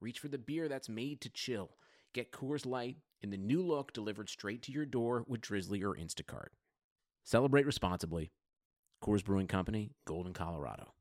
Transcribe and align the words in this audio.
reach 0.00 0.18
for 0.18 0.28
the 0.28 0.38
beer 0.38 0.68
that's 0.68 0.88
made 0.88 1.20
to 1.22 1.30
chill. 1.30 1.70
Get 2.14 2.32
Coors 2.32 2.66
Light 2.66 2.96
in 3.22 3.30
the 3.30 3.36
new 3.36 3.62
look 3.62 3.92
delivered 3.92 4.28
straight 4.28 4.62
to 4.62 4.72
your 4.72 4.86
door 4.86 5.24
with 5.26 5.40
Drizly 5.40 5.82
or 5.82 5.94
Instacart. 5.94 6.48
Celebrate 7.24 7.66
responsibly. 7.66 8.32
Coors 9.02 9.24
Brewing 9.24 9.46
Company, 9.46 9.92
Golden, 10.06 10.32
Colorado. 10.32 10.92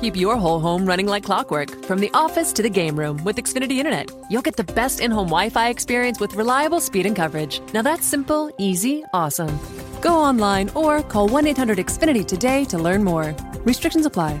Keep 0.00 0.16
your 0.16 0.36
whole 0.36 0.60
home 0.60 0.86
running 0.86 1.06
like 1.06 1.24
clockwork 1.24 1.84
from 1.84 1.98
the 1.98 2.10
office 2.14 2.52
to 2.52 2.62
the 2.62 2.70
game 2.70 2.98
room 2.98 3.22
with 3.24 3.36
Xfinity 3.36 3.78
Internet. 3.78 4.10
You'll 4.30 4.42
get 4.42 4.56
the 4.56 4.64
best 4.64 5.00
in 5.00 5.10
home 5.10 5.28
Wi 5.28 5.50
Fi 5.50 5.70
experience 5.70 6.20
with 6.20 6.34
reliable 6.34 6.80
speed 6.80 7.06
and 7.06 7.16
coverage. 7.16 7.60
Now 7.72 7.82
that's 7.82 8.06
simple, 8.06 8.54
easy, 8.58 9.04
awesome. 9.12 9.58
Go 10.00 10.14
online 10.16 10.70
or 10.70 11.02
call 11.02 11.28
1 11.28 11.46
800 11.48 11.78
Xfinity 11.78 12.24
today 12.26 12.64
to 12.66 12.78
learn 12.78 13.02
more. 13.02 13.34
Restrictions 13.64 14.06
apply. 14.06 14.40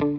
This 0.00 0.10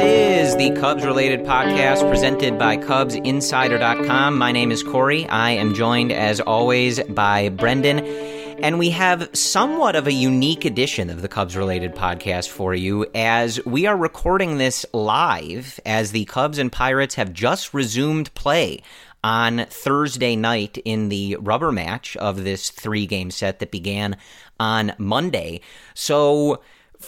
is 0.00 0.56
the 0.56 0.72
Cubs 0.80 1.06
related 1.06 1.42
podcast 1.46 2.08
presented 2.10 2.58
by 2.58 2.76
CubsInsider.com. 2.78 4.36
My 4.36 4.50
name 4.50 4.72
is 4.72 4.82
Corey. 4.82 5.24
I 5.28 5.52
am 5.52 5.72
joined, 5.72 6.10
as 6.10 6.40
always, 6.40 7.00
by 7.04 7.48
Brendan. 7.50 8.00
And 8.00 8.80
we 8.80 8.90
have 8.90 9.30
somewhat 9.34 9.94
of 9.94 10.08
a 10.08 10.12
unique 10.12 10.64
edition 10.64 11.10
of 11.10 11.22
the 11.22 11.28
Cubs 11.28 11.56
related 11.56 11.94
podcast 11.94 12.48
for 12.48 12.74
you 12.74 13.06
as 13.14 13.64
we 13.64 13.86
are 13.86 13.96
recording 13.96 14.58
this 14.58 14.84
live 14.92 15.78
as 15.86 16.10
the 16.10 16.24
Cubs 16.24 16.58
and 16.58 16.72
Pirates 16.72 17.14
have 17.14 17.32
just 17.32 17.72
resumed 17.72 18.34
play 18.34 18.82
on 19.24 19.66
Thursday 19.68 20.36
night 20.36 20.78
in 20.84 21.08
the 21.08 21.36
rubber 21.40 21.72
match 21.72 22.16
of 22.16 22.44
this 22.44 22.70
three 22.70 23.06
game 23.06 23.30
set 23.30 23.58
that 23.60 23.70
began 23.70 24.16
on 24.58 24.92
Monday. 24.98 25.60
So, 25.94 26.62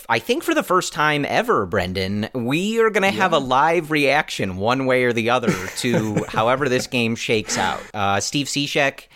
I 0.08 0.18
think 0.18 0.42
for 0.42 0.54
the 0.54 0.62
first 0.62 0.92
time 0.92 1.24
ever, 1.28 1.66
Brendan, 1.66 2.28
we 2.34 2.80
are 2.80 2.90
going 2.90 3.02
to 3.04 3.10
have 3.10 3.32
a 3.32 3.38
live 3.38 3.90
reaction 3.90 4.56
one 4.56 4.86
way 4.86 5.04
or 5.04 5.12
the 5.12 5.30
other 5.30 5.52
to 5.78 6.24
however 6.28 6.68
this 6.68 6.86
game 6.86 7.14
shakes 7.16 7.56
out. 7.56 7.80
Uh, 7.94 8.20
Steve 8.20 8.46
Cishek. 8.46 9.06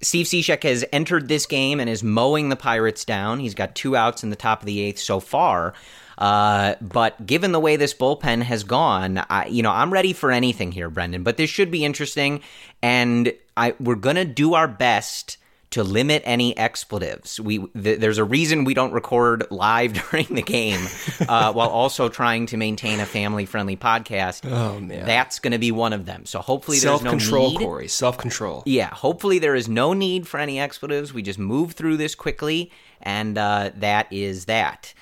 Steve 0.00 0.26
Cishek 0.26 0.64
has 0.64 0.84
entered 0.92 1.28
this 1.28 1.46
game 1.46 1.78
and 1.78 1.88
is 1.88 2.02
mowing 2.02 2.48
the 2.48 2.56
Pirates 2.56 3.04
down. 3.04 3.38
He's 3.38 3.54
got 3.54 3.76
two 3.76 3.94
outs 3.94 4.24
in 4.24 4.30
the 4.30 4.36
top 4.36 4.60
of 4.60 4.66
the 4.66 4.80
eighth 4.80 4.98
so 4.98 5.20
far. 5.20 5.74
Uh, 6.22 6.76
but 6.80 7.26
given 7.26 7.50
the 7.50 7.58
way 7.58 7.74
this 7.74 7.92
bullpen 7.92 8.42
has 8.42 8.62
gone, 8.62 9.24
I, 9.28 9.46
you 9.46 9.60
know, 9.60 9.72
I'm 9.72 9.92
ready 9.92 10.12
for 10.12 10.30
anything 10.30 10.70
here, 10.70 10.88
Brendan. 10.88 11.24
But 11.24 11.36
this 11.36 11.50
should 11.50 11.68
be 11.72 11.84
interesting, 11.84 12.42
and 12.80 13.34
I, 13.56 13.74
we're 13.80 13.96
gonna 13.96 14.24
do 14.24 14.54
our 14.54 14.68
best 14.68 15.36
to 15.70 15.82
limit 15.82 16.22
any 16.24 16.56
expletives. 16.56 17.40
We 17.40 17.66
th- 17.66 17.98
there's 17.98 18.18
a 18.18 18.24
reason 18.24 18.62
we 18.62 18.72
don't 18.72 18.92
record 18.92 19.48
live 19.50 19.94
during 20.10 20.26
the 20.26 20.42
game, 20.42 20.86
uh, 21.28 21.52
while 21.54 21.70
also 21.70 22.08
trying 22.08 22.46
to 22.46 22.56
maintain 22.56 23.00
a 23.00 23.06
family 23.06 23.44
friendly 23.44 23.76
podcast. 23.76 24.48
Oh 24.48 24.78
man, 24.78 25.04
That's 25.04 25.40
going 25.40 25.52
to 25.52 25.58
be 25.58 25.72
one 25.72 25.92
of 25.92 26.06
them. 26.06 26.24
So 26.24 26.38
hopefully 26.38 26.76
there's 26.76 26.82
self 26.82 27.02
no 27.02 27.10
control, 27.10 27.50
need. 27.50 27.58
Corey. 27.58 27.88
Self 27.88 28.16
control. 28.16 28.62
Yeah, 28.64 28.94
hopefully 28.94 29.40
there 29.40 29.56
is 29.56 29.68
no 29.68 29.92
need 29.92 30.28
for 30.28 30.38
any 30.38 30.60
expletives. 30.60 31.12
We 31.12 31.22
just 31.22 31.40
move 31.40 31.72
through 31.72 31.96
this 31.96 32.14
quickly, 32.14 32.70
and 33.00 33.36
uh, 33.36 33.72
that 33.74 34.06
is 34.12 34.44
that. 34.44 34.94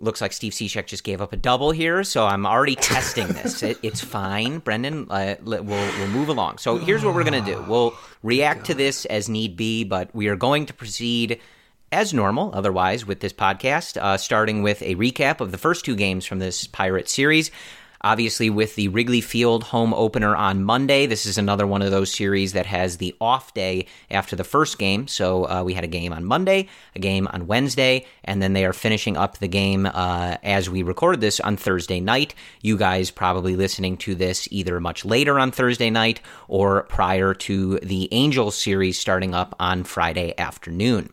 Looks 0.00 0.20
like 0.20 0.32
Steve 0.32 0.52
Cishek 0.52 0.86
just 0.86 1.02
gave 1.02 1.20
up 1.20 1.32
a 1.32 1.36
double 1.36 1.72
here, 1.72 2.04
so 2.04 2.24
I'm 2.24 2.46
already 2.46 2.76
testing 2.76 3.26
this. 3.28 3.62
It, 3.62 3.78
it's 3.82 4.00
fine, 4.00 4.58
Brendan. 4.58 5.10
Uh, 5.10 5.34
we'll 5.42 5.64
we'll 5.64 6.08
move 6.08 6.28
along. 6.28 6.58
So 6.58 6.76
here's 6.76 7.04
what 7.04 7.14
we're 7.14 7.24
gonna 7.24 7.44
do. 7.44 7.64
We'll 7.68 7.94
react 8.22 8.66
to 8.66 8.74
this 8.74 9.06
as 9.06 9.28
need 9.28 9.56
be, 9.56 9.82
but 9.82 10.14
we 10.14 10.28
are 10.28 10.36
going 10.36 10.66
to 10.66 10.74
proceed 10.74 11.40
as 11.90 12.14
normal. 12.14 12.50
Otherwise, 12.54 13.06
with 13.06 13.20
this 13.20 13.32
podcast, 13.32 13.96
uh, 14.00 14.16
starting 14.16 14.62
with 14.62 14.82
a 14.82 14.94
recap 14.94 15.40
of 15.40 15.52
the 15.52 15.58
first 15.58 15.84
two 15.84 15.96
games 15.96 16.24
from 16.24 16.38
this 16.38 16.66
Pirate 16.66 17.08
series. 17.08 17.50
Obviously, 18.02 18.48
with 18.48 18.76
the 18.76 18.88
Wrigley 18.88 19.20
Field 19.20 19.64
home 19.64 19.92
opener 19.92 20.36
on 20.36 20.62
Monday, 20.62 21.06
this 21.06 21.26
is 21.26 21.36
another 21.36 21.66
one 21.66 21.82
of 21.82 21.90
those 21.90 22.12
series 22.12 22.52
that 22.52 22.66
has 22.66 22.98
the 22.98 23.14
off 23.20 23.52
day 23.54 23.86
after 24.10 24.36
the 24.36 24.44
first 24.44 24.78
game. 24.78 25.08
So 25.08 25.48
uh, 25.48 25.62
we 25.64 25.74
had 25.74 25.82
a 25.82 25.88
game 25.88 26.12
on 26.12 26.24
Monday, 26.24 26.68
a 26.94 27.00
game 27.00 27.26
on 27.32 27.48
Wednesday, 27.48 28.06
and 28.24 28.40
then 28.40 28.52
they 28.52 28.64
are 28.64 28.72
finishing 28.72 29.16
up 29.16 29.38
the 29.38 29.48
game 29.48 29.86
uh, 29.86 30.36
as 30.44 30.70
we 30.70 30.82
record 30.82 31.20
this 31.20 31.40
on 31.40 31.56
Thursday 31.56 31.98
night. 31.98 32.34
You 32.62 32.76
guys 32.76 33.10
probably 33.10 33.56
listening 33.56 33.96
to 33.98 34.14
this 34.14 34.46
either 34.52 34.78
much 34.78 35.04
later 35.04 35.38
on 35.40 35.50
Thursday 35.50 35.90
night 35.90 36.20
or 36.46 36.84
prior 36.84 37.34
to 37.34 37.78
the 37.80 38.08
Angels 38.12 38.56
series 38.56 38.98
starting 38.98 39.34
up 39.34 39.56
on 39.58 39.82
Friday 39.82 40.34
afternoon. 40.38 41.12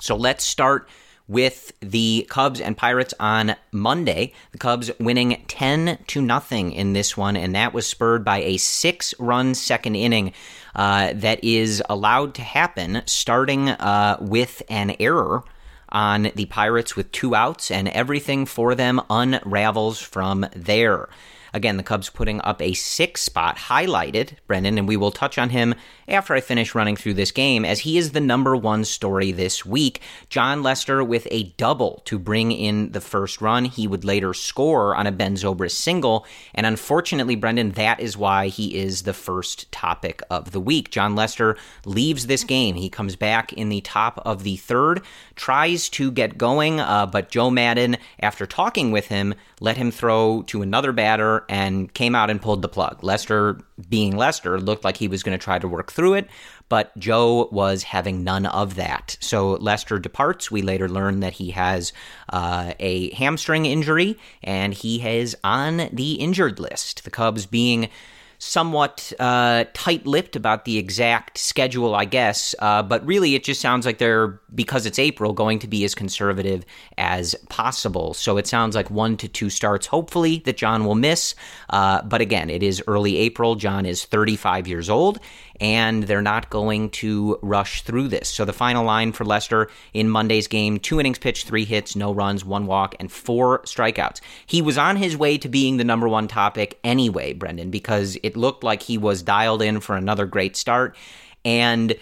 So 0.00 0.16
let's 0.16 0.44
start 0.44 0.88
with 1.28 1.72
the 1.80 2.26
Cubs 2.30 2.60
and 2.60 2.76
Pirates 2.76 3.14
on 3.18 3.56
Monday. 3.72 4.32
The 4.52 4.58
Cubs 4.58 4.90
winning 4.98 5.44
10 5.48 5.98
to 6.06 6.22
nothing 6.22 6.72
in 6.72 6.92
this 6.92 7.16
one, 7.16 7.36
and 7.36 7.54
that 7.54 7.72
was 7.72 7.86
spurred 7.86 8.24
by 8.24 8.38
a 8.38 8.56
six 8.56 9.14
run 9.18 9.54
second 9.54 9.96
inning 9.96 10.32
uh, 10.74 11.12
that 11.14 11.42
is 11.42 11.82
allowed 11.88 12.34
to 12.34 12.42
happen 12.42 13.02
starting 13.06 13.68
uh, 13.68 14.18
with 14.20 14.62
an 14.68 14.94
error 15.00 15.42
on 15.88 16.30
the 16.34 16.46
Pirates 16.46 16.96
with 16.96 17.12
two 17.12 17.34
outs, 17.34 17.70
and 17.70 17.88
everything 17.88 18.44
for 18.44 18.74
them 18.74 19.00
unravels 19.08 20.00
from 20.00 20.46
there. 20.54 21.08
Again, 21.56 21.78
the 21.78 21.82
Cubs 21.82 22.10
putting 22.10 22.42
up 22.42 22.60
a 22.60 22.74
six 22.74 23.22
spot 23.22 23.56
highlighted, 23.56 24.32
Brendan, 24.46 24.76
and 24.76 24.86
we 24.86 24.98
will 24.98 25.10
touch 25.10 25.38
on 25.38 25.48
him 25.48 25.74
after 26.06 26.34
I 26.34 26.42
finish 26.42 26.74
running 26.74 26.96
through 26.96 27.14
this 27.14 27.30
game, 27.30 27.64
as 27.64 27.80
he 27.80 27.96
is 27.96 28.12
the 28.12 28.20
number 28.20 28.54
one 28.54 28.84
story 28.84 29.32
this 29.32 29.64
week. 29.64 30.02
Jon 30.28 30.62
Lester 30.62 31.02
with 31.02 31.26
a 31.30 31.44
double 31.56 32.02
to 32.04 32.18
bring 32.18 32.52
in 32.52 32.92
the 32.92 33.00
first 33.00 33.40
run. 33.40 33.64
He 33.64 33.86
would 33.86 34.04
later 34.04 34.34
score 34.34 34.94
on 34.94 35.06
a 35.06 35.12
Ben 35.12 35.34
Zobrist 35.34 35.76
single, 35.76 36.26
and 36.54 36.66
unfortunately, 36.66 37.36
Brendan, 37.36 37.70
that 37.70 38.00
is 38.00 38.18
why 38.18 38.48
he 38.48 38.76
is 38.76 39.04
the 39.04 39.14
first 39.14 39.72
topic 39.72 40.20
of 40.28 40.50
the 40.50 40.60
week. 40.60 40.90
Jon 40.90 41.16
Lester 41.16 41.56
leaves 41.86 42.26
this 42.26 42.44
game. 42.44 42.74
He 42.74 42.90
comes 42.90 43.16
back 43.16 43.54
in 43.54 43.70
the 43.70 43.80
top 43.80 44.20
of 44.26 44.42
the 44.42 44.56
third, 44.56 45.00
tries 45.36 45.88
to 45.88 46.10
get 46.10 46.36
going, 46.36 46.80
uh, 46.80 47.06
but 47.06 47.30
Joe 47.30 47.48
Maddon, 47.48 47.96
after 48.20 48.44
talking 48.44 48.90
with 48.92 49.06
him, 49.06 49.34
let 49.58 49.78
him 49.78 49.90
throw 49.90 50.42
to 50.48 50.60
another 50.60 50.92
batter 50.92 51.45
and 51.48 51.92
came 51.94 52.14
out 52.14 52.30
and 52.30 52.40
pulled 52.40 52.62
the 52.62 52.68
plug. 52.68 53.02
Lester, 53.02 53.58
being 53.88 54.16
Lester, 54.16 54.60
looked 54.60 54.84
like 54.84 54.96
he 54.96 55.08
was 55.08 55.22
going 55.22 55.38
to 55.38 55.42
try 55.42 55.58
to 55.58 55.68
work 55.68 55.92
through 55.92 56.14
it, 56.14 56.28
but 56.68 56.96
Joe 56.98 57.48
was 57.52 57.82
having 57.82 58.24
none 58.24 58.46
of 58.46 58.74
that. 58.76 59.16
So 59.20 59.52
Lester 59.52 59.98
departs. 59.98 60.50
We 60.50 60.62
later 60.62 60.88
learn 60.88 61.20
that 61.20 61.34
he 61.34 61.50
has 61.50 61.92
uh, 62.28 62.74
a 62.80 63.14
hamstring 63.14 63.66
injury 63.66 64.18
and 64.42 64.74
he 64.74 65.06
is 65.06 65.36
on 65.44 65.88
the 65.92 66.14
injured 66.14 66.58
list. 66.58 67.04
The 67.04 67.10
Cubs 67.10 67.46
being 67.46 67.88
somewhat 68.38 69.12
uh, 69.18 69.64
tight-lipped 69.74 70.36
about 70.36 70.64
the 70.64 70.78
exact 70.78 71.38
schedule, 71.38 71.94
I 71.94 72.04
guess. 72.04 72.54
Uh, 72.58 72.82
but 72.82 73.04
really, 73.06 73.34
it 73.34 73.44
just 73.44 73.60
sounds 73.60 73.86
like 73.86 73.98
they're 73.98 74.40
because 74.54 74.86
it's 74.86 74.98
April 74.98 75.32
going 75.32 75.58
to 75.60 75.68
be 75.68 75.84
as 75.84 75.94
conservative 75.94 76.64
as 76.98 77.34
possible. 77.48 78.14
So 78.14 78.36
it 78.36 78.46
sounds 78.46 78.74
like 78.74 78.90
one 78.90 79.16
to 79.18 79.28
two 79.28 79.50
starts, 79.50 79.86
hopefully 79.86 80.42
that 80.44 80.56
Jon 80.56 80.84
will 80.84 80.94
miss. 80.94 81.34
Uh, 81.70 82.02
but 82.02 82.20
again, 82.20 82.50
it 82.50 82.62
is 82.62 82.82
early 82.86 83.16
April. 83.18 83.54
Jon 83.54 83.86
is 83.86 84.04
35 84.04 84.66
years 84.66 84.88
old, 84.88 85.18
and 85.60 86.04
they're 86.04 86.22
not 86.22 86.50
going 86.50 86.90
to 86.90 87.38
rush 87.42 87.82
through 87.82 88.08
this. 88.08 88.28
So 88.28 88.44
the 88.44 88.52
final 88.52 88.84
line 88.84 89.12
for 89.12 89.24
Lester 89.24 89.70
in 89.92 90.08
Monday's 90.08 90.46
game 90.46 90.78
two 90.78 91.00
innings 91.00 91.18
pitched, 91.18 91.46
three 91.46 91.64
hits, 91.64 91.96
no 91.96 92.12
runs, 92.12 92.44
one 92.44 92.66
walk, 92.66 92.94
and 93.00 93.10
four 93.10 93.62
strikeouts. 93.62 94.20
He 94.46 94.62
was 94.62 94.78
on 94.78 94.96
his 94.96 95.16
way 95.16 95.38
to 95.38 95.48
being 95.48 95.76
the 95.76 95.84
number 95.84 96.08
one 96.08 96.28
topic 96.28 96.78
anyway, 96.84 97.32
Brendan, 97.32 97.70
because 97.70 98.18
it 98.22 98.36
looked 98.36 98.64
like 98.64 98.82
he 98.82 98.98
was 98.98 99.22
dialed 99.22 99.62
in 99.62 99.80
for 99.80 99.96
another 99.96 100.26
great 100.26 100.56
start. 100.56 100.96
And 101.44 101.96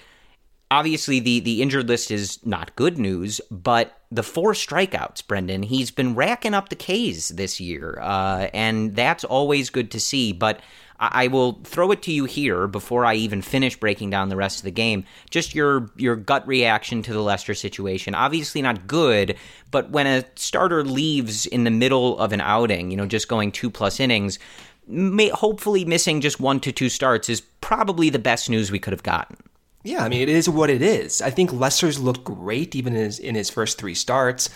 obviously 0.71 1.21
the 1.21 1.41
the 1.41 1.63
injured 1.63 1.89
list 1.89 2.11
is 2.11 2.45
not 2.45 2.75
good 2.77 2.99
news, 2.99 3.41
but 3.51 4.01
the 4.11 4.23
four 4.23 4.53
strikeouts, 4.53 5.27
Brendan, 5.27 5.63
he's 5.65 5.91
been 5.91 6.15
racking 6.15 6.55
up 6.55 6.69
the 6.69 6.77
Ks 6.77 7.29
this 7.29 7.61
year, 7.61 7.99
uh, 8.01 8.49
and 8.53 8.95
that's 8.95 9.25
always 9.25 9.71
good 9.71 9.91
to 9.93 10.01
see. 10.01 10.33
But 10.33 10.61
I, 11.01 11.27
will 11.27 11.61
throw 11.65 11.91
it 11.91 12.03
to 12.03 12.13
you 12.13 12.25
here 12.25 12.67
before 12.67 13.05
I 13.05 13.15
even 13.15 13.43
finish 13.43 13.79
breaking 13.79 14.11
down 14.11 14.29
the 14.29 14.37
rest 14.37 14.59
of 14.59 14.65
the 14.65 14.71
game. 14.71 15.05
Just 15.31 15.55
your 15.55 15.91
your 15.97 16.17
gut 16.17 16.47
reaction 16.47 17.03
to 17.03 17.13
the 17.13 17.23
Lester 17.23 17.55
situation. 17.55 18.15
Obviously 18.15 18.63
not 18.63 18.87
good, 18.87 19.37
but 19.71 19.91
when 19.91 20.07
a 20.07 20.25
starter 20.37 20.85
leaves 20.85 21.47
in 21.47 21.65
the 21.65 21.71
middle 21.71 22.19
of 22.19 22.33
an 22.33 22.41
outing, 22.41 22.91
you 22.91 22.97
know, 22.97 23.07
just 23.07 23.29
going 23.29 23.53
two 23.53 23.71
plus 23.71 24.01
innings. 24.01 24.39
May, 24.87 25.31
hopefully, 25.31 25.87
missing 25.87 26.21
just 26.21 26.39
one 26.39 26.61
to 26.61 26.71
two 26.71 26.91
starts 26.91 27.31
is 27.31 27.41
probably 27.63 28.11
the 28.11 28.19
best 28.19 28.51
news 28.51 28.71
we 28.71 28.79
could 28.79 28.93
have 28.93 29.03
gotten. 29.03 29.37
Yeah, 29.83 30.05
I 30.05 30.09
mean, 30.09 30.23
it 30.23 30.29
is 30.29 30.49
what 30.49 30.71
it 30.71 30.83
is. 30.83 31.21
I 31.21 31.31
think 31.31 31.53
Lester's 31.53 31.99
looked 31.99 32.25
great 32.25 32.75
even 32.75 32.95
in 32.95 33.05
his, 33.05 33.19
in 33.19 33.35
his 33.35 33.51
first 33.51 33.79
three 33.79 33.95
starts. 33.95 34.49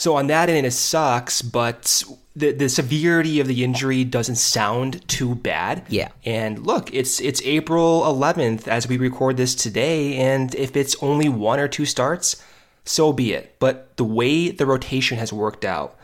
So 0.00 0.16
on 0.16 0.28
that 0.28 0.48
end, 0.48 0.66
it 0.66 0.70
sucks, 0.70 1.42
but 1.42 2.02
the 2.34 2.52
the 2.52 2.70
severity 2.70 3.38
of 3.38 3.46
the 3.46 3.62
injury 3.62 4.02
doesn't 4.02 4.36
sound 4.36 5.06
too 5.08 5.34
bad. 5.34 5.84
Yeah. 5.90 6.08
And 6.24 6.66
look, 6.66 6.88
it's 6.94 7.20
it's 7.20 7.42
April 7.44 8.00
11th 8.04 8.66
as 8.66 8.88
we 8.88 8.96
record 8.96 9.36
this 9.36 9.54
today, 9.54 10.16
and 10.16 10.54
if 10.54 10.74
it's 10.74 10.96
only 11.02 11.28
one 11.28 11.60
or 11.60 11.68
two 11.68 11.84
starts, 11.84 12.42
so 12.82 13.12
be 13.12 13.34
it. 13.34 13.56
But 13.58 13.94
the 13.98 14.04
way 14.04 14.50
the 14.50 14.64
rotation 14.64 15.18
has 15.18 15.34
worked 15.34 15.66
out, 15.66 15.98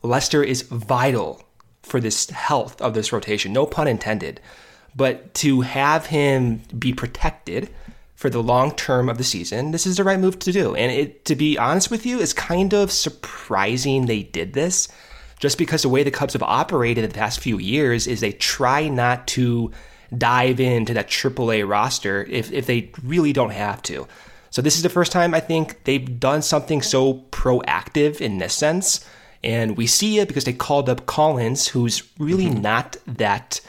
Lester 0.00 0.42
is 0.42 0.62
vital 0.62 1.42
for 1.82 2.00
this 2.00 2.30
health 2.30 2.80
of 2.80 2.94
this 2.94 3.12
rotation. 3.12 3.52
No 3.52 3.66
pun 3.66 3.86
intended. 3.86 4.40
But 4.96 5.34
to 5.34 5.60
have 5.60 6.06
him 6.06 6.62
be 6.78 6.94
protected 6.94 7.68
for 8.22 8.30
the 8.30 8.42
long 8.42 8.70
term 8.76 9.08
of 9.08 9.18
the 9.18 9.24
season, 9.24 9.72
this 9.72 9.84
is 9.84 9.96
the 9.96 10.04
right 10.04 10.20
move 10.20 10.38
to 10.38 10.52
do. 10.52 10.76
And 10.76 10.92
it, 10.92 11.24
to 11.24 11.34
be 11.34 11.58
honest 11.58 11.90
with 11.90 12.06
you, 12.06 12.20
is 12.20 12.32
kind 12.32 12.72
of 12.72 12.92
surprising 12.92 14.06
they 14.06 14.22
did 14.22 14.52
this, 14.52 14.86
just 15.40 15.58
because 15.58 15.82
the 15.82 15.88
way 15.88 16.04
the 16.04 16.12
Cubs 16.12 16.34
have 16.34 16.42
operated 16.44 17.10
the 17.10 17.12
past 17.12 17.40
few 17.40 17.58
years 17.58 18.06
is 18.06 18.20
they 18.20 18.30
try 18.30 18.88
not 18.88 19.26
to 19.28 19.72
dive 20.16 20.60
into 20.60 20.94
that 20.94 21.08
AAA 21.08 21.68
roster 21.68 22.22
if, 22.30 22.52
if 22.52 22.66
they 22.66 22.92
really 23.02 23.32
don't 23.32 23.50
have 23.50 23.82
to. 23.82 24.06
So 24.50 24.62
this 24.62 24.76
is 24.76 24.84
the 24.84 24.88
first 24.88 25.10
time 25.10 25.34
I 25.34 25.40
think 25.40 25.82
they've 25.82 26.20
done 26.20 26.42
something 26.42 26.80
so 26.80 27.24
proactive 27.32 28.20
in 28.20 28.38
this 28.38 28.54
sense. 28.54 29.04
And 29.42 29.76
we 29.76 29.88
see 29.88 30.20
it 30.20 30.28
because 30.28 30.44
they 30.44 30.52
called 30.52 30.88
up 30.88 31.06
Collins, 31.06 31.66
who's 31.66 32.04
really 32.20 32.46
mm-hmm. 32.46 32.62
not 32.62 32.96
that 33.08 33.60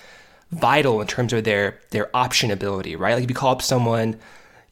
vital 0.51 1.01
in 1.01 1.07
terms 1.07 1.33
of 1.33 1.43
their 1.43 1.79
their 1.89 2.15
option 2.15 2.51
ability, 2.51 2.95
right? 2.95 3.15
Like 3.15 3.23
if 3.23 3.31
you 3.31 3.35
call 3.35 3.53
up 3.53 3.63
someone 3.63 4.19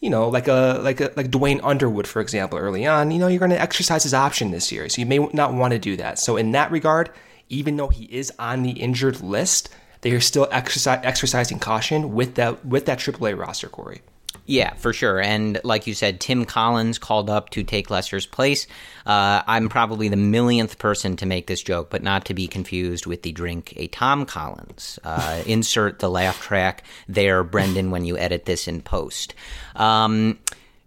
you 0.01 0.09
know, 0.09 0.27
like 0.27 0.47
a 0.47 0.79
like 0.81 0.99
a 0.99 1.11
like 1.15 1.29
Duane 1.31 1.61
Underwood, 1.61 2.07
for 2.07 2.21
example, 2.21 2.57
early 2.57 2.85
on, 2.85 3.11
you 3.11 3.19
know, 3.19 3.27
you're 3.27 3.39
going 3.39 3.51
to 3.51 3.61
exercise 3.61 4.03
his 4.03 4.15
option 4.15 4.49
this 4.51 4.71
year, 4.71 4.89
so 4.89 4.99
you 4.99 5.05
may 5.05 5.19
not 5.31 5.53
want 5.53 5.71
to 5.73 5.79
do 5.79 5.95
that. 5.97 6.17
So 6.17 6.37
in 6.37 6.51
that 6.51 6.71
regard, 6.71 7.11
even 7.49 7.77
though 7.77 7.89
he 7.89 8.05
is 8.05 8.33
on 8.39 8.63
the 8.63 8.71
injured 8.71 9.21
list, 9.21 9.69
they 10.01 10.11
are 10.11 10.19
still 10.19 10.47
exercise, 10.51 10.99
exercising 11.03 11.59
caution 11.59 12.13
with 12.13 12.35
that 12.35 12.65
with 12.65 12.87
that 12.87 12.97
AAA 12.97 13.37
roster, 13.37 13.69
Corey. 13.69 14.01
Yeah, 14.45 14.73
for 14.73 14.91
sure. 14.91 15.21
And 15.21 15.61
like 15.63 15.87
you 15.87 15.93
said, 15.93 16.19
Tim 16.19 16.45
Collins 16.45 16.97
called 16.97 17.29
up 17.29 17.51
to 17.51 17.63
take 17.63 17.89
Lester's 17.89 18.25
place. 18.25 18.67
Uh, 19.05 19.41
I'm 19.47 19.69
probably 19.69 20.09
the 20.09 20.17
millionth 20.17 20.79
person 20.79 21.15
to 21.17 21.25
make 21.25 21.47
this 21.47 21.61
joke, 21.61 21.89
but 21.89 22.03
not 22.03 22.25
to 22.25 22.33
be 22.33 22.47
confused 22.47 23.05
with 23.05 23.21
the 23.21 23.31
drink 23.31 23.73
a 23.77 23.87
Tom 23.87 24.25
Collins. 24.25 24.99
Uh, 25.03 25.43
insert 25.45 25.99
the 25.99 26.09
laugh 26.09 26.41
track 26.41 26.83
there, 27.07 27.43
Brendan, 27.43 27.91
when 27.91 28.03
you 28.03 28.17
edit 28.17 28.45
this 28.45 28.67
in 28.67 28.81
post. 28.81 29.35
Um, 29.75 30.39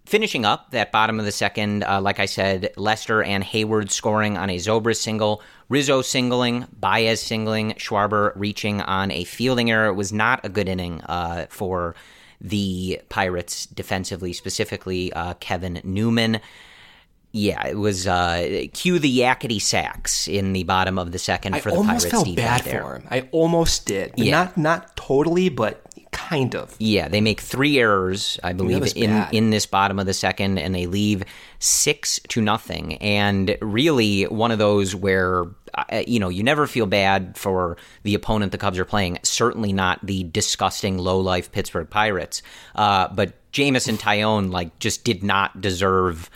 finishing 0.04 0.44
up 0.44 0.72
that 0.72 0.92
bottom 0.92 1.18
of 1.18 1.24
the 1.24 1.32
second, 1.32 1.84
uh, 1.84 2.00
like 2.00 2.20
I 2.20 2.26
said, 2.26 2.72
Lester 2.76 3.22
and 3.22 3.42
Heyward 3.42 3.90
scoring 3.90 4.36
on 4.36 4.50
a 4.50 4.56
Zobrist 4.56 5.00
single. 5.00 5.42
Rizzo 5.68 6.02
singling, 6.02 6.66
Baez 6.78 7.22
singling, 7.22 7.72
Schwarber 7.74 8.32
reaching 8.34 8.82
on 8.82 9.10
a 9.10 9.24
fielding 9.24 9.70
error. 9.70 9.88
It 9.88 9.94
was 9.94 10.12
not 10.12 10.44
a 10.44 10.48
good 10.48 10.68
inning 10.68 11.00
uh, 11.02 11.46
for 11.48 11.94
the 12.40 13.00
Pirates 13.08 13.66
defensively, 13.66 14.32
specifically 14.32 15.12
uh, 15.12 15.34
Kevin 15.34 15.80
Newman. 15.84 16.40
Yeah, 17.32 17.66
it 17.66 17.76
was 17.76 18.06
uh, 18.06 18.66
cue 18.72 19.00
the 19.00 19.18
Yakety 19.18 19.60
Sax 19.60 20.28
in 20.28 20.52
the 20.52 20.62
bottom 20.62 20.98
of 20.98 21.10
the 21.10 21.18
second 21.18 21.60
for 21.60 21.70
I 21.70 21.72
the 21.72 21.78
almost 21.78 21.86
Pirates 21.88 22.10
felt 22.10 22.26
defense 22.26 22.62
bad 22.62 22.72
there. 22.72 22.82
for 22.82 22.94
him. 22.96 23.08
I 23.10 23.28
almost 23.32 23.86
did, 23.86 24.12
Yeah. 24.16 24.30
not 24.30 24.56
not 24.56 24.96
totally, 24.96 25.48
but 25.48 25.82
kind 26.28 26.54
of. 26.54 26.74
Yeah, 26.78 27.08
they 27.08 27.20
make 27.20 27.40
three 27.40 27.78
errors, 27.78 28.38
I 28.42 28.52
believe, 28.52 28.96
in 28.96 29.10
bad. 29.10 29.34
in 29.34 29.50
this 29.50 29.66
bottom 29.66 29.98
of 29.98 30.06
the 30.06 30.14
second, 30.14 30.58
and 30.58 30.74
they 30.74 30.86
leave 30.86 31.24
six 31.58 32.20
to 32.28 32.40
nothing. 32.40 32.94
And 32.96 33.56
really, 33.60 34.24
one 34.24 34.50
of 34.50 34.58
those 34.58 34.94
where 34.94 35.44
uh, 35.74 36.02
you 36.06 36.20
know 36.20 36.28
you 36.28 36.42
never 36.42 36.66
feel 36.66 36.86
bad 36.86 37.36
for 37.36 37.76
the 38.02 38.14
opponent 38.14 38.52
the 38.52 38.58
Cubs 38.58 38.78
are 38.78 38.84
playing. 38.84 39.18
Certainly 39.22 39.72
not 39.72 40.04
the 40.04 40.24
disgusting 40.24 40.98
low 40.98 41.20
life 41.20 41.52
Pittsburgh 41.52 41.88
Pirates. 41.88 42.42
Uh, 42.74 43.08
but 43.08 43.34
Jameson 43.52 43.96
Taillon 43.96 44.50
like 44.50 44.78
just 44.78 45.04
did 45.04 45.22
not 45.22 45.60
deserve 45.60 46.30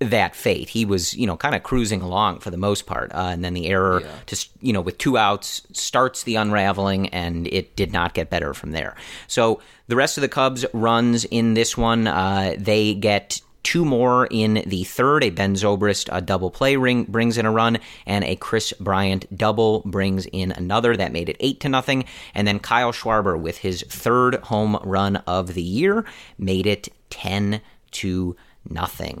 that 0.00 0.36
fate. 0.36 0.68
He 0.68 0.84
was, 0.84 1.14
you 1.14 1.26
know, 1.26 1.36
kind 1.36 1.54
of 1.54 1.62
cruising 1.62 2.02
along 2.02 2.40
for 2.40 2.50
the 2.50 2.56
most 2.56 2.86
part, 2.86 3.12
uh, 3.12 3.30
and 3.32 3.44
then 3.44 3.54
the 3.54 3.66
error, 3.66 4.02
just 4.26 4.50
you 4.60 4.72
know, 4.72 4.80
with 4.80 4.98
two 4.98 5.18
outs, 5.18 5.62
starts 5.72 6.22
the 6.22 6.36
unraveling, 6.36 7.08
and 7.08 7.46
it 7.48 7.76
did 7.76 7.92
not 7.92 8.14
get 8.14 8.30
better 8.30 8.54
from 8.54 8.70
there. 8.72 8.94
So 9.26 9.60
the 9.88 9.96
rest 9.96 10.16
of 10.16 10.22
the 10.22 10.28
Cubs 10.28 10.64
runs 10.72 11.24
in 11.24 11.54
this 11.54 11.76
one, 11.76 12.06
uh, 12.06 12.54
they 12.58 12.94
get. 12.94 13.40
Two 13.64 13.84
more 13.84 14.26
in 14.30 14.62
the 14.66 14.84
third. 14.84 15.22
A 15.24 15.30
Ben 15.30 15.54
Zobrist 15.54 16.08
a 16.10 16.22
double 16.22 16.50
play 16.50 16.76
ring 16.76 17.04
brings 17.04 17.36
in 17.36 17.44
a 17.44 17.50
run, 17.50 17.78
and 18.06 18.24
a 18.24 18.36
Kris 18.36 18.72
Bryant 18.80 19.26
double 19.36 19.82
brings 19.84 20.24
in 20.26 20.52
another. 20.52 20.96
That 20.96 21.12
made 21.12 21.28
it 21.28 21.36
eight 21.40 21.60
to 21.60 21.68
nothing. 21.68 22.06
And 22.34 22.48
then 22.48 22.60
Kyle 22.60 22.92
Schwarber 22.92 23.38
with 23.38 23.58
his 23.58 23.82
third 23.82 24.36
home 24.36 24.78
run 24.84 25.16
of 25.26 25.52
the 25.52 25.60
year 25.60 26.06
made 26.38 26.66
it 26.66 26.88
ten 27.10 27.60
to 27.90 28.16
nothing. 28.28 28.47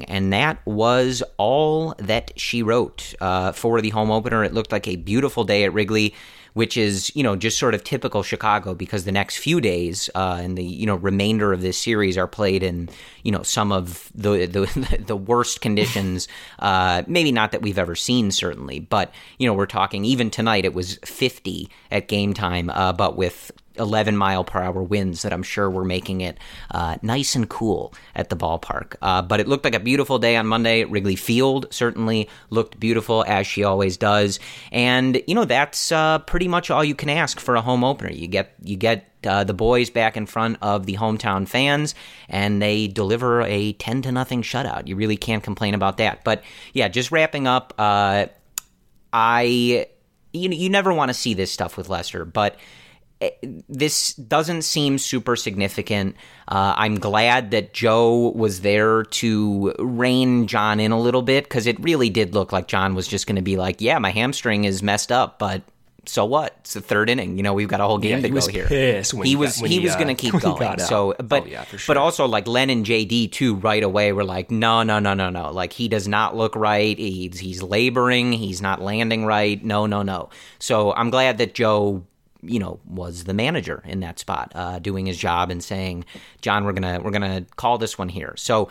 And 0.08 0.32
that 0.32 0.64
was 0.66 1.22
all 1.36 1.94
that 1.98 2.32
she 2.38 2.62
wrote 2.62 3.14
uh, 3.20 3.52
for 3.52 3.80
the 3.80 3.90
home 3.90 4.10
opener. 4.10 4.44
It 4.44 4.54
looked 4.54 4.72
like 4.72 4.88
a 4.88 4.96
beautiful 4.96 5.44
day 5.44 5.64
at 5.64 5.72
Wrigley, 5.72 6.14
which 6.54 6.76
is, 6.76 7.14
you 7.14 7.22
know, 7.22 7.36
just 7.36 7.58
sort 7.58 7.74
of 7.74 7.84
typical 7.84 8.22
Chicago 8.22 8.74
because 8.74 9.04
the 9.04 9.12
next 9.12 9.36
few 9.36 9.60
days 9.60 10.10
uh, 10.14 10.38
and 10.40 10.58
the, 10.58 10.64
you 10.64 10.86
know, 10.86 10.96
remainder 10.96 11.52
of 11.52 11.62
this 11.62 11.78
series 11.78 12.18
are 12.18 12.26
played 12.26 12.62
in, 12.62 12.88
you 13.22 13.30
know, 13.30 13.42
some 13.42 13.70
of 13.70 14.10
the 14.14 14.46
the, 14.46 14.98
the 15.06 15.16
worst 15.16 15.60
conditions. 15.60 16.26
Uh, 16.58 17.02
maybe 17.06 17.32
not 17.32 17.52
that 17.52 17.62
we've 17.62 17.78
ever 17.78 17.94
seen, 17.94 18.30
certainly, 18.30 18.80
but, 18.80 19.12
you 19.38 19.46
know, 19.46 19.54
we're 19.54 19.66
talking 19.66 20.04
even 20.04 20.30
tonight 20.30 20.64
it 20.64 20.74
was 20.74 20.98
50 21.04 21.68
at 21.90 22.08
game 22.08 22.34
time, 22.34 22.70
uh, 22.70 22.92
but 22.92 23.16
with 23.16 23.52
11 23.78 24.16
mile 24.16 24.44
per 24.44 24.60
hour 24.60 24.82
winds 24.82 25.22
that 25.22 25.32
I'm 25.32 25.42
sure 25.42 25.70
were 25.70 25.84
making 25.84 26.20
it 26.20 26.38
uh, 26.70 26.96
nice 27.02 27.34
and 27.34 27.48
cool 27.48 27.94
at 28.14 28.28
the 28.28 28.36
ballpark. 28.36 28.96
Uh, 29.00 29.22
but 29.22 29.40
it 29.40 29.48
looked 29.48 29.64
like 29.64 29.74
a 29.74 29.80
beautiful 29.80 30.18
day 30.18 30.36
on 30.36 30.46
Monday. 30.46 30.84
Wrigley 30.84 31.16
Field 31.16 31.66
certainly 31.70 32.28
looked 32.50 32.78
beautiful, 32.78 33.24
as 33.26 33.46
she 33.46 33.64
always 33.64 33.96
does. 33.96 34.40
And, 34.72 35.22
you 35.26 35.34
know, 35.34 35.44
that's 35.44 35.92
uh, 35.92 36.18
pretty 36.20 36.48
much 36.48 36.70
all 36.70 36.84
you 36.84 36.94
can 36.94 37.08
ask 37.08 37.40
for 37.40 37.56
a 37.56 37.60
home 37.60 37.84
opener. 37.84 38.10
You 38.10 38.26
get, 38.26 38.54
you 38.62 38.76
get, 38.76 39.04
uh, 39.26 39.42
the 39.42 39.54
boys 39.54 39.90
back 39.90 40.16
in 40.16 40.26
front 40.26 40.58
of 40.62 40.86
the 40.86 40.94
hometown 40.94 41.48
fans, 41.48 41.96
and 42.28 42.62
they 42.62 42.86
deliver 42.86 43.42
a 43.42 43.72
ten 43.72 44.00
to 44.02 44.12
nothing 44.12 44.42
shutout. 44.42 44.86
You 44.86 44.94
really 44.94 45.16
can't 45.16 45.42
complain 45.42 45.74
about 45.74 45.96
that. 45.96 46.22
But 46.22 46.44
yeah, 46.72 46.86
just 46.86 47.10
wrapping 47.10 47.48
up. 47.48 47.74
Uh, 47.76 48.26
I 49.12 49.86
you 50.32 50.50
you 50.50 50.70
never 50.70 50.92
want 50.92 51.08
to 51.08 51.14
see 51.14 51.34
this 51.34 51.50
stuff 51.50 51.76
with 51.76 51.88
Lester, 51.88 52.24
but 52.24 52.56
this 53.68 54.14
doesn't 54.14 54.62
seem 54.62 54.98
super 54.98 55.36
significant. 55.36 56.16
Uh, 56.46 56.74
I'm 56.76 56.98
glad 56.98 57.50
that 57.50 57.74
Joe 57.74 58.30
was 58.30 58.60
there 58.60 59.02
to 59.04 59.74
rein 59.78 60.46
Jon 60.46 60.80
in 60.80 60.92
a 60.92 61.00
little 61.00 61.22
bit 61.22 61.44
because 61.44 61.66
it 61.66 61.78
really 61.80 62.10
did 62.10 62.34
look 62.34 62.52
like 62.52 62.68
Jon 62.68 62.94
was 62.94 63.08
just 63.08 63.26
going 63.26 63.36
to 63.36 63.42
be 63.42 63.56
like, 63.56 63.80
"Yeah, 63.80 63.98
my 63.98 64.10
hamstring 64.10 64.64
is 64.64 64.82
messed 64.82 65.12
up, 65.12 65.38
but." 65.38 65.62
So 66.06 66.24
what? 66.24 66.56
It's 66.60 66.72
the 66.72 66.80
third 66.80 67.10
inning. 67.10 67.36
You 67.36 67.42
know, 67.42 67.52
we've 67.52 67.68
got 67.68 67.82
a 67.82 67.84
whole 67.84 67.98
game 67.98 68.12
Yeah, 68.22 68.22
to 68.22 68.28
go 68.30 68.46
here. 68.46 68.66
he 68.66 69.36
was 69.36 69.58
got- 69.60 69.68
he 69.68 69.74
he, 69.74 69.80
was 69.84 69.92
uh, 69.92 69.98
going 70.02 70.08
to 70.08 70.14
keep 70.14 70.40
going. 70.40 70.78
So, 70.78 71.14
but 71.22 71.42
Oh, 71.42 71.46
yeah, 71.46 71.64
for 71.64 71.78
but 71.86 71.98
also 71.98 72.24
like 72.26 72.46
Len 72.48 72.70
and 72.70 72.86
JD 72.86 73.30
too. 73.32 73.56
Right 73.56 73.82
away, 73.82 74.12
were 74.12 74.24
like, 74.24 74.50
no, 74.50 74.82
no, 74.84 75.00
no, 75.00 75.12
no, 75.12 75.28
no. 75.28 75.50
Like 75.52 75.74
he 75.74 75.86
does 75.86 76.08
not 76.08 76.34
look 76.34 76.56
right. 76.56 76.96
He's 76.98 77.38
he's 77.38 77.62
laboring. 77.62 78.32
He's 78.32 78.62
not 78.62 78.80
landing 78.80 79.26
right. 79.26 79.62
No, 79.62 79.84
no, 79.84 80.02
no. 80.02 80.30
So 80.58 80.94
I'm 80.94 81.10
glad 81.10 81.36
that 81.38 81.52
Joe 81.52 82.06
you 82.42 82.58
know 82.58 82.80
was 82.86 83.24
the 83.24 83.34
manager 83.34 83.82
in 83.84 84.00
that 84.00 84.18
spot, 84.18 84.52
uh, 84.54 84.78
doing 84.78 85.06
his 85.06 85.16
job 85.16 85.50
and 85.50 85.62
saying, 85.62 86.04
"Jon, 86.40 86.64
we're 86.64 86.72
gonna 86.72 87.00
we're 87.00 87.10
gonna 87.10 87.46
call 87.56 87.78
this 87.78 87.98
one 87.98 88.08
here." 88.08 88.34
So, 88.36 88.68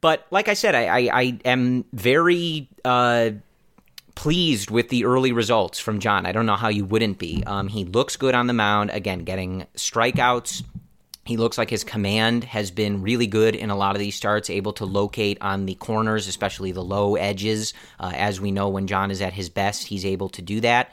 but 0.00 0.26
like 0.30 0.48
I 0.48 0.54
said, 0.54 0.74
I 0.74 0.84
I, 0.84 1.10
I 1.12 1.38
am 1.44 1.84
very. 1.92 2.68
Uh, 2.84 3.30
pleased 4.14 4.70
with 4.70 4.90
the 4.90 5.06
early 5.06 5.32
results 5.32 5.78
from 5.78 5.98
Jon. 5.98 6.26
I 6.26 6.32
don't 6.32 6.44
know 6.44 6.54
how 6.56 6.68
you 6.68 6.84
wouldn't 6.84 7.18
be. 7.18 7.42
Um, 7.46 7.68
he 7.68 7.84
looks 7.84 8.16
good 8.16 8.34
on 8.34 8.46
the 8.46 8.52
mound. 8.52 8.90
Again, 8.90 9.20
getting 9.20 9.66
strikeouts. 9.74 10.62
He 11.24 11.36
looks 11.36 11.56
like 11.56 11.70
his 11.70 11.84
command 11.84 12.42
has 12.44 12.72
been 12.72 13.00
really 13.00 13.28
good 13.28 13.54
in 13.54 13.70
a 13.70 13.76
lot 13.76 13.94
of 13.94 14.00
these 14.00 14.16
starts, 14.16 14.50
able 14.50 14.72
to 14.74 14.84
locate 14.84 15.38
on 15.40 15.66
the 15.66 15.76
corners, 15.76 16.26
especially 16.26 16.72
the 16.72 16.82
low 16.82 17.14
edges. 17.14 17.74
Uh, 18.00 18.12
as 18.14 18.40
we 18.40 18.50
know, 18.50 18.68
when 18.68 18.88
Jon 18.88 19.12
is 19.12 19.22
at 19.22 19.32
his 19.32 19.48
best, 19.48 19.86
he's 19.86 20.04
able 20.04 20.28
to 20.30 20.42
do 20.42 20.60
that. 20.60 20.92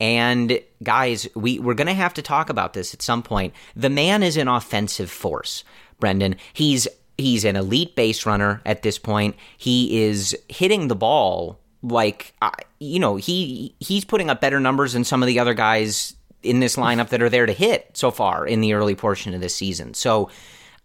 And 0.00 0.60
guys, 0.82 1.26
we, 1.34 1.58
we're 1.58 1.74
going 1.74 1.86
to 1.86 1.94
have 1.94 2.14
to 2.14 2.22
talk 2.22 2.50
about 2.50 2.74
this 2.74 2.92
at 2.92 3.02
some 3.02 3.22
point. 3.22 3.54
The 3.74 3.90
man 3.90 4.22
is 4.22 4.36
an 4.36 4.48
offensive 4.48 5.10
force, 5.10 5.64
Brendan. 5.98 6.36
He's 6.52 6.86
he's 7.18 7.44
an 7.44 7.56
elite 7.56 7.96
base 7.96 8.26
runner 8.26 8.60
at 8.66 8.82
this 8.82 8.98
point. 8.98 9.36
He 9.56 10.02
is 10.02 10.36
hitting 10.48 10.88
the 10.88 10.96
ball 10.96 11.58
like 11.82 12.34
uh, 12.42 12.50
you 12.78 12.98
know 12.98 13.16
he 13.16 13.74
he's 13.80 14.04
putting 14.04 14.28
up 14.28 14.40
better 14.40 14.60
numbers 14.60 14.92
than 14.92 15.04
some 15.04 15.22
of 15.22 15.26
the 15.26 15.38
other 15.38 15.54
guys 15.54 16.14
in 16.42 16.60
this 16.60 16.76
lineup 16.76 17.08
that 17.08 17.22
are 17.22 17.28
there 17.28 17.46
to 17.46 17.52
hit 17.52 17.90
so 17.94 18.10
far 18.10 18.46
in 18.46 18.60
the 18.60 18.72
early 18.74 18.94
portion 18.94 19.34
of 19.34 19.40
this 19.40 19.54
season. 19.54 19.94
So 19.94 20.30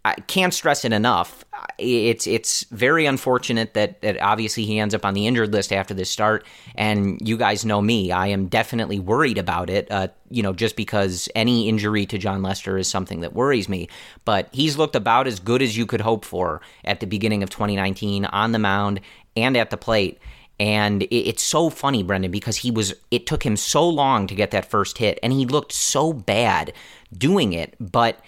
I 0.04 0.14
can't 0.14 0.52
stress 0.52 0.84
it 0.84 0.92
enough. 0.92 1.44
It's 1.78 2.26
it's 2.26 2.64
very 2.64 3.06
unfortunate 3.06 3.74
that, 3.74 4.00
that 4.02 4.20
obviously 4.20 4.64
he 4.64 4.80
ends 4.80 4.94
up 4.94 5.04
on 5.04 5.14
the 5.14 5.28
injured 5.28 5.52
list 5.52 5.72
after 5.72 5.94
this 5.94 6.10
start. 6.10 6.44
And 6.74 7.18
you 7.26 7.36
guys 7.36 7.64
know 7.64 7.80
me; 7.80 8.10
I 8.10 8.26
am 8.28 8.48
definitely 8.48 8.98
worried 8.98 9.38
about 9.38 9.70
it. 9.70 9.88
Uh, 9.90 10.08
you 10.28 10.42
know, 10.42 10.52
just 10.52 10.74
because 10.74 11.28
any 11.36 11.68
injury 11.68 12.04
to 12.06 12.18
Jon 12.18 12.42
Lester 12.42 12.76
is 12.78 12.88
something 12.88 13.20
that 13.20 13.32
worries 13.32 13.68
me. 13.68 13.88
But 14.24 14.48
he's 14.50 14.76
looked 14.76 14.96
about 14.96 15.28
as 15.28 15.38
good 15.38 15.62
as 15.62 15.76
you 15.76 15.86
could 15.86 16.00
hope 16.00 16.24
for 16.24 16.60
at 16.84 16.98
the 16.98 17.06
beginning 17.06 17.44
of 17.44 17.50
2019 17.50 18.24
on 18.24 18.50
the 18.52 18.58
mound 18.58 19.00
and 19.36 19.56
at 19.56 19.70
the 19.70 19.76
plate. 19.76 20.18
And 20.58 21.06
it's 21.10 21.42
so 21.42 21.70
funny, 21.70 22.02
Brendan, 22.02 22.30
because 22.30 22.58
he 22.58 22.70
was, 22.70 22.94
it 23.10 23.26
took 23.26 23.44
him 23.44 23.56
so 23.56 23.88
long 23.88 24.28
to 24.28 24.34
get 24.34 24.52
that 24.52 24.70
first 24.70 24.98
hit, 24.98 25.18
and 25.20 25.32
he 25.32 25.44
looked 25.44 25.72
so 25.72 26.12
bad 26.12 26.72
doing 27.16 27.52
it. 27.52 27.74
But 27.80 28.20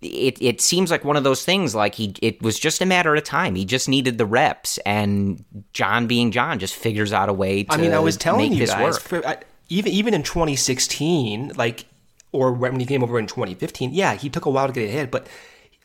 it, 0.00 0.40
it 0.40 0.60
seems 0.60 0.90
like 0.90 1.04
one 1.04 1.16
of 1.16 1.24
those 1.24 1.44
things, 1.44 1.74
like 1.74 1.94
he, 1.94 2.14
it 2.20 2.42
was 2.42 2.58
just 2.58 2.80
a 2.80 2.86
matter 2.86 3.14
of 3.14 3.22
time. 3.24 3.54
He 3.54 3.64
just 3.64 3.88
needed 3.88 4.18
the 4.18 4.26
reps, 4.26 4.78
and 4.78 5.44
Jon, 5.72 6.06
being 6.06 6.30
Jon, 6.30 6.58
just 6.58 6.74
figures 6.74 7.12
out 7.12 7.28
a 7.28 7.32
way 7.32 7.64
to. 7.64 7.72
I 7.72 7.76
mean, 7.76 7.92
I 7.92 7.98
was 7.98 8.16
telling 8.16 8.52
you 8.52 8.66
guys, 8.66 8.98
for, 8.98 9.24
uh, 9.26 9.36
even 9.68 9.92
even 9.92 10.14
in 10.14 10.22
2016, 10.22 11.52
like, 11.56 11.86
or 12.32 12.52
when 12.52 12.80
he 12.80 12.86
came 12.86 13.02
over 13.02 13.18
in 13.18 13.26
2015, 13.26 13.92
yeah, 13.92 14.14
he 14.14 14.28
took 14.28 14.46
a 14.46 14.50
while 14.50 14.66
to 14.66 14.72
get 14.72 14.88
a 14.88 14.92
hit, 14.92 15.10
but 15.10 15.26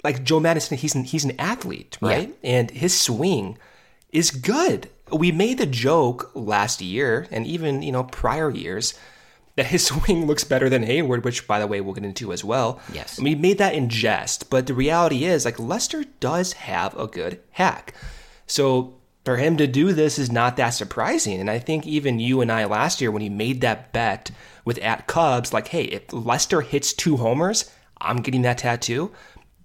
like 0.03 0.23
Joe 0.23 0.39
Madison, 0.39 0.77
he's 0.77 0.95
an, 0.95 1.03
he's 1.03 1.25
an 1.25 1.39
athlete, 1.39 1.97
right? 2.01 2.29
Yeah. 2.29 2.49
And 2.49 2.71
his 2.71 2.99
swing 2.99 3.57
is 4.11 4.31
good 4.31 4.89
we 5.11 5.31
made 5.31 5.57
the 5.57 5.65
joke 5.65 6.31
last 6.33 6.81
year 6.81 7.27
and 7.31 7.45
even, 7.45 7.81
you 7.81 7.91
know, 7.91 8.03
prior 8.03 8.49
years 8.49 8.93
that 9.57 9.65
his 9.65 9.85
swing 9.87 10.25
looks 10.25 10.45
better 10.45 10.69
than 10.69 10.85
Heyward, 10.85 11.23
which 11.23 11.45
by 11.45 11.59
the 11.59 11.67
way 11.67 11.81
we'll 11.81 11.93
get 11.93 12.05
into 12.05 12.31
as 12.31 12.45
well. 12.45 12.79
Yes. 12.93 13.17
And 13.17 13.25
we 13.25 13.35
made 13.35 13.57
that 13.57 13.75
in 13.75 13.89
jest, 13.89 14.49
but 14.49 14.67
the 14.67 14.73
reality 14.73 15.25
is 15.25 15.43
like 15.43 15.59
Lester 15.59 16.05
does 16.21 16.53
have 16.53 16.97
a 16.97 17.07
good 17.07 17.41
hack. 17.51 17.93
So 18.45 18.97
for 19.25 19.35
him 19.35 19.57
to 19.57 19.67
do 19.67 19.91
this 19.91 20.17
is 20.17 20.31
not 20.31 20.55
that 20.55 20.69
surprising. 20.69 21.41
And 21.41 21.49
I 21.49 21.59
think 21.59 21.85
even 21.85 22.17
you 22.17 22.39
and 22.39 22.49
I 22.49 22.63
last 22.63 23.01
year 23.01 23.11
when 23.11 23.21
he 23.21 23.27
made 23.27 23.59
that 23.59 23.91
bet 23.91 24.31
with 24.63 24.77
at 24.77 25.07
Cubs, 25.07 25.51
like, 25.51 25.67
hey, 25.67 25.83
if 25.83 26.13
Lester 26.13 26.61
hits 26.61 26.93
two 26.93 27.17
homers, 27.17 27.69
I'm 27.99 28.21
getting 28.21 28.43
that 28.43 28.59
tattoo. 28.59 29.11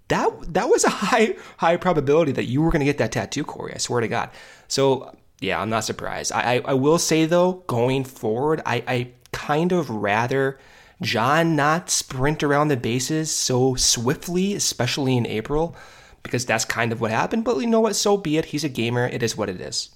That 0.09 0.53
that 0.53 0.67
was 0.67 0.83
a 0.83 0.89
high 0.89 1.35
high 1.57 1.77
probability 1.77 2.33
that 2.33 2.43
you 2.43 2.61
were 2.61 2.71
going 2.71 2.81
to 2.81 2.85
get 2.85 2.97
that 2.97 3.13
tattoo, 3.13 3.45
Corey. 3.45 3.73
I 3.73 3.77
swear 3.77 4.01
to 4.01 4.07
God. 4.09 4.31
So 4.67 5.15
yeah, 5.39 5.61
I'm 5.61 5.69
not 5.69 5.85
surprised. 5.85 6.31
I, 6.33 6.55
I, 6.55 6.61
I 6.65 6.73
will 6.73 6.97
say 6.97 7.25
though, 7.25 7.63
going 7.67 8.03
forward, 8.03 8.61
I, 8.65 8.83
I 8.87 9.11
kind 9.33 9.71
of 9.71 9.89
rather 9.89 10.57
Jon 11.01 11.55
not 11.55 11.89
sprint 11.89 12.43
around 12.43 12.69
the 12.69 12.77
bases 12.77 13.29
so 13.29 13.75
swiftly, 13.75 14.53
especially 14.53 15.17
in 15.17 15.27
April, 15.27 15.75
because 16.23 16.45
that's 16.45 16.63
kind 16.63 16.93
of 16.93 17.01
what 17.01 17.11
happened. 17.11 17.43
But 17.43 17.57
you 17.57 17.67
know 17.67 17.81
what? 17.81 17.97
So 17.97 18.15
be 18.15 18.37
it. 18.37 18.45
He's 18.45 18.63
a 18.63 18.69
gamer. 18.69 19.07
It 19.07 19.21
is 19.21 19.35
what 19.35 19.49
it 19.49 19.59
is. 19.59 19.89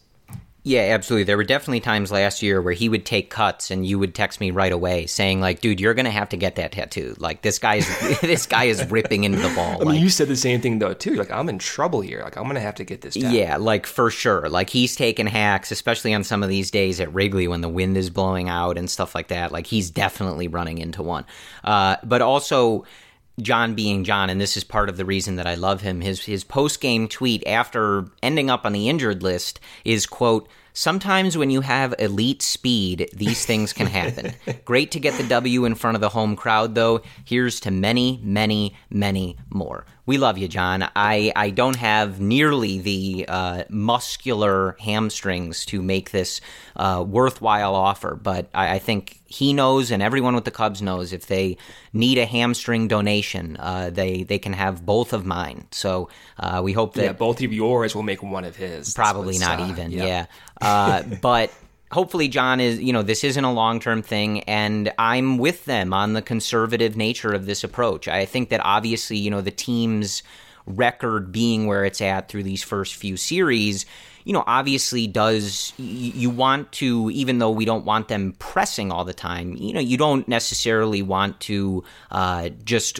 Yeah, 0.68 0.94
absolutely. 0.94 1.24
There 1.24 1.38
were 1.38 1.46
definitely 1.46 1.80
times 1.80 2.12
last 2.12 2.42
year 2.42 2.62
where 2.62 2.74
he 2.74 2.90
would 2.90 3.06
take 3.06 3.30
cuts 3.30 3.72
and 3.72 3.86
you 3.88 3.98
would 4.00 4.14
text 4.14 4.42
me 4.42 4.52
right 4.52 4.74
away 4.74 5.06
saying 5.06 5.40
like, 5.40 5.62
"Dude, 5.62 5.80
you're 5.80 5.94
going 5.94 6.06
to 6.06 6.12
have 6.12 6.28
to 6.30 6.38
get 6.38 6.56
that 6.56 6.74
tattoo. 6.74 7.16
Like 7.20 7.42
this 7.42 7.58
guy's 7.58 7.88
this 8.22 8.46
guy 8.46 8.66
is 8.66 8.86
ripping 8.92 9.24
into 9.24 9.40
the 9.40 9.54
ball." 9.56 9.82
I 9.82 9.90
mean, 9.90 10.02
you 10.02 10.10
said 10.10 10.28
the 10.28 10.36
same 10.36 10.60
thing 10.60 10.80
though 10.80 10.94
too. 10.94 11.16
Like, 11.16 11.32
I'm 11.32 11.48
in 11.48 11.58
trouble 11.58 12.02
here. 12.02 12.22
Like, 12.22 12.36
I'm 12.36 12.44
going 12.44 12.56
to 12.56 12.62
have 12.62 12.76
to 12.76 12.84
get 12.84 13.00
this 13.00 13.14
tattoo. 13.14 13.30
Yeah, 13.30 13.56
like 13.56 13.86
for 13.86 14.10
sure. 14.10 14.50
Like 14.50 14.70
he's 14.70 14.98
taking 14.98 15.26
hacks, 15.26 15.72
especially 15.72 16.14
on 16.14 16.26
some 16.26 16.44
of 16.44 16.50
these 16.50 16.70
days 16.70 17.00
at 17.00 17.14
Wrigley 17.14 17.48
when 17.48 17.62
the 17.62 17.70
wind 17.70 17.96
is 17.96 18.10
blowing 18.10 18.50
out 18.50 18.78
and 18.78 18.90
stuff 18.90 19.16
like 19.16 19.30
that. 19.30 19.54
Like 19.54 19.68
he's 19.68 19.90
definitely 19.90 20.50
running 20.50 20.80
into 20.80 21.02
one. 21.02 21.24
Uh, 21.64 21.96
but 22.04 22.22
also 22.22 22.84
Jon 23.40 23.76
being 23.76 24.04
Jon, 24.04 24.30
and 24.30 24.42
this 24.42 24.58
is 24.58 24.64
part 24.64 24.90
of 24.90 24.98
the 24.98 25.06
reason 25.06 25.36
that 25.36 25.46
I 25.46 25.56
love 25.56 25.82
him. 25.82 26.02
His 26.02 26.26
his 26.26 26.44
post 26.44 26.82
game 26.82 27.08
tweet 27.08 27.46
after 27.46 28.06
ending 28.24 28.50
up 28.50 28.66
on 28.66 28.74
the 28.74 28.90
injured 28.90 29.24
list 29.24 29.60
is 29.86 30.06
quote. 30.06 30.50
Sometimes 30.74 31.36
when 31.36 31.50
you 31.50 31.62
have 31.62 31.96
elite 31.98 32.44
speed, 32.44 33.10
these 33.12 33.48
things 33.48 33.74
can 33.74 33.88
happen. 33.88 34.34
Great 34.66 34.92
to 34.92 35.00
get 35.00 35.16
the 35.16 35.28
W 35.28 35.66
in 35.66 35.74
front 35.74 35.96
of 35.96 36.02
the 36.02 36.10
home 36.10 36.36
crowd, 36.36 36.76
though. 36.76 37.02
Here's 37.26 37.60
to 37.62 37.72
many, 37.72 38.20
many, 38.22 38.76
many 38.92 39.38
more 39.50 39.88
we 40.08 40.18
love 40.18 40.38
you, 40.38 40.48
Jon. 40.48 40.88
I, 40.96 41.34
I 41.36 41.50
don't 41.50 41.76
have 41.76 42.22
nearly 42.22 42.80
the 42.80 43.26
uh, 43.28 43.64
muscular 43.70 44.78
hamstrings 44.80 45.66
to 45.66 45.84
make 45.84 46.12
this 46.12 46.40
uh, 46.78 47.04
worthwhile 47.06 47.76
offer, 47.76 48.16
but 48.16 48.50
I, 48.54 48.76
I, 48.76 48.80
think 48.80 49.20
he 49.26 49.52
knows, 49.52 49.92
and 49.92 50.02
everyone 50.02 50.34
with 50.34 50.46
the 50.46 50.52
Cubs 50.52 50.82
knows, 50.82 51.12
if 51.12 51.26
they 51.26 51.58
need 51.92 52.18
a 52.18 52.26
hamstring 52.26 52.88
donation, 52.88 53.58
uh, 53.60 53.90
they 53.90 54.24
they 54.24 54.40
can 54.40 54.54
have 54.54 54.86
both 54.86 55.12
of 55.12 55.26
mine. 55.26 55.68
So 55.72 56.08
uh, 56.40 56.62
we 56.64 56.72
hope 56.72 56.94
that 56.94 57.04
yeah, 57.04 57.12
both 57.12 57.44
of 57.44 57.52
yours 57.52 57.94
will 57.94 58.04
make 58.04 58.24
one 58.24 58.46
of 58.46 58.56
his. 58.56 58.94
Probably 58.94 59.38
not 59.38 59.60
uh, 59.60 59.68
even, 59.68 59.92
yeah. 59.92 60.06
yeah. 60.06 60.26
Uh, 60.62 61.04
but 61.22 61.52
hopefully 61.92 62.28
Jon 62.28 62.60
is, 62.60 62.82
you 62.82 62.94
know, 62.94 63.02
this 63.02 63.24
isn't 63.24 63.44
a 63.44 63.52
long 63.52 63.80
term 63.80 64.02
thing, 64.02 64.42
and 64.42 64.92
I'm 64.98 65.38
with 65.38 65.66
them 65.66 65.94
on 65.94 66.14
the 66.14 66.22
conservative 66.22 66.96
nature 66.96 67.34
of 67.34 67.46
this 67.46 67.64
approach. 67.64 68.08
I 68.08 68.26
think 68.26 68.50
that 68.50 68.62
obviously, 68.64 69.18
you 69.18 69.30
know, 69.30 69.42
the 69.42 69.52
team's 69.52 70.24
record 70.66 71.32
being 71.32 71.66
where 71.66 71.86
it's 71.86 72.02
at 72.02 72.28
through 72.28 72.44
these 72.44 72.64
first 72.64 72.96
few 72.96 73.16
series, 73.16 73.86
you 74.26 74.34
know, 74.34 74.44
obviously 74.46 75.08
does 75.08 75.72
you 75.78 76.30
want 76.30 76.70
to, 76.74 77.10
even 77.12 77.40
though 77.40 77.52
we 77.52 77.64
don't 77.64 77.86
want 77.86 78.10
them 78.10 78.34
pressing 78.40 78.92
all 78.92 79.06
the 79.06 79.14
time, 79.14 79.56
you 79.56 79.72
know, 79.72 79.80
you 79.80 79.96
don't 79.96 80.28
necessarily 80.28 81.02
want 81.02 81.40
to 81.40 81.84
uh, 82.12 82.50
just 82.66 83.00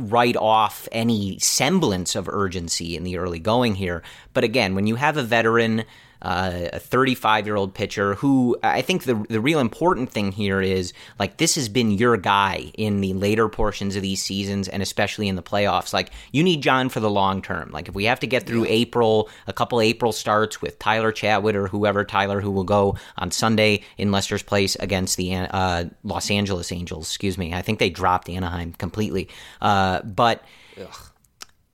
write 0.00 0.36
off 0.36 0.88
any 0.90 1.38
semblance 1.38 2.16
of 2.16 2.28
urgency 2.28 2.96
in 2.96 3.04
the 3.04 3.16
early 3.16 3.38
going 3.38 3.76
here. 3.76 4.02
But 4.32 4.42
again, 4.42 4.74
when 4.74 4.88
you 4.88 4.96
have 4.96 5.16
a 5.16 5.22
veteran 5.22 5.84
uh, 6.24 6.70
a 6.72 6.80
35 6.80 7.46
year 7.46 7.56
old 7.56 7.74
pitcher 7.74 8.14
who 8.14 8.56
I 8.62 8.80
think 8.80 9.04
the 9.04 9.14
the 9.28 9.40
real 9.40 9.60
important 9.60 10.10
thing 10.10 10.32
here 10.32 10.60
is 10.60 10.92
like 11.18 11.36
this 11.36 11.54
has 11.54 11.68
been 11.68 11.90
your 11.90 12.16
guy 12.16 12.72
in 12.74 13.00
the 13.02 13.12
later 13.12 13.48
portions 13.48 13.94
of 13.94 14.02
these 14.02 14.22
seasons 14.22 14.66
and 14.66 14.82
especially 14.82 15.28
in 15.28 15.36
the 15.36 15.42
playoffs. 15.42 15.92
Like 15.92 16.10
you 16.32 16.42
need 16.42 16.62
Jon 16.62 16.88
for 16.88 17.00
the 17.00 17.10
long 17.10 17.42
term. 17.42 17.70
Like 17.70 17.88
if 17.88 17.94
we 17.94 18.04
have 18.06 18.20
to 18.20 18.26
get 18.26 18.46
through 18.46 18.64
April, 18.68 19.28
a 19.46 19.52
couple 19.52 19.80
April 19.80 20.12
starts 20.12 20.62
with 20.62 20.78
Tyler 20.78 21.12
Chatwood 21.12 21.54
or 21.54 21.68
whoever 21.68 22.04
Tyler 22.04 22.40
who 22.40 22.50
will 22.50 22.64
go 22.64 22.96
on 23.18 23.30
Sunday 23.30 23.82
in 23.98 24.10
Lester's 24.10 24.42
place 24.42 24.76
against 24.76 25.18
the 25.18 25.34
uh, 25.34 25.84
Los 26.02 26.30
Angeles 26.30 26.72
Angels. 26.72 27.10
Excuse 27.10 27.36
me, 27.36 27.52
I 27.52 27.60
think 27.60 27.78
they 27.78 27.90
dropped 27.90 28.30
Anaheim 28.30 28.72
completely. 28.72 29.28
Uh, 29.60 30.00
but. 30.02 30.42
Ugh 30.80 31.10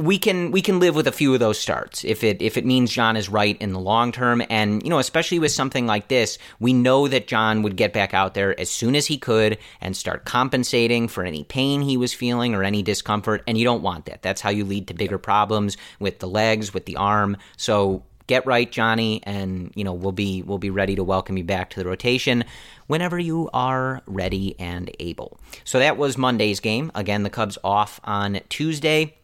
we 0.00 0.18
can 0.18 0.50
we 0.50 0.62
can 0.62 0.80
live 0.80 0.96
with 0.96 1.06
a 1.06 1.12
few 1.12 1.34
of 1.34 1.40
those 1.40 1.60
starts 1.60 2.04
if 2.04 2.24
it 2.24 2.40
if 2.40 2.56
it 2.56 2.64
means 2.64 2.90
Jon 2.90 3.16
is 3.16 3.28
right 3.28 3.60
in 3.60 3.74
the 3.74 3.78
long 3.78 4.12
term. 4.12 4.42
And 4.48 4.82
you 4.82 4.88
know 4.88 4.98
especially 4.98 5.38
with 5.38 5.52
something 5.52 5.86
like 5.86 6.08
this 6.08 6.38
we 6.58 6.72
know 6.72 7.06
that 7.06 7.26
Jon 7.26 7.62
would 7.62 7.76
get 7.76 7.92
back 7.92 8.14
out 8.14 8.32
there 8.32 8.58
as 8.58 8.70
soon 8.70 8.96
as 8.96 9.06
he 9.06 9.18
could 9.18 9.58
and 9.80 9.94
start 9.94 10.24
compensating 10.24 11.06
for 11.06 11.22
any 11.22 11.44
pain 11.44 11.82
he 11.82 11.98
was 11.98 12.14
feeling 12.14 12.54
or 12.54 12.64
any 12.64 12.82
discomfort. 12.82 13.42
And 13.46 13.58
you 13.58 13.64
don't 13.64 13.82
want 13.82 14.06
that. 14.06 14.22
That's 14.22 14.40
how 14.40 14.48
you 14.48 14.64
lead 14.64 14.88
to 14.88 14.94
bigger 14.94 15.18
problems 15.18 15.76
with 15.98 16.18
the 16.18 16.28
legs 16.28 16.72
with 16.72 16.86
the 16.86 16.96
arm. 16.96 17.36
So 17.58 18.02
get 18.26 18.46
right 18.46 18.72
Johnny 18.72 19.20
and 19.24 19.70
you 19.74 19.84
know 19.84 19.92
we'll 19.92 20.12
be 20.12 20.40
we'll 20.42 20.56
be 20.56 20.70
ready 20.70 20.96
to 20.96 21.04
welcome 21.04 21.36
you 21.36 21.44
back 21.44 21.68
to 21.70 21.78
the 21.78 21.86
rotation 21.86 22.44
whenever 22.86 23.18
you 23.18 23.50
are 23.52 24.00
ready 24.06 24.58
and 24.58 24.90
able. 24.98 25.38
So 25.64 25.78
that 25.78 25.98
was 25.98 26.16
Monday's 26.16 26.60
game. 26.60 26.90
Again 26.94 27.22
the 27.22 27.28
Cubs 27.28 27.58
off 27.62 28.00
on 28.02 28.40
Tuesday 28.48 29.19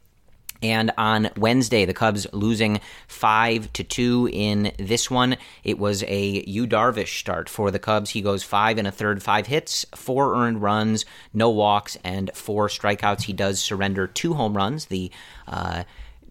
And 0.66 0.90
on 0.98 1.30
Wednesday, 1.36 1.84
the 1.84 1.94
Cubs 1.94 2.26
losing 2.32 2.80
five 3.06 3.72
to 3.74 3.84
two 3.84 4.28
in 4.32 4.72
this 4.78 5.08
one. 5.08 5.36
It 5.62 5.78
was 5.78 6.02
a 6.02 6.42
Yu 6.44 6.66
Darvish 6.66 7.20
start 7.20 7.48
for 7.48 7.70
the 7.70 7.78
Cubs. 7.78 8.10
He 8.10 8.20
goes 8.20 8.42
five 8.42 8.76
and 8.76 8.88
a 8.88 8.90
third, 8.90 9.22
five 9.22 9.46
hits, 9.46 9.86
four 9.94 10.34
earned 10.34 10.60
runs, 10.60 11.04
no 11.32 11.50
walks, 11.50 11.96
and 12.02 12.32
four 12.34 12.66
strikeouts. 12.66 13.22
He 13.22 13.32
does 13.32 13.60
surrender 13.60 14.08
two 14.08 14.34
home 14.34 14.56
runs. 14.56 14.86
The 14.86 15.12
uh, 15.46 15.84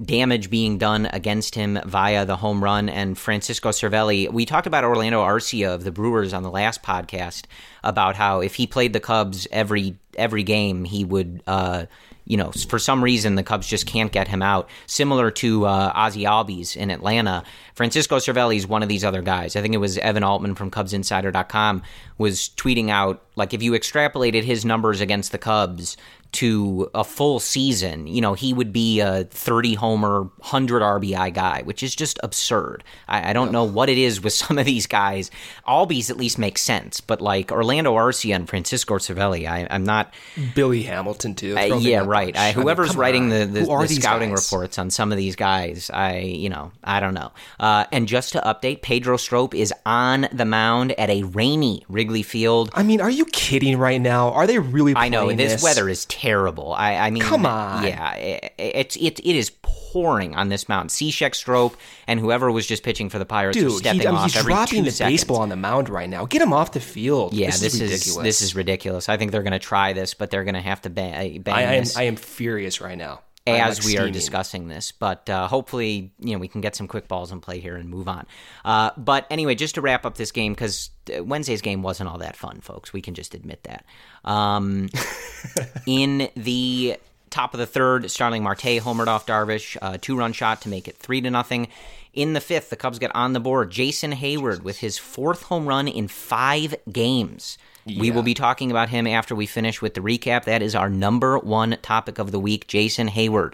damage 0.03 0.49
being 0.49 0.77
done 0.77 1.05
against 1.13 1.55
him 1.55 1.79
via 1.85 2.25
the 2.25 2.35
home 2.35 2.61
run 2.61 2.89
and 2.89 3.17
Francisco 3.17 3.69
Cervelli. 3.69 4.29
We 4.29 4.45
talked 4.45 4.67
about 4.67 4.83
Orlando 4.83 5.23
Arcia 5.23 5.73
of 5.73 5.85
the 5.85 5.91
Brewers 5.93 6.33
on 6.33 6.43
the 6.43 6.51
last 6.51 6.83
podcast 6.83 7.43
about 7.85 8.17
how 8.17 8.41
if 8.41 8.55
he 8.55 8.67
played 8.67 8.91
the 8.91 8.99
Cubs 8.99 9.47
every 9.49 9.97
every 10.17 10.43
game, 10.43 10.83
he 10.83 11.05
would. 11.05 11.41
Uh, 11.47 11.85
you 12.25 12.37
know, 12.37 12.51
for 12.51 12.79
some 12.79 13.03
reason 13.03 13.35
the 13.35 13.43
Cubs 13.43 13.67
just 13.67 13.85
can't 13.85 14.11
get 14.11 14.27
him 14.27 14.41
out. 14.41 14.69
Similar 14.87 15.31
to 15.31 15.65
uh, 15.65 15.91
Ozzie 15.95 16.23
Albies 16.23 16.75
in 16.75 16.89
Atlanta, 16.89 17.43
Francisco 17.73 18.17
Cervelli 18.17 18.57
is 18.57 18.67
one 18.67 18.83
of 18.83 18.89
these 18.89 19.03
other 19.03 19.21
guys. 19.21 19.55
I 19.55 19.61
think 19.61 19.73
it 19.73 19.79
was 19.79 19.97
Evan 19.99 20.23
Altman 20.23 20.55
from 20.55 20.71
CubsInsider.com 20.71 21.83
was 22.17 22.49
tweeting 22.57 22.89
out 22.89 23.23
like 23.35 23.53
if 23.53 23.61
you 23.61 23.73
extrapolated 23.73 24.43
his 24.43 24.65
numbers 24.65 25.01
against 25.01 25.31
the 25.31 25.37
Cubs 25.37 25.97
to 26.35 26.89
a 26.93 27.05
full 27.05 27.39
season, 27.39 28.07
you 28.07 28.19
know, 28.19 28.33
he 28.33 28.53
would 28.53 28.73
be 28.73 28.99
a 28.99 29.23
30 29.23 29.75
homer, 29.75 30.23
100 30.23 30.81
RBI 30.81 31.33
guy, 31.33 31.61
which 31.63 31.81
is 31.81 31.95
just 31.95 32.19
absurd. 32.23 32.83
I, 33.07 33.29
I 33.29 33.33
don't 33.33 33.53
know 33.53 33.63
what 33.63 33.87
it 33.87 33.97
is 33.97 34.21
with 34.21 34.33
some 34.33 34.57
of 34.57 34.65
these 34.65 34.85
guys. 34.85 35.31
Albies 35.65 36.09
at 36.09 36.17
least 36.17 36.37
makes 36.37 36.61
sense, 36.61 36.99
but 36.99 37.21
like 37.21 37.53
Orlando 37.53 37.95
Arcia 37.95 38.35
and 38.35 38.49
Francisco 38.49 38.95
Cervelli, 38.95 39.49
I, 39.49 39.61
am 39.61 39.85
not. 39.85 40.13
Billy 40.53 40.83
Hamilton, 40.83 41.35
too. 41.35 41.57
Uh, 41.57 41.77
yeah, 41.77 42.03
right. 42.05 42.35
I, 42.35 42.51
whoever's 42.51 42.89
I 42.89 42.93
mean, 42.93 42.99
writing 42.99 43.29
the, 43.29 43.45
the, 43.45 43.61
the 43.61 43.87
scouting 43.87 44.31
guys? 44.31 44.51
reports 44.51 44.77
on 44.77 44.89
some 44.89 45.13
of 45.13 45.17
these 45.17 45.37
guys, 45.37 45.89
I, 45.89 46.17
you 46.17 46.49
know, 46.49 46.73
I 46.83 46.99
don't 46.99 47.13
know. 47.13 47.31
Uh, 47.61 47.85
and 47.93 48.09
just 48.09 48.33
to 48.33 48.41
update, 48.41 48.81
Pedro 48.81 49.15
Strop 49.15 49.55
is 49.55 49.73
on 49.85 50.27
the 50.33 50.45
mound 50.45 50.91
at 50.99 51.09
a 51.09 51.23
rainy 51.23 51.85
Wrigley 51.87 52.23
Field. 52.23 52.71
I 52.73 52.83
mean, 52.83 52.99
are 52.99 53.09
you 53.09 53.23
kidding 53.23 53.77
right 53.77 54.01
now? 54.01 54.31
Are 54.31 54.45
they 54.45 54.59
really 54.59 54.93
I 54.95 55.07
know, 55.07 55.31
this, 55.31 55.53
this 55.53 55.63
weather 55.63 55.87
is 55.87 56.03
terrible 56.05 56.24
terrible. 56.25 56.73
I, 56.73 56.95
I 56.95 57.09
mean, 57.09 57.23
come 57.23 57.45
on, 57.45 57.83
yeah, 57.83 58.15
it, 58.15 58.53
it's 58.57 58.95
it, 58.95 59.19
it 59.19 59.35
is 59.35 59.51
pouring 59.61 60.35
on 60.35 60.49
this 60.49 60.67
mound. 60.67 60.89
Cishek, 60.89 61.35
Strop, 61.35 61.75
and 62.07 62.19
whoever 62.19 62.51
was 62.51 62.65
just 62.65 62.83
pitching 62.83 63.09
for 63.09 63.19
the 63.19 63.25
Pirates 63.25 63.57
Dude, 63.57 63.67
are 63.67 63.77
stepping 63.77 64.01
he, 64.01 64.07
I 64.07 64.11
mean, 64.11 64.17
off 64.17 64.25
he's 64.25 64.37
every 64.37 64.53
dropping 64.53 64.83
the 64.83 64.91
seconds. 64.91 65.13
baseball 65.13 65.37
on 65.37 65.49
the 65.49 65.55
mound 65.55 65.89
right 65.89 66.09
now. 66.09 66.25
Get 66.25 66.41
him 66.41 66.53
off 66.53 66.71
the 66.71 66.79
field. 66.79 67.33
Yeah, 67.33 67.47
this, 67.47 67.61
this 67.61 67.73
is, 67.75 67.81
is, 67.81 67.91
ridiculous. 67.91 68.23
this 68.23 68.41
is 68.41 68.55
ridiculous. 68.55 69.09
I 69.09 69.17
think 69.17 69.31
they're 69.31 69.43
going 69.43 69.53
to 69.53 69.59
try 69.59 69.93
this, 69.93 70.13
but 70.13 70.31
they're 70.31 70.43
going 70.43 70.55
to 70.55 70.61
have 70.61 70.81
to 70.81 70.89
bang, 70.89 71.41
bang 71.41 71.55
I, 71.55 71.59
I, 71.59 71.73
am. 71.75 71.83
I 71.95 72.03
am 72.03 72.15
furious 72.15 72.81
right 72.81 72.97
now 72.97 73.21
as 73.47 73.79
like 73.79 73.85
we 73.85 73.97
are 73.97 74.09
discussing 74.09 74.67
this. 74.67 74.91
But 74.91 75.29
uh, 75.29 75.47
hopefully, 75.47 76.11
you 76.19 76.33
know, 76.33 76.39
we 76.39 76.47
can 76.47 76.61
get 76.61 76.75
some 76.75 76.87
quick 76.87 77.07
balls 77.07 77.31
in 77.31 77.41
play 77.41 77.59
here 77.59 77.75
and 77.75 77.89
move 77.89 78.07
on. 78.07 78.25
Uh, 78.63 78.91
but 78.97 79.27
anyway, 79.29 79.55
just 79.55 79.75
to 79.75 79.81
wrap 79.81 80.05
up 80.05 80.15
this 80.15 80.31
game, 80.31 80.53
because 80.53 80.89
Wednesday's 81.19 81.61
game 81.61 81.83
wasn't 81.83 82.09
all 82.09 82.17
that 82.19 82.35
fun, 82.35 82.61
folks. 82.61 82.93
We 82.93 83.01
can 83.01 83.13
just 83.13 83.33
admit 83.35 83.63
that. 83.63 83.85
Um, 84.23 84.89
in 85.85 86.29
the 86.35 86.97
top 87.29 87.53
of 87.53 87.59
the 87.59 87.65
third, 87.65 88.09
Starling 88.09 88.43
Marte 88.43 88.79
homered 88.81 89.07
off 89.07 89.25
Darvish, 89.25 89.77
uh, 89.81 89.97
two 89.99 90.17
run 90.17 90.33
shot 90.33 90.61
to 90.61 90.69
make 90.69 90.87
it 90.87 90.97
three 90.97 91.21
to 91.21 91.29
nothing. 91.29 91.67
In 92.13 92.31
the 92.31 92.39
fifth, 92.39 92.69
the 92.69 92.77
Cubs 92.77 92.97
get 92.97 93.13
on 93.13 93.33
the 93.33 93.41
board. 93.41 93.71
Jason 93.71 94.13
Heyward 94.13 94.61
with 94.61 94.77
his 94.77 94.97
fourth 94.97 95.43
home 95.43 95.67
run 95.67 95.87
in 95.87 96.07
five 96.07 96.73
games. 96.91 97.57
Yeah. 97.85 98.01
We 98.01 98.09
will 98.09 98.23
be 98.23 98.33
talking 98.33 98.71
about 98.71 98.89
him 98.89 99.05
after 99.05 99.35
we 99.35 99.45
finish 99.45 99.81
with 99.81 99.93
the 99.93 100.01
recap. 100.01 100.45
That 100.45 100.63
is 100.63 100.73
our 100.73 100.89
number 100.89 101.37
one 101.37 101.77
topic 101.83 102.17
of 102.17 102.31
the 102.31 102.39
week, 102.39 102.67
Jason 102.67 103.07
Heyward. 103.07 103.53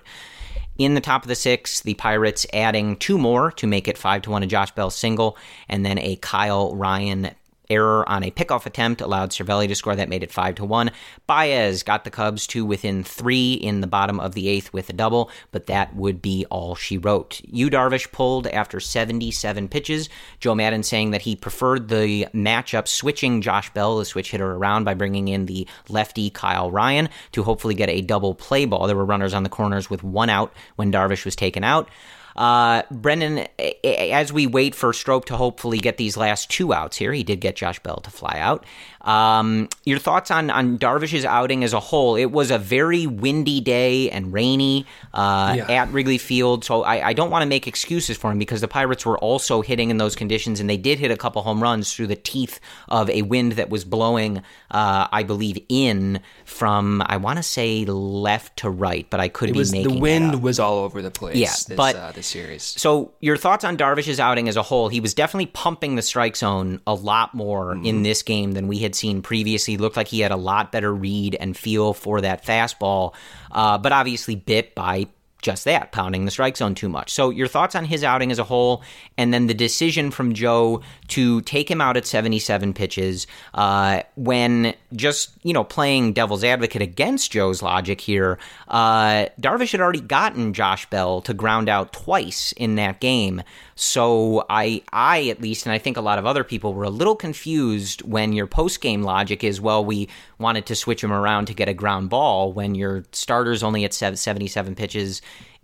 In 0.78 0.94
the 0.94 1.02
top 1.02 1.24
of 1.24 1.28
the 1.28 1.36
six, 1.36 1.82
the 1.82 1.96
Pirates 1.96 2.48
adding 2.54 2.96
two 2.96 3.18
more 3.18 3.52
to 3.52 3.68
make 3.68 3.90
it 3.90 3.98
five 3.98 4.22
to 4.24 4.32
one. 4.32 4.42
A 4.42 4.48
Josh 4.48 4.72
Bell 4.72 4.90
single, 4.90 5.38
and 5.68 5.86
then 5.86 6.00
a 6.00 6.16
Kyle 6.16 6.74
Ryan 6.76 7.32
error 7.72 8.08
on 8.08 8.24
a 8.24 8.32
pickoff 8.32 8.66
attempt 8.66 9.02
allowed 9.02 9.32
Cervelli 9.32 9.68
to 9.68 9.76
score. 9.76 9.96
That 9.96 10.10
made 10.10 10.24
it 10.24 10.32
5 10.32 10.56
to 10.56 10.66
1. 10.66 10.92
Baez 11.28 11.84
got 11.84 12.04
the 12.04 12.12
Cubs 12.12 12.46
to 12.48 12.66
within 12.66 13.04
three 13.04 13.54
in 13.54 13.82
the 13.82 13.88
bottom 13.88 14.20
of 14.20 14.34
the 14.34 14.48
eighth 14.48 14.74
with 14.74 14.90
a 14.90 14.94
double, 14.94 15.32
but 15.52 15.68
that 15.68 15.96
would 15.96 16.22
be 16.22 16.46
all 16.50 16.76
she 16.76 16.98
wrote. 16.98 17.42
Yu 17.46 17.70
Darvish 17.70 18.12
pulled 18.12 18.48
after 18.48 18.80
77 18.80 19.70
pitches. 19.70 20.10
Joe 20.40 20.56
Maddon 20.56 20.84
saying 20.84 21.12
that 21.12 21.22
he 21.22 21.36
preferred 21.36 21.88
the 21.88 22.28
matchup 22.34 22.88
switching 22.88 23.42
Josh 23.42 23.74
Bell, 23.74 23.98
the 23.98 24.06
switch 24.06 24.32
hitter, 24.32 24.52
around 24.52 24.84
by 24.84 24.94
bringing 24.94 25.28
in 25.28 25.46
the 25.46 25.68
lefty 25.90 26.30
Kyle 26.30 26.70
Ryan 26.70 27.10
to 27.32 27.44
hopefully 27.44 27.74
get 27.74 27.90
a 27.90 28.02
double 28.02 28.36
play 28.36 28.66
ball. 28.66 28.88
There 28.88 28.96
were 28.96 29.06
runners 29.06 29.34
on 29.34 29.44
the 29.44 29.50
corners 29.50 29.90
with 29.90 30.04
one 30.04 30.30
out 30.30 30.54
when 30.76 30.92
Darvish 30.92 31.26
was 31.26 31.36
taken 31.36 31.64
out. 31.64 31.90
Uh, 32.36 32.84
Brendan, 32.92 33.48
as 33.84 34.32
we 34.32 34.48
wait 34.48 34.76
for 34.76 34.94
Strop 34.94 35.26
to 35.26 35.38
hopefully 35.38 35.80
get 35.80 35.98
these 35.98 36.18
last 36.18 36.50
two 36.50 36.74
outs 36.74 36.98
here, 36.98 37.14
he 37.14 37.24
did 37.24 37.42
get 37.42 37.56
Josh 37.56 37.80
Bell 37.80 37.98
to 37.98 38.10
fly 38.10 38.38
out. 38.40 38.66
Um, 39.02 39.70
your 39.84 40.00
thoughts 40.00 40.32
on, 40.32 40.50
on 40.50 40.78
Darvish's 40.78 41.26
outing 41.26 41.64
as 41.64 41.74
a 41.74 41.80
whole? 41.80 42.16
It 42.16 42.32
was 42.32 42.52
a 42.52 42.58
very 42.58 43.08
windy 43.08 43.62
day 43.62 44.10
and 44.10 44.32
rainy 44.32 44.86
uh, 45.14 45.56
yeah. 45.58 45.72
at 45.72 45.92
Wrigley 45.92 46.18
Field, 46.18 46.64
so 46.64 46.84
I, 46.84 47.10
I 47.10 47.14
don't 47.14 47.32
want 47.32 47.44
to 47.44 47.48
make 47.48 47.68
excuses 47.68 48.18
for 48.18 48.32
him 48.32 48.40
because 48.40 48.62
the 48.62 48.68
Pirates 48.68 49.06
were 49.06 49.18
also 49.18 49.62
hitting 49.62 49.90
in 49.90 49.98
those 49.98 50.16
conditions, 50.16 50.60
and 50.60 50.70
they 50.70 50.78
did 50.78 51.00
hit 51.00 51.12
a 51.12 51.18
couple 51.18 51.42
home 51.42 51.62
runs 51.62 51.94
through 51.94 52.08
the 52.08 52.16
teeth 52.16 52.60
of 52.88 53.10
a 53.10 53.24
wind 53.24 53.54
that 53.54 53.70
was 53.70 53.84
blowing, 53.84 54.38
uh, 54.72 55.08
I 55.12 55.24
believe, 55.24 55.58
in 55.70 56.22
from 56.46 57.02
I 57.06 57.18
want 57.18 57.38
to 57.38 57.44
say 57.44 57.86
left 57.86 58.58
to 58.58 58.70
right, 58.70 59.08
but 59.10 59.20
I 59.20 59.28
could 59.28 59.50
it 59.50 59.54
be 59.54 59.60
was, 59.60 59.72
making 59.72 59.96
the 59.96 60.00
wind 60.00 60.44
was 60.44 60.60
all 60.60 60.80
over 60.80 61.02
the 61.02 61.12
place. 61.12 61.36
Yeah, 61.36 61.48
this, 61.50 61.74
but 61.76 61.96
uh, 61.96 62.12
this 62.12 62.28
series. 62.28 62.64
So 62.64 63.14
your 63.20 63.38
thoughts 63.38 63.64
on 63.64 63.78
Darvish's 63.78 64.20
outing 64.20 64.48
as 64.48 64.58
a 64.58 64.62
whole? 64.62 64.90
He 64.90 65.00
was 65.00 65.14
definitely 65.14 65.48
pumping 65.48 65.96
the 65.96 66.02
strike 66.02 66.36
zone 66.36 66.82
a 66.86 66.94
lot 66.94 67.34
more 67.34 67.74
mm-hmm. 67.74 67.86
in 67.86 68.04
this 68.04 68.24
game 68.24 68.52
than 68.54 68.68
we 68.68 68.80
had 68.80 68.91
seen 68.96 69.22
previously. 69.22 69.78
Looked 69.78 69.98
like 69.98 70.08
he 70.08 70.20
had 70.20 70.32
a 70.32 70.38
lot 70.38 70.72
better 70.72 70.94
read 70.94 71.36
and 71.40 71.56
feel 71.56 71.94
for 71.94 72.22
that 72.22 72.46
fastball, 72.46 73.14
uh, 73.52 73.78
but 73.78 73.92
obviously 73.92 74.36
bit 74.36 74.76
by 74.76 75.08
just 75.42 75.66
that, 75.66 75.92
pounding 75.92 76.26
the 76.26 76.32
strike 76.32 76.56
zone 76.56 76.76
too 76.76 76.88
much. 76.88 77.12
So, 77.12 77.30
your 77.30 77.48
thoughts 77.48 77.76
on 77.76 77.86
his 77.86 78.04
outing 78.04 78.32
as 78.32 78.40
a 78.40 78.44
whole, 78.44 78.84
and 79.18 79.34
then 79.34 79.48
the 79.48 79.54
decision 79.54 80.12
from 80.12 80.34
Joe 80.34 80.82
to 81.10 81.42
take 81.42 81.70
him 81.70 81.82
out 81.82 81.98
at 81.98 82.06
77 82.06 82.74
pitches 82.74 83.28
uh, 83.54 84.04
when 84.16 84.76
just, 84.94 85.32
you 85.44 85.54
know, 85.54 85.64
playing 85.64 86.14
devil's 86.14 86.44
advocate 86.44 86.82
against 86.82 87.32
Joe's 87.32 87.62
logic 87.62 88.00
here, 88.00 88.38
uh, 88.68 89.26
Darvish 89.40 89.72
had 89.72 89.82
already 89.82 90.02
gotten 90.02 90.54
Josh 90.54 90.88
Bell 90.90 91.22
to 91.22 91.34
ground 91.34 91.70
out 91.70 91.92
twice 91.92 92.52
in 92.54 92.76
that 92.76 93.00
game. 93.00 93.42
So 93.76 94.46
I, 94.50 94.84
I 94.92 95.30
at 95.30 95.42
least, 95.42 95.66
and 95.66 95.74
I 95.74 95.78
think 95.78 95.98
a 95.98 96.02
lot 96.02 96.20
of 96.20 96.26
other 96.26 96.44
people 96.44 96.74
were 96.74 96.84
a 96.84 96.90
little 96.90 97.16
confused 97.16 98.02
when 98.02 98.34
your 98.34 98.48
post 98.48 98.82
game 98.82 99.04
logic 99.04 99.44
is, 99.44 99.62
well, 99.62 99.84
we 99.84 100.10
wanted 100.40 100.66
to 100.68 100.76
switch 100.76 101.04
him 101.04 101.12
around 101.12 101.46
to 101.46 101.54
get 101.54 101.70
a 101.70 101.74
ground 101.74 102.10
ball 102.10 102.54
when 102.54 102.76
your 102.76 103.04
starter's 103.12 103.64
only 103.64 103.86
at 103.86 103.94
77 103.94 104.76
pitches 104.76 105.22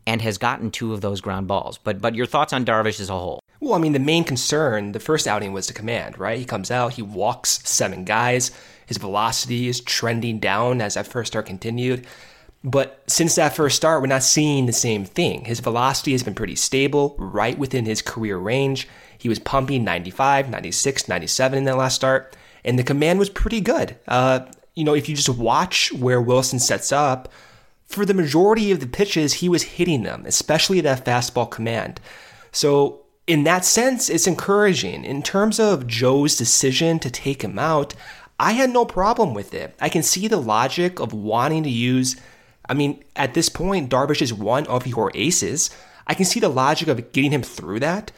and 0.08 0.22
has 0.22 0.38
gotten 0.38 0.72
two 0.72 0.94
of 0.94 1.02
those 1.02 1.22
ground 1.22 1.48
balls. 1.48 1.78
But 1.78 2.02
but 2.02 2.16
your 2.16 2.26
thoughts 2.26 2.54
on 2.54 2.66
Darvish 2.66 3.00
as 3.00 3.10
a 3.10 3.14
whole? 3.14 3.42
Well, 3.60 3.74
I 3.74 3.80
mean, 3.80 3.94
the 3.94 4.00
main 4.00 4.24
concern, 4.24 4.94
the 4.94 5.00
first 5.00 5.28
outing 5.28 5.52
was 5.52 5.68
the 5.68 5.74
command, 5.74 6.18
right? 6.18 6.40
He 6.40 6.46
comes 6.46 6.72
out, 6.72 6.94
he 6.94 7.02
walks 7.02 7.60
seven 7.68 8.06
guys. 8.06 8.52
His 8.86 8.98
velocity 8.98 9.68
is 9.68 9.82
trending 9.82 10.40
down 10.40 10.80
as 10.82 10.94
that 10.94 11.08
first 11.08 11.34
start 11.34 11.46
continued. 11.46 12.08
But 12.68 13.02
since 13.08 13.36
that 13.36 13.56
first 13.56 13.78
start, 13.78 14.02
we're 14.02 14.08
not 14.08 14.24
seeing 14.24 14.66
the 14.66 14.74
same 14.74 15.06
thing. 15.06 15.46
His 15.46 15.62
velocity 15.62 16.12
has 16.12 16.22
been 16.22 16.36
pretty 16.36 16.58
stable, 16.58 17.16
right 17.18 17.58
within 17.58 17.86
his 17.86 18.02
career 18.02 18.38
range. 18.38 18.90
He 19.18 19.30
was 19.30 19.40
pumping 19.40 19.86
95, 19.86 20.50
96, 20.50 21.08
97 21.08 21.60
in 21.60 21.64
that 21.64 21.78
last 21.78 21.96
start, 21.96 22.36
and 22.66 22.78
the 22.78 22.84
command 22.84 23.20
was 23.20 23.30
pretty 23.30 23.62
good. 23.62 23.96
Uh, 24.06 24.42
you 24.76 24.84
know, 24.84 24.94
if 24.94 25.08
you 25.08 25.16
just 25.16 25.30
watch 25.30 25.94
where 25.94 26.22
Wilson 26.22 26.60
sets 26.60 26.92
up, 26.92 27.32
for 27.86 28.06
the 28.06 28.14
majority 28.14 28.70
of 28.74 28.82
the 28.82 28.88
pitches, 28.88 29.36
he 29.36 29.48
was 29.48 29.64
hitting 29.64 30.04
them, 30.04 30.26
especially 30.26 30.82
that 30.82 31.06
fastball 31.06 31.50
command. 31.50 32.02
So, 32.52 33.06
in 33.28 33.46
that 33.46 33.64
sense, 33.64 34.10
it's 34.10 34.28
encouraging. 34.28 35.06
In 35.06 35.24
terms 35.24 35.58
of 35.58 35.88
Joe's 35.88 36.36
decision 36.36 37.00
to 37.00 37.10
take 37.10 37.44
him 37.44 37.58
out, 37.58 37.94
I 38.38 38.52
had 38.52 38.72
no 38.72 38.84
problem 38.84 39.34
with 39.34 39.54
it. 39.54 39.74
I 39.80 39.88
can 39.88 40.04
see 40.04 40.28
the 40.28 40.36
logic 40.36 41.00
of 41.00 41.14
wanting 41.14 41.64
to 41.64 41.70
use 41.70 42.18
I 42.70 42.74
mean, 42.74 43.04
at 43.16 43.34
this 43.34 43.50
point, 43.50 43.90
Darvish 43.90 44.22
is 44.22 44.34
one 44.34 44.68
of 44.68 44.88
your 44.88 45.12
aces. 45.14 45.70
I 46.06 46.14
can 46.14 46.26
see 46.26 46.40
the 46.40 46.50
logic 46.50 46.88
of 46.88 47.12
getting 47.12 47.32
him 47.32 47.44
through 47.44 47.80
that. 47.82 48.12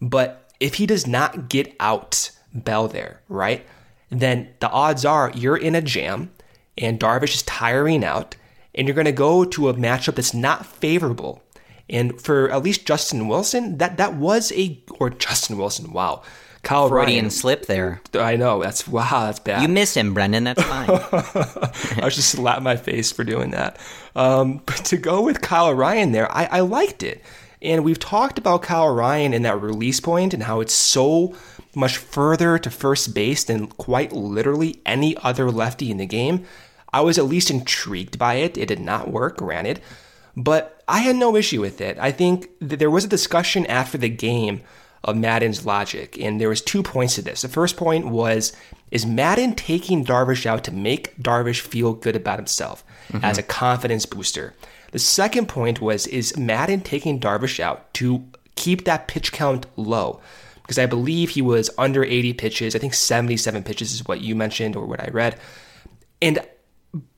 But 0.00 0.50
if 0.60 0.74
he 0.74 0.86
does 0.86 1.06
not 1.06 1.48
get 1.48 1.74
out 1.78 2.30
Bell 2.54 2.88
there, 2.88 3.20
right, 3.28 3.64
then 4.10 4.48
the 4.60 4.70
odds 4.70 5.04
are 5.04 5.32
you're 5.34 5.56
in 5.56 5.74
a 5.74 5.80
jam 5.80 6.30
and 6.76 7.00
Darvish 7.00 7.34
is 7.34 7.42
tiring 7.42 8.04
out 8.04 8.36
and 8.74 8.86
you're 8.86 8.94
going 8.94 9.04
to 9.04 9.12
go 9.12 9.44
to 9.44 9.68
a 9.68 9.74
matchup 9.74 10.16
that's 10.16 10.34
not 10.34 10.66
favorable. 10.66 11.42
And 11.88 12.20
for 12.20 12.50
at 12.50 12.62
least 12.62 12.86
Justin 12.86 13.28
Wilson, 13.28 13.78
that, 13.78 13.96
that 13.96 14.14
was 14.14 14.52
a, 14.52 14.82
or 14.98 15.10
Justin 15.10 15.58
Wilson, 15.58 15.92
wow. 15.92 16.22
Kyle 16.62 16.88
Freudian 16.88 17.24
Ryan. 17.24 17.30
slip 17.30 17.66
there. 17.66 18.00
I 18.14 18.36
know 18.36 18.62
that's 18.62 18.86
wow, 18.86 19.26
that's 19.26 19.40
bad. 19.40 19.62
You 19.62 19.68
miss 19.68 19.94
him, 19.96 20.14
Brendan. 20.14 20.44
That's 20.44 20.62
fine. 20.62 20.88
I 22.00 22.04
was 22.04 22.14
just 22.14 22.30
slap 22.30 22.62
my 22.62 22.76
face 22.76 23.10
for 23.10 23.24
doing 23.24 23.50
that. 23.50 23.78
Um, 24.14 24.62
but 24.64 24.76
to 24.86 24.96
go 24.96 25.22
with 25.22 25.40
Kyle 25.40 25.74
Ryan 25.74 26.12
there, 26.12 26.30
I, 26.30 26.44
I 26.44 26.60
liked 26.60 27.02
it. 27.02 27.22
And 27.60 27.84
we've 27.84 27.98
talked 27.98 28.38
about 28.38 28.62
Kyle 28.62 28.92
Ryan 28.92 29.34
in 29.34 29.42
that 29.42 29.60
release 29.60 30.00
point 30.00 30.34
and 30.34 30.42
how 30.44 30.60
it's 30.60 30.74
so 30.74 31.34
much 31.74 31.96
further 31.96 32.58
to 32.58 32.70
first 32.70 33.14
base 33.14 33.44
than 33.44 33.68
quite 33.68 34.12
literally 34.12 34.80
any 34.84 35.16
other 35.18 35.50
lefty 35.50 35.90
in 35.90 35.96
the 35.96 36.06
game. 36.06 36.44
I 36.92 37.00
was 37.00 37.18
at 37.18 37.24
least 37.24 37.50
intrigued 37.50 38.18
by 38.18 38.34
it. 38.34 38.58
It 38.58 38.66
did 38.66 38.80
not 38.80 39.10
work, 39.10 39.38
granted, 39.38 39.80
but 40.36 40.82
I 40.86 40.98
had 40.98 41.16
no 41.16 41.36
issue 41.36 41.60
with 41.60 41.80
it. 41.80 41.98
I 41.98 42.10
think 42.10 42.50
that 42.60 42.78
there 42.78 42.90
was 42.90 43.04
a 43.04 43.08
discussion 43.08 43.64
after 43.66 43.96
the 43.96 44.10
game 44.10 44.60
of 45.04 45.16
Maddon's 45.16 45.66
logic, 45.66 46.18
and 46.20 46.40
there 46.40 46.48
was 46.48 46.60
two 46.60 46.82
points 46.82 47.16
to 47.16 47.22
this. 47.22 47.42
The 47.42 47.48
first 47.48 47.76
point 47.76 48.08
was 48.08 48.52
is 48.90 49.06
Maddon 49.06 49.54
taking 49.54 50.04
Darvish 50.04 50.46
out 50.46 50.64
to 50.64 50.70
make 50.70 51.16
Darvish 51.16 51.60
feel 51.60 51.94
good 51.94 52.14
about 52.14 52.38
himself 52.38 52.84
mm-hmm. 53.08 53.24
as 53.24 53.38
a 53.38 53.42
confidence 53.42 54.06
booster. 54.06 54.54
The 54.92 54.98
second 54.98 55.48
point 55.48 55.80
was 55.80 56.06
is 56.06 56.36
Maddon 56.36 56.82
taking 56.82 57.18
Darvish 57.18 57.58
out 57.58 57.92
to 57.94 58.24
keep 58.54 58.84
that 58.84 59.08
pitch 59.08 59.32
count 59.32 59.66
low 59.76 60.20
because 60.62 60.78
I 60.78 60.86
believe 60.86 61.30
he 61.30 61.42
was 61.42 61.70
under 61.78 62.04
80 62.04 62.34
pitches. 62.34 62.76
I 62.76 62.78
think 62.78 62.94
77 62.94 63.64
pitches 63.64 63.92
is 63.92 64.06
what 64.06 64.20
you 64.20 64.36
mentioned 64.36 64.76
or 64.76 64.86
what 64.86 65.00
I 65.00 65.08
read. 65.08 65.38
And 66.20 66.38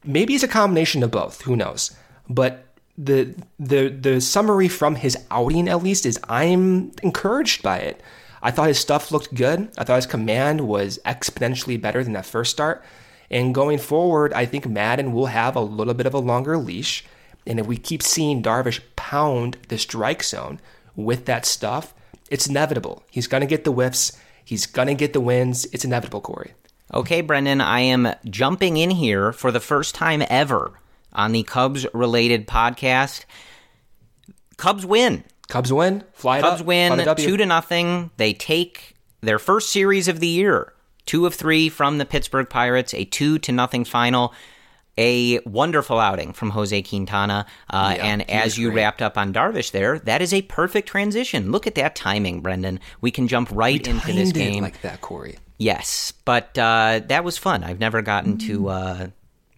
maybe 0.05 0.35
it's 0.35 0.45
a 0.45 0.49
combination 0.49 1.03
of 1.03 1.11
both, 1.11 1.43
who 1.43 1.57
knows. 1.57 1.95
But 2.29 2.64
the 2.97 3.35
the 3.59 3.89
the 3.89 4.21
summary 4.21 4.69
from 4.69 4.95
his 4.95 5.17
outing 5.31 5.69
at 5.69 5.83
least 5.83 6.07
is 6.07 6.21
I'm 6.29 6.93
encouraged 7.03 7.63
by 7.63 7.79
it. 7.79 8.01
I 8.43 8.51
thought 8.51 8.69
his 8.69 8.79
stuff 8.79 9.11
looked 9.11 9.35
good. 9.35 9.71
I 9.79 9.85
thought 9.85 9.97
his 9.97 10.07
command 10.07 10.61
was 10.61 10.99
exponentially 11.07 11.81
better 11.81 12.05
than 12.05 12.13
that 12.13 12.27
first 12.27 12.51
start. 12.51 12.85
And 13.31 13.55
going 13.55 13.79
forward, 13.79 14.35
I 14.35 14.45
think 14.45 14.67
Maddon 14.67 15.13
will 15.13 15.27
have 15.27 15.57
a 15.57 15.61
little 15.61 15.95
bit 15.95 16.07
of 16.07 16.15
a 16.15 16.19
longer 16.19 16.59
leash. 16.59 17.05
And 17.47 17.59
if 17.59 17.67
we 17.67 17.79
keep 17.79 18.03
seeing 18.03 18.43
Darvish 18.43 18.81
pound 18.97 19.57
the 19.69 19.79
strike 19.79 20.23
zone 20.23 20.61
with 20.95 21.25
that 21.25 21.47
stuff, 21.47 21.95
it's 22.31 22.47
inevitable. 22.47 23.03
He's 23.11 23.27
going 23.27 23.41
to 23.41 23.47
get 23.47 23.65
the 23.65 23.73
whiffs. 23.73 24.13
He's 24.45 24.67
going 24.67 24.89
to 24.89 24.95
get 24.95 25.15
the 25.15 25.21
wins. 25.21 25.65
It's 25.67 25.85
inevitable, 25.85 26.21
Corey. 26.21 26.53
Okay, 26.93 27.23
Brendan, 27.23 27.63
I 27.63 27.81
am 27.81 28.15
jumping 28.27 28.77
in 28.77 28.91
here 28.91 29.33
for 29.33 29.51
the 29.51 29.59
first 29.59 29.95
time 29.95 30.23
ever 30.29 30.79
on 31.15 31.33
the 31.33 31.43
Cubs 31.43 31.87
related 31.95 32.47
podcast. 32.47 33.25
Cubs 34.57 34.87
win. 34.87 35.25
Cubs 35.49 35.73
win. 35.73 36.05
Fly 36.13 36.41
Cubs 36.41 36.61
up. 36.61 36.67
win 36.67 37.17
two 37.17 37.37
to 37.37 37.47
nothing. 37.47 38.11
They 38.17 38.33
take 38.33 38.95
their 39.21 39.39
first 39.39 39.71
series 39.71 40.09
of 40.09 40.21
the 40.21 40.27
year, 40.29 40.73
two 41.07 41.27
of 41.27 41.35
three 41.35 41.69
from 41.69 41.99
the 41.99 42.05
Pittsburgh 42.05 42.49
Pirates, 42.49 42.95
a 42.95 43.05
two 43.05 43.39
to 43.41 43.53
nothing 43.53 43.85
final. 43.85 44.33
A 44.97 45.41
wonderful 45.41 45.99
outing 45.99 46.33
from 46.35 46.51
Jose 46.51 46.81
Quintana. 46.83 47.47
Uh, 47.69 47.95
Yeah, 47.97 48.05
and 48.05 48.31
as 48.31 48.57
you 48.57 48.69
great. 48.69 48.77
wrapped 48.77 49.03
up 49.03 49.19
on 49.19 49.33
Darvish 49.35 49.73
there, 49.73 49.99
that 49.99 50.23
is 50.23 50.33
a 50.33 50.43
perfect 50.43 50.87
transition. 50.89 51.51
Look 51.51 51.67
at 51.67 51.75
that 51.75 51.97
timing, 51.97 52.43
Brendan. 52.43 52.79
We 53.01 53.11
can 53.11 53.27
jump 53.27 53.49
right 53.51 53.85
into 53.85 54.13
this 54.13 54.31
game. 54.31 54.63
like 54.63 54.83
that, 54.83 55.01
Corey. 55.01 55.39
Yes, 55.59 56.13
but 56.25 56.57
uh, 56.57 57.01
that 57.09 57.25
was 57.25 57.37
fun. 57.37 57.65
I've 57.65 57.81
never 57.81 58.03
gotten 58.03 58.39
to 58.39 58.69
uh, 58.69 59.07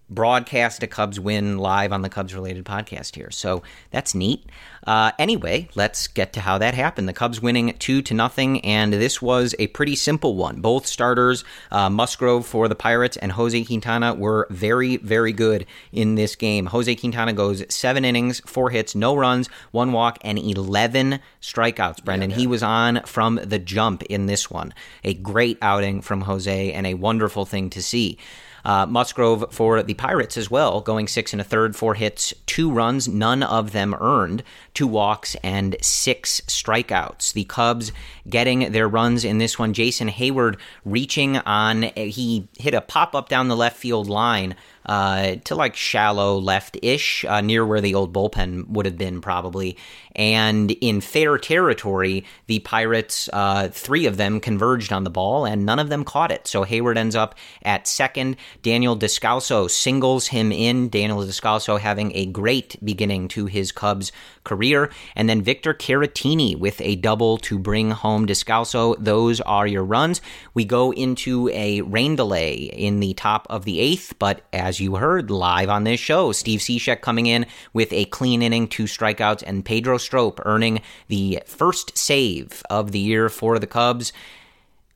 broadcast 0.09 0.83
a 0.83 0.87
Cubs 0.87 1.19
win 1.19 1.59
live 1.59 1.93
on 1.93 2.03
the 2.03 2.09
Cubs 2.09 2.35
related 2.35 2.65
podcast 2.65 3.17
here, 3.17 3.31
so 3.31 3.63
that's 3.91 4.15
neat. 4.15 4.47
Uh, 4.87 5.11
anyway, 5.19 5.69
let's 5.75 6.07
get 6.07 6.33
to 6.35 6.41
how 6.41 6.59
that 6.59 6.75
happened. 6.75 7.09
The 7.09 7.13
Cubs 7.13 7.43
winning 7.43 7.75
two 7.79 8.03
to 8.03 8.15
nothing, 8.15 8.61
and 8.65 8.93
this 8.93 9.21
was 9.21 9.55
a 9.59 9.67
pretty 9.69 9.97
simple 9.97 10.37
one. 10.37 10.61
Both 10.61 10.87
starters, 10.87 11.45
uh, 11.73 11.91
Musgrove 11.91 12.47
for 12.47 12.69
the 12.69 12.77
Pirates 12.77 13.17
and 13.17 13.33
Jose 13.33 13.65
Quintana, 13.65 14.15
were 14.15 14.47
very, 14.49 14.97
very 14.99 15.33
good 15.33 15.67
in 15.91 16.15
this 16.15 16.37
game. 16.37 16.67
Jose 16.67 16.95
Quintana 16.95 17.33
goes 17.33 17.65
seven 17.69 18.05
innings, 18.05 18.41
four 18.47 18.71
hits, 18.71 18.95
no 18.95 19.17
runs, 19.17 19.49
one 19.73 19.93
walk, 19.93 20.19
and 20.21 20.39
eleven 20.39 21.19
strikeouts. 21.43 22.05
Brendan, 22.05 22.31
he 22.31 22.47
was 22.47 22.63
on 22.63 23.03
from 23.07 23.41
the 23.43 23.59
jump 23.59 24.05
in 24.05 24.27
this 24.27 24.49
one. 24.49 24.73
A 25.03 25.15
great 25.15 25.59
outing 25.61 26.01
from 26.01 26.21
Jose, 26.21 26.73
and 26.73 26.87
a 26.87 26.95
wonderful 26.95 27.45
thing 27.45 27.71
to 27.71 27.83
see. 27.83 28.19
Uh, 28.67 28.85
Musgrove 28.85 29.45
for 29.53 29.81
the 29.81 29.95
Pirates 29.95 30.37
as 30.37 30.51
well, 30.51 30.81
going 30.81 31.07
six 31.07 31.33
and 31.33 31.41
a 31.41 31.45
third, 31.45 31.77
four 31.77 31.95
hits, 31.95 32.35
two 32.47 32.69
runs, 32.69 33.07
none 33.07 33.45
of 33.45 33.71
them 33.71 33.95
earned, 34.01 34.43
two 34.75 34.89
walks, 34.89 35.37
and 35.37 35.77
six 35.81 36.41
strikeouts. 36.49 37.33
The 37.33 37.45
Cubs 37.45 37.93
getting 38.29 38.73
their 38.73 38.89
runs 38.89 39.25
in 39.25 39.39
this 39.39 39.57
one. 39.57 39.73
Jason 39.73 40.09
Heyward 40.09 40.59
reaching 40.85 41.37
on, 41.37 41.83
he 41.95 42.49
hit 42.59 42.75
a 42.75 42.81
pop 42.81 43.15
up 43.15 43.29
down 43.29 43.47
the 43.47 43.55
left 43.55 43.77
field 43.77 44.09
line. 44.09 44.57
Uh, 44.87 45.35
to 45.45 45.57
like 45.57 45.75
shallow 45.75 46.39
left 46.39 46.79
ish, 46.81 47.25
uh, 47.25 47.41
near 47.41 47.67
where 47.67 47.81
the 47.81 47.95
old 47.95 48.13
bullpen 48.13 48.69
would 48.69 48.87
have 48.87 48.97
been, 48.97 49.21
probably. 49.21 49.77
And 50.15 50.71
in 50.71 51.01
fair 51.01 51.39
territory, 51.39 52.25
the 52.47 52.61
Pirates, 52.61 53.29
uh, 53.33 53.69
three 53.69 54.07
of 54.07 54.17
them 54.17 54.41
converged 54.41 54.93
on 54.93 55.05
the 55.05 55.11
ball, 55.11 55.45
and 55.45 55.67
none 55.67 55.79
of 55.79 55.89
them 55.89 56.05
caught 56.05 56.31
it. 56.31 56.47
So 56.47 56.65
Heyward 56.65 56.97
ends 56.97 57.17
up 57.17 57.35
at 57.63 57.87
second. 57.87 58.37
Daniel 58.63 58.97
Descalso 58.97 59.69
singles 59.69 60.29
him 60.29 60.53
in. 60.53 60.89
Daniel 60.89 61.19
Descalso 61.19 61.79
having 61.79 62.13
a 62.15 62.27
great 62.27 62.77
beginning 62.83 63.29
to 63.29 63.47
his 63.47 63.73
Cubs 63.73 64.13
career. 64.45 64.91
And 65.17 65.29
then 65.29 65.43
Victor 65.43 65.75
Caratini 65.75 66.57
with 66.57 66.81
a 66.81 66.97
double 66.97 67.37
to 67.39 67.59
bring 67.59 67.91
home 67.91 68.27
Descalso. 68.27 68.97
Those 68.99 69.41
are 69.43 69.67
your 69.67 69.85
runs. 69.85 70.21
We 70.55 70.65
go 70.65 70.93
into 70.93 71.51
a 71.51 71.83
rain 71.83 72.17
delay 72.17 72.55
in 72.55 73.01
the 73.01 73.15
top 73.15 73.47
of 73.51 73.65
the 73.65 73.81
eighth, 73.81 74.15
but 74.19 74.43
as 74.53 74.76
you 74.81 74.97
heard 74.97 75.31
live 75.31 75.69
on 75.69 75.85
this 75.85 76.01
show, 76.01 76.33
Steve 76.33 76.61
Cishek 76.61 77.01
coming 77.01 77.27
in 77.27 77.47
with 77.73 77.93
a 77.93 78.05
clean 78.07 78.43
inning, 78.43 78.69
two 78.69 78.85
strikeouts, 78.85 79.43
and 79.47 79.65
Pedro 79.65 79.99
Strop 79.99 80.41
earning 80.45 80.81
the 81.09 81.43
first 81.47 81.97
save 81.97 82.63
of 82.71 82.93
the 82.93 82.99
year 82.99 83.29
for 83.29 83.59
the 83.59 83.67
Cubs 83.67 84.13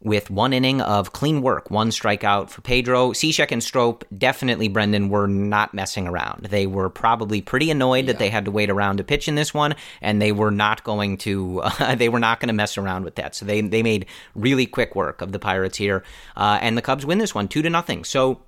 with 0.02 0.30
one 0.30 0.52
inning 0.52 0.80
of 0.80 1.12
clean 1.12 1.42
work, 1.42 1.70
one 1.70 1.90
strikeout 1.90 2.48
for 2.48 2.62
Pedro. 2.62 3.10
Cishek 3.10 3.52
and 3.52 3.62
Strop 3.62 4.04
definitely, 4.16 4.68
Brendan, 4.68 5.10
were 5.10 5.26
not 5.26 5.74
messing 5.74 6.06
around. 6.06 6.46
They 6.46 6.66
were 6.66 6.88
probably 6.88 7.42
pretty 7.42 7.70
annoyed 7.70 8.06
that 8.06 8.18
they 8.18 8.30
had 8.30 8.46
to 8.46 8.50
wait 8.50 8.70
around 8.70 8.96
to 8.96 9.04
pitch 9.04 9.28
in 9.28 9.34
this 9.34 9.52
one, 9.52 9.74
and 10.00 10.20
they 10.20 10.32
were 10.32 10.50
not 10.50 10.84
going 10.84 11.18
to 11.18 11.60
uh, 11.60 11.94
they 11.96 12.08
were 12.08 12.20
not 12.20 12.40
going 12.40 12.48
to 12.48 12.54
mess 12.54 12.78
around 12.78 13.04
with 13.04 13.16
that. 13.16 13.34
So 13.34 13.44
they 13.44 13.60
they 13.60 13.82
made 13.82 14.06
really 14.34 14.66
quick 14.66 14.96
work 14.96 15.20
of 15.20 15.32
the 15.32 15.38
Pirates 15.38 15.76
here, 15.76 16.02
uh, 16.36 16.58
and 16.60 16.76
the 16.76 16.82
Cubs 16.82 17.04
win 17.04 17.18
this 17.18 17.34
one 17.34 17.48
two 17.48 17.62
to 17.62 17.70
nothing. 17.70 18.04
So. 18.04 18.40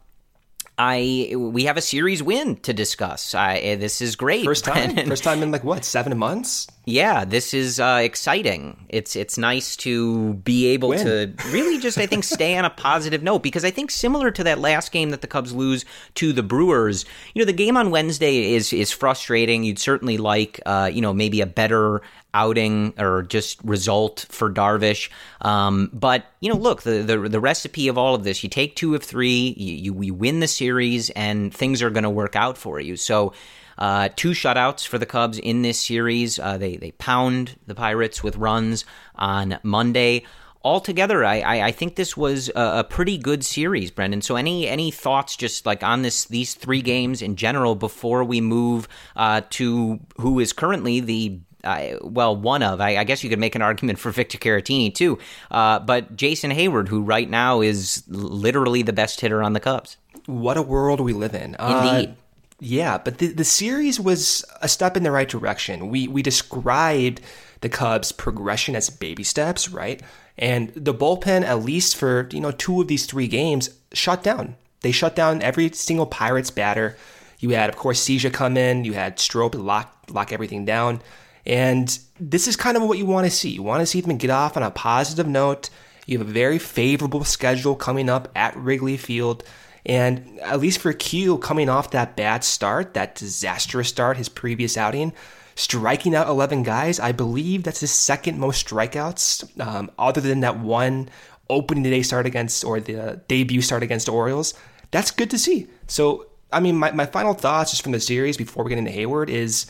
I 0.79 1.35
we 1.37 1.65
have 1.65 1.77
a 1.77 1.83
series 1.83 2.23
win 2.23 2.57
to 2.57 2.73
discuss. 2.73 3.35
I, 3.35 3.77
this 3.77 4.01
is 4.01 4.17
great. 4.17 4.45
First 4.45 4.65
time, 4.65 4.97
first 5.07 5.25
time 5.25 5.43
in 5.43 5.51
like 5.51 5.65
what 5.65 5.85
seven 5.85 6.17
months? 6.17 6.67
Yeah, 6.85 7.25
this 7.25 7.55
is 7.55 7.79
uh, 7.79 8.01
exciting. 8.03 8.77
It's 8.88 9.14
it's 9.14 9.38
nice 9.38 9.77
to 9.77 10.35
be 10.35 10.66
able 10.68 10.88
Win. 10.88 11.07
to 11.07 11.33
really 11.53 11.79
just 11.79 11.97
I 11.97 12.07
think 12.07 12.25
stay 12.25 12.57
on 12.57 12.64
a 12.64 12.71
positive 12.71 13.23
note 13.23 13.45
because 13.45 13.64
I 13.64 13.71
think 13.71 13.92
similar 13.92 14.33
to 14.33 14.42
that 14.45 14.59
last 14.59 14.90
game 14.90 15.11
that 15.11 15.21
the 15.21 15.29
Cubs 15.29 15.53
lose 15.53 15.85
to 16.16 16.33
the 16.33 16.42
Brewers, 16.42 17.05
you 17.35 17.40
know, 17.40 17.47
the 17.47 17.53
game 17.53 17.77
on 17.77 17.92
Wednesday 17.92 18.55
is 18.55 18.73
is 18.73 18.90
frustrating. 18.90 19.62
You'd 19.62 19.79
certainly 19.79 20.18
like 20.18 20.61
uh, 20.66 20.90
you 20.92 21.01
know 21.01 21.14
maybe 21.14 21.40
a 21.40 21.47
better 21.47 22.03
outing 22.35 22.95
or 22.99 23.23
just 23.23 23.62
result 23.62 24.27
for 24.29 24.51
Darvish. 24.51 25.09
Um, 25.40 25.88
but 25.92 26.27
you 26.40 26.51
know, 26.51 26.59
look, 26.59 26.83
the, 26.83 27.03
the 27.03 27.16
the 27.29 27.40
recipe 27.40 27.87
of 27.87 27.97
all 27.97 28.16
of 28.16 28.25
this: 28.25 28.42
you 28.42 28.51
take 28.51 28.75
two 28.75 28.97
of 28.97 29.05
three, 29.05 29.55
you 29.57 29.75
you, 29.75 30.03
you 30.03 30.14
win 30.14 30.40
the 30.40 30.49
series, 30.49 31.11
and 31.11 31.55
things 31.55 31.81
are 31.81 31.90
going 31.90 32.03
to 32.03 32.11
work 32.11 32.35
out 32.35 32.59
for 32.59 32.81
you. 32.81 32.97
So. 32.97 33.35
Uh, 33.79 34.09
two 34.15 34.31
shutouts 34.31 34.87
for 34.87 34.99
the 34.99 35.07
Cubs 35.07 35.39
in 35.39 35.63
this 35.63 35.81
series. 35.81 36.39
Uh, 36.39 36.59
they 36.59 36.77
they 36.77 36.93
pound 36.93 37.57
the 37.67 37.75
Pirates 37.75 38.23
with 38.23 38.37
runs 38.37 38.85
on 39.15 39.59
Monday. 39.63 40.25
Altogether, 40.65 41.25
I, 41.25 41.41
I, 41.41 41.67
I 41.67 41.73
think 41.73 41.97
this 41.97 42.17
was 42.17 42.49
a, 42.51 42.79
a 42.79 42.85
pretty 42.89 43.19
good 43.19 43.45
series, 43.45 43.91
Brendan. 43.91 44.23
So, 44.23 44.37
any 44.37 44.69
any 44.69 44.93
thoughts 44.93 45.35
just 45.37 45.67
like 45.67 45.83
on 45.83 46.03
this 46.03 46.27
these 46.27 46.55
three 46.55 46.83
games 46.83 47.21
in 47.21 47.35
general 47.35 47.75
before 47.75 48.23
we 48.23 48.41
move 48.41 48.87
uh, 49.17 49.41
to 49.51 49.99
who 50.19 50.39
is 50.39 50.53
currently 50.53 51.01
the 51.01 51.41
uh, 51.65 51.97
well, 52.03 52.37
one 52.37 52.63
of. 52.63 52.81
I, 52.81 52.99
I 52.99 53.05
guess 53.05 53.23
you 53.23 53.31
could 53.31 53.39
make 53.39 53.55
an 53.55 53.63
argument 53.63 53.99
for 53.99 54.11
Victor 54.11 54.39
Caratini 54.39 54.95
too, 54.95 55.19
uh, 55.51 55.79
but 55.79 56.17
Jason 56.17 56.51
Heyward, 56.51 56.89
who 56.89 57.03
right 57.03 57.29
now 57.29 57.61
is 57.61 58.05
literally 58.09 58.83
the 58.83 58.93
best 58.93 59.21
hitter 59.21 59.43
on 59.43 59.53
the 59.53 59.61
Cubs. 59.61 59.97
What 60.27 60.57
a 60.57 60.63
world 60.63 61.01
we 61.01 61.13
live 61.13 61.35
in. 61.35 61.57
Uh, 61.59 62.01
Indeed. 62.01 62.17
Yeah, 62.64 62.96
but 62.96 63.18
the 63.18 63.27
the 63.27 63.44
series 63.44 63.98
was 63.98 64.44
a 64.61 64.68
step 64.68 64.96
in 64.96 65.03
the 65.03 65.11
right 65.11 65.29
direction. 65.29 65.88
We 65.88 66.07
we 66.07 66.22
described 66.22 67.20
the 67.61 67.68
Cubs' 67.68 68.12
progression 68.12 68.77
as 68.77 68.88
baby 68.88 69.25
steps, 69.25 69.68
right? 69.68 70.01
And 70.38 70.72
the 70.77 70.94
bullpen, 70.94 71.42
at 71.42 71.64
least 71.64 71.96
for 71.96 72.29
you 72.31 72.38
know 72.38 72.53
two 72.53 72.81
of 72.81 72.87
these 72.87 73.07
three 73.07 73.27
games, 73.27 73.70
shut 73.92 74.22
down. 74.22 74.55
They 74.83 74.92
shut 74.92 75.16
down 75.16 75.42
every 75.42 75.72
single 75.72 76.07
Pirates 76.07 76.53
batter. 76.53 76.96
You 77.40 77.51
had, 77.51 77.68
of 77.68 77.75
course, 77.75 78.01
Seja 78.01 78.31
come 78.31 78.57
in. 78.57 78.85
You 78.85 78.92
had 78.92 79.18
Strop 79.18 79.57
lock 79.57 80.05
lock 80.09 80.33
everything 80.33 80.64
down. 80.64 81.03
And 81.44 81.98
this 82.20 82.46
is 82.46 82.55
kind 82.55 82.77
of 82.77 82.85
what 82.85 82.98
you 82.98 83.07
want 83.07 83.27
to 83.27 83.31
see. 83.33 83.51
You 83.51 83.64
want 83.64 83.81
to 83.81 83.87
see 83.87 84.01
them 84.01 84.16
get 84.18 84.31
off 84.31 84.57
on 84.57 84.62
a 84.62 84.70
positive 84.70 85.27
note 85.27 85.68
You 86.07 86.18
have 86.18 86.29
a 86.29 86.31
very 86.31 86.61
favorable 86.61 87.25
schedule 87.25 87.75
coming 87.75 88.09
up 88.09 88.29
at 88.37 88.57
Wrigley 88.57 88.96
Field. 88.96 89.42
And 89.85 90.38
at 90.40 90.61
least 90.61 90.79
for 90.79 90.92
Q, 90.92 91.38
coming 91.38 91.68
off 91.68 91.90
that 91.90 92.16
bad 92.16 92.45
start, 92.45 92.95
that 92.95 93.14
disastrous 93.14 93.88
start, 93.88 94.16
his 94.16 94.29
previous 94.29 94.77
outing, 94.77 95.12
striking 95.55 96.14
out 96.14 96.29
11 96.29 96.62
guys, 96.62 97.01
I 97.01 97.12
believe 97.12 97.64
that's 97.64 97.81
his 97.81 97.90
second 97.90 98.38
most 98.38 98.66
strikeouts, 98.66 99.61
um, 99.61 99.90
other 99.99 100.21
than 100.21 100.40
that 100.40 100.59
one 100.59 101.09
opening 101.51 101.83
day 101.83 102.03
start 102.03 102.27
against, 102.27 102.64
or 102.64 102.81
the 102.81 103.21
debut 103.29 103.61
start 103.61 103.83
against 103.83 104.07
the 104.07 104.12
Orioles. 104.12 104.55
That's 104.92 105.11
good 105.11 105.31
to 105.31 105.38
see. 105.38 105.66
So, 105.88 106.27
I 106.53 106.61
mean, 106.61 106.77
my, 106.77 106.92
my 106.92 107.07
final 107.07 107.35
thoughts 107.35 107.71
just 107.71 107.83
from 107.83 107.92
the 107.92 108.01
series 108.01 108.37
before 108.37 108.64
we 108.64 108.71
get 108.71 108.79
into 108.79 108.92
Heyward 108.92 109.29
is 109.29 109.66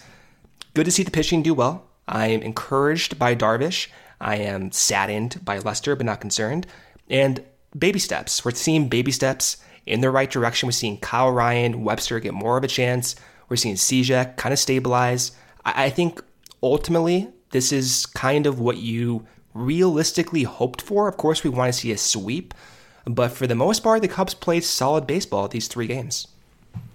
good 0.74 0.84
to 0.84 0.90
see 0.90 1.02
the 1.02 1.10
pitching 1.10 1.42
do 1.42 1.54
well. 1.54 1.86
I 2.06 2.28
am 2.28 2.42
encouraged 2.42 3.18
by 3.18 3.34
Darvish. 3.34 3.88
I 4.20 4.36
am 4.36 4.72
saddened 4.72 5.44
by 5.44 5.58
Lester, 5.58 5.96
but 5.96 6.06
not 6.06 6.20
concerned. 6.20 6.66
And 7.08 7.42
baby 7.76 7.98
steps. 7.98 8.44
We're 8.44 8.52
seeing 8.52 8.88
baby 8.88 9.12
steps 9.12 9.56
in 9.86 10.00
the 10.00 10.10
right 10.10 10.30
direction. 10.30 10.66
We're 10.66 10.72
seeing 10.72 10.98
Kyle 10.98 11.30
Ryan, 11.30 11.84
Webster 11.84 12.20
get 12.20 12.34
more 12.34 12.56
of 12.56 12.64
a 12.64 12.68
chance. 12.68 13.16
We're 13.48 13.56
seeing 13.56 13.74
Cishek 13.76 14.36
kind 14.36 14.52
of 14.52 14.58
stabilize. 14.58 15.32
I, 15.64 15.84
I 15.84 15.90
think 15.90 16.22
ultimately 16.62 17.28
this 17.50 17.72
is 17.72 18.06
kind 18.06 18.46
of 18.46 18.60
what 18.60 18.78
you 18.78 19.26
realistically 19.54 20.44
hoped 20.44 20.80
for. 20.80 21.08
Of 21.08 21.16
course, 21.16 21.44
we 21.44 21.50
want 21.50 21.72
to 21.72 21.78
see 21.78 21.92
a 21.92 21.98
sweep, 21.98 22.54
but 23.04 23.32
for 23.32 23.46
the 23.46 23.54
most 23.54 23.82
part, 23.82 24.02
the 24.02 24.08
Cubs 24.08 24.34
played 24.34 24.64
solid 24.64 25.06
baseball 25.06 25.48
these 25.48 25.68
three 25.68 25.86
games. 25.86 26.28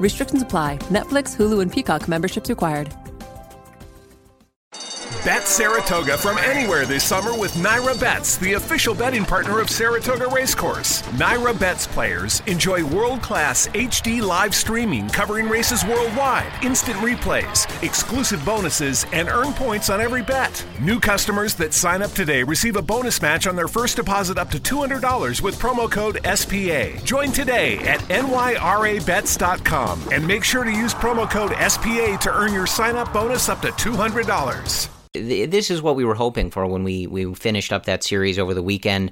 Restrictions 0.00 0.40
apply. 0.40 0.78
Netflix, 0.88 1.36
Hulu, 1.36 1.60
and 1.60 1.70
Peacock 1.70 2.08
memberships 2.08 2.48
required. 2.48 2.88
Bet 5.24 5.46
Saratoga 5.46 6.16
from 6.16 6.38
anywhere 6.38 6.86
this 6.86 7.04
summer 7.04 7.36
with 7.36 7.52
NYRA 7.52 8.00
Bets, 8.00 8.38
the 8.38 8.54
official 8.54 8.94
betting 8.94 9.26
partner 9.26 9.60
of 9.60 9.68
Saratoga 9.68 10.26
Racecourse. 10.28 11.02
NYRA 11.18 11.60
Bets 11.60 11.86
players 11.86 12.40
enjoy 12.46 12.82
world 12.86 13.20
class 13.20 13.68
HD 13.68 14.22
live 14.22 14.54
streaming 14.54 15.10
covering 15.10 15.46
races 15.46 15.84
worldwide, 15.84 16.50
instant 16.64 16.96
replays, 17.00 17.66
exclusive 17.82 18.42
bonuses, 18.46 19.04
and 19.12 19.28
earn 19.28 19.52
points 19.52 19.90
on 19.90 20.00
every 20.00 20.22
bet. 20.22 20.64
New 20.80 20.98
customers 20.98 21.54
that 21.54 21.74
sign 21.74 22.00
up 22.00 22.12
today 22.12 22.42
receive 22.42 22.76
a 22.76 22.82
bonus 22.82 23.20
match 23.20 23.46
on 23.46 23.56
their 23.56 23.68
first 23.68 23.96
deposit 23.96 24.38
up 24.38 24.50
to 24.50 24.58
$200 24.58 25.42
with 25.42 25.60
promo 25.60 25.90
code 25.90 26.18
SPA. 26.24 27.04
Join 27.04 27.30
today 27.30 27.76
at 27.80 28.00
nyrabets.com 28.08 28.48
and 30.12 30.26
make 30.26 30.44
sure 30.44 30.64
to 30.64 30.72
use 30.72 30.94
promo 30.94 31.30
code 31.30 31.52
SPA 31.70 32.16
to 32.16 32.32
earn 32.34 32.54
your 32.54 32.66
sign 32.66 32.96
up 32.96 33.12
bonus 33.12 33.50
up 33.50 33.60
to 33.60 33.68
$200 33.68 34.88
this 35.12 35.70
is 35.70 35.82
what 35.82 35.96
we 35.96 36.04
were 36.04 36.14
hoping 36.14 36.50
for 36.50 36.66
when 36.66 36.84
we 36.84 37.06
we 37.06 37.34
finished 37.34 37.72
up 37.72 37.86
that 37.86 38.02
series 38.02 38.38
over 38.38 38.54
the 38.54 38.62
weekend. 38.62 39.10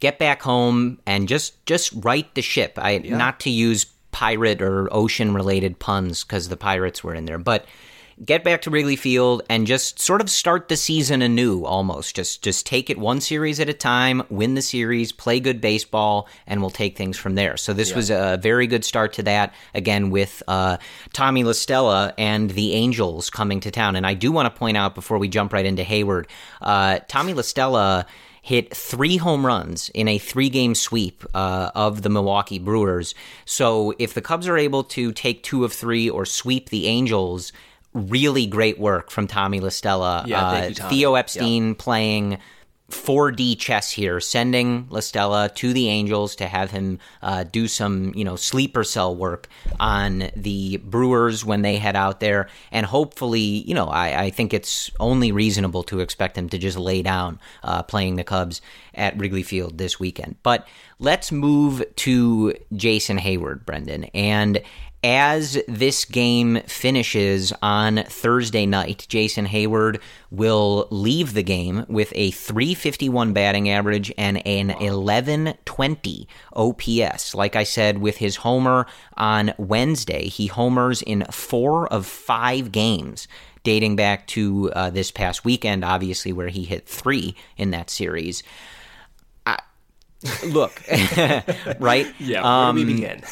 Get 0.00 0.18
back 0.18 0.42
home 0.42 0.98
and 1.06 1.28
just 1.28 1.64
just 1.66 1.92
right 2.04 2.32
the 2.34 2.42
ship. 2.42 2.74
I 2.76 2.92
yeah. 2.92 3.16
not 3.16 3.40
to 3.40 3.50
use 3.50 3.86
pirate 4.12 4.62
or 4.62 4.92
ocean 4.92 5.34
related 5.34 5.78
puns 5.78 6.22
because 6.22 6.48
the 6.48 6.56
pirates 6.56 7.02
were 7.02 7.14
in 7.14 7.24
there, 7.24 7.38
but 7.38 7.66
get 8.24 8.44
back 8.44 8.62
to 8.62 8.70
Wrigley 8.70 8.96
Field 8.96 9.42
and 9.48 9.66
just 9.66 9.98
sort 9.98 10.20
of 10.20 10.30
start 10.30 10.68
the 10.68 10.76
season 10.76 11.22
anew 11.22 11.64
almost. 11.64 12.16
Just 12.16 12.42
just 12.42 12.66
take 12.66 12.90
it 12.90 12.98
one 12.98 13.20
series 13.20 13.60
at 13.60 13.68
a 13.68 13.74
time, 13.74 14.22
win 14.28 14.54
the 14.54 14.62
series, 14.62 15.12
play 15.12 15.40
good 15.40 15.60
baseball, 15.60 16.28
and 16.46 16.60
we'll 16.60 16.70
take 16.70 16.96
things 16.96 17.18
from 17.18 17.34
there. 17.34 17.56
So 17.56 17.72
this 17.72 17.90
yeah. 17.90 17.96
was 17.96 18.10
a 18.10 18.38
very 18.40 18.66
good 18.66 18.84
start 18.84 19.12
to 19.14 19.22
that, 19.24 19.54
again, 19.74 20.10
with 20.10 20.42
uh, 20.48 20.78
Tommy 21.12 21.44
La 21.44 21.52
Stella 21.52 22.14
and 22.16 22.50
the 22.50 22.72
Angels 22.72 23.30
coming 23.30 23.60
to 23.60 23.70
town. 23.70 23.96
And 23.96 24.06
I 24.06 24.14
do 24.14 24.32
want 24.32 24.52
to 24.52 24.58
point 24.58 24.76
out 24.76 24.94
before 24.94 25.18
we 25.18 25.28
jump 25.28 25.52
right 25.52 25.66
into 25.66 25.82
Heyward, 25.82 26.26
uh, 26.62 27.00
Tommy 27.08 27.34
La 27.34 27.42
Stella 27.42 28.06
hit 28.42 28.76
three 28.76 29.16
home 29.16 29.46
runs 29.46 29.88
in 29.94 30.06
a 30.06 30.18
three 30.18 30.50
game 30.50 30.74
sweep 30.74 31.24
uh, 31.34 31.70
of 31.74 32.02
the 32.02 32.10
Milwaukee 32.10 32.58
Brewers. 32.58 33.14
So 33.46 33.94
if 33.98 34.12
the 34.12 34.20
Cubs 34.20 34.46
are 34.46 34.58
able 34.58 34.84
to 34.84 35.12
take 35.12 35.42
two 35.42 35.64
of 35.64 35.72
three 35.72 36.10
or 36.10 36.26
sweep 36.26 36.68
the 36.68 36.86
Angels, 36.86 37.52
really 37.94 38.46
great 38.46 38.78
work 38.78 39.10
from 39.10 39.26
Tommy 39.26 39.60
La 39.60 39.70
Stella. 39.70 40.24
Yeah, 40.26 40.48
uh, 40.48 40.66
you, 40.66 40.74
Theo 40.74 41.14
Epstein 41.14 41.68
yeah. 41.68 41.74
playing 41.78 42.38
4D 42.90 43.58
chess 43.58 43.90
here, 43.90 44.20
sending 44.20 44.86
La 44.90 45.00
Stella 45.00 45.48
to 45.54 45.72
the 45.72 45.88
Angels 45.88 46.36
to 46.36 46.46
have 46.46 46.70
him 46.70 46.98
uh, 47.22 47.44
do 47.44 47.66
some, 47.66 48.12
you 48.14 48.24
know, 48.24 48.36
sleeper 48.36 48.84
cell 48.84 49.16
work 49.16 49.48
on 49.80 50.30
the 50.36 50.76
Brewers 50.78 51.44
when 51.44 51.62
they 51.62 51.76
head 51.76 51.96
out 51.96 52.20
there, 52.20 52.48
and 52.70 52.84
hopefully, 52.84 53.40
you 53.40 53.74
know, 53.74 53.86
I, 53.86 54.24
I 54.24 54.30
think 54.30 54.52
it's 54.52 54.90
only 55.00 55.32
reasonable 55.32 55.82
to 55.84 56.00
expect 56.00 56.36
him 56.36 56.48
to 56.50 56.58
just 56.58 56.76
lay 56.76 57.02
down 57.02 57.40
uh, 57.62 57.82
playing 57.82 58.16
the 58.16 58.24
Cubs 58.24 58.60
at 58.94 59.18
Wrigley 59.18 59.42
Field 59.42 59.78
this 59.78 59.98
weekend. 59.98 60.36
But 60.42 60.68
let's 60.98 61.32
move 61.32 61.82
to 61.96 62.54
Jason 62.74 63.18
Heyward, 63.18 63.64
Brendan, 63.64 64.04
and 64.14 64.62
as 65.04 65.62
this 65.68 66.06
game 66.06 66.62
finishes 66.62 67.52
on 67.60 68.02
Thursday 68.04 68.64
night, 68.64 69.04
Jason 69.06 69.46
Heyward 69.46 70.00
will 70.30 70.88
leave 70.90 71.34
the 71.34 71.42
game 71.42 71.84
with 71.88 72.10
a 72.16 72.30
351 72.30 73.34
batting 73.34 73.68
average 73.68 74.10
and 74.16 74.44
an 74.46 74.68
1120 74.68 76.28
OPS. 76.54 77.34
Like 77.34 77.54
I 77.54 77.64
said, 77.64 77.98
with 77.98 78.16
his 78.16 78.36
homer 78.36 78.86
on 79.18 79.52
Wednesday, 79.58 80.28
he 80.28 80.46
homers 80.46 81.02
in 81.02 81.26
four 81.30 81.86
of 81.92 82.06
five 82.06 82.72
games 82.72 83.28
dating 83.62 83.96
back 83.96 84.26
to 84.28 84.72
uh, 84.72 84.88
this 84.88 85.10
past 85.10 85.44
weekend, 85.44 85.84
obviously, 85.84 86.32
where 86.32 86.48
he 86.48 86.64
hit 86.64 86.88
three 86.88 87.36
in 87.58 87.72
that 87.72 87.90
series. 87.90 88.42
look, 90.46 90.82
right? 91.78 92.06
Yeah, 92.18 92.42
where 92.42 92.44
um, 92.44 92.76
do 92.76 92.86
we 92.86 92.90
um, 92.90 92.96
begin? 92.96 93.22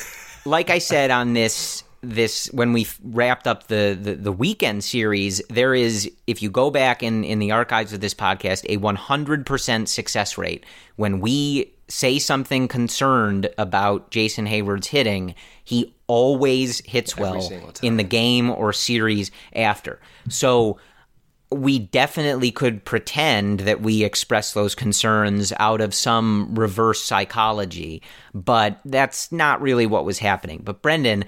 Like 0.44 0.70
I 0.70 0.78
said 0.78 1.10
on 1.10 1.32
this 1.34 1.84
this 2.02 2.46
when 2.52 2.72
we 2.72 2.88
wrapped 3.04 3.46
up 3.46 3.68
the, 3.68 3.96
the, 4.00 4.14
the 4.14 4.32
weekend 4.32 4.82
series, 4.82 5.40
there 5.48 5.72
is 5.72 6.10
if 6.26 6.42
you 6.42 6.50
go 6.50 6.70
back 6.70 7.02
in 7.02 7.22
in 7.24 7.38
the 7.38 7.52
archives 7.52 7.92
of 7.92 8.00
this 8.00 8.14
podcast, 8.14 8.64
a 8.68 8.78
100% 8.78 9.88
success 9.88 10.36
rate 10.36 10.66
when 10.96 11.20
we 11.20 11.72
say 11.88 12.18
something 12.18 12.68
concerned 12.68 13.48
about 13.58 14.10
Jason 14.10 14.46
Heyward's 14.46 14.88
hitting, 14.88 15.34
he 15.62 15.94
always 16.06 16.80
hits 16.80 17.12
Every 17.12 17.22
well 17.22 17.72
in 17.82 17.96
the 17.96 18.02
game 18.02 18.50
or 18.50 18.72
series 18.72 19.30
after. 19.54 20.00
So 20.28 20.78
we 21.52 21.78
definitely 21.78 22.50
could 22.50 22.84
pretend 22.84 23.60
that 23.60 23.80
we 23.80 24.04
express 24.04 24.52
those 24.52 24.74
concerns 24.74 25.52
out 25.58 25.80
of 25.80 25.94
some 25.94 26.54
reverse 26.54 27.02
psychology, 27.02 28.02
but 28.34 28.80
that's 28.84 29.30
not 29.32 29.60
really 29.60 29.86
what 29.86 30.04
was 30.04 30.18
happening. 30.18 30.60
But 30.64 30.82
Brendan, 30.82 31.24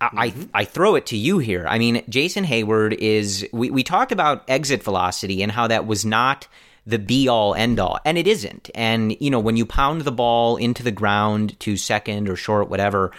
I, 0.00 0.30
mm-hmm. 0.30 0.42
I, 0.52 0.64
throw 0.64 0.94
it 0.94 1.06
to 1.06 1.16
you 1.16 1.38
here. 1.38 1.66
I 1.68 1.78
mean, 1.78 2.02
Jason 2.08 2.44
Heyward 2.44 2.92
is. 2.94 3.46
We, 3.52 3.70
we 3.70 3.82
talked 3.82 4.12
about 4.12 4.44
exit 4.48 4.82
velocity 4.82 5.42
and 5.42 5.50
how 5.50 5.68
that 5.68 5.86
was 5.86 6.04
not 6.04 6.46
the 6.86 6.98
be 6.98 7.28
all 7.28 7.54
end 7.54 7.80
all, 7.80 7.98
and 8.04 8.16
it 8.18 8.26
isn't. 8.26 8.70
And 8.74 9.16
you 9.20 9.30
know, 9.30 9.40
when 9.40 9.56
you 9.56 9.64
pound 9.64 10.02
the 10.02 10.12
ball 10.12 10.56
into 10.56 10.82
the 10.82 10.92
ground 10.92 11.58
to 11.60 11.76
second 11.76 12.28
or 12.28 12.36
short, 12.36 12.68
whatever, 12.68 13.12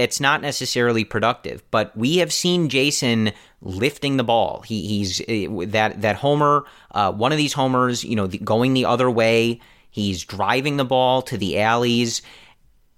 it's 0.00 0.20
not 0.20 0.40
necessarily 0.40 1.04
productive. 1.04 1.62
But 1.70 1.96
we 1.96 2.18
have 2.18 2.32
seen 2.32 2.68
Jason 2.68 3.32
lifting 3.60 4.16
the 4.16 4.24
ball. 4.24 4.62
He, 4.62 4.86
he's 4.86 5.20
eh, 5.28 5.46
that 5.66 6.00
that 6.02 6.16
homer, 6.16 6.64
uh, 6.92 7.12
one 7.12 7.32
of 7.32 7.38
these 7.38 7.52
homers, 7.52 8.02
you 8.02 8.16
know, 8.16 8.26
the, 8.26 8.38
going 8.38 8.74
the 8.74 8.86
other 8.86 9.10
way. 9.10 9.60
He's 9.90 10.24
driving 10.24 10.76
the 10.76 10.84
ball 10.84 11.22
to 11.22 11.36
the 11.36 11.60
alleys. 11.60 12.22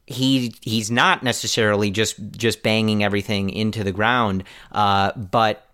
He 0.07 0.55
he's 0.61 0.91
not 0.91 1.23
necessarily 1.23 1.91
just 1.91 2.17
just 2.33 2.63
banging 2.63 3.03
everything 3.03 3.51
into 3.51 3.83
the 3.83 3.93
ground, 3.93 4.45
uh, 4.71 5.13
but 5.13 5.67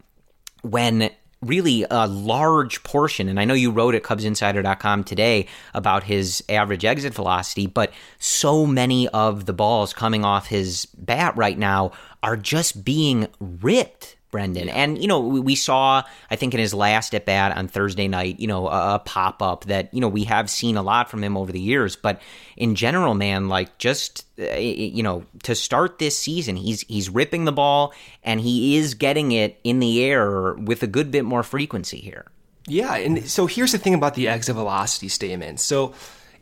when 0.62 1.10
really 1.40 1.86
a 1.90 2.06
large 2.06 2.82
portion, 2.82 3.28
and 3.28 3.38
I 3.38 3.44
know 3.44 3.54
you 3.54 3.70
wrote 3.70 3.94
at 3.94 4.02
CubsInsider.com 4.02 5.04
today 5.04 5.46
about 5.74 6.04
his 6.04 6.42
average 6.48 6.84
exit 6.84 7.14
velocity, 7.14 7.66
but 7.66 7.92
so 8.18 8.66
many 8.66 9.08
of 9.08 9.46
the 9.46 9.52
balls 9.52 9.92
coming 9.92 10.24
off 10.24 10.48
his 10.48 10.86
bat 10.96 11.36
right 11.36 11.58
now 11.58 11.92
are 12.22 12.36
just 12.36 12.84
being 12.84 13.28
ripped 13.40 14.16
Brendan. 14.30 14.68
And, 14.68 15.00
you 15.00 15.08
know, 15.08 15.20
we 15.20 15.54
saw, 15.54 16.02
I 16.30 16.36
think, 16.36 16.52
in 16.52 16.60
his 16.60 16.74
last 16.74 17.14
at 17.14 17.24
bat 17.24 17.56
on 17.56 17.68
Thursday 17.68 18.08
night, 18.08 18.38
you 18.40 18.46
know, 18.46 18.68
a, 18.68 18.96
a 18.96 18.98
pop 18.98 19.42
up 19.42 19.64
that, 19.64 19.92
you 19.94 20.00
know, 20.00 20.08
we 20.08 20.24
have 20.24 20.50
seen 20.50 20.76
a 20.76 20.82
lot 20.82 21.10
from 21.10 21.24
him 21.24 21.36
over 21.36 21.50
the 21.50 21.60
years. 21.60 21.96
But 21.96 22.20
in 22.56 22.74
general, 22.74 23.14
man, 23.14 23.48
like 23.48 23.78
just, 23.78 24.26
uh, 24.38 24.56
you 24.56 25.02
know, 25.02 25.24
to 25.44 25.54
start 25.54 25.98
this 25.98 26.18
season, 26.18 26.56
he's, 26.56 26.82
he's 26.82 27.08
ripping 27.08 27.46
the 27.46 27.52
ball 27.52 27.94
and 28.22 28.40
he 28.40 28.76
is 28.76 28.94
getting 28.94 29.32
it 29.32 29.58
in 29.64 29.80
the 29.80 30.04
air 30.04 30.54
with 30.54 30.82
a 30.82 30.86
good 30.86 31.10
bit 31.10 31.24
more 31.24 31.42
frequency 31.42 31.98
here. 31.98 32.26
Yeah. 32.66 32.96
And 32.96 33.28
so 33.28 33.46
here's 33.46 33.72
the 33.72 33.78
thing 33.78 33.94
about 33.94 34.14
the 34.14 34.28
exit 34.28 34.54
velocity 34.54 35.08
statement. 35.08 35.60
So, 35.60 35.94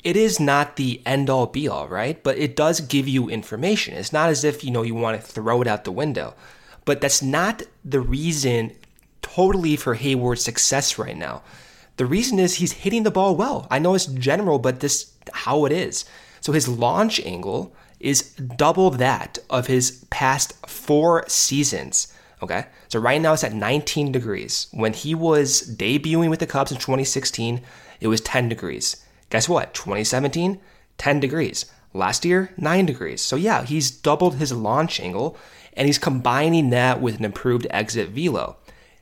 it 0.05 0.17
is 0.17 0.39
not 0.39 0.77
the 0.77 1.03
end 1.05 1.29
all 1.29 1.47
be 1.47 1.67
all, 1.67 1.89
right? 1.89 2.23
But 2.23 2.39
it 2.39 2.55
does 2.55 2.81
give 2.81 3.09
you 3.09 3.29
information. 3.29 3.95
It's 3.95 4.13
not 4.13 4.29
as 4.29 4.45
if, 4.45 4.63
you 4.63 4.71
know, 4.71 4.83
you 4.83 4.95
want 4.95 5.21
to 5.21 5.27
throw 5.27 5.61
it 5.63 5.67
out 5.67 5.83
the 5.83 5.91
window. 5.91 6.35
But 6.87 7.03
that's 7.03 7.21
not 7.21 7.63
the 7.85 8.01
reason 8.01 8.73
totally 9.21 9.77
for 9.77 9.97
Heyward's 9.97 10.43
success 10.43 10.99
right 10.99 11.17
now. 11.17 11.43
The 11.99 12.07
reason 12.07 12.39
is 12.39 12.55
he's 12.55 12.73
hitting 12.73 13.03
the 13.03 13.11
ball 13.11 13.37
well. 13.37 13.67
I 13.71 13.79
know 13.79 13.95
it's 13.95 14.07
general, 14.07 14.59
but 14.59 14.81
this 14.81 15.13
how 15.33 15.67
it 15.67 15.73
is. 15.73 16.07
So 16.41 16.53
his 16.53 16.69
launch 16.69 17.21
angle 17.21 17.75
is 18.01 18.33
double 18.35 18.91
that 18.91 19.39
of 19.51 19.67
his 19.67 20.05
past 20.11 20.55
four 20.67 21.25
seasons. 21.29 22.13
Okay. 22.43 22.67
So 22.89 23.01
right 23.01 23.21
now 23.21 23.33
it's 23.33 23.45
at 23.45 23.55
19 23.55 24.13
degrees. 24.13 24.69
When 24.73 24.93
he 24.93 25.15
was 25.15 25.63
debuting 25.77 26.31
with 26.31 26.41
the 26.41 26.47
Cubs 26.47 26.71
in 26.71 26.79
2016, 26.79 27.63
it 28.01 28.09
was 28.09 28.21
10 28.21 28.49
degrees. 28.49 29.05
Guess 29.31 29.49
what? 29.49 29.75
2017, 29.75 30.61
10 30.99 31.21
degrees. 31.21 31.67
Last 31.95 32.25
year, 32.25 32.53
9 32.59 32.87
degrees. 32.87 33.23
So 33.23 33.37
yeah, 33.37 33.65
he's 33.65 33.91
doubled 33.91 34.37
his 34.37 34.53
launch 34.53 35.01
angle 35.01 35.37
and 35.77 35.87
he's 35.87 35.99
combining 35.99 36.71
that 36.71 37.01
with 37.01 37.19
an 37.19 37.25
improved 37.25 37.67
exit 37.71 38.11
velo. 38.11 38.57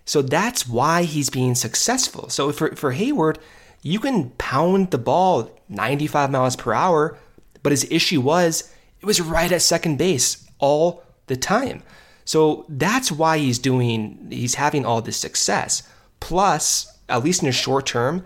So 0.05 0.21
that's 0.21 0.69
why 0.69 1.05
he's 1.05 1.31
being 1.31 1.55
successful. 1.55 2.29
So 2.29 2.53
for, 2.53 2.75
for 2.77 2.93
Heyward, 2.93 3.39
you 3.83 4.01
can 4.01 4.31
pound 4.31 4.91
the 4.91 4.99
ball 4.99 5.51
95 5.69 6.31
miles 6.31 6.57
per 6.57 6.73
hour, 6.73 7.19
but 7.63 7.73
his 7.73 7.87
issue 7.91 8.21
was 8.21 8.71
it 9.01 9.07
was 9.07 9.21
right 9.21 9.51
at 9.51 9.63
second 9.63 9.99
base 9.99 10.47
all 10.59 11.03
the 11.27 11.37
time. 11.37 11.83
So 12.25 12.65
that's 12.69 13.13
why 13.13 13.39
he's 13.39 13.59
doing, 13.59 14.29
he's 14.31 14.55
having 14.55 14.85
all 14.85 15.03
this 15.03 15.17
success. 15.17 15.83
Plus, 16.21 16.99
at 17.09 17.23
least 17.23 17.43
in 17.43 17.47
the 17.47 17.53
short 17.53 17.87
term, 17.87 18.25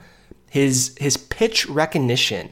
his 0.50 0.96
his 0.98 1.16
pitch 1.16 1.66
recognition, 1.68 2.50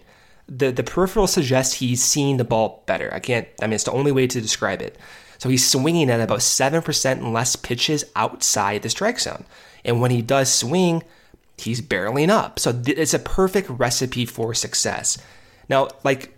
the 0.48 0.70
the 0.70 0.82
peripheral 0.82 1.26
suggests 1.26 1.74
he's 1.74 2.02
seeing 2.02 2.36
the 2.36 2.44
ball 2.44 2.82
better. 2.86 3.12
I 3.12 3.20
can't. 3.20 3.48
I 3.62 3.66
mean, 3.66 3.74
it's 3.74 3.84
the 3.84 3.92
only 3.92 4.12
way 4.12 4.26
to 4.26 4.40
describe 4.40 4.82
it. 4.82 4.98
So 5.38 5.48
he's 5.48 5.68
swinging 5.68 6.10
at 6.10 6.20
about 6.20 6.42
seven 6.42 6.82
percent 6.82 7.32
less 7.32 7.56
pitches 7.56 8.04
outside 8.14 8.82
the 8.82 8.90
strike 8.90 9.20
zone, 9.20 9.44
and 9.84 10.00
when 10.00 10.10
he 10.10 10.22
does 10.22 10.52
swing, 10.52 11.02
he's 11.58 11.80
barreling 11.80 12.28
up. 12.28 12.58
So 12.58 12.72
th- 12.72 12.98
it's 12.98 13.14
a 13.14 13.18
perfect 13.18 13.68
recipe 13.70 14.26
for 14.26 14.54
success. 14.54 15.18
Now, 15.68 15.88
like 16.04 16.36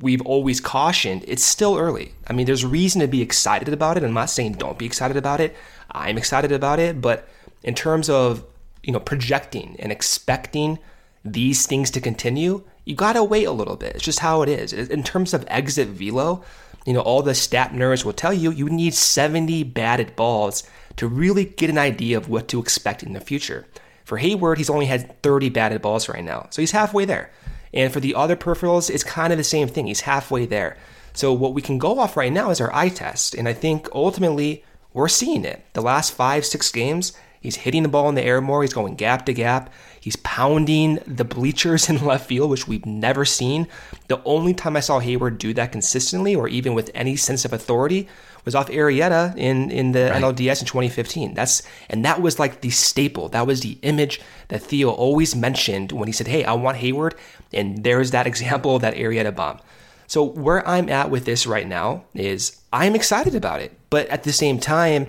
we've 0.00 0.22
always 0.22 0.60
cautioned, 0.60 1.24
it's 1.26 1.44
still 1.44 1.78
early. 1.78 2.14
I 2.26 2.32
mean, 2.32 2.46
there's 2.46 2.64
reason 2.64 3.00
to 3.00 3.08
be 3.08 3.22
excited 3.22 3.72
about 3.72 3.96
it. 3.96 4.04
I'm 4.04 4.12
not 4.12 4.30
saying 4.30 4.52
don't 4.54 4.78
be 4.78 4.86
excited 4.86 5.16
about 5.16 5.40
it. 5.40 5.56
I'm 5.90 6.18
excited 6.18 6.52
about 6.52 6.78
it, 6.78 7.00
but 7.00 7.28
in 7.62 7.74
terms 7.74 8.08
of 8.08 8.44
you 8.82 8.92
know 8.92 9.00
projecting 9.00 9.76
and 9.78 9.90
expecting 9.90 10.78
these 11.24 11.66
things 11.66 11.90
to 11.90 12.00
continue, 12.00 12.62
you 12.84 12.94
gotta 12.94 13.24
wait 13.24 13.44
a 13.44 13.52
little 13.52 13.76
bit. 13.76 13.96
It's 13.96 14.04
just 14.04 14.20
how 14.20 14.42
it 14.42 14.48
is. 14.48 14.72
In 14.72 15.02
terms 15.02 15.34
of 15.34 15.44
exit 15.48 15.88
velo, 15.88 16.44
you 16.88 16.94
know, 16.94 17.00
all 17.00 17.20
the 17.20 17.34
stat 17.34 17.72
nerds 17.72 18.02
will 18.02 18.14
tell 18.14 18.32
you 18.32 18.50
you 18.50 18.70
need 18.70 18.94
70 18.94 19.62
batted 19.64 20.16
balls 20.16 20.62
to 20.96 21.06
really 21.06 21.44
get 21.44 21.68
an 21.68 21.76
idea 21.76 22.16
of 22.16 22.30
what 22.30 22.48
to 22.48 22.58
expect 22.58 23.02
in 23.02 23.12
the 23.12 23.20
future. 23.20 23.66
For 24.06 24.18
Heyward, 24.18 24.56
he's 24.56 24.70
only 24.70 24.86
had 24.86 25.20
30 25.22 25.50
batted 25.50 25.82
balls 25.82 26.08
right 26.08 26.24
now, 26.24 26.46
so 26.48 26.62
he's 26.62 26.70
halfway 26.70 27.04
there. 27.04 27.30
And 27.74 27.92
for 27.92 28.00
the 28.00 28.14
other 28.14 28.36
peripherals, 28.36 28.88
it's 28.88 29.04
kind 29.04 29.34
of 29.34 29.36
the 29.36 29.44
same 29.44 29.68
thing. 29.68 29.86
He's 29.86 30.00
halfway 30.00 30.46
there. 30.46 30.78
So 31.12 31.30
what 31.34 31.52
we 31.52 31.60
can 31.60 31.76
go 31.76 31.98
off 31.98 32.16
right 32.16 32.32
now 32.32 32.48
is 32.48 32.58
our 32.58 32.74
eye 32.74 32.88
test, 32.88 33.34
and 33.34 33.46
I 33.46 33.52
think 33.52 33.90
ultimately 33.92 34.64
we're 34.94 35.08
seeing 35.08 35.44
it. 35.44 35.62
The 35.74 35.82
last 35.82 36.14
five, 36.14 36.46
six 36.46 36.72
games, 36.72 37.12
He's 37.40 37.56
hitting 37.56 37.82
the 37.82 37.88
ball 37.88 38.08
in 38.08 38.14
the 38.14 38.24
air 38.24 38.40
more. 38.40 38.62
He's 38.62 38.72
going 38.72 38.96
gap 38.96 39.26
to 39.26 39.32
gap. 39.32 39.72
He's 40.00 40.16
pounding 40.16 40.98
the 41.06 41.24
bleachers 41.24 41.88
in 41.90 42.04
left 42.04 42.26
field, 42.26 42.50
which 42.50 42.68
we've 42.68 42.86
never 42.86 43.24
seen. 43.24 43.66
The 44.08 44.22
only 44.24 44.54
time 44.54 44.76
I 44.76 44.80
saw 44.80 45.00
Heyward 45.00 45.38
do 45.38 45.52
that 45.54 45.72
consistently 45.72 46.34
or 46.34 46.48
even 46.48 46.74
with 46.74 46.90
any 46.94 47.16
sense 47.16 47.44
of 47.44 47.52
authority 47.52 48.08
was 48.44 48.54
off 48.54 48.68
Arrieta 48.68 49.36
in, 49.36 49.70
in 49.70 49.92
the 49.92 50.10
right. 50.10 50.22
NLDS 50.22 50.60
in 50.60 50.66
2015. 50.66 51.34
That's 51.34 51.62
and 51.90 52.04
that 52.04 52.22
was 52.22 52.38
like 52.38 52.62
the 52.62 52.70
staple. 52.70 53.28
That 53.28 53.46
was 53.46 53.60
the 53.60 53.78
image 53.82 54.20
that 54.48 54.62
Theo 54.62 54.90
always 54.90 55.36
mentioned 55.36 55.92
when 55.92 56.06
he 56.06 56.12
said, 56.12 56.28
Hey, 56.28 56.44
I 56.44 56.54
want 56.54 56.78
Heyward. 56.78 57.14
And 57.52 57.84
there's 57.84 58.10
that 58.12 58.26
example 58.32 58.76
of 58.76 58.82
that 58.82 58.94
Arrieta 58.94 59.34
bomb. 59.34 59.60
So 60.06 60.24
where 60.24 60.66
I'm 60.66 60.88
at 60.88 61.10
with 61.10 61.26
this 61.26 61.46
right 61.46 61.68
now 61.68 62.04
is 62.14 62.58
I'm 62.72 62.94
excited 62.94 63.34
about 63.34 63.60
it. 63.60 63.78
But 63.90 64.06
at 64.08 64.22
the 64.22 64.32
same 64.32 64.58
time, 64.58 65.08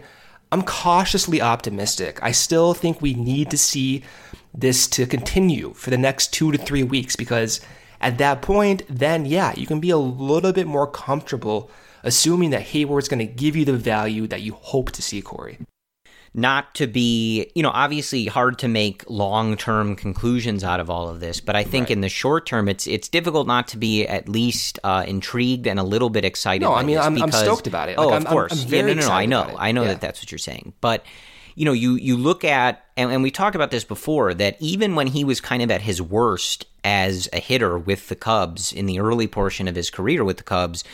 I'm 0.52 0.64
cautiously 0.64 1.42
optimistic. 1.42 2.20
I 2.22 2.32
still 2.32 2.74
think 2.74 3.02
we 3.02 3.14
need 3.14 3.52
to 3.52 3.58
see 3.58 4.04
this 4.54 4.88
to 4.88 5.06
continue 5.06 5.74
for 5.74 5.90
the 5.90 5.98
next 5.98 6.34
two 6.34 6.52
to 6.52 6.58
three 6.58 6.84
weeks 6.84 7.16
because 7.16 7.62
at 8.02 8.18
that 8.18 8.42
point, 8.42 8.84
then 8.90 9.26
yeah, 9.26 9.54
you 9.56 9.68
can 9.68 9.80
be 9.80 9.90
a 9.90 9.98
little 9.98 10.54
bit 10.54 10.68
more 10.68 10.88
comfortable 10.88 11.70
assuming 12.04 12.52
that 12.52 12.62
Heyward's 12.68 13.10
going 13.10 13.20
to 13.20 13.26
give 13.26 13.56
you 13.56 13.66
the 13.66 13.74
value 13.74 14.26
that 14.28 14.42
you 14.42 14.54
hope 14.54 14.92
to 14.92 15.02
see, 15.02 15.22
Corey 15.22 15.58
not 16.34 16.76
to 16.76 16.88
be, 16.88 17.52
you 17.56 17.64
know, 17.64 17.72
obviously 17.74 18.26
hard 18.26 18.60
to 18.60 18.68
make 18.68 19.04
long-term 19.10 19.96
conclusions 19.96 20.64
out 20.64 20.80
of 20.80 20.90
all 20.90 21.10
of 21.10 21.20
this, 21.20 21.40
but 21.40 21.56
I 21.56 21.64
think 21.64 21.86
right. 21.86 21.92
in 21.92 22.02
the 22.02 22.10
short 22.10 22.46
term, 22.46 22.68
it's 22.68 22.88
it's 22.88 23.10
difficult 23.10 23.48
not 23.48 23.68
to 23.70 23.78
be 23.78 24.06
at 24.06 24.30
least 24.30 24.80
uh, 24.84 25.04
intrigued 25.08 25.68
and 25.68 25.80
a 25.80 25.84
little 25.84 26.10
bit 26.10 26.26
excited. 26.26 26.64
No, 26.64 26.74
I 26.74 26.84
mean, 26.84 26.98
I'm, 26.98 27.16
because, 27.16 27.36
I'm, 27.36 27.46
stoked 27.46 27.68
about 27.68 27.90
it. 27.90 27.98
Oh, 27.98 28.08
like, 28.08 28.12
oh, 28.12 28.16
I'm, 28.16 28.22
of 28.24 28.28
course. 28.28 28.66
yeah, 28.66 28.82
no, 28.82 28.94
no, 28.94 29.08
no. 29.08 29.12
I 29.12 29.26
know, 29.26 29.56
I 29.58 29.72
know 29.72 29.82
yeah. 29.82 29.90
that 29.90 30.02
that's 30.02 30.22
what 30.22 30.32
you're 30.32 30.40
saying, 30.40 30.74
but 30.82 31.04
you 31.60 31.66
know, 31.66 31.74
you 31.74 31.96
you 31.96 32.16
look 32.16 32.46
at 32.46 32.86
and, 32.96 33.12
and 33.12 33.22
we 33.22 33.32
talked 33.32 33.54
about 33.54 33.70
this 33.70 33.84
before 33.84 34.34
that 34.34 34.56
even 34.62 34.96
when 34.96 35.08
he 35.08 35.26
was 35.26 35.42
kind 35.42 35.62
of 35.62 35.70
at 35.70 35.82
his 35.82 36.02
worst 36.02 36.66
as 36.86 37.28
a 37.34 37.40
hitter 37.42 37.78
with 37.78 38.08
the 38.08 38.16
Cubs 38.16 38.72
in 38.72 38.86
the 38.86 39.02
early 39.02 39.28
portion 39.28 39.68
of 39.68 39.76
his 39.76 39.90
career 39.90 40.24
with 40.24 40.38
the 40.38 40.44
Cubs, 40.44 40.86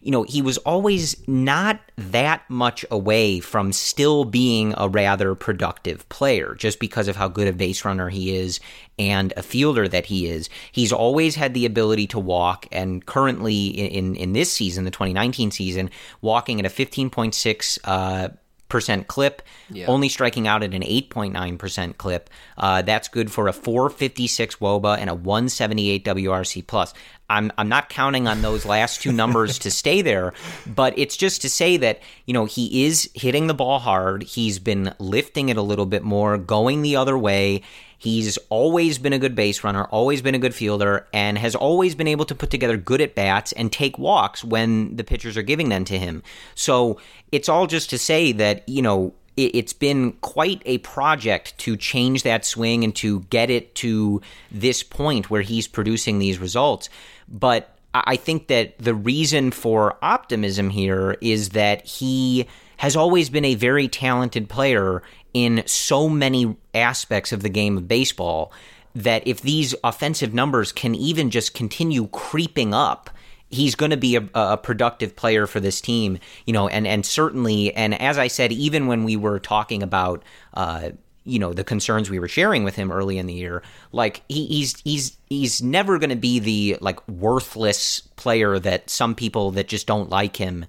you 0.00 0.12
know, 0.12 0.22
he 0.22 0.40
was 0.40 0.58
always 0.58 1.26
not 1.26 1.80
that 1.96 2.48
much 2.48 2.84
away 2.88 3.40
from 3.40 3.72
still 3.72 4.24
being 4.24 4.74
a 4.76 4.88
rather 4.88 5.34
productive 5.34 6.08
player 6.08 6.54
just 6.54 6.78
because 6.78 7.08
of 7.08 7.16
how 7.16 7.26
good 7.26 7.48
a 7.48 7.52
base 7.52 7.84
runner 7.84 8.08
he 8.08 8.36
is 8.36 8.60
and 9.00 9.32
a 9.36 9.42
fielder 9.42 9.88
that 9.88 10.06
he 10.06 10.28
is. 10.28 10.48
He's 10.70 10.92
always 10.92 11.34
had 11.34 11.52
the 11.52 11.66
ability 11.66 12.06
to 12.08 12.20
walk, 12.20 12.66
and 12.70 13.04
currently 13.04 13.66
in, 13.66 14.14
in, 14.14 14.34
this 14.34 14.52
season, 14.52 14.84
the 14.84 14.92
2019 14.92 15.50
season, 15.50 15.90
walking 16.20 16.60
at 16.60 16.66
a 16.66 16.68
15.6 16.68 17.78
uh, 17.84 18.28
percent 18.72 19.06
clip, 19.06 19.42
yeah. 19.70 19.86
only 19.86 20.08
striking 20.08 20.48
out 20.48 20.64
at 20.64 20.74
an 20.74 20.82
8.9 20.82 21.58
percent 21.58 21.98
clip. 21.98 22.28
Uh, 22.58 22.82
that's 22.82 23.06
good 23.06 23.30
for 23.30 23.46
a 23.46 23.52
456 23.52 24.56
WOBA 24.56 24.98
and 24.98 25.08
a 25.08 25.14
178 25.14 26.04
WRC 26.04 26.66
plus. 26.66 26.92
I'm 27.32 27.50
I'm 27.56 27.68
not 27.68 27.88
counting 27.88 28.28
on 28.28 28.42
those 28.42 28.66
last 28.66 29.00
two 29.00 29.10
numbers 29.12 29.58
to 29.60 29.70
stay 29.70 30.02
there, 30.02 30.34
but 30.66 30.98
it's 30.98 31.16
just 31.16 31.42
to 31.42 31.48
say 31.48 31.78
that 31.78 32.00
you 32.26 32.34
know 32.34 32.44
he 32.44 32.84
is 32.84 33.10
hitting 33.14 33.46
the 33.46 33.54
ball 33.54 33.78
hard. 33.78 34.22
He's 34.22 34.58
been 34.58 34.94
lifting 34.98 35.48
it 35.48 35.56
a 35.56 35.62
little 35.62 35.86
bit 35.86 36.02
more, 36.02 36.36
going 36.36 36.82
the 36.82 36.96
other 36.96 37.16
way. 37.16 37.62
He's 37.96 38.36
always 38.48 38.98
been 38.98 39.12
a 39.12 39.18
good 39.18 39.36
base 39.36 39.62
runner, 39.62 39.84
always 39.84 40.22
been 40.22 40.34
a 40.34 40.38
good 40.40 40.56
fielder, 40.56 41.06
and 41.12 41.38
has 41.38 41.54
always 41.54 41.94
been 41.94 42.08
able 42.08 42.24
to 42.24 42.34
put 42.34 42.50
together 42.50 42.76
good 42.76 43.00
at 43.00 43.14
bats 43.14 43.52
and 43.52 43.70
take 43.70 43.96
walks 43.96 44.42
when 44.42 44.96
the 44.96 45.04
pitchers 45.04 45.36
are 45.36 45.42
giving 45.42 45.68
them 45.68 45.84
to 45.84 45.96
him. 45.96 46.24
So 46.56 46.98
it's 47.30 47.48
all 47.48 47.68
just 47.68 47.90
to 47.90 47.98
say 47.98 48.32
that, 48.32 48.68
you 48.68 48.82
know, 48.82 49.14
it's 49.36 49.72
been 49.72 50.12
quite 50.14 50.62
a 50.66 50.78
project 50.78 51.56
to 51.58 51.76
change 51.76 52.24
that 52.24 52.44
swing 52.44 52.84
and 52.84 52.94
to 52.96 53.20
get 53.30 53.50
it 53.50 53.74
to 53.76 54.20
this 54.50 54.82
point 54.82 55.30
where 55.30 55.40
he's 55.40 55.66
producing 55.66 56.18
these 56.18 56.38
results. 56.38 56.90
But 57.32 57.76
I 57.94 58.16
think 58.16 58.46
that 58.48 58.78
the 58.78 58.94
reason 58.94 59.50
for 59.50 59.96
optimism 60.02 60.70
here 60.70 61.16
is 61.20 61.50
that 61.50 61.86
he 61.86 62.46
has 62.78 62.96
always 62.96 63.30
been 63.30 63.44
a 63.44 63.54
very 63.54 63.88
talented 63.88 64.48
player 64.48 65.02
in 65.34 65.62
so 65.66 66.08
many 66.08 66.56
aspects 66.74 67.32
of 67.32 67.42
the 67.42 67.48
game 67.48 67.78
of 67.78 67.88
baseball 67.88 68.52
that 68.94 69.26
if 69.26 69.40
these 69.40 69.74
offensive 69.82 70.34
numbers 70.34 70.72
can 70.72 70.94
even 70.94 71.30
just 71.30 71.54
continue 71.54 72.08
creeping 72.08 72.74
up, 72.74 73.08
he's 73.48 73.74
going 73.74 73.90
to 73.90 73.96
be 73.96 74.16
a, 74.16 74.28
a, 74.34 74.56
productive 74.56 75.14
player 75.16 75.46
for 75.46 75.60
this 75.60 75.80
team, 75.80 76.18
you 76.46 76.52
know, 76.52 76.68
and, 76.68 76.86
and 76.86 77.06
certainly, 77.06 77.74
and 77.74 77.98
as 78.00 78.18
I 78.18 78.26
said, 78.28 78.52
even 78.52 78.86
when 78.86 79.04
we 79.04 79.16
were 79.16 79.38
talking 79.38 79.82
about, 79.82 80.22
uh, 80.54 80.90
you 81.24 81.38
know, 81.38 81.52
the 81.52 81.64
concerns 81.64 82.10
we 82.10 82.18
were 82.18 82.28
sharing 82.28 82.64
with 82.64 82.76
him 82.76 82.90
early 82.90 83.18
in 83.18 83.26
the 83.26 83.34
year, 83.34 83.62
like 83.92 84.22
he, 84.28 84.46
he's, 84.46 84.80
he's, 84.82 85.16
he's 85.28 85.62
never 85.62 85.98
going 85.98 86.10
to 86.10 86.16
be 86.16 86.38
the 86.38 86.78
like 86.80 87.06
worthless 87.08 88.00
player 88.16 88.58
that 88.58 88.90
some 88.90 89.14
people 89.14 89.50
that 89.52 89.68
just 89.68 89.86
don't 89.86 90.10
like 90.10 90.36
him 90.36 90.64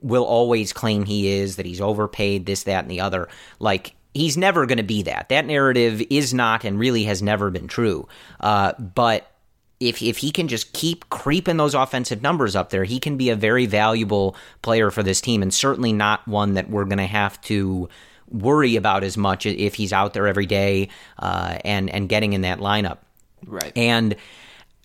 will 0.00 0.24
always 0.24 0.72
claim 0.72 1.04
he 1.04 1.28
is, 1.28 1.56
that 1.56 1.66
he's 1.66 1.80
overpaid, 1.80 2.46
this, 2.46 2.64
that, 2.64 2.84
and 2.84 2.90
the 2.90 3.00
other. 3.00 3.28
Like, 3.58 3.94
he's 4.14 4.36
never 4.36 4.66
going 4.66 4.78
to 4.78 4.84
be 4.84 5.02
that. 5.02 5.28
That 5.28 5.46
narrative 5.46 6.02
is 6.10 6.32
not 6.32 6.64
and 6.64 6.78
really 6.78 7.04
has 7.04 7.22
never 7.22 7.50
been 7.50 7.68
true. 7.68 8.08
Uh, 8.40 8.72
but 8.78 9.30
if 9.78 10.00
if 10.00 10.18
he 10.18 10.30
can 10.30 10.48
just 10.48 10.72
keep 10.72 11.08
creeping 11.10 11.58
those 11.58 11.74
offensive 11.74 12.22
numbers 12.22 12.56
up 12.56 12.70
there, 12.70 12.84
he 12.84 12.98
can 12.98 13.16
be 13.16 13.28
a 13.30 13.36
very 13.36 13.66
valuable 13.66 14.34
player 14.62 14.90
for 14.90 15.02
this 15.02 15.20
team, 15.20 15.42
and 15.42 15.52
certainly 15.52 15.92
not 15.92 16.26
one 16.26 16.54
that 16.54 16.70
we're 16.70 16.84
going 16.84 16.96
to 16.98 17.06
have 17.06 17.40
to 17.42 17.88
worry 18.30 18.76
about 18.76 19.04
as 19.04 19.16
much 19.16 19.46
if 19.46 19.74
he's 19.74 19.92
out 19.92 20.14
there 20.14 20.26
every 20.26 20.46
day 20.46 20.88
uh, 21.18 21.58
and 21.64 21.90
and 21.90 22.08
getting 22.08 22.32
in 22.32 22.42
that 22.42 22.58
lineup. 22.58 22.98
Right. 23.46 23.72
And 23.76 24.16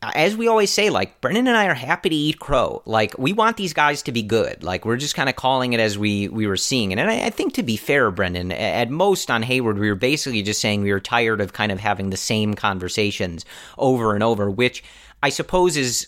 as 0.02 0.36
we 0.36 0.48
always 0.48 0.72
say, 0.72 0.90
like 0.90 1.22
Brendan 1.22 1.48
and 1.48 1.56
I 1.56 1.68
are 1.68 1.76
happy 1.76 2.10
to 2.10 2.16
eat 2.16 2.40
crow. 2.40 2.82
Like 2.86 3.18
we 3.20 3.34
want 3.34 3.58
these 3.58 3.74
guys 3.74 4.02
to 4.04 4.12
be 4.12 4.24
good. 4.24 4.64
Like 4.64 4.84
we're 4.84 4.98
just 4.98 5.16
kind 5.16 5.30
of 5.30 5.36
calling 5.36 5.74
it 5.74 5.80
as 5.80 5.98
we 5.98 6.28
we 6.28 6.48
were 6.48 6.58
seeing 6.58 6.92
it. 6.92 6.98
And 6.98 7.10
I, 7.10 7.28
I, 7.28 7.30
think 7.30 7.54
to 7.54 7.64
be 7.64 7.78
fair, 7.78 8.10
Brendan, 8.10 8.52
at 8.52 8.90
most 8.90 9.30
on 9.30 9.44
Heyward, 9.44 9.80
we 9.80 9.90
were 9.90 9.96
basically 9.96 10.42
just 10.42 10.60
saying 10.60 10.82
we 10.82 10.92
were 10.92 11.00
tired 11.00 11.40
of 11.40 11.54
kind 11.54 11.72
of 11.72 11.80
having 11.80 12.10
the 12.10 12.18
same 12.18 12.56
conversations 12.56 13.46
over 13.78 14.16
and 14.16 14.24
over, 14.24 14.50
which 14.50 14.84
I 15.22 15.30
suppose 15.30 15.78
is 15.78 16.08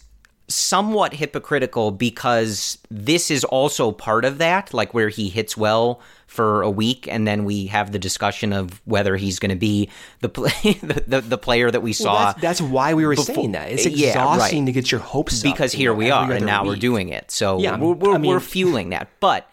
somewhat 0.54 1.14
hypocritical 1.14 1.92
because 1.92 2.78
this 2.90 3.32
is 3.32 3.44
also 3.44 3.92
part 3.92 4.26
of 4.26 4.38
that, 4.38 4.74
like 4.74 4.94
where 4.94 5.10
he 5.10 5.30
hits 5.30 5.58
well 5.58 6.02
for 6.28 6.62
a 6.62 6.70
week, 6.70 7.08
and 7.08 7.28
then 7.28 7.44
we 7.46 7.68
have 7.68 7.92
the 7.92 8.00
discussion 8.00 8.54
of 8.54 8.82
whether 8.86 9.16
he's 9.16 9.40
going 9.40 9.50
to 9.50 9.56
be 9.56 9.90
the, 10.22 10.30
play, 10.30 10.50
the, 10.82 11.04
the, 11.06 11.22
the 11.22 11.38
player 11.38 11.70
that 11.70 11.82
we 11.82 11.94
saw. 11.94 12.14
Well, 12.14 12.26
that's, 12.26 12.42
that's, 12.42 12.62
why 12.62 12.94
we 12.94 13.06
were 13.06 13.16
before, 13.16 13.36
saying 13.36 13.52
that. 13.54 13.72
It's 13.72 13.86
exhausting 13.86 14.06
yeah, 14.06 14.36
right. 14.36 14.66
to 14.66 14.72
get 14.72 14.92
your 14.92 15.02
hopes 15.02 15.40
up. 15.40 15.52
because 15.52 15.72
here 15.72 15.94
we 15.94 16.12
are, 16.12 16.32
and 16.32 16.46
now 16.46 16.64
week. 16.64 16.70
we're 16.70 16.80
doing 16.80 17.10
it. 17.10 17.32
So 17.32 17.60
yeah, 17.60 17.78
we're 17.78 17.94
we're, 17.94 18.16
I 18.16 18.18
mean, 18.18 18.32
we're 18.32 18.40
fueling 18.40 18.90
that, 18.90 19.10
but. 19.20 19.50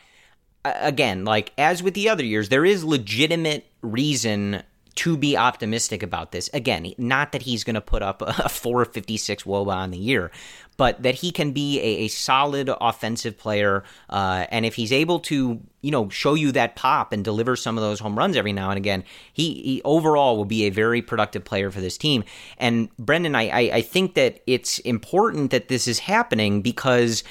Again, 0.63 1.25
like 1.25 1.55
as 1.57 1.83
with 1.83 1.95
the 1.95 2.11
other 2.11 2.23
years, 2.23 2.51
there 2.51 2.67
is 2.67 2.85
legitimate 2.85 3.65
reason 3.81 4.63
to 4.97 5.17
be 5.17 5.37
optimistic 5.37 6.03
about 6.03 6.33
this. 6.33 6.51
Again, 6.53 6.93
not 6.99 7.33
that 7.33 7.41
he's 7.41 7.65
going 7.65 7.75
to 7.75 7.81
put 7.81 8.03
up 8.03 8.21
a 8.23 8.49
456 8.51 9.45
WOBA 9.45 9.73
on 9.73 9.91
the 9.91 9.99
year, 9.99 10.31
but 10.81 11.03
that 11.03 11.17
he 11.17 11.31
can 11.31 11.53
be 11.53 11.79
a, 11.79 12.05
a 12.05 12.09
solid 12.09 12.71
offensive 12.81 13.37
player. 13.37 13.85
Uh, 14.09 14.47
and 14.51 14.65
if 14.65 14.77
he's 14.77 14.93
able 14.93 15.21
to, 15.21 15.61
you 15.83 15.91
know, 15.91 16.09
show 16.09 16.33
you 16.33 16.51
that 16.53 16.75
pop 16.75 17.13
and 17.13 17.23
deliver 17.23 17.55
some 17.55 17.77
of 17.77 17.83
those 17.83 18.01
home 18.01 18.17
runs 18.17 18.35
every 18.35 18.55
now 18.55 18.71
and 18.71 18.79
again, 18.79 19.05
he, 19.31 19.61
he 19.61 19.83
overall 19.85 20.39
will 20.39 20.47
be 20.47 20.65
a 20.65 20.71
very 20.71 21.03
productive 21.03 21.45
player 21.45 21.71
for 21.71 21.83
this 21.83 21.99
team. 21.99 22.25
And 22.57 22.89
Brendan, 22.97 23.35
I, 23.35 23.51
I, 23.51 23.61
I 23.75 23.83
think 23.83 24.15
that 24.15 24.41
it's 24.47 24.79
important 24.79 25.51
that 25.51 25.69
this 25.69 25.87
is 25.87 25.99
happening 25.99 26.63
because 26.63 27.25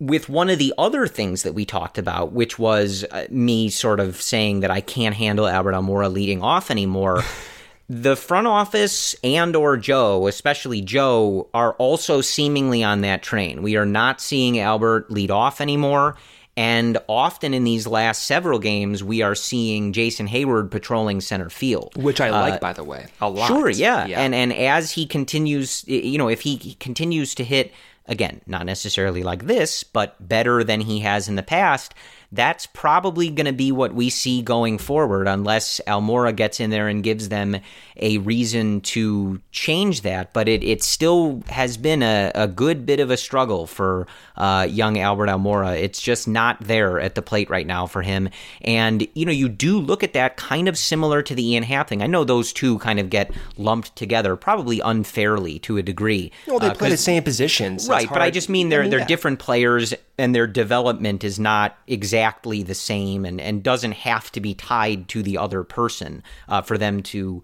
with 0.00 0.30
one 0.30 0.48
of 0.48 0.58
the 0.58 0.72
other 0.78 1.06
things 1.06 1.42
that 1.42 1.52
we 1.52 1.66
talked 1.66 1.98
about, 1.98 2.32
which 2.32 2.58
was 2.58 3.04
uh, 3.10 3.26
me 3.28 3.68
sort 3.68 4.00
of 4.00 4.16
saying 4.22 4.60
that 4.60 4.70
I 4.70 4.80
can't 4.80 5.14
handle 5.14 5.46
Albert 5.46 5.72
Almora 5.72 6.10
leading 6.10 6.40
off 6.40 6.70
anymore. 6.70 7.22
the 7.92 8.16
front 8.16 8.46
office 8.46 9.14
and 9.22 9.54
or 9.54 9.76
Joe, 9.76 10.26
especially 10.26 10.80
Joe, 10.80 11.50
are 11.52 11.74
also 11.74 12.22
seemingly 12.22 12.82
on 12.82 13.02
that 13.02 13.22
train. 13.22 13.60
We 13.60 13.76
are 13.76 13.84
not 13.84 14.18
seeing 14.18 14.58
Albert 14.58 15.10
lead 15.10 15.30
off 15.30 15.60
anymore. 15.60 16.16
And 16.56 16.96
often 17.06 17.52
in 17.52 17.64
these 17.64 17.86
last 17.86 18.24
several 18.24 18.58
games, 18.58 19.04
we 19.04 19.20
are 19.20 19.34
seeing 19.34 19.92
Jason 19.92 20.26
Heyward 20.26 20.70
patrolling 20.70 21.20
center 21.20 21.50
field, 21.50 21.92
which 21.96 22.20
I 22.20 22.30
like, 22.30 22.54
uh, 22.54 22.58
by 22.58 22.72
the 22.72 22.84
way, 22.84 23.08
a 23.20 23.28
lot. 23.28 23.46
Sure, 23.46 23.68
yeah. 23.68 24.06
yeah. 24.06 24.20
and 24.20 24.34
and 24.34 24.52
as 24.52 24.90
he 24.90 25.06
continues, 25.06 25.86
you 25.86 26.18
know, 26.18 26.28
if 26.28 26.42
he 26.42 26.74
continues 26.74 27.34
to 27.36 27.44
hit 27.44 27.72
again, 28.06 28.40
not 28.46 28.66
necessarily 28.66 29.22
like 29.22 29.46
this, 29.46 29.82
but 29.82 30.16
better 30.26 30.64
than 30.64 30.80
he 30.82 31.00
has 31.00 31.28
in 31.28 31.36
the 31.36 31.42
past, 31.42 31.94
that's 32.32 32.64
probably 32.66 33.28
going 33.28 33.46
to 33.46 33.52
be 33.52 33.70
what 33.70 33.94
we 33.94 34.08
see 34.08 34.40
going 34.40 34.78
forward 34.78 35.28
unless 35.28 35.82
Almora 35.86 36.34
gets 36.34 36.60
in 36.60 36.70
there 36.70 36.88
and 36.88 37.04
gives 37.04 37.28
them 37.28 37.58
a 37.98 38.16
reason 38.18 38.80
to 38.80 39.38
change 39.50 40.00
that. 40.00 40.32
But 40.32 40.48
it, 40.48 40.64
it 40.64 40.82
still 40.82 41.42
has 41.48 41.76
been 41.76 42.02
a, 42.02 42.32
a 42.34 42.48
good 42.48 42.86
bit 42.86 43.00
of 43.00 43.10
a 43.10 43.18
struggle 43.18 43.66
for 43.66 44.06
uh, 44.36 44.66
young 44.68 44.98
Albert 44.98 45.26
Almora. 45.26 45.78
It's 45.78 46.00
just 46.00 46.26
not 46.26 46.58
there 46.60 46.98
at 46.98 47.14
the 47.14 47.22
plate 47.22 47.50
right 47.50 47.66
now 47.66 47.86
for 47.86 48.00
him. 48.00 48.30
And, 48.62 49.06
you 49.12 49.26
know, 49.26 49.32
you 49.32 49.50
do 49.50 49.78
look 49.78 50.02
at 50.02 50.14
that 50.14 50.38
kind 50.38 50.68
of 50.68 50.78
similar 50.78 51.22
to 51.22 51.34
the 51.34 51.46
Ian 51.46 51.64
Happ 51.64 51.90
thing. 51.90 52.00
I 52.00 52.06
know 52.06 52.24
those 52.24 52.54
two 52.54 52.78
kind 52.78 52.98
of 52.98 53.10
get 53.10 53.30
lumped 53.58 53.94
together, 53.94 54.36
probably 54.36 54.80
unfairly 54.80 55.58
to 55.60 55.76
a 55.76 55.82
degree. 55.82 56.32
Well, 56.46 56.58
they 56.58 56.68
uh, 56.68 56.74
play 56.74 56.88
the 56.88 56.96
same 56.96 57.22
positions. 57.22 57.90
Right, 57.90 58.08
but 58.08 58.22
I 58.22 58.30
just 58.30 58.48
mean 58.48 58.70
they're, 58.70 58.80
I 58.80 58.82
mean, 58.84 58.90
they're 58.90 59.00
yeah. 59.00 59.06
different 59.06 59.38
players 59.38 59.92
and 60.16 60.34
their 60.34 60.46
development 60.46 61.24
is 61.24 61.38
not 61.38 61.76
exactly 61.86 62.21
the 62.62 62.74
same 62.74 63.24
and, 63.24 63.40
and 63.40 63.62
doesn't 63.62 63.92
have 63.92 64.30
to 64.32 64.40
be 64.40 64.54
tied 64.54 65.08
to 65.08 65.22
the 65.22 65.38
other 65.38 65.64
person 65.64 66.22
uh, 66.48 66.62
for 66.62 66.78
them 66.78 67.02
to 67.02 67.42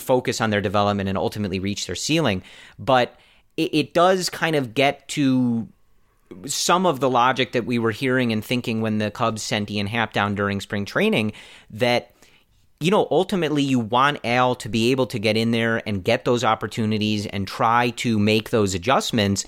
focus 0.00 0.40
on 0.40 0.50
their 0.50 0.60
development 0.60 1.08
and 1.08 1.18
ultimately 1.18 1.58
reach 1.58 1.86
their 1.86 1.96
ceiling. 1.96 2.42
But 2.78 3.18
it, 3.56 3.74
it 3.74 3.94
does 3.94 4.30
kind 4.30 4.56
of 4.56 4.74
get 4.74 5.08
to 5.08 5.68
some 6.46 6.86
of 6.86 7.00
the 7.00 7.10
logic 7.10 7.52
that 7.52 7.66
we 7.66 7.78
were 7.78 7.90
hearing 7.90 8.32
and 8.32 8.44
thinking 8.44 8.80
when 8.80 8.98
the 8.98 9.10
Cubs 9.10 9.42
sent 9.42 9.70
Ian 9.70 9.86
Happ 9.86 10.12
down 10.12 10.34
during 10.34 10.60
spring 10.60 10.84
training 10.84 11.32
that 11.70 12.10
you 12.80 12.90
know, 12.90 13.06
ultimately 13.10 13.62
you 13.62 13.78
want 13.78 14.18
Al 14.24 14.54
to 14.56 14.68
be 14.68 14.90
able 14.90 15.06
to 15.06 15.18
get 15.18 15.36
in 15.36 15.52
there 15.52 15.80
and 15.88 16.04
get 16.04 16.24
those 16.24 16.44
opportunities 16.44 17.24
and 17.24 17.46
try 17.46 17.90
to 17.90 18.18
make 18.18 18.50
those 18.50 18.74
adjustments, 18.74 19.46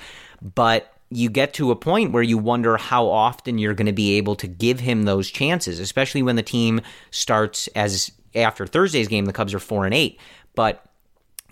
but 0.54 0.95
you 1.10 1.30
get 1.30 1.54
to 1.54 1.70
a 1.70 1.76
point 1.76 2.12
where 2.12 2.22
you 2.22 2.36
wonder 2.36 2.76
how 2.76 3.06
often 3.06 3.58
you're 3.58 3.74
going 3.74 3.86
to 3.86 3.92
be 3.92 4.16
able 4.16 4.34
to 4.36 4.46
give 4.46 4.80
him 4.80 5.04
those 5.04 5.30
chances, 5.30 5.78
especially 5.78 6.22
when 6.22 6.36
the 6.36 6.42
team 6.42 6.80
starts 7.10 7.68
as 7.68 8.10
after 8.34 8.66
Thursday's 8.66 9.08
game, 9.08 9.24
the 9.24 9.32
Cubs 9.32 9.54
are 9.54 9.60
four 9.60 9.84
and 9.84 9.94
eight. 9.94 10.20
But 10.54 10.84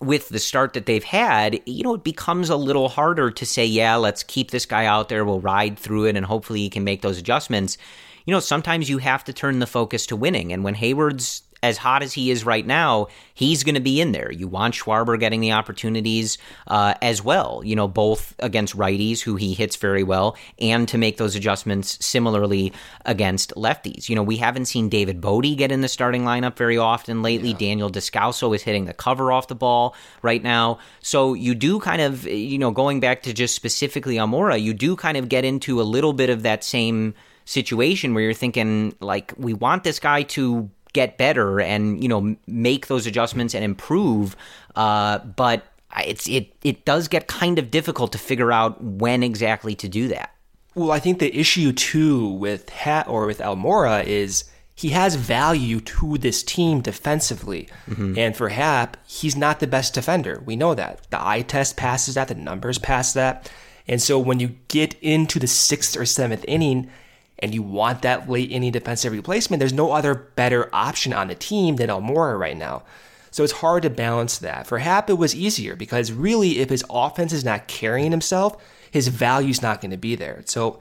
with 0.00 0.28
the 0.28 0.40
start 0.40 0.72
that 0.74 0.86
they've 0.86 1.04
had, 1.04 1.60
you 1.66 1.84
know, 1.84 1.94
it 1.94 2.04
becomes 2.04 2.50
a 2.50 2.56
little 2.56 2.88
harder 2.88 3.30
to 3.30 3.46
say, 3.46 3.64
yeah, 3.64 3.94
let's 3.96 4.22
keep 4.22 4.50
this 4.50 4.66
guy 4.66 4.86
out 4.86 5.08
there. 5.08 5.24
We'll 5.24 5.40
ride 5.40 5.78
through 5.78 6.06
it 6.06 6.16
and 6.16 6.26
hopefully 6.26 6.60
he 6.60 6.70
can 6.70 6.84
make 6.84 7.02
those 7.02 7.18
adjustments. 7.18 7.78
You 8.26 8.32
know, 8.32 8.40
sometimes 8.40 8.90
you 8.90 8.98
have 8.98 9.22
to 9.24 9.32
turn 9.32 9.60
the 9.60 9.66
focus 9.66 10.06
to 10.06 10.16
winning. 10.16 10.52
And 10.52 10.64
when 10.64 10.74
Heyward's 10.74 11.43
as 11.64 11.78
hot 11.78 12.02
as 12.02 12.12
he 12.12 12.30
is 12.30 12.44
right 12.44 12.66
now, 12.66 13.08
he's 13.32 13.64
going 13.64 13.74
to 13.74 13.80
be 13.80 13.98
in 13.98 14.12
there. 14.12 14.30
You 14.30 14.46
want 14.46 14.74
Schwarber 14.74 15.18
getting 15.18 15.40
the 15.40 15.52
opportunities 15.52 16.36
uh, 16.66 16.92
as 17.00 17.24
well, 17.24 17.62
you 17.64 17.74
know, 17.74 17.88
both 17.88 18.34
against 18.38 18.76
righties, 18.76 19.20
who 19.20 19.36
he 19.36 19.54
hits 19.54 19.76
very 19.76 20.02
well, 20.02 20.36
and 20.58 20.86
to 20.88 20.98
make 20.98 21.16
those 21.16 21.34
adjustments 21.34 22.04
similarly 22.04 22.74
against 23.06 23.54
lefties. 23.56 24.10
You 24.10 24.14
know, 24.14 24.22
we 24.22 24.36
haven't 24.36 24.66
seen 24.66 24.90
David 24.90 25.22
Bote 25.22 25.56
get 25.56 25.72
in 25.72 25.80
the 25.80 25.88
starting 25.88 26.24
lineup 26.24 26.56
very 26.56 26.76
often 26.76 27.22
lately. 27.22 27.52
Yeah. 27.52 27.56
Daniel 27.56 27.90
Descalso 27.90 28.54
is 28.54 28.62
hitting 28.62 28.84
the 28.84 28.92
cover 28.92 29.32
off 29.32 29.48
the 29.48 29.54
ball 29.54 29.96
right 30.20 30.42
now. 30.42 30.78
So 31.00 31.32
you 31.32 31.54
do 31.54 31.80
kind 31.80 32.02
of, 32.02 32.26
you 32.26 32.58
know, 32.58 32.72
going 32.72 33.00
back 33.00 33.22
to 33.22 33.32
just 33.32 33.54
specifically 33.54 34.16
Almora, 34.16 34.60
you 34.60 34.74
do 34.74 34.96
kind 34.96 35.16
of 35.16 35.30
get 35.30 35.46
into 35.46 35.80
a 35.80 35.82
little 35.82 36.12
bit 36.12 36.28
of 36.28 36.42
that 36.42 36.62
same 36.62 37.14
situation 37.44 38.14
where 38.14 38.24
you're 38.24 38.32
thinking 38.34 38.94
like 39.00 39.32
we 39.36 39.52
want 39.52 39.84
this 39.84 39.98
guy 39.98 40.22
to 40.22 40.70
get 40.94 41.18
better 41.18 41.60
and 41.60 42.02
you 42.02 42.08
know 42.08 42.34
make 42.46 42.86
those 42.86 43.06
adjustments 43.06 43.54
and 43.54 43.62
improve. 43.62 44.34
Uh, 44.74 45.18
but 45.18 45.66
it's 45.98 46.26
it 46.28 46.54
it 46.64 46.86
does 46.86 47.08
get 47.08 47.28
kind 47.28 47.58
of 47.58 47.70
difficult 47.70 48.12
to 48.12 48.18
figure 48.18 48.50
out 48.50 48.82
when 48.82 49.22
exactly 49.22 49.74
to 49.74 49.88
do 49.88 50.08
that. 50.08 50.34
Well, 50.74 50.90
I 50.90 50.98
think 50.98 51.18
the 51.18 51.38
issue 51.38 51.72
too 51.72 52.30
with 52.30 52.70
Happ 52.70 53.08
or 53.08 53.26
with 53.26 53.38
Almora 53.38 54.04
is 54.04 54.44
he 54.74 54.88
has 54.88 55.14
value 55.14 55.80
to 55.80 56.18
this 56.18 56.42
team 56.42 56.80
defensively. 56.80 57.68
Mm-hmm. 57.88 58.18
And 58.18 58.36
for 58.36 58.48
Happ, 58.48 58.96
he's 59.06 59.36
not 59.36 59.60
the 59.60 59.68
best 59.68 59.94
defender. 59.94 60.42
We 60.44 60.56
know 60.56 60.74
that. 60.74 61.08
The 61.10 61.24
eye 61.24 61.42
test 61.42 61.76
passes 61.76 62.16
that, 62.16 62.26
the 62.26 62.34
numbers 62.34 62.78
pass 62.78 63.12
that. 63.12 63.50
And 63.86 64.02
so 64.02 64.18
when 64.18 64.40
you 64.40 64.56
get 64.66 64.94
into 65.00 65.38
the 65.38 65.46
sixth 65.46 65.96
or 65.96 66.04
seventh 66.04 66.44
inning, 66.48 66.90
and 67.38 67.54
you 67.54 67.62
want 67.62 68.02
that 68.02 68.28
late 68.28 68.50
inning 68.50 68.72
defensive 68.72 69.12
replacement, 69.12 69.58
there's 69.58 69.72
no 69.72 69.92
other 69.92 70.14
better 70.14 70.68
option 70.72 71.12
on 71.12 71.28
the 71.28 71.34
team 71.34 71.76
than 71.76 71.90
Almora 71.90 72.38
right 72.38 72.56
now. 72.56 72.82
So 73.30 73.42
it's 73.42 73.52
hard 73.52 73.82
to 73.82 73.90
balance 73.90 74.38
that. 74.38 74.66
For 74.66 74.78
Happ, 74.78 75.10
it 75.10 75.14
was 75.14 75.34
easier 75.34 75.74
because 75.74 76.12
really, 76.12 76.60
if 76.60 76.70
his 76.70 76.84
offense 76.88 77.32
is 77.32 77.44
not 77.44 77.66
carrying 77.66 78.12
himself, 78.12 78.62
his 78.92 79.08
value's 79.08 79.60
not 79.60 79.80
going 79.80 79.90
to 79.90 79.96
be 79.96 80.14
there. 80.14 80.42
So 80.46 80.78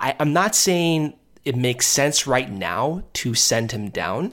I, 0.00 0.16
am 0.18 0.32
not 0.32 0.56
saying 0.56 1.14
it 1.44 1.54
makes 1.54 1.86
sense 1.86 2.26
right 2.26 2.50
now 2.50 3.04
to 3.12 3.34
send 3.34 3.70
him 3.70 3.90
down, 3.90 4.32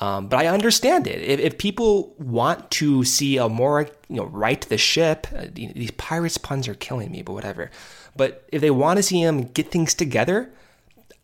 um, 0.00 0.28
but 0.28 0.38
I 0.38 0.48
understand 0.48 1.06
it. 1.06 1.22
If, 1.22 1.40
if, 1.40 1.56
people 1.56 2.14
want 2.18 2.70
to 2.72 3.02
see 3.02 3.36
Almora, 3.36 3.90
you 4.08 4.16
know, 4.16 4.26
right 4.26 4.60
the 4.60 4.76
ship, 4.76 5.26
uh, 5.34 5.46
these 5.52 5.92
Pirates 5.92 6.36
puns 6.36 6.68
are 6.68 6.74
killing 6.74 7.10
me, 7.10 7.22
but 7.22 7.32
whatever. 7.32 7.70
But 8.14 8.44
if 8.52 8.60
they 8.60 8.70
want 8.70 8.98
to 8.98 9.02
see 9.02 9.22
him 9.22 9.44
get 9.44 9.70
things 9.70 9.94
together, 9.94 10.52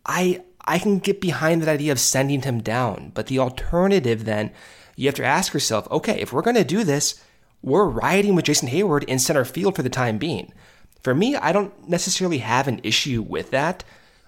I 0.05 0.43
I 0.65 0.79
can 0.79 0.99
get 0.99 1.21
behind 1.21 1.63
that 1.63 1.69
idea 1.69 1.93
of 1.93 2.01
sending 2.01 2.43
him 2.43 2.61
down. 2.61 3.13
But 3.15 3.27
the 3.27 3.39
alternative 3.39 4.25
then, 4.25 4.53
you 4.97 5.07
have 5.07 5.15
to 5.17 5.25
ask 5.25 5.55
yourself, 5.55 5.91
okay, 5.91 6.21
if 6.21 6.33
we're 6.33 6.43
going 6.43 6.57
to 6.57 6.65
do 6.65 6.85
this, 6.85 7.23
we're 7.63 7.87
riding 7.87 8.35
with 8.35 8.45
Jason 8.45 8.69
Heyward 8.69 9.05
in 9.05 9.19
center 9.19 9.45
field 9.45 9.75
for 9.75 9.83
the 9.83 9.89
time 9.89 10.19
being. 10.19 10.53
For 11.03 11.15
me, 11.15 11.35
I 11.37 11.53
don't 11.53 11.89
necessarily 11.89 12.39
have 12.39 12.69
an 12.69 12.81
issue 12.83 13.23
with 13.23 13.51
that. 13.51 13.85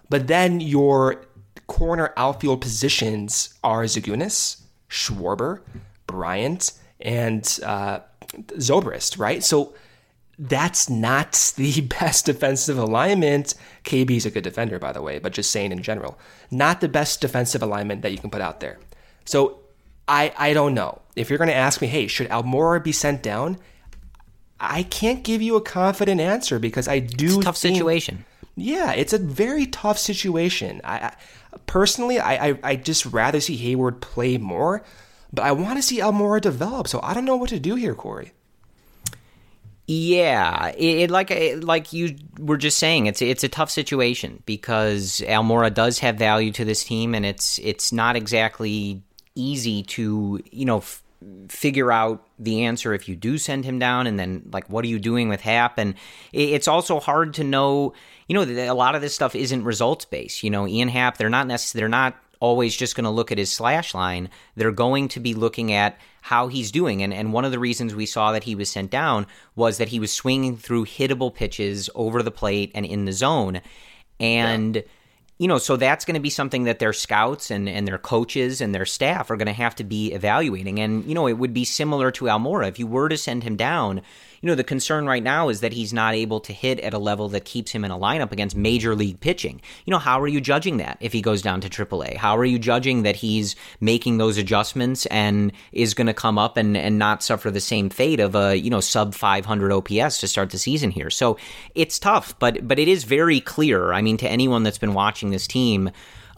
But 0.08 0.26
then 0.26 0.60
your 0.60 1.24
corner 1.66 2.12
outfield 2.16 2.60
positions 2.60 3.54
are 3.62 3.84
Zagunis, 3.84 4.62
Schwarber, 4.88 5.60
Bryant, 6.06 6.72
and 7.00 7.58
uh, 7.64 8.00
Zobrist, 8.58 9.18
right? 9.18 9.42
So 9.44 9.74
that's 10.42 10.90
not 10.90 11.52
the 11.56 11.80
best 11.82 12.26
defensive 12.26 12.76
alignment. 12.76 13.54
KB 13.84 14.10
is 14.10 14.26
a 14.26 14.30
good 14.30 14.44
defender, 14.44 14.78
by 14.78 14.92
the 14.92 15.02
way, 15.02 15.18
but 15.18 15.32
just 15.32 15.50
saying 15.50 15.72
in 15.72 15.82
general, 15.82 16.18
not 16.50 16.80
the 16.80 16.88
best 16.88 17.20
defensive 17.20 17.62
alignment 17.62 18.02
that 18.02 18.12
you 18.12 18.18
can 18.18 18.30
put 18.30 18.42
out 18.42 18.60
there. 18.60 18.78
So 19.24 19.60
I 20.08 20.32
I 20.36 20.52
don't 20.52 20.74
know. 20.74 21.00
If 21.14 21.30
you're 21.30 21.38
going 21.38 21.48
to 21.48 21.54
ask 21.54 21.80
me, 21.80 21.88
hey, 21.88 22.06
should 22.06 22.28
Almora 22.28 22.82
be 22.82 22.92
sent 22.92 23.22
down? 23.22 23.58
I 24.58 24.84
can't 24.84 25.24
give 25.24 25.42
you 25.42 25.56
a 25.56 25.60
confident 25.60 26.20
answer 26.20 26.58
because 26.58 26.88
I 26.88 27.00
do 27.00 27.42
tough 27.42 27.56
think, 27.56 27.76
situation. 27.76 28.24
Yeah, 28.56 28.92
it's 28.92 29.12
a 29.12 29.18
very 29.18 29.66
tough 29.66 29.98
situation. 29.98 30.80
I, 30.84 30.96
I 30.96 31.16
personally, 31.66 32.18
I, 32.18 32.48
I 32.48 32.58
I 32.62 32.76
just 32.76 33.06
rather 33.06 33.40
see 33.40 33.56
Heyward 33.56 34.00
play 34.00 34.38
more, 34.38 34.82
but 35.32 35.44
I 35.44 35.52
want 35.52 35.76
to 35.76 35.82
see 35.82 36.00
Almora 36.00 36.40
develop. 36.40 36.88
So 36.88 37.00
I 37.02 37.14
don't 37.14 37.24
know 37.24 37.36
what 37.36 37.50
to 37.50 37.60
do 37.60 37.74
here, 37.74 37.94
Corey. 37.94 38.32
Yeah, 39.94 40.68
it, 40.68 40.98
it 40.98 41.10
like 41.10 41.30
it, 41.30 41.64
like 41.64 41.92
you 41.92 42.16
were 42.38 42.56
just 42.56 42.78
saying, 42.78 43.06
it's 43.06 43.20
it's 43.20 43.44
a 43.44 43.48
tough 43.48 43.70
situation 43.70 44.42
because 44.46 45.22
Almora 45.26 45.72
does 45.72 45.98
have 45.98 46.16
value 46.16 46.50
to 46.52 46.64
this 46.64 46.82
team, 46.82 47.14
and 47.14 47.26
it's 47.26 47.58
it's 47.58 47.92
not 47.92 48.16
exactly 48.16 49.02
easy 49.34 49.82
to 49.82 50.40
you 50.50 50.64
know 50.64 50.78
f- 50.78 51.02
figure 51.48 51.92
out 51.92 52.26
the 52.38 52.64
answer 52.64 52.94
if 52.94 53.06
you 53.06 53.16
do 53.16 53.36
send 53.36 53.66
him 53.66 53.78
down, 53.78 54.06
and 54.06 54.18
then 54.18 54.48
like 54.50 54.70
what 54.70 54.82
are 54.82 54.88
you 54.88 54.98
doing 54.98 55.28
with 55.28 55.42
Happ, 55.42 55.76
and 55.76 55.94
it, 56.32 56.48
it's 56.50 56.68
also 56.68 56.98
hard 56.98 57.34
to 57.34 57.44
know. 57.44 57.92
You 58.28 58.34
know, 58.34 58.72
a 58.72 58.72
lot 58.72 58.94
of 58.94 59.02
this 59.02 59.14
stuff 59.14 59.34
isn't 59.34 59.62
results 59.62 60.06
based. 60.06 60.42
You 60.42 60.48
know, 60.48 60.66
Ian 60.66 60.88
Happ, 60.88 61.18
they're 61.18 61.28
not 61.28 61.46
necessarily 61.46 61.82
they're 61.82 61.88
not 61.90 62.16
always 62.42 62.76
just 62.76 62.96
going 62.96 63.04
to 63.04 63.10
look 63.10 63.30
at 63.30 63.38
his 63.38 63.52
slash 63.52 63.94
line. 63.94 64.28
They're 64.56 64.72
going 64.72 65.06
to 65.08 65.20
be 65.20 65.32
looking 65.32 65.72
at 65.72 65.96
how 66.22 66.48
he's 66.48 66.72
doing. 66.72 67.00
And, 67.00 67.14
and 67.14 67.32
one 67.32 67.44
of 67.44 67.52
the 67.52 67.58
reasons 67.60 67.94
we 67.94 68.04
saw 68.04 68.32
that 68.32 68.42
he 68.42 68.56
was 68.56 68.68
sent 68.68 68.90
down 68.90 69.28
was 69.54 69.78
that 69.78 69.90
he 69.90 70.00
was 70.00 70.12
swinging 70.12 70.56
through 70.56 70.86
hittable 70.86 71.32
pitches 71.32 71.88
over 71.94 72.20
the 72.20 72.32
plate 72.32 72.72
and 72.74 72.84
in 72.84 73.04
the 73.04 73.12
zone. 73.12 73.62
And. 74.20 74.76
Yeah 74.76 74.82
you 75.38 75.48
know, 75.48 75.58
so 75.58 75.74
that's 75.74 76.04
going 76.04 76.14
to 76.14 76.20
be 76.20 76.30
something 76.30 76.64
that 76.64 76.78
their 76.78 76.92
scouts 76.92 77.50
and, 77.50 77.68
and 77.68 77.88
their 77.88 77.98
coaches 77.98 78.60
and 78.60 78.72
their 78.72 78.86
staff 78.86 79.28
are 79.28 79.36
going 79.36 79.46
to 79.46 79.52
have 79.52 79.74
to 79.74 79.82
be 79.82 80.12
evaluating. 80.12 80.78
And, 80.78 81.04
you 81.04 81.16
know, 81.16 81.26
it 81.26 81.32
would 81.32 81.52
be 81.52 81.64
similar 81.64 82.12
to 82.12 82.26
Almora. 82.26 82.68
If 82.68 82.78
you 82.78 82.86
were 82.86 83.08
to 83.08 83.18
send 83.18 83.42
him 83.42 83.56
down, 83.56 84.02
you 84.42 84.48
know, 84.48 84.56
the 84.56 84.64
concern 84.64 85.06
right 85.06 85.22
now 85.22 85.48
is 85.48 85.60
that 85.60 85.72
he's 85.72 85.92
not 85.92 86.14
able 86.14 86.40
to 86.40 86.52
hit 86.52 86.80
at 86.80 86.92
a 86.92 86.98
level 86.98 87.28
that 87.28 87.44
keeps 87.44 87.70
him 87.70 87.84
in 87.84 87.92
a 87.92 87.98
lineup 87.98 88.32
against 88.32 88.56
major 88.56 88.96
league 88.96 89.20
pitching. 89.20 89.60
You 89.86 89.92
know, 89.92 90.00
how 90.00 90.20
are 90.20 90.26
you 90.26 90.40
judging 90.40 90.78
that 90.78 90.98
if 91.00 91.12
he 91.12 91.22
goes 91.22 91.42
down 91.42 91.60
to 91.60 91.68
AAA? 91.68 92.16
How 92.16 92.36
are 92.36 92.44
you 92.44 92.58
judging 92.58 93.04
that 93.04 93.14
he's 93.14 93.54
making 93.80 94.18
those 94.18 94.38
adjustments 94.38 95.06
and 95.06 95.52
is 95.70 95.94
going 95.94 96.08
to 96.08 96.14
come 96.14 96.38
up 96.38 96.56
and, 96.56 96.76
and 96.76 96.98
not 96.98 97.22
suffer 97.22 97.52
the 97.52 97.60
same 97.60 97.88
fate 97.88 98.18
of 98.18 98.34
a, 98.34 98.56
you 98.56 98.68
know, 98.68 98.80
sub 98.80 99.14
500 99.14 99.72
OPS 99.72 100.18
to 100.18 100.26
start 100.26 100.50
the 100.50 100.58
season 100.58 100.90
here? 100.90 101.08
So 101.08 101.38
it's 101.76 102.00
tough, 102.00 102.36
but, 102.40 102.66
but 102.66 102.80
it 102.80 102.88
is 102.88 103.04
very 103.04 103.40
clear. 103.40 103.92
I 103.92 104.02
mean, 104.02 104.16
to 104.16 104.28
anyone 104.28 104.64
that's 104.64 104.78
been 104.78 104.94
watching 104.94 105.30
this 105.30 105.46
team, 105.46 105.90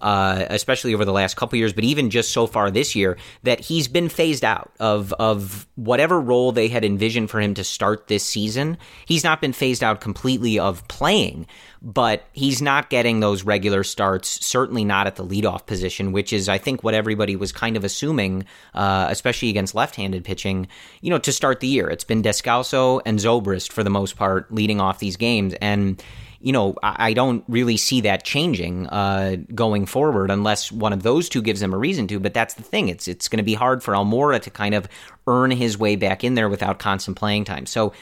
uh, 0.04 0.44
especially 0.50 0.92
over 0.92 1.06
the 1.06 1.12
last 1.12 1.34
couple 1.34 1.58
years, 1.58 1.72
but 1.72 1.82
even 1.82 2.10
just 2.10 2.30
so 2.30 2.46
far 2.46 2.70
this 2.70 2.94
year, 2.94 3.16
that 3.42 3.58
he's 3.58 3.88
been 3.88 4.10
phased 4.10 4.44
out 4.44 4.70
of 4.78 5.14
of 5.14 5.66
whatever 5.76 6.20
role 6.20 6.52
they 6.52 6.68
had 6.68 6.84
envisioned 6.84 7.30
for 7.30 7.40
him 7.40 7.54
to 7.54 7.64
start 7.64 8.06
this 8.06 8.22
season. 8.22 8.76
He's 9.06 9.24
not 9.24 9.40
been 9.40 9.54
phased 9.54 9.82
out 9.82 10.02
completely 10.02 10.58
of 10.58 10.86
playing, 10.88 11.46
but 11.80 12.26
he's 12.32 12.60
not 12.60 12.90
getting 12.90 13.20
those 13.20 13.44
regular 13.44 13.82
starts. 13.82 14.44
Certainly 14.46 14.84
not 14.84 15.06
at 15.06 15.16
the 15.16 15.24
leadoff 15.24 15.64
position, 15.64 16.12
which 16.12 16.34
is 16.34 16.50
I 16.50 16.58
think 16.58 16.84
what 16.84 16.92
everybody 16.92 17.34
was 17.34 17.50
kind 17.50 17.74
of 17.74 17.82
assuming, 17.82 18.44
uh, 18.74 19.06
especially 19.08 19.48
against 19.48 19.74
left-handed 19.74 20.22
pitching. 20.22 20.68
You 21.00 21.08
know, 21.08 21.18
to 21.18 21.32
start 21.32 21.60
the 21.60 21.66
year, 21.66 21.88
it's 21.88 22.04
been 22.04 22.22
Descalso 22.22 23.00
and 23.06 23.18
Zobrist 23.18 23.72
for 23.72 23.82
the 23.82 23.88
most 23.88 24.16
part 24.16 24.52
leading 24.52 24.82
off 24.82 24.98
these 24.98 25.16
games, 25.16 25.54
and 25.62 26.02
you 26.44 26.52
know, 26.52 26.74
I, 26.82 27.08
I 27.08 27.12
don't 27.14 27.42
really 27.48 27.78
see 27.78 28.02
that 28.02 28.22
changing 28.22 28.86
uh, 28.88 29.36
going 29.54 29.86
forward 29.86 30.30
unless 30.30 30.70
one 30.70 30.92
of 30.92 31.02
those 31.02 31.30
two 31.30 31.40
gives 31.40 31.62
him 31.62 31.72
a 31.72 31.78
reason 31.78 32.06
to. 32.08 32.20
But 32.20 32.34
that's 32.34 32.54
the 32.54 32.62
thing; 32.62 32.88
it's 32.88 33.08
it's 33.08 33.28
going 33.28 33.38
to 33.38 33.44
be 33.44 33.54
hard 33.54 33.82
for 33.82 33.94
Almora 33.94 34.40
to 34.42 34.50
kind 34.50 34.74
of 34.74 34.86
earn 35.26 35.50
his 35.50 35.78
way 35.78 35.96
back 35.96 36.22
in 36.22 36.34
there 36.34 36.50
without 36.50 36.78
constant 36.78 37.16
playing 37.16 37.44
time. 37.44 37.64
So 37.64 37.94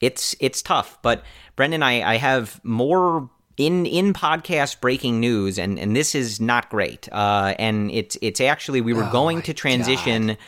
it's 0.00 0.34
it's 0.40 0.62
tough. 0.62 0.98
But 1.02 1.22
Brendan, 1.56 1.82
I, 1.82 2.14
I 2.14 2.16
have 2.16 2.58
more 2.64 3.28
in 3.58 3.84
in 3.84 4.14
podcast 4.14 4.80
breaking 4.80 5.20
news, 5.20 5.58
and 5.58 5.78
and 5.78 5.94
this 5.94 6.14
is 6.14 6.40
not 6.40 6.70
great. 6.70 7.06
Uh, 7.12 7.54
and 7.58 7.90
it's 7.90 8.16
it's 8.22 8.40
actually 8.40 8.80
we 8.80 8.94
were 8.94 9.04
Oh 9.04 9.12
going 9.12 9.42
to 9.42 9.52
transition. 9.52 10.28
God. 10.28 10.38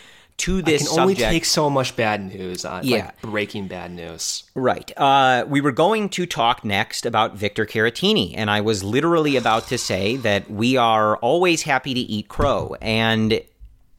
To 0.42 0.60
this 0.60 0.86
I 0.86 0.90
can 0.90 1.00
only 1.00 1.14
take 1.14 1.44
so 1.44 1.70
much 1.70 1.94
bad 1.94 2.24
news 2.34 2.64
on 2.64 2.84
Yeah. 2.84 2.96
like 3.06 3.22
breaking 3.22 3.68
bad 3.68 3.92
news. 3.92 4.44
Right. 4.54 4.90
Uh, 4.96 5.44
we 5.48 5.60
were 5.60 5.70
going 5.72 6.08
to 6.10 6.26
talk 6.26 6.64
next 6.64 7.06
about 7.06 7.36
Victor 7.36 7.64
Caratini, 7.64 8.34
and 8.36 8.50
I 8.50 8.60
was 8.60 8.82
literally 8.82 9.36
about 9.36 9.68
to 9.68 9.78
say 9.78 10.16
that 10.16 10.50
we 10.50 10.76
are 10.76 11.16
always 11.18 11.62
happy 11.62 11.94
to 11.94 12.00
eat 12.00 12.26
crow. 12.28 12.74
And 12.80 13.40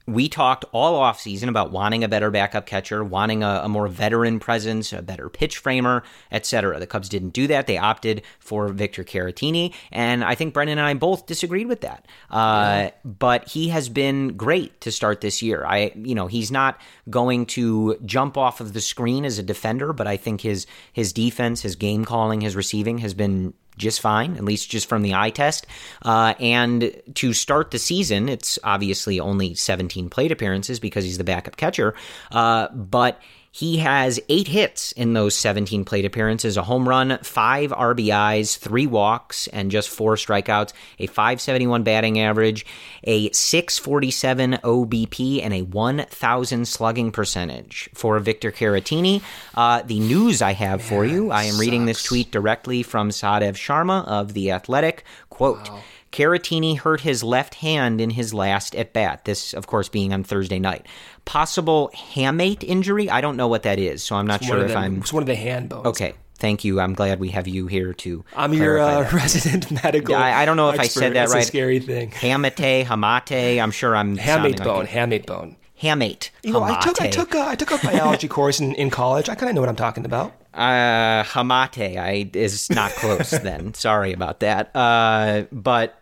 we 0.06 0.28
talked 0.28 0.66
all 0.74 1.00
offseason 1.00 1.48
about 1.48 1.72
wanting 1.72 2.04
a 2.04 2.08
better 2.08 2.30
backup 2.30 2.66
catcher, 2.66 3.04
wanting 3.04 3.42
a, 3.44 3.62
a 3.64 3.70
more 3.70 3.88
veteran 3.88 4.40
presence, 4.40 4.92
a 4.92 5.02
better 5.02 5.30
pitch 5.30 5.58
framer, 5.58 6.04
etc. 6.32 6.80
The 6.80 6.88
Cubs 6.88 7.08
didn't 7.08 7.30
do 7.30 7.48
that. 7.48 7.68
They 7.68 7.78
opted 7.78 8.24
for 8.40 8.68
Victor 8.68 9.04
Caratini, 9.04 9.74
and 9.92 10.24
I 10.24 10.36
think 10.36 10.54
Brendan 10.54 10.78
and 10.78 10.88
I 10.88 10.94
both 10.94 11.26
disagreed 11.26 11.68
with 11.68 11.82
that. 11.82 12.06
Uh, 12.30 12.90
But 13.06 13.48
he 13.48 13.70
has 13.70 13.90
been 13.90 14.36
great 14.36 14.82
to 14.82 14.92
start 14.92 15.22
this 15.22 15.42
year. 15.42 15.66
I, 15.66 15.94
you 15.96 16.16
know, 16.16 16.28
he's 16.28 16.52
not 16.52 16.82
going 17.10 17.46
to 17.48 17.98
jump 18.06 18.38
off 18.38 18.60
of 18.60 18.74
the 18.74 18.82
screen 18.82 19.26
as 19.26 19.40
a 19.40 19.44
defender, 19.44 19.94
but 19.94 20.08
I 20.08 20.18
think 20.18 20.42
his 20.42 20.68
his 20.92 21.14
defense, 21.14 21.62
his 21.62 21.76
game 21.76 22.04
calling, 22.06 22.42
his 22.42 22.56
receiving 22.56 22.98
has 23.00 23.14
been 23.14 23.54
just 23.78 24.02
fine, 24.02 24.36
at 24.38 24.44
least 24.44 24.70
just 24.70 24.88
from 24.88 25.02
the 25.02 25.14
eye 25.14 25.30
test. 25.30 25.68
Uh, 26.02 26.34
and 26.40 27.02
to 27.16 27.34
start 27.34 27.72
the 27.72 27.80
season, 27.80 28.30
it's 28.30 28.60
obviously 28.64 29.20
only 29.20 29.54
17 29.56 30.10
plate 30.10 30.32
appearances 30.32 30.80
because 30.80 31.04
he's 31.04 31.18
the 31.18 31.24
backup 31.24 31.58
catcher, 31.58 31.96
uh, 32.32 32.68
but 32.70 33.20
he 33.56 33.78
has 33.78 34.20
eight 34.30 34.48
hits 34.48 34.94
in 34.94 35.14
those 35.14 35.36
17 35.36 35.86
plate 35.86 36.06
appearances 36.06 36.58
a 36.58 36.64
home 36.64 36.90
run, 36.90 37.20
five 37.22 37.70
RBIs, 37.70 38.58
three 38.58 38.88
walks, 38.88 39.46
and 39.46 39.70
just 39.70 39.90
four 39.90 40.16
strikeouts, 40.16 40.74
a 40.98 41.06
571 41.06 41.84
batting 41.84 42.20
average, 42.20 42.66
a 43.04 43.30
647 43.30 44.54
OBP, 44.64 45.44
and 45.44 45.54
a 45.54 45.62
1,000 45.62 46.68
slugging 46.68 47.12
percentage 47.12 47.92
for 47.94 48.18
Victor 48.18 48.52
Caratini. 48.52 49.22
Uh, 49.54 49.84
the 49.84 50.00
news 50.00 50.42
I 50.42 50.54
have 50.54 50.82
for 50.82 51.06
you 51.06 51.30
I 51.30 51.44
am 51.44 51.60
reading 51.60 51.86
this 51.86 52.02
tweet 52.02 52.32
directly 52.32 52.82
from 52.82 53.12
Sahadev 53.12 53.54
Sharma 53.54 54.04
of 54.08 54.34
The 54.34 54.50
Athletic. 54.50 55.04
Quote, 55.30 55.70
Caratini 56.14 56.78
hurt 56.78 57.02
his 57.02 57.24
left 57.24 57.56
hand 57.56 58.00
in 58.00 58.12
his 58.12 58.34
last 58.34 58.76
at 58.76 58.94
bat. 58.94 59.26
This, 59.26 59.54
of 59.54 59.68
course, 59.68 59.90
being 59.90 60.14
on 60.14 60.24
Thursday 60.24 60.60
night. 60.60 60.86
Possible 61.26 61.92
hamate 61.94 62.64
injury. 62.64 63.10
I 63.10 63.20
don't 63.20 63.36
know 63.36 63.48
what 63.48 63.64
that 63.64 63.80
is, 63.80 64.04
so 64.04 64.16
I'm 64.16 64.28
not 64.28 64.42
One 64.42 64.48
sure 64.50 64.60
if 64.64 64.72
the- 64.72 64.78
I'm 64.78 64.98
It's 65.00 65.12
one 65.12 65.24
of 65.24 65.28
the 65.28 65.36
hand 65.36 65.70
bones. 65.70 65.88
okay. 65.88 66.14
Thank 66.38 66.66
you. 66.66 66.82
I'm 66.82 66.94
glad 66.94 67.20
we 67.22 67.30
have 67.30 67.48
you 67.48 67.68
here 67.68 67.94
to. 67.94 68.26
I'm 68.36 68.54
your 68.54 68.78
uh, 68.78 69.10
resident 69.14 69.72
medical. 69.84 70.14
Yeah, 70.14 70.20
I, 70.22 70.42
I 70.42 70.46
don't 70.46 70.58
know 70.58 70.70
if 70.72 70.80
I 70.80 70.88
said 70.88 71.14
that 71.14 71.26
it's 71.26 71.34
right. 71.34 71.44
A 71.44 71.48
scary 71.48 71.80
thing. 71.80 72.12
Hamate, 72.12 72.84
hamate. 72.86 73.62
I'm 73.62 73.72
sure 73.72 73.96
I'm 73.96 74.18
Hamate 74.18 74.44
like 74.58 74.64
bone. 74.64 74.86
it. 74.86 74.90
Hamate 74.90 75.26
bone. 75.26 75.56
Hamate. 75.82 76.32
You 76.44 76.52
know, 76.54 76.64
I 76.64 76.82
took 76.82 77.00
I 77.02 77.08
took 77.10 77.34
a, 77.34 77.48
I 77.48 77.56
took 77.56 77.72
a 77.72 77.78
biology 77.78 78.28
course 78.38 78.60
in, 78.60 78.76
in 78.76 78.90
college. 78.90 79.30
I 79.30 79.36
kind 79.36 79.50
of 79.50 79.56
know 79.56 79.62
what 79.62 79.70
I'm 79.70 79.76
talking 79.78 80.04
about. 80.06 80.34
Uh, 80.54 81.24
hamate 81.24 81.98
I 81.98 82.30
is 82.34 82.70
not 82.70 82.92
close 82.92 83.32
then. 83.44 83.74
Sorry 83.74 84.12
about 84.12 84.42
that. 84.42 84.76
Uh, 84.76 85.44
but 85.52 85.98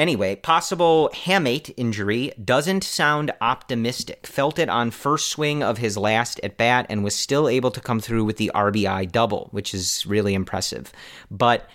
anyway, 0.00 0.34
possible 0.34 1.10
hamate 1.12 1.72
injury 1.76 2.32
doesn't 2.42 2.82
sound 2.82 3.30
optimistic. 3.40 4.26
Felt 4.26 4.58
it 4.58 4.68
on 4.68 4.90
first 4.90 5.28
swing 5.28 5.62
of 5.62 5.78
his 5.78 5.96
last 5.96 6.40
at 6.42 6.56
bat 6.56 6.86
and 6.88 7.04
was 7.04 7.14
still 7.14 7.48
able 7.48 7.70
to 7.70 7.80
come 7.80 8.00
through 8.00 8.24
with 8.24 8.38
the 8.38 8.50
RBI 8.54 9.12
double, 9.12 9.48
which 9.52 9.74
is 9.74 10.04
really 10.06 10.34
impressive. 10.34 10.90
But 11.30 11.68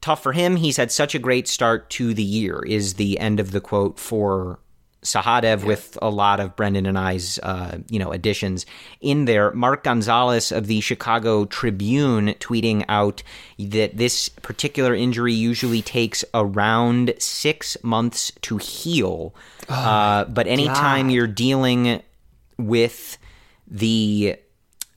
tough 0.00 0.22
for 0.22 0.32
him. 0.32 0.56
He's 0.56 0.78
had 0.78 0.90
such 0.90 1.14
a 1.14 1.20
great 1.20 1.46
start 1.46 1.90
to 1.90 2.14
the 2.14 2.22
year. 2.22 2.62
Is 2.66 2.94
the 2.94 3.18
end 3.20 3.38
of 3.38 3.52
the 3.52 3.60
quote 3.60 3.98
for 3.98 4.58
Sahadev 5.06 5.64
with 5.64 5.96
a 6.02 6.10
lot 6.10 6.40
of 6.40 6.56
Brendan 6.56 6.84
and 6.84 6.98
I's, 6.98 7.38
uh, 7.42 7.78
you 7.88 7.98
know, 7.98 8.12
additions 8.12 8.66
in 9.00 9.24
there. 9.24 9.52
Mark 9.52 9.84
Gonzalez 9.84 10.50
of 10.52 10.66
the 10.66 10.80
Chicago 10.80 11.44
Tribune 11.44 12.34
tweeting 12.40 12.84
out 12.88 13.22
that 13.58 13.96
this 13.96 14.28
particular 14.28 14.94
injury 14.94 15.32
usually 15.32 15.80
takes 15.80 16.24
around 16.34 17.14
six 17.18 17.76
months 17.82 18.32
to 18.42 18.58
heal. 18.58 19.34
uh, 19.68 20.24
but 20.24 20.46
anytime 20.46 21.08
you're 21.08 21.26
dealing 21.26 22.02
with 22.58 23.16
the 23.68 24.36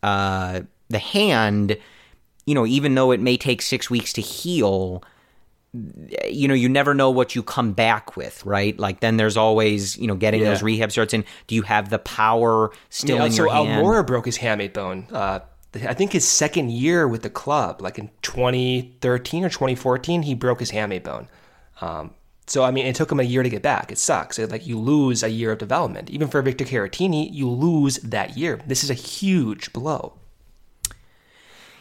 uh, 0.04 0.62
the 0.90 1.00
hand, 1.00 1.78
you 2.46 2.56
know, 2.56 2.66
even 2.66 2.96
though 2.96 3.12
it 3.12 3.20
may 3.20 3.38
take 3.38 3.62
six 3.62 3.90
weeks 3.90 4.14
to 4.14 4.22
heal, 4.22 5.04
you 5.74 6.48
know, 6.48 6.54
you 6.56 6.68
never 6.68 6.94
know 6.94 7.12
what 7.12 7.36
you 7.36 7.44
come 7.44 7.74
back 7.74 8.18
with, 8.18 8.44
right? 8.46 8.78
Like 8.80 9.02
then 9.02 9.18
there's 9.18 9.38
always, 9.38 9.98
you 9.98 10.08
know, 10.08 10.16
getting 10.16 10.42
Yeah. 10.42 10.50
those 10.50 10.64
rehab 10.64 10.92
starts 10.92 11.14
in. 11.14 11.24
Do 11.48 11.54
you 11.56 11.62
have 11.62 11.90
the 11.90 12.00
power 12.00 12.72
still 12.90 13.18
Yeah, 13.18 13.26
in 13.26 13.32
so 13.32 13.44
your 13.44 13.54
hand? 13.54 13.68
So 13.80 13.86
Almora 13.86 14.06
broke 14.08 14.26
his 14.26 14.38
hamate 14.40 14.74
bone. 14.74 15.08
Uh, 15.12 15.40
I 15.76 15.94
think 15.94 16.14
his 16.14 16.28
second 16.28 16.72
year 16.72 17.08
with 17.08 17.22
the 17.22 17.30
club, 17.30 17.82
like 17.82 18.00
in 18.00 18.10
2013 18.24 19.46
or 19.46 19.50
2014, 19.50 20.24
he 20.24 20.34
broke 20.34 20.60
his 20.60 20.72
hamate 20.72 21.04
bone. 21.04 21.28
Um, 21.82 22.16
so 22.48 22.64
I 22.64 22.72
mean, 22.72 22.88
it 22.88 22.96
took 22.96 23.12
him 23.12 23.20
a 23.20 23.24
year 23.24 23.44
to 23.44 23.50
get 23.50 23.62
back. 23.62 23.92
It 23.92 24.00
sucks. 24.00 24.40
It, 24.40 24.50
like 24.50 24.66
you 24.66 24.80
lose 24.80 25.22
a 25.22 25.30
year 25.30 25.52
of 25.52 25.60
development. 25.60 26.10
Even 26.10 26.28
for 26.28 26.42
Victor 26.42 26.66
Caratini, 26.66 27.32
you 27.32 27.48
lose 27.48 27.98
that 27.98 28.36
year. 28.36 28.60
This 28.66 28.84
is 28.84 28.90
a 28.90 28.96
huge 28.96 29.72
blow. 29.72 30.14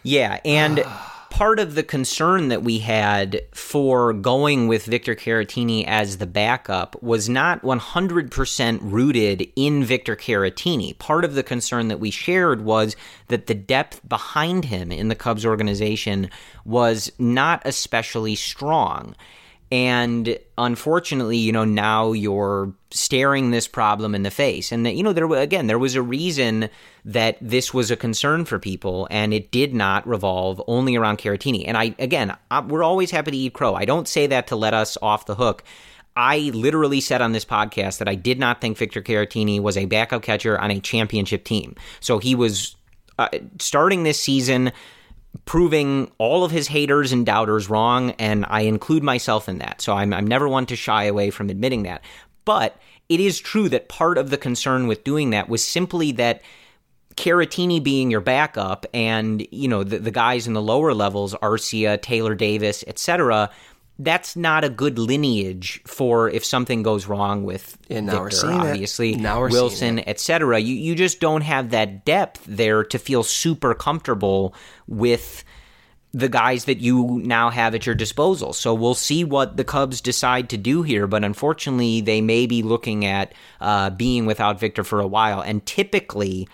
Yeah, 0.03 0.41
and 0.45 0.85
part 1.31 1.59
of 1.59 1.75
the 1.75 1.83
concern 1.83 2.49
that 2.49 2.63
we 2.63 2.79
had 2.79 3.43
for 3.53 4.13
going 4.13 4.69
with 4.69 4.85
Victor 4.85 5.15
Caratini 5.15 5.85
as 5.87 6.19
the 6.19 6.27
backup 6.27 7.01
was 7.03 7.29
not 7.29 7.63
100% 7.63 8.79
rooted 8.83 9.51
in 9.57 9.85
Victor 9.85 10.17
Caratini. 10.17 10.99
Part 10.99 11.25
of 11.25 11.35
the 11.35 11.43
concern 11.43 11.89
that 11.89 12.01
we 12.01 12.11
shared 12.11 12.63
was 12.63 12.97
that 13.29 13.47
the 13.47 13.55
depth 13.55 14.07
behind 14.09 14.67
him 14.67 14.91
in 14.91 15.09
the 15.09 15.15
Cubs 15.15 15.45
organization 15.45 16.31
was 16.65 17.13
not 17.19 17.63
especially 17.65 18.35
strong. 18.35 19.15
And 19.71 20.39
unfortunately, 20.57 21.37
you 21.37 21.53
know, 21.53 21.65
now 21.65 22.13
you're 22.13 22.73
staring 22.91 23.51
this 23.51 23.69
problem 23.69 24.15
in 24.15 24.23
the 24.23 24.31
face. 24.31 24.73
And, 24.73 24.87
that, 24.87 24.95
you 24.95 25.03
know, 25.03 25.13
there 25.13 25.31
again, 25.35 25.67
there 25.67 25.79
was 25.79 25.95
a 25.95 26.01
reason 26.01 26.71
that 27.05 27.37
this 27.41 27.75
was 27.75 27.91
a 27.91 27.97
concern 27.97 28.47
for 28.47 28.59
people, 28.59 29.07
and 29.11 29.35
it 29.35 29.51
did 29.51 29.75
not 29.75 30.09
revolve 30.09 30.63
only 30.67 30.97
around 30.97 31.19
Caratini. 31.19 31.65
And 31.67 31.77
I, 31.77 31.95
again, 31.99 32.35
I, 32.51 32.61
we're 32.61 32.83
always 32.83 33.11
happy 33.11 33.31
to 33.31 33.37
eat 33.37 33.53
crow. 33.53 33.75
I 33.75 33.85
don't 33.85 34.09
say 34.09 34.27
that 34.29 34.47
to 34.47 34.57
let 34.57 34.73
us 34.73 34.97
off 35.03 35.27
the 35.27 35.35
hook. 35.35 35.65
I 36.17 36.51
literally 36.55 37.01
said 37.01 37.21
on 37.21 37.33
this 37.33 37.45
podcast 37.45 37.99
that 37.99 38.09
I 38.09 38.15
did 38.15 38.39
not 38.39 38.61
think 38.61 38.79
Victor 38.79 39.03
Caratini 39.03 39.61
was 39.61 39.77
a 39.77 39.85
backup 39.85 40.23
catcher 40.23 40.59
on 40.59 40.71
a 40.71 40.81
championship 40.81 41.45
team. 41.45 41.77
So 42.01 42.19
he 42.19 42.35
was 42.35 42.75
uh, 43.19 43.29
starting 43.59 44.03
this 44.03 44.21
season 44.21 44.73
proving 45.45 46.11
all 46.19 46.45
of 46.45 46.51
his 46.51 46.69
haters 46.69 47.13
and 47.13 47.25
doubters 47.25 47.71
wrong, 47.71 48.11
and 48.13 48.45
I 48.49 48.63
include 48.63 49.03
myself 49.03 49.49
in 49.49 49.59
that. 49.59 49.81
So 49.81 49.95
I'm, 49.95 50.13
I'm 50.13 50.27
never 50.27 50.49
one 50.49 50.67
to 50.67 50.77
shy 50.77 51.05
away 51.05 51.31
from 51.31 51.51
admitting 51.51 51.85
that. 51.85 52.03
But 52.45 52.77
it 53.09 53.21
is 53.21 53.39
true 53.39 53.69
that 53.71 53.89
part 53.89 54.19
of 54.19 54.31
the 54.31 54.39
concern 54.39 54.87
with 54.87 55.05
doing 55.05 55.31
that 55.31 55.49
was 55.49 55.65
simply 55.65 56.13
that 56.13 56.43
Caratini 57.17 57.83
being 57.83 58.11
your 58.11 58.21
backup 58.21 58.87
and, 58.95 59.47
you 59.51 59.69
know, 59.69 59.83
the, 59.83 59.99
the 59.99 60.11
guys 60.11 60.47
in 60.47 60.53
the 60.53 60.63
lower 60.63 60.95
levels, 60.95 61.35
Arcia, 61.35 62.01
Taylor 62.01 62.35
Davis, 62.35 62.85
etc., 62.87 63.51
that's 63.99 64.37
not 64.37 64.65
a 64.65 64.69
good 64.69 64.99
lineage 64.99 65.83
for 65.87 66.29
if 66.29 66.45
something 66.45 66.83
goes 66.83 67.07
wrong 67.07 67.43
with 67.43 67.77
And 67.91 68.07
now 68.07 68.13
Victor, 68.13 68.23
we're 68.23 68.31
seeing 68.31 68.53
it. 68.53 68.71
obviously, 68.71 69.15
Now 69.17 69.41
Willson, 69.41 70.03
etc. 70.07 70.59
You 70.59 70.75
you 70.75 70.95
just 70.95 71.21
don't 71.21 71.43
have 71.43 71.71
that 71.71 72.05
depth 72.05 72.45
there 72.47 72.85
to 72.85 72.99
feel 72.99 73.23
super 73.23 73.75
comfortable 73.75 74.55
with 74.87 75.45
the 76.13 76.29
guys 76.29 76.65
that 76.65 76.79
you 76.79 77.21
now 77.25 77.51
have 77.51 77.75
at 77.75 77.85
your 77.85 77.95
disposal. 77.95 78.53
So 78.53 78.73
we'll 78.73 78.95
see 78.95 79.25
what 79.25 79.57
the 79.57 79.65
Cubs 79.65 80.01
decide 80.01 80.49
to 80.51 80.57
do 80.57 80.83
here, 80.83 81.07
but 81.07 81.23
unfortunately, 81.23 82.01
they 82.01 82.21
may 82.21 82.47
be 82.47 82.63
looking 82.63 83.05
at 83.05 83.35
uh, 83.61 83.91
being 83.91 84.25
without 84.25 84.59
Victor 84.59 84.85
for 84.85 85.01
a 85.01 85.07
while. 85.07 85.43
And 85.43 85.65
typically, 85.67 86.49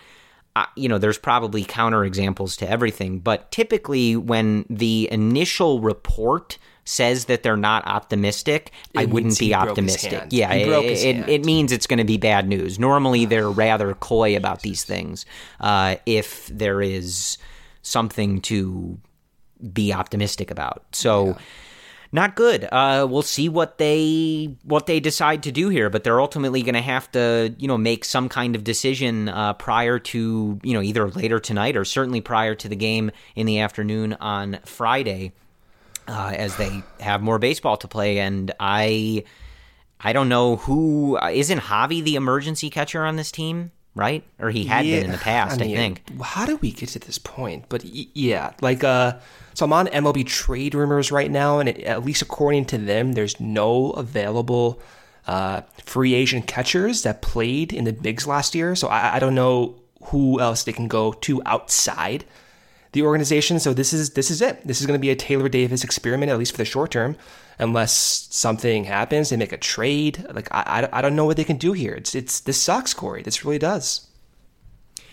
uh, 0.57 0.65
you 0.75 0.89
know, 0.89 0.97
there's 0.97 1.17
probably 1.17 1.63
counterexamples 1.63 2.57
to 2.57 2.69
everything, 2.69 3.19
but 3.19 3.49
typically, 3.51 4.15
when 4.15 4.65
the 4.69 5.07
initial 5.11 5.79
report 5.79 6.57
says 6.85 7.25
that 7.25 7.43
they're 7.43 7.57
not 7.57 7.85
optimistic, 7.87 8.71
I 8.95 9.05
wouldn't 9.05 9.37
be 9.37 9.53
optimistic. 9.53 10.27
Yeah, 10.29 10.53
it, 10.53 10.67
it, 10.67 11.29
it 11.29 11.45
means 11.45 11.71
it's 11.71 11.87
going 11.87 11.97
to 11.97 12.05
be 12.05 12.17
bad 12.17 12.47
news. 12.47 12.79
Normally, 12.79 13.25
they're 13.25 13.49
rather 13.49 13.93
coy 13.95 14.37
about 14.37 14.61
these 14.61 14.83
things 14.83 15.25
uh, 15.59 15.97
if 16.05 16.47
there 16.47 16.81
is 16.81 17.37
something 17.81 18.39
to 18.41 18.97
be 19.73 19.91
optimistic 19.93 20.51
about. 20.51 20.85
So. 20.93 21.37
Not 22.11 22.35
good. 22.37 22.69
Uh, 22.71 23.05
we'll 23.09 23.23
see 23.23 23.49
what 23.49 23.77
they 23.77 24.55
what 24.63 24.85
they 24.85 25.01
decide 25.01 25.43
to 25.43 25.51
do 25.51 25.67
here, 25.67 25.89
but 25.89 26.05
they're 26.05 26.21
ultimately 26.21 26.61
going 26.61 26.75
to 26.75 26.81
have 26.81 27.11
to, 27.11 27.53
you 27.57 27.67
know, 27.67 27.77
make 27.77 28.05
some 28.05 28.29
kind 28.29 28.55
of 28.55 28.63
decision 28.63 29.27
uh, 29.27 29.51
prior 29.53 29.99
to, 29.99 30.57
you 30.63 30.73
know, 30.73 30.81
either 30.81 31.09
later 31.09 31.41
tonight 31.41 31.75
or 31.75 31.83
certainly 31.83 32.21
prior 32.21 32.55
to 32.55 32.69
the 32.69 32.75
game 32.77 33.11
in 33.35 33.45
the 33.45 33.59
afternoon 33.59 34.13
on 34.21 34.59
Friday, 34.63 35.33
uh, 36.07 36.33
as 36.35 36.55
they 36.57 36.83
have 36.99 37.21
more 37.21 37.39
baseball 37.39 37.77
to 37.77 37.87
play. 37.87 38.19
And 38.19 38.51
I, 38.59 39.23
I 39.99 40.13
don't 40.13 40.29
know 40.29 40.57
who 40.57 41.17
uh, 41.17 41.31
isn't 41.33 41.59
Javi 41.59 42.03
the 42.03 42.15
emergency 42.15 42.69
catcher 42.69 43.03
on 43.03 43.15
this 43.15 43.31
team, 43.31 43.71
right? 43.95 44.23
Or 44.39 44.49
he 44.49 44.65
had 44.65 44.83
been 44.83 45.05
in 45.05 45.11
the 45.11 45.17
past, 45.17 45.61
I, 45.61 45.65
mean, 45.65 45.75
think. 45.75 46.21
How 46.21 46.45
do 46.45 46.57
we 46.57 46.71
get 46.71 46.89
to 46.89 46.99
this 46.99 47.17
point? 47.17 47.65
But 47.69 47.83
y- 47.83 48.07
yeah, 48.13 48.53
like 48.61 48.83
uh, 48.83 49.17
so 49.53 49.65
I'm 49.65 49.73
on 49.73 49.87
MLB 49.87 50.25
trade 50.25 50.75
rumors 50.75 51.11
right 51.11 51.31
now, 51.31 51.59
and 51.59 51.69
it, 51.69 51.79
at 51.83 52.05
least 52.05 52.21
according 52.21 52.65
to 52.65 52.77
them, 52.77 53.13
there's 53.13 53.39
no 53.39 53.91
available 53.91 54.81
uh, 55.27 55.61
free 55.83 56.13
agent 56.13 56.45
catchers 56.45 57.03
that 57.03 57.21
played 57.21 57.73
in 57.73 57.85
the 57.85 57.93
bigs 57.93 58.27
last 58.27 58.53
year. 58.53 58.75
So 58.75 58.89
I, 58.89 59.15
I 59.15 59.19
don't 59.19 59.35
know 59.35 59.75
who 60.03 60.39
else 60.39 60.63
they 60.63 60.73
can 60.73 60.87
go 60.87 61.13
to 61.13 61.41
outside 61.45 62.25
the 62.95 63.03
organization. 63.03 63.59
So 63.59 63.73
this 63.73 63.93
is 63.93 64.11
this 64.11 64.31
is 64.31 64.41
it. 64.41 64.65
This 64.65 64.79
is 64.79 64.87
going 64.87 64.97
to 64.97 65.01
be 65.01 65.11
a 65.11 65.15
Taylor 65.15 65.49
Davis 65.49 65.83
experiment, 65.83 66.31
at 66.31 66.39
least 66.39 66.53
for 66.53 66.57
the 66.57 66.65
short 66.65 66.91
term, 66.91 67.15
unless 67.59 67.93
something 68.31 68.85
happens. 68.85 69.29
They 69.29 69.37
make 69.37 69.51
a 69.51 69.57
trade. 69.57 70.25
Like 70.33 70.47
I, 70.51 70.89
I, 70.91 70.99
I 70.99 71.01
don't 71.01 71.15
know 71.15 71.25
what 71.25 71.37
they 71.37 71.43
can 71.43 71.57
do 71.57 71.73
here. 71.73 71.93
It's 71.93 72.15
it's 72.15 72.39
this 72.39 72.59
sucks, 72.59 72.93
Corey. 72.93 73.21
This 73.21 73.45
really 73.45 73.59
does. 73.59 74.07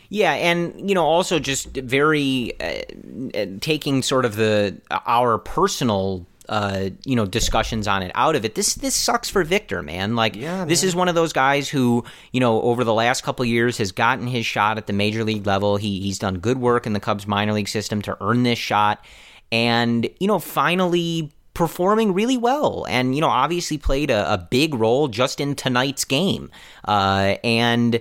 Yeah, 0.09 0.33
and 0.33 0.89
you 0.89 0.95
know, 0.95 1.05
also 1.05 1.39
just 1.39 1.69
very 1.69 2.53
uh, 2.61 3.47
taking 3.61 4.03
sort 4.03 4.25
of 4.25 4.37
the 4.37 4.81
our 4.91 5.39
personal. 5.39 6.27
Uh, 6.53 6.91
you 7.07 7.17
know, 7.17 7.25
discussions 7.25 7.89
on 7.89 8.03
it 8.03 8.13
out 8.15 8.37
of 8.37 8.45
it. 8.45 8.55
This 8.55 8.75
this 8.75 8.95
sucks 8.95 9.31
for 9.31 9.43
Victor, 9.43 9.83
man. 9.83 10.17
Like, 10.17 10.37
yeah, 10.37 10.67
this 10.67 10.83
is 10.83 10.95
one 10.95 11.09
of 11.09 11.15
those 11.15 11.33
guys 11.33 11.67
who, 11.67 12.05
you 12.31 12.41
know, 12.41 12.61
over 12.61 12.85
the 12.85 12.93
last 12.93 13.23
couple 13.23 13.43
of 13.43 13.49
years 13.49 13.79
has 13.79 13.91
gotten 13.91 14.27
his 14.27 14.45
shot 14.45 14.77
at 14.77 14.87
the 14.87 14.93
major 14.93 15.25
league 15.25 15.47
level. 15.47 15.79
He 15.79 16.01
he's 16.01 16.19
done 16.19 16.41
good 16.41 16.59
work 16.59 16.87
in 16.87 16.93
the 16.93 17.01
Cubs 17.01 17.27
minor 17.27 17.55
league 17.55 17.69
system 17.69 18.03
to 18.03 18.19
earn 18.21 18.43
this 18.43 18.59
shot, 18.59 19.03
and 19.51 20.07
you 20.21 20.27
know, 20.27 20.39
finally 20.39 21.33
performing 21.55 22.13
really 22.13 22.37
well 22.37 22.87
and 22.89 23.15
you 23.15 23.21
know 23.21 23.29
obviously 23.29 23.77
played 23.79 24.11
a, 24.11 24.35
a 24.35 24.39
big 24.39 24.75
role 24.75 25.09
just 25.09 25.41
in 25.41 25.55
tonight's 25.55 26.05
game 26.05 26.51
uh, 26.87 27.37
and 27.45 28.01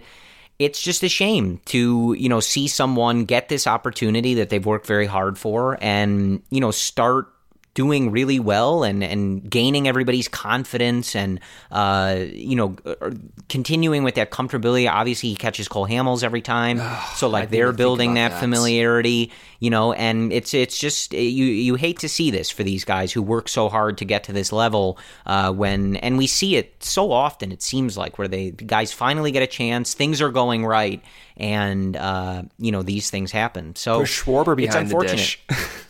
it's 0.58 0.82
just 0.82 1.04
a 1.04 1.10
shame 1.10 1.60
to 1.66 2.16
you 2.18 2.30
know 2.30 2.40
see 2.40 2.68
someone 2.68 3.26
get 3.26 3.50
this 3.50 3.68
opportunity 3.68 4.34
that 4.36 4.50
they've 4.50 4.66
worked 4.66 4.88
very 4.88 5.06
hard 5.06 5.38
for 5.38 5.78
and 5.82 6.42
you 6.50 6.62
know 6.62 6.72
start 6.72 7.28
doing 7.74 8.12
really 8.12 8.40
well 8.40 8.84
and 8.84 9.04
and 9.04 9.50
gaining 9.50 9.88
everybody's 9.88 10.28
confidence 10.28 11.16
and 11.16 11.40
uh 11.72 12.18
you 12.34 12.56
know 12.56 12.76
uh, 12.86 13.12
continuing 13.48 14.04
with 14.04 14.16
that 14.16 14.30
comfortability 14.30 14.92
obviously 14.92 15.30
he 15.30 15.36
catches 15.36 15.68
Cole 15.70 15.88
Hamels 15.88 16.22
every 16.22 16.42
time 16.42 16.82
so 17.16 17.30
like 17.30 17.50
they're 17.50 17.72
building 17.72 18.16
that 18.16 18.32
that. 18.32 18.40
familiarity 18.40 19.32
you 19.60 19.70
know 19.70 19.94
and 19.94 20.34
it's 20.34 20.54
it's 20.54 20.78
just 20.78 21.14
you 21.14 21.46
you 21.46 21.76
hate 21.76 22.00
to 22.00 22.10
see 22.10 22.30
this 22.30 22.50
for 22.50 22.64
these 22.64 22.84
guys 22.84 23.14
who 23.14 23.22
work 23.22 23.48
so 23.48 23.70
hard 23.70 23.98
to 23.98 24.06
get 24.06 24.26
to 24.26 24.34
this 24.34 24.52
level 24.52 24.98
uh 25.26 25.52
when 25.52 25.96
and 25.98 26.18
we 26.18 26.28
see 26.28 26.58
it 26.58 26.84
so 26.84 27.12
often 27.12 27.54
it 27.54 27.62
seems 27.62 27.98
like 27.98 28.18
where 28.18 28.28
they 28.28 28.52
guys 28.52 28.92
finally 28.92 29.32
get 29.32 29.44
a 29.44 29.48
chance 29.48 29.94
things 29.94 30.22
are 30.22 30.32
going 30.32 30.66
right 30.66 31.02
and 31.38 31.96
uh 31.96 32.44
you 32.58 32.72
know 32.72 32.82
these 32.82 33.10
things 33.10 33.32
happen 33.32 33.74
so 33.78 34.02
Schwarber 34.02 34.62
it's 34.62 34.74
behind 34.74 34.90
the 34.90 34.96
unfortunate 34.96 35.16
dish. 35.18 35.44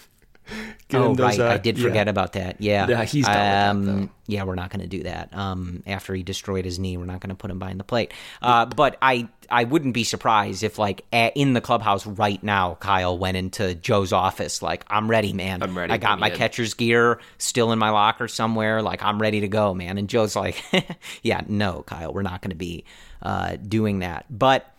Oh 0.93 1.15
right, 1.15 1.39
uh, 1.39 1.47
I 1.47 1.57
did 1.57 1.77
yeah. 1.77 1.83
forget 1.83 2.07
about 2.07 2.33
that. 2.33 2.59
Yeah, 2.59 2.87
Yeah, 2.87 3.03
he's 3.03 3.25
done 3.25 3.77
with 3.77 3.87
that, 3.87 3.95
um. 3.99 4.09
Yeah, 4.27 4.43
we're 4.43 4.55
not 4.55 4.69
going 4.69 4.79
to 4.79 4.87
do 4.87 5.03
that. 5.03 5.35
Um, 5.35 5.83
after 5.85 6.13
he 6.13 6.23
destroyed 6.23 6.63
his 6.63 6.79
knee, 6.79 6.95
we're 6.95 7.05
not 7.05 7.19
going 7.19 7.31
to 7.31 7.35
put 7.35 7.51
him 7.51 7.59
behind 7.59 7.81
the 7.81 7.83
plate. 7.83 8.13
Uh, 8.41 8.65
but 8.65 8.97
I, 9.01 9.27
I 9.49 9.65
wouldn't 9.65 9.93
be 9.93 10.05
surprised 10.05 10.63
if, 10.63 10.79
like, 10.79 11.03
a 11.11 11.33
in 11.35 11.51
the 11.51 11.59
clubhouse 11.59 12.05
right 12.05 12.41
now, 12.41 12.75
Kyle 12.79 13.17
went 13.17 13.35
into 13.35 13.75
Joe's 13.75 14.13
office. 14.13 14.61
Like, 14.61 14.85
I'm 14.87 15.09
ready, 15.09 15.33
man. 15.33 15.61
I'm 15.61 15.77
ready, 15.77 15.91
I 15.91 15.97
got 15.97 16.17
my 16.17 16.29
in." 16.29 16.37
catcher's 16.37 16.73
gear 16.73 17.19
still 17.39 17.73
in 17.73 17.79
my 17.79 17.89
locker 17.89 18.29
somewhere. 18.29 18.81
Like, 18.81 19.03
I'm 19.03 19.21
ready 19.21 19.41
to 19.41 19.49
go, 19.49 19.73
man. 19.73 19.97
And 19.97 20.07
Joe's 20.07 20.35
like, 20.35 20.63
Yeah, 21.23 21.41
no, 21.47 21.83
Kyle, 21.85 22.13
we're 22.13 22.21
not 22.21 22.41
going 22.41 22.51
to 22.51 22.55
be 22.55 22.85
uh, 23.21 23.57
doing 23.57 23.99
that. 23.99 24.25
But 24.29 24.73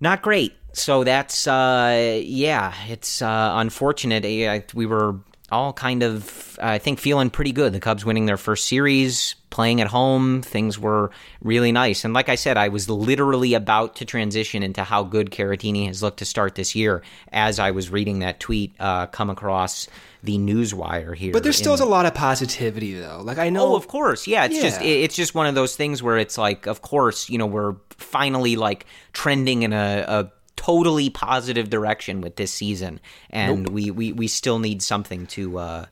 not 0.00 0.22
great. 0.22 0.54
So 0.72 1.04
that's 1.04 1.46
uh, 1.46 2.20
yeah, 2.22 2.72
it's 2.88 3.22
uh, 3.22 3.52
unfortunate. 3.56 4.24
Yeah, 4.24 4.60
We 4.74 4.86
were 4.86 5.16
all 5.52 5.72
kind 5.72 6.04
of, 6.04 6.56
I 6.62 6.78
think, 6.78 7.00
feeling 7.00 7.28
pretty 7.28 7.50
good. 7.50 7.72
The 7.72 7.80
Cubs 7.80 8.04
winning 8.04 8.26
their 8.26 8.36
first 8.36 8.66
series, 8.68 9.34
playing 9.50 9.80
at 9.80 9.88
home, 9.88 10.42
things 10.42 10.78
were 10.78 11.10
really 11.42 11.72
nice. 11.72 12.04
And 12.04 12.14
like 12.14 12.28
I 12.28 12.36
said, 12.36 12.56
I 12.56 12.68
was 12.68 12.88
literally 12.88 13.54
about 13.54 13.96
to 13.96 14.04
transition 14.04 14.62
into 14.62 14.84
how 14.84 15.02
good 15.02 15.32
Caratini 15.32 15.88
has 15.88 16.04
looked 16.04 16.18
to 16.20 16.24
start 16.24 16.54
this 16.54 16.76
year 16.76 17.02
as 17.32 17.58
I 17.58 17.72
was 17.72 17.90
reading 17.90 18.20
that 18.20 18.38
tweet 18.38 18.74
uh, 18.78 19.06
come 19.06 19.28
across 19.28 19.88
the 20.22 20.38
newswire 20.38 21.16
here. 21.16 21.32
But 21.32 21.42
there 21.42 21.52
still 21.52 21.74
is 21.74 21.80
a 21.80 21.84
lot 21.86 22.06
of 22.06 22.14
positivity, 22.14 22.94
though. 22.94 23.20
Like 23.24 23.38
I 23.38 23.48
know, 23.50 23.72
Oh, 23.72 23.74
of 23.76 23.88
course, 23.88 24.28
yeah. 24.28 24.44
It's 24.44 24.60
just 24.60 24.80
Yeah. 24.80 24.86
it- 24.86 25.00
it's 25.04 25.16
just 25.16 25.34
one 25.34 25.46
of 25.48 25.56
those 25.56 25.74
things 25.74 26.00
where 26.00 26.16
it's 26.18 26.38
like, 26.38 26.66
of 26.66 26.80
course, 26.80 27.28
you 27.28 27.38
know, 27.38 27.46
we're 27.46 27.74
finally 27.96 28.54
like 28.54 28.86
trending 29.12 29.62
in 29.62 29.72
a, 29.72 30.04
a 30.06 30.30
totally 30.60 31.08
positive 31.08 31.70
direction 31.70 32.20
with 32.20 32.36
this 32.36 32.52
season, 32.52 33.00
and 33.30 33.68
we, 33.70 33.90
we 33.90 34.12
we 34.12 34.28
still 34.28 34.58
need 34.58 34.82
something 34.82 35.26
to 35.28 35.58
uh, 35.58 35.82
to 35.82 35.88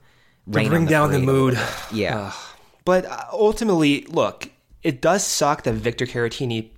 bring 0.68 0.84
the 0.84 0.90
down 0.90 1.10
the 1.10 1.18
mood. 1.18 1.58
Yeah, 1.90 2.32
But 2.84 3.06
uh, 3.06 3.24
ultimately, 3.32 4.02
look, 4.08 4.50
it 4.82 5.00
does 5.00 5.24
suck 5.24 5.62
that 5.62 5.72
Victor 5.72 6.06
Caratini 6.06 6.70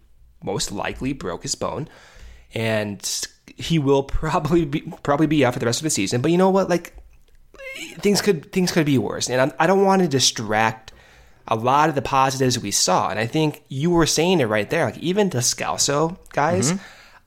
most 0.43 0.71
likely 0.71 1.13
broke 1.13 1.43
his 1.43 1.57
bone, 1.57 1.89
and 2.55 3.27
he 3.57 3.79
will 3.79 4.03
probably 4.21 4.65
be 4.65 4.83
probably 5.03 5.27
be 5.27 5.45
out 5.45 5.55
for 5.55 5.59
the 5.59 5.67
rest 5.67 5.81
of 5.81 5.85
the 5.85 5.91
season. 5.91 6.21
But 6.21 6.31
you 6.31 6.39
know 6.39 6.51
what? 6.51 6.69
Like 6.69 6.95
things 7.99 8.23
could 8.23 8.53
things 8.53 8.71
could 8.71 8.87
be 8.87 8.99
worse, 8.99 9.29
and 9.29 9.53
I, 9.53 9.65
I 9.65 9.67
don't 9.67 9.85
want 9.85 10.03
to 10.03 10.09
distract 10.09 10.93
a 11.49 11.57
lot 11.57 11.89
of 11.89 11.97
the 11.97 12.03
positives 12.03 12.57
we 12.61 12.71
saw. 12.71 13.11
And 13.11 13.19
I 13.19 13.27
think 13.27 13.65
you 13.69 13.91
were 13.91 14.07
saying 14.07 14.39
it 14.39 14.45
right 14.45 14.71
there. 14.71 14.85
Like 14.85 14.99
even 14.99 15.29
Descalso, 15.29 16.17
guys, 16.33 16.73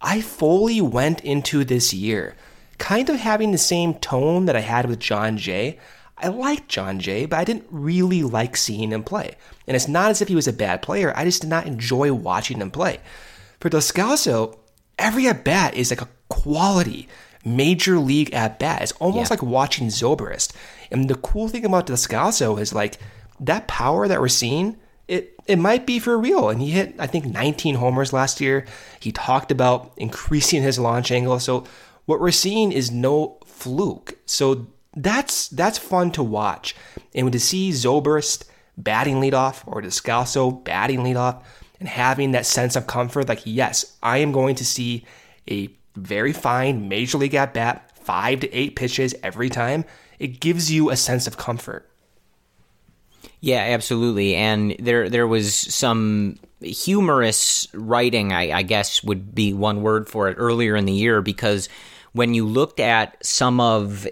I 0.03 0.21
fully 0.21 0.81
went 0.81 1.21
into 1.21 1.63
this 1.63 1.93
year 1.93 2.35
kind 2.77 3.09
of 3.09 3.15
having 3.15 3.51
the 3.51 3.57
same 3.57 3.93
tone 3.93 4.45
that 4.45 4.55
I 4.57 4.59
had 4.59 4.87
with 4.89 4.99
Jon 4.99 5.37
Jay. 5.37 5.79
I 6.17 6.27
liked 6.27 6.67
Jon 6.67 6.99
Jay, 6.99 7.25
but 7.25 7.39
I 7.39 7.43
didn't 7.45 7.65
really 7.71 8.23
like 8.23 8.57
seeing 8.57 8.91
him 8.91 9.03
play. 9.03 9.35
And 9.67 9.75
it's 9.75 9.87
not 9.87 10.09
as 10.11 10.21
if 10.21 10.27
he 10.27 10.35
was 10.35 10.47
a 10.47 10.53
bad 10.53 10.81
player. 10.81 11.13
I 11.15 11.23
just 11.23 11.41
did 11.41 11.49
not 11.49 11.65
enjoy 11.65 12.11
watching 12.11 12.59
him 12.59 12.71
play. 12.71 12.99
For 13.61 13.69
Descalso, 13.69 14.57
every 14.99 15.27
at 15.27 15.45
bat 15.45 15.75
is 15.75 15.91
like 15.91 16.01
a 16.01 16.09
quality 16.29 17.07
major 17.45 17.99
league 17.99 18.33
at 18.33 18.59
bat. 18.59 18.81
It's 18.81 18.91
almost 18.93 19.29
Yeah. 19.29 19.33
like 19.35 19.43
watching 19.43 19.87
Zobrist. 19.87 20.51
And 20.91 21.09
the 21.09 21.15
cool 21.15 21.47
thing 21.47 21.63
about 21.65 21.87
Descalso 21.87 22.59
is 22.59 22.73
like 22.73 22.97
that 23.39 23.67
power 23.67 24.07
that 24.07 24.19
we're 24.19 24.27
seeing. 24.27 24.77
It 25.13 25.35
it 25.45 25.59
might 25.59 25.85
be 25.85 25.99
for 25.99 26.17
real. 26.17 26.49
And 26.49 26.59
he 26.59 26.71
hit 26.71 26.95
I 26.97 27.07
think 27.07 27.25
19 27.25 27.75
homers 27.75 28.13
last 28.13 28.41
year. 28.41 28.65
He 28.99 29.11
talked 29.11 29.51
about 29.51 29.93
increasing 29.97 30.63
his 30.63 30.79
launch 30.79 31.11
angle. 31.11 31.39
So 31.39 31.65
what 32.05 32.19
we're 32.19 32.31
seeing 32.31 32.71
is 32.71 32.89
no 32.89 33.37
fluke. 33.45 34.17
So 34.25 34.67
that's 34.95 35.49
that's 35.49 35.77
fun 35.77 36.11
to 36.13 36.23
watch. 36.23 36.75
And 37.13 37.31
to 37.31 37.39
see 37.39 37.69
Zobrist 37.69 38.45
batting 38.75 39.17
leadoff 39.21 39.63
or 39.67 39.81
Descalso 39.83 40.63
batting 40.63 41.01
leadoff 41.01 41.43
and 41.79 41.87
having 41.87 42.31
that 42.31 42.47
sense 42.47 42.75
of 42.75 42.87
comfort, 42.87 43.29
like 43.29 43.41
yes, 43.45 43.97
I 44.01 44.17
am 44.17 44.31
going 44.31 44.55
to 44.55 44.65
see 44.65 45.05
a 45.49 45.69
very 45.95 46.33
fine 46.33 46.89
major 46.89 47.19
league 47.19 47.35
at 47.35 47.53
bat, 47.53 47.91
five 47.95 48.39
to 48.39 48.51
eight 48.51 48.75
pitches 48.75 49.13
every 49.21 49.49
time. 49.49 49.85
It 50.17 50.39
gives 50.39 50.71
you 50.71 50.89
a 50.89 50.95
sense 50.95 51.27
of 51.27 51.37
comfort. 51.37 51.87
Yeah, 53.43 53.59
absolutely. 53.59 54.35
And 54.35 54.73
there 54.79 55.09
there 55.09 55.27
was 55.27 55.53
some 55.53 56.39
humorous 56.61 57.67
writing, 57.73 58.31
I, 58.31 58.59
I 58.59 58.61
guess 58.61 59.03
would 59.03 59.35
be 59.35 59.51
one 59.51 59.81
word 59.81 60.07
for 60.07 60.29
it 60.29 60.35
earlier 60.39 60.77
in 60.77 60.85
the 60.85 60.93
year 60.93 61.21
because 61.21 61.67
when 62.13 62.33
you 62.33 62.47
looked 62.47 62.79
at 62.79 63.17
some 63.21 63.59
of 63.59 64.07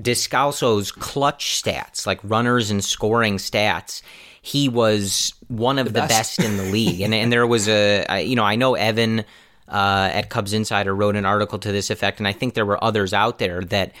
Descalso's 0.00 0.90
clutch 0.90 1.62
stats, 1.62 2.04
like 2.04 2.18
runners 2.24 2.72
and 2.72 2.82
scoring 2.82 3.36
stats, 3.36 4.02
he 4.40 4.68
was 4.68 5.34
one 5.46 5.78
of 5.78 5.92
the, 5.92 6.00
best. 6.00 6.40
in 6.40 6.56
the 6.56 6.64
league. 6.64 7.00
And 7.00 7.14
and 7.14 7.32
there 7.32 7.46
was 7.46 7.68
a 7.68 8.24
you 8.24 8.34
know, 8.34 8.42
I 8.42 8.56
know 8.56 8.74
Evan 8.74 9.20
uh, 9.68 10.10
at 10.12 10.30
Cubs 10.30 10.52
Insider 10.52 10.92
wrote 10.92 11.14
an 11.14 11.26
article 11.26 11.60
to 11.60 11.70
this 11.70 11.90
effect, 11.90 12.18
and 12.18 12.26
I 12.26 12.32
think 12.32 12.54
there 12.54 12.66
were 12.66 12.82
others 12.82 13.14
out 13.14 13.38
there 13.38 13.62
that. 13.66 13.92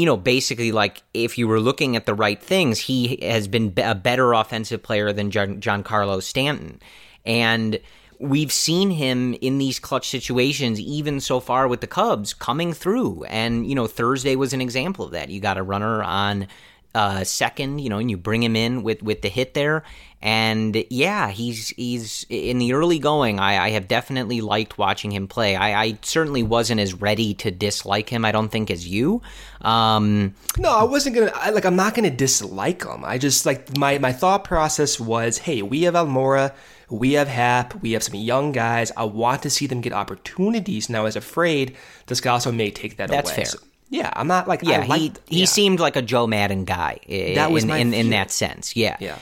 You 0.00 0.06
know, 0.06 0.16
basically, 0.16 0.72
like 0.72 1.02
if 1.12 1.36
you 1.36 1.46
were 1.46 1.60
looking 1.60 1.94
at 1.94 2.06
the 2.06 2.14
right 2.14 2.42
things, 2.42 2.78
he 2.78 3.18
has 3.20 3.48
been 3.48 3.74
a 3.76 3.94
better 3.94 4.32
offensive 4.32 4.82
player 4.82 5.12
than 5.12 5.30
Giancarlo 5.30 6.22
Stanton. 6.22 6.80
And 7.26 7.78
we've 8.18 8.50
seen 8.50 8.90
him 8.90 9.34
in 9.42 9.58
these 9.58 9.78
clutch 9.78 10.08
situations, 10.08 10.80
even 10.80 11.20
so 11.20 11.38
far 11.38 11.68
with 11.68 11.82
the 11.82 11.86
Cubs, 11.86 12.32
coming 12.32 12.72
through. 12.72 13.24
And, 13.24 13.66
you 13.66 13.74
know, 13.74 13.86
Thursday 13.86 14.36
was 14.36 14.54
an 14.54 14.62
example 14.62 15.04
of 15.04 15.12
that. 15.12 15.28
You 15.28 15.38
got 15.38 15.58
a 15.58 15.62
runner 15.62 16.02
on 16.02 16.48
uh, 16.94 17.24
second, 17.24 17.80
you 17.80 17.90
know, 17.90 17.98
and 17.98 18.10
you 18.10 18.16
bring 18.16 18.42
him 18.42 18.56
in 18.56 18.82
with, 18.82 19.02
with 19.02 19.20
the 19.20 19.28
hit 19.28 19.52
there. 19.52 19.84
And 20.22 20.84
yeah, 20.90 21.30
he's 21.30 21.70
he's 21.70 22.26
in 22.28 22.58
the 22.58 22.74
early 22.74 22.98
going. 22.98 23.40
I, 23.40 23.64
I 23.64 23.70
have 23.70 23.88
definitely 23.88 24.42
liked 24.42 24.76
watching 24.76 25.10
him 25.12 25.26
play. 25.26 25.56
I, 25.56 25.82
I 25.82 25.98
certainly 26.02 26.42
wasn't 26.42 26.80
as 26.80 26.92
ready 26.92 27.32
to 27.34 27.50
dislike 27.50 28.10
him. 28.10 28.26
I 28.26 28.32
don't 28.32 28.50
think 28.50 28.70
as 28.70 28.86
you. 28.86 29.22
Um, 29.62 30.34
No, 30.58 30.76
I 30.76 30.84
wasn't 30.84 31.16
gonna. 31.16 31.32
I, 31.34 31.50
like, 31.50 31.64
I'm 31.64 31.76
not 31.76 31.94
gonna 31.94 32.10
dislike 32.10 32.84
him. 32.84 33.02
I 33.02 33.16
just 33.16 33.46
like 33.46 33.76
my 33.78 33.96
my 33.96 34.12
thought 34.12 34.44
process 34.44 35.00
was, 35.00 35.38
hey, 35.38 35.62
we 35.62 35.82
have 35.82 35.94
Almora, 35.94 36.52
we 36.90 37.14
have 37.14 37.28
Happ, 37.28 37.80
we 37.80 37.92
have 37.92 38.02
some 38.02 38.16
young 38.16 38.52
guys. 38.52 38.92
I 38.98 39.04
want 39.04 39.42
to 39.44 39.50
see 39.50 39.66
them 39.66 39.80
get 39.80 39.94
opportunities. 39.94 40.88
And 40.88 40.98
I 40.98 41.00
was 41.00 41.16
afraid 41.16 41.76
Descalso 42.06 42.54
may 42.54 42.70
take 42.70 42.98
that 42.98 43.08
That's 43.08 43.30
away. 43.30 43.36
fair. 43.36 43.46
So, 43.46 43.58
yeah, 43.88 44.12
I'm 44.14 44.26
not 44.26 44.46
like. 44.46 44.62
yeah, 44.62 44.80
I 44.80 44.82
he 44.82 44.88
liked, 44.88 45.20
he 45.26 45.40
yeah. 45.40 45.46
seemed 45.46 45.80
like 45.80 45.96
a 45.96 46.02
Joe 46.02 46.26
Maddon 46.26 46.64
guy. 46.64 46.98
That 47.34 47.50
was 47.50 47.64
in 47.64 47.70
my 47.70 47.78
in, 47.78 47.94
in 47.94 48.10
that 48.10 48.30
sense. 48.30 48.76
Yeah, 48.76 48.96
Yeah. 49.00 49.18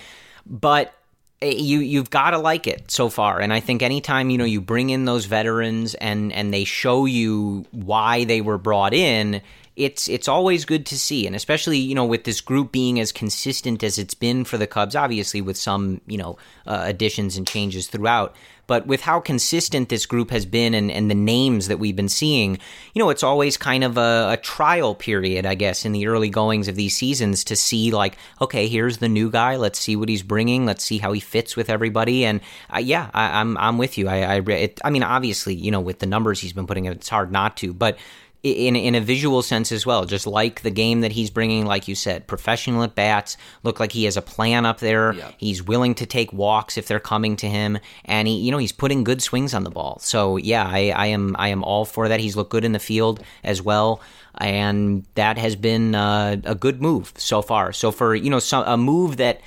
But 0.48 0.94
uh, 1.42 1.46
you 1.46 1.78
you've 1.80 2.10
got 2.10 2.30
to 2.30 2.38
like 2.38 2.66
it 2.66 2.90
so 2.90 3.08
far. 3.08 3.40
And 3.40 3.52
i 3.52 3.60
think 3.60 3.82
anytime 3.82 4.30
you 4.30 4.38
know 4.38 4.44
you 4.44 4.60
bring 4.60 4.90
in 4.90 5.04
those 5.04 5.26
veterans 5.26 5.94
and 5.94 6.32
and 6.32 6.52
they 6.52 6.64
show 6.64 7.04
you 7.04 7.64
why 7.70 8.24
they 8.24 8.40
were 8.40 8.58
brought 8.58 8.94
in 8.94 9.40
it's 9.78 10.08
it's 10.08 10.26
always 10.26 10.64
good 10.64 10.84
to 10.86 10.98
see. 10.98 11.26
And 11.26 11.36
especially 11.36 11.78
you 11.78 11.94
know 11.94 12.04
with 12.04 12.24
this 12.24 12.40
group 12.40 12.72
being 12.72 12.98
as 12.98 13.12
consistent 13.12 13.82
as 13.84 13.96
it's 13.96 14.14
been 14.14 14.44
for 14.44 14.58
the 14.58 14.66
cubs 14.66 14.96
obviously 14.96 15.40
with 15.40 15.56
some 15.56 16.00
you 16.06 16.18
know 16.18 16.36
uh, 16.66 16.82
additions 16.84 17.36
and 17.36 17.46
changes 17.46 17.86
throughout 17.86 18.34
but 18.68 18.86
with 18.86 19.00
how 19.00 19.18
consistent 19.18 19.88
this 19.88 20.06
group 20.06 20.30
has 20.30 20.46
been 20.46 20.74
and, 20.74 20.92
and 20.92 21.10
the 21.10 21.14
names 21.16 21.66
that 21.66 21.80
we've 21.80 21.96
been 21.96 22.08
seeing, 22.08 22.58
you 22.94 23.02
know, 23.02 23.10
it's 23.10 23.24
always 23.24 23.56
kind 23.56 23.82
of 23.82 23.96
a, 23.96 24.34
a 24.34 24.36
trial 24.36 24.94
period, 24.94 25.44
I 25.44 25.56
guess, 25.56 25.84
in 25.84 25.90
the 25.90 26.06
early 26.06 26.28
goings 26.28 26.68
of 26.68 26.76
these 26.76 26.94
seasons 26.94 27.42
to 27.44 27.56
see, 27.56 27.90
like, 27.90 28.16
okay, 28.40 28.68
here's 28.68 28.98
the 28.98 29.08
new 29.08 29.30
guy. 29.30 29.56
Let's 29.56 29.80
see 29.80 29.96
what 29.96 30.08
he's 30.08 30.22
bringing. 30.22 30.66
Let's 30.66 30.84
see 30.84 30.98
how 30.98 31.12
he 31.12 31.20
fits 31.20 31.56
with 31.56 31.70
everybody. 31.70 32.24
And 32.24 32.40
uh, 32.72 32.78
yeah, 32.78 33.10
I, 33.12 33.40
I'm 33.40 33.56
I'm 33.56 33.78
with 33.78 33.98
you. 33.98 34.06
I 34.06 34.36
I, 34.36 34.50
it, 34.50 34.80
I 34.84 34.90
mean, 34.90 35.02
obviously, 35.02 35.54
you 35.54 35.70
know, 35.70 35.80
with 35.80 35.98
the 35.98 36.06
numbers 36.06 36.38
he's 36.40 36.52
been 36.52 36.66
putting, 36.66 36.84
in, 36.84 36.92
it's 36.92 37.08
hard 37.08 37.32
not 37.32 37.56
to, 37.58 37.72
but 37.72 37.98
in 38.42 38.76
in 38.76 38.94
a 38.94 39.00
visual 39.00 39.42
sense 39.42 39.72
as 39.72 39.84
well. 39.84 40.04
Just 40.04 40.26
like 40.26 40.62
the 40.62 40.70
game 40.70 41.00
that 41.00 41.12
he's 41.12 41.30
bringing, 41.30 41.66
like 41.66 41.88
you 41.88 41.94
said, 41.94 42.26
professional 42.26 42.82
at 42.82 42.94
bats. 42.94 43.36
Look 43.62 43.80
like 43.80 43.92
he 43.92 44.04
has 44.04 44.16
a 44.16 44.22
plan 44.22 44.64
up 44.64 44.78
there. 44.78 45.12
Yeah. 45.12 45.30
He's 45.36 45.62
willing 45.62 45.94
to 45.96 46.06
take 46.06 46.32
walks 46.32 46.78
if 46.78 46.86
they're 46.86 47.00
coming 47.00 47.36
to 47.36 47.48
him, 47.48 47.78
and 48.04 48.28
he, 48.28 48.38
you 48.38 48.50
know, 48.50 48.58
he's 48.58 48.72
putting 48.72 49.04
good 49.04 49.22
swings 49.22 49.54
on 49.54 49.64
the 49.64 49.70
ball. 49.70 49.98
So 50.00 50.36
yeah, 50.36 50.66
I, 50.66 50.90
I 50.90 51.06
am 51.06 51.34
I 51.38 51.48
am 51.48 51.64
all 51.64 51.84
for 51.84 52.08
that. 52.08 52.20
He's 52.20 52.36
looked 52.36 52.50
good 52.50 52.64
in 52.64 52.72
the 52.72 52.78
field 52.78 53.22
as 53.42 53.60
well, 53.60 54.00
and 54.36 55.04
that 55.14 55.38
has 55.38 55.56
been 55.56 55.94
uh, 55.94 56.36
a 56.44 56.54
good 56.54 56.80
move 56.80 57.12
so 57.16 57.42
far. 57.42 57.72
So 57.72 57.90
for 57.90 58.14
you 58.14 58.30
know, 58.30 58.38
some, 58.38 58.64
a 58.66 58.76
move 58.76 59.16
that 59.16 59.40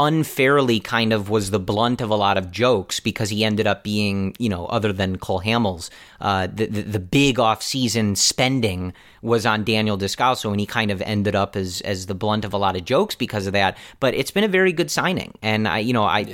unfairly 0.00 0.80
kind 0.80 1.12
of 1.12 1.28
was 1.28 1.50
the 1.50 1.58
blunt 1.58 2.00
of 2.00 2.08
a 2.08 2.14
lot 2.14 2.38
of 2.38 2.50
jokes 2.50 3.00
because 3.00 3.28
he 3.28 3.44
ended 3.44 3.66
up 3.66 3.84
being, 3.84 4.34
you 4.38 4.48
know, 4.48 4.64
other 4.66 4.92
than 4.92 5.18
Cole 5.18 5.42
Hamels, 5.42 5.90
uh, 6.20 6.46
the, 6.46 6.66
the 6.66 6.82
the 6.82 6.98
big 6.98 7.38
off-season 7.38 8.16
spending 8.16 8.94
was 9.20 9.44
on 9.44 9.62
Daniel 9.62 9.98
Descalso, 9.98 10.50
and 10.50 10.58
he 10.58 10.66
kind 10.66 10.90
of 10.90 11.02
ended 11.02 11.36
up 11.36 11.54
as 11.54 11.82
as 11.82 12.06
the 12.06 12.14
blunt 12.14 12.44
of 12.44 12.54
a 12.54 12.58
lot 12.58 12.76
of 12.76 12.84
jokes 12.84 13.14
because 13.14 13.46
of 13.46 13.52
that. 13.52 13.76
But 14.00 14.14
it's 14.14 14.30
been 14.30 14.44
a 14.44 14.48
very 14.48 14.72
good 14.72 14.90
signing, 14.90 15.34
and 15.42 15.68
I, 15.68 15.80
you 15.80 15.92
know, 15.92 16.04
I 16.04 16.24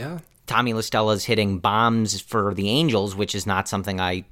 Tommy 0.47 0.73
La 0.73 0.81
Stella's 0.81 1.25
hitting 1.25 1.59
bombs 1.59 2.21
for 2.21 2.55
the 2.55 2.69
Angels, 2.71 3.17
which 3.17 3.35
is 3.35 3.47
not 3.47 3.69
something 3.69 4.01
I 4.01 4.25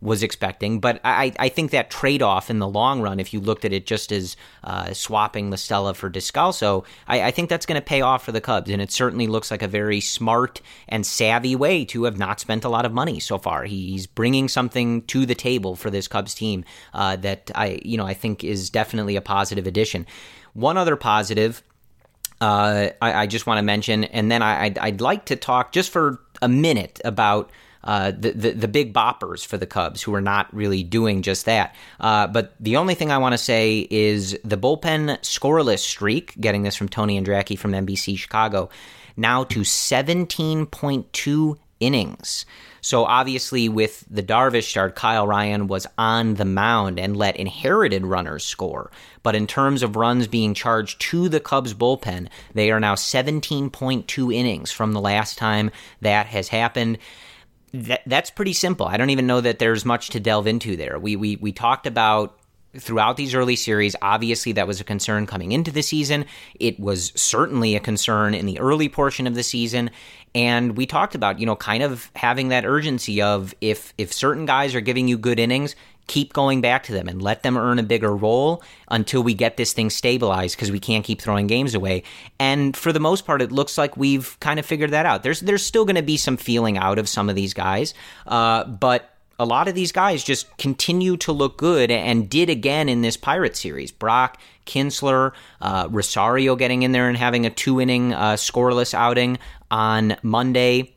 was 0.00 0.22
expecting. 0.22 0.80
But 0.80 1.00
I, 1.04 1.32
I 1.38 1.48
think 1.48 1.70
that 1.72 1.90
trade 1.90 2.22
off 2.22 2.50
in 2.50 2.58
the 2.58 2.68
long 2.68 3.00
run, 3.00 3.18
if 3.18 3.32
you 3.32 3.40
looked 3.40 3.64
at 3.64 3.72
it 3.72 3.86
just 3.86 4.12
as 4.12 4.36
uh, 4.62 4.92
swapping 4.92 5.50
La 5.50 5.56
Stella 5.56 5.94
for 5.94 6.08
Descalso, 6.10 6.84
I, 7.06 7.24
I 7.24 7.30
think 7.30 7.48
that's 7.48 7.66
going 7.66 7.80
to 7.80 7.84
pay 7.84 8.00
off 8.00 8.24
for 8.24 8.32
the 8.32 8.40
Cubs. 8.40 8.70
And 8.70 8.80
it 8.80 8.92
certainly 8.92 9.26
looks 9.26 9.50
like 9.50 9.62
a 9.62 9.68
very 9.68 10.00
smart 10.00 10.60
and 10.88 11.04
savvy 11.04 11.56
way 11.56 11.84
to 11.86 12.04
have 12.04 12.18
not 12.18 12.40
spent 12.40 12.64
a 12.64 12.68
lot 12.68 12.86
of 12.86 12.92
money 12.92 13.18
so 13.20 13.38
far. 13.38 13.64
He's 13.64 14.06
bringing 14.06 14.48
something 14.48 15.02
to 15.02 15.26
the 15.26 15.34
table 15.34 15.74
for 15.74 15.90
this 15.90 16.08
Cubs 16.08 16.34
team 16.34 16.64
uh, 16.94 17.16
that 17.16 17.50
I, 17.54 17.80
you 17.84 17.96
know, 17.96 18.06
I 18.06 18.14
think 18.14 18.44
is 18.44 18.70
definitely 18.70 19.16
a 19.16 19.20
positive 19.20 19.66
addition. 19.66 20.06
One 20.54 20.76
other 20.76 20.96
positive 20.96 21.62
uh, 22.40 22.90
I, 23.02 23.22
I 23.22 23.26
just 23.26 23.46
want 23.46 23.58
to 23.58 23.62
mention, 23.62 24.04
and 24.04 24.30
then 24.30 24.42
I, 24.42 24.64
I'd, 24.64 24.78
I'd 24.78 25.00
like 25.00 25.24
to 25.26 25.36
talk 25.36 25.72
just 25.72 25.90
for 25.90 26.20
a 26.40 26.48
minute 26.48 27.00
about 27.04 27.50
uh, 27.84 28.10
the, 28.10 28.32
the, 28.32 28.50
the 28.50 28.68
big 28.68 28.92
boppers 28.92 29.46
for 29.46 29.56
the 29.56 29.66
Cubs 29.66 30.02
who 30.02 30.14
are 30.14 30.20
not 30.20 30.52
really 30.54 30.82
doing 30.82 31.22
just 31.22 31.46
that. 31.46 31.74
Uh, 32.00 32.26
but 32.26 32.54
the 32.60 32.76
only 32.76 32.94
thing 32.94 33.10
I 33.10 33.18
want 33.18 33.32
to 33.32 33.38
say 33.38 33.86
is 33.90 34.38
the 34.44 34.58
bullpen 34.58 35.18
scoreless 35.20 35.80
streak. 35.80 36.38
Getting 36.40 36.62
this 36.62 36.76
from 36.76 36.88
Tony 36.88 37.20
Andracki 37.20 37.58
from 37.58 37.72
NBC 37.72 38.18
Chicago, 38.18 38.68
now 39.16 39.44
to 39.44 39.60
17.2 39.60 41.58
innings. 41.80 42.44
So 42.80 43.04
obviously, 43.04 43.68
with 43.68 44.04
the 44.10 44.22
Darvish 44.22 44.70
start, 44.70 44.94
Kyle 44.94 45.26
Ryan 45.26 45.66
was 45.66 45.86
on 45.96 46.34
the 46.34 46.44
mound 46.44 46.98
and 46.98 47.16
let 47.16 47.36
inherited 47.36 48.06
runners 48.06 48.44
score. 48.44 48.90
But 49.22 49.34
in 49.34 49.46
terms 49.46 49.82
of 49.82 49.96
runs 49.96 50.26
being 50.26 50.54
charged 50.54 51.00
to 51.02 51.28
the 51.28 51.40
Cubs 51.40 51.74
bullpen, 51.74 52.28
they 52.54 52.70
are 52.70 52.80
now 52.80 52.94
17.2 52.94 54.34
innings 54.34 54.70
from 54.70 54.92
the 54.92 55.00
last 55.00 55.38
time 55.38 55.70
that 56.00 56.26
has 56.26 56.48
happened. 56.48 56.98
That, 57.72 58.02
that's 58.06 58.30
pretty 58.30 58.54
simple. 58.54 58.86
I 58.86 58.96
don't 58.96 59.10
even 59.10 59.26
know 59.26 59.40
that 59.40 59.58
there's 59.58 59.84
much 59.84 60.10
to 60.10 60.20
delve 60.20 60.46
into 60.46 60.76
there. 60.76 60.98
We 60.98 61.16
we 61.16 61.36
we 61.36 61.52
talked 61.52 61.86
about 61.86 62.38
throughout 62.76 63.16
these 63.16 63.34
early 63.34 63.56
series. 63.56 63.96
Obviously, 64.02 64.52
that 64.52 64.66
was 64.66 64.80
a 64.80 64.84
concern 64.84 65.26
coming 65.26 65.52
into 65.52 65.70
the 65.70 65.82
season. 65.82 66.24
It 66.58 66.78
was 66.78 67.12
certainly 67.14 67.76
a 67.76 67.80
concern 67.80 68.34
in 68.34 68.46
the 68.46 68.58
early 68.58 68.88
portion 68.88 69.26
of 69.26 69.34
the 69.34 69.42
season. 69.42 69.90
And 70.34 70.76
we 70.76 70.86
talked 70.86 71.14
about, 71.14 71.38
you 71.40 71.46
know, 71.46 71.56
kind 71.56 71.82
of 71.82 72.10
having 72.14 72.48
that 72.48 72.64
urgency 72.64 73.22
of 73.22 73.54
if 73.60 73.94
if 73.98 74.12
certain 74.12 74.46
guys 74.46 74.74
are 74.74 74.80
giving 74.80 75.08
you 75.08 75.18
good 75.18 75.38
innings, 75.38 75.74
keep 76.08 76.32
going 76.32 76.60
back 76.60 76.82
to 76.84 76.92
them 76.92 77.08
and 77.08 77.22
let 77.22 77.42
them 77.42 77.56
earn 77.56 77.78
a 77.78 77.82
bigger 77.82 78.14
role 78.14 78.62
until 78.88 79.22
we 79.22 79.34
get 79.34 79.56
this 79.56 79.72
thing 79.72 79.90
stabilized 79.90 80.56
because 80.56 80.72
we 80.72 80.80
can't 80.80 81.04
keep 81.04 81.20
throwing 81.20 81.46
games 81.46 81.74
away. 81.74 82.02
And 82.40 82.76
for 82.76 82.92
the 82.92 83.00
most 83.00 83.24
part, 83.24 83.40
it 83.40 83.52
looks 83.52 83.78
like 83.78 83.96
we've 83.96 84.38
kind 84.40 84.58
of 84.58 84.66
figured 84.66 84.90
that 84.90 85.06
out. 85.06 85.22
There's 85.22 85.40
there's 85.40 85.64
still 85.64 85.84
going 85.84 85.96
to 85.96 86.02
be 86.02 86.16
some 86.16 86.36
feeling 86.36 86.76
out 86.76 86.98
of 86.98 87.08
some 87.08 87.28
of 87.28 87.36
these 87.36 87.54
guys, 87.54 87.94
uh, 88.26 88.64
but 88.64 89.10
a 89.38 89.44
lot 89.44 89.68
of 89.68 89.74
these 89.74 89.92
guys 89.92 90.24
just 90.24 90.56
continue 90.56 91.16
to 91.18 91.30
look 91.30 91.58
good 91.58 91.90
and 91.92 92.28
did 92.28 92.50
again 92.50 92.88
in 92.88 93.02
this 93.02 93.16
Pirate 93.16 93.56
series. 93.56 93.92
Brock, 93.92 94.40
Kintzler, 94.66 95.32
uh, 95.60 95.86
Rosario 95.90 96.56
getting 96.56 96.82
in 96.82 96.90
there 96.90 97.08
and 97.08 97.16
having 97.16 97.46
a 97.46 97.50
two 97.50 97.80
inning 97.80 98.12
uh, 98.12 98.32
scoreless 98.32 98.94
outing 98.94 99.38
on 99.70 100.16
Monday. 100.22 100.94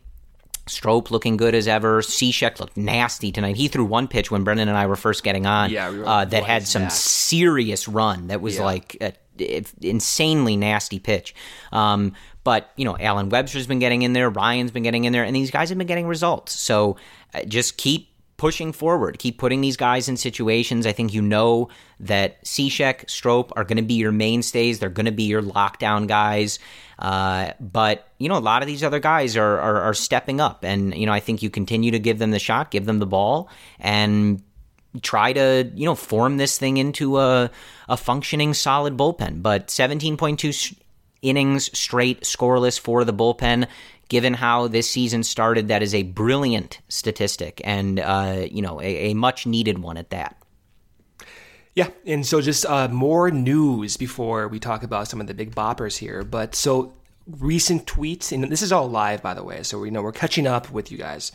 Strop 0.71 1.11
looking 1.11 1.37
good 1.37 1.53
as 1.53 1.67
ever. 1.67 2.01
Cishek 2.01 2.59
looked 2.59 2.77
nasty 2.77 3.31
tonight. 3.31 3.55
He 3.57 3.67
threw 3.67 3.85
one 3.85 4.07
pitch 4.07 4.31
when 4.31 4.43
Brendan 4.43 4.67
and 4.69 4.77
I 4.77 4.87
were 4.87 4.95
first 4.95 5.23
getting 5.23 5.45
on 5.45 5.69
Yeah, 5.69 5.91
we 5.91 6.03
uh, 6.03 6.25
that 6.25 6.43
had 6.43 6.67
some 6.67 6.83
that?" 6.83 6.91
serious 6.91 7.87
run 7.87 8.27
that 8.27 8.41
was 8.41 8.55
Yeah. 8.57 8.63
like 8.65 8.97
a, 9.01 9.13
a 9.39 9.63
insanely 9.81 10.55
nasty 10.57 10.99
pitch. 10.99 11.35
Um, 11.71 12.13
but 12.43 12.71
you 12.75 12.85
know, 12.85 12.97
Allen 12.99 13.29
Webster's 13.29 13.67
been 13.67 13.79
getting 13.79 14.01
in 14.01 14.13
there, 14.13 14.29
Ryan's 14.29 14.71
been 14.71 14.83
getting 14.83 15.03
in 15.05 15.13
there, 15.13 15.23
and 15.23 15.35
these 15.35 15.51
guys 15.51 15.69
have 15.69 15.77
been 15.77 15.87
getting 15.87 16.07
results. 16.07 16.53
So 16.59 16.97
uh, 17.33 17.43
just 17.43 17.77
keep 17.77 18.09
pushing 18.41 18.73
forward, 18.73 19.19
keep 19.19 19.37
putting 19.37 19.61
these 19.61 19.77
guys 19.77 20.09
in 20.09 20.17
situations. 20.17 20.87
I 20.87 20.93
think 20.93 21.13
you 21.13 21.21
know 21.21 21.69
that 21.99 22.43
Cishek, 22.43 23.07
Strop 23.07 23.55
are 23.55 23.63
going 23.63 23.77
to 23.77 23.83
be 23.83 23.93
your 23.93 24.11
mainstays. 24.11 24.79
They're 24.79 24.89
going 24.89 25.05
to 25.05 25.11
be 25.11 25.25
your 25.25 25.43
lockdown 25.43 26.07
guys. 26.07 26.57
Uh, 26.97 27.51
but 27.59 28.07
you 28.17 28.27
know, 28.27 28.37
a 28.37 28.39
lot 28.39 28.63
of 28.63 28.67
these 28.67 28.83
other 28.83 28.99
guys 28.99 29.37
are, 29.37 29.59
are 29.59 29.81
are 29.81 29.93
stepping 29.93 30.41
up, 30.41 30.63
and 30.63 30.97
you 30.97 31.05
know, 31.05 31.13
I 31.13 31.19
think 31.19 31.43
you 31.43 31.51
continue 31.51 31.91
to 31.91 31.99
give 31.99 32.17
them 32.17 32.31
the 32.31 32.39
shot, 32.39 32.71
give 32.71 32.85
them 32.85 32.97
the 32.97 33.05
ball, 33.05 33.47
and 33.79 34.41
try 35.03 35.33
to 35.33 35.71
you 35.75 35.85
know 35.85 35.93
form 35.93 36.37
this 36.37 36.57
thing 36.57 36.77
into 36.77 37.19
a 37.19 37.51
a 37.89 37.95
functioning 37.95 38.55
solid 38.55 38.97
bullpen. 38.97 39.43
But 39.43 39.69
seventeen 39.69 40.17
point 40.17 40.39
two 40.39 40.51
innings 41.21 41.69
straight 41.77 42.21
scoreless 42.21 42.79
for 42.79 43.05
the 43.05 43.13
bullpen. 43.13 43.67
Given 44.11 44.33
how 44.33 44.67
this 44.67 44.89
season 44.89 45.23
started, 45.23 45.69
that 45.69 45.81
is 45.81 45.95
a 45.95 46.03
brilliant 46.03 46.81
statistic, 46.89 47.61
and 47.63 47.97
uh, 47.97 48.45
you 48.51 48.61
know 48.61 48.81
a, 48.81 49.11
a 49.11 49.13
much 49.13 49.45
needed 49.47 49.79
one 49.79 49.95
at 49.95 50.09
that. 50.09 50.35
Yeah, 51.75 51.87
and 52.05 52.27
so 52.27 52.41
just 52.41 52.65
uh, 52.65 52.89
more 52.89 53.31
news 53.31 53.95
before 53.95 54.49
we 54.49 54.59
talk 54.59 54.83
about 54.83 55.07
some 55.07 55.21
of 55.21 55.27
the 55.27 55.33
big 55.33 55.55
boppers 55.55 55.97
here. 55.97 56.25
But 56.25 56.55
so 56.55 56.91
recent 57.25 57.85
tweets, 57.85 58.33
and 58.33 58.43
this 58.51 58.61
is 58.61 58.73
all 58.73 58.89
live, 58.89 59.21
by 59.21 59.33
the 59.33 59.45
way, 59.45 59.63
so 59.63 59.79
we 59.79 59.89
know 59.89 60.01
we're 60.01 60.11
catching 60.11 60.45
up 60.45 60.69
with 60.69 60.91
you 60.91 60.97
guys. 60.97 61.31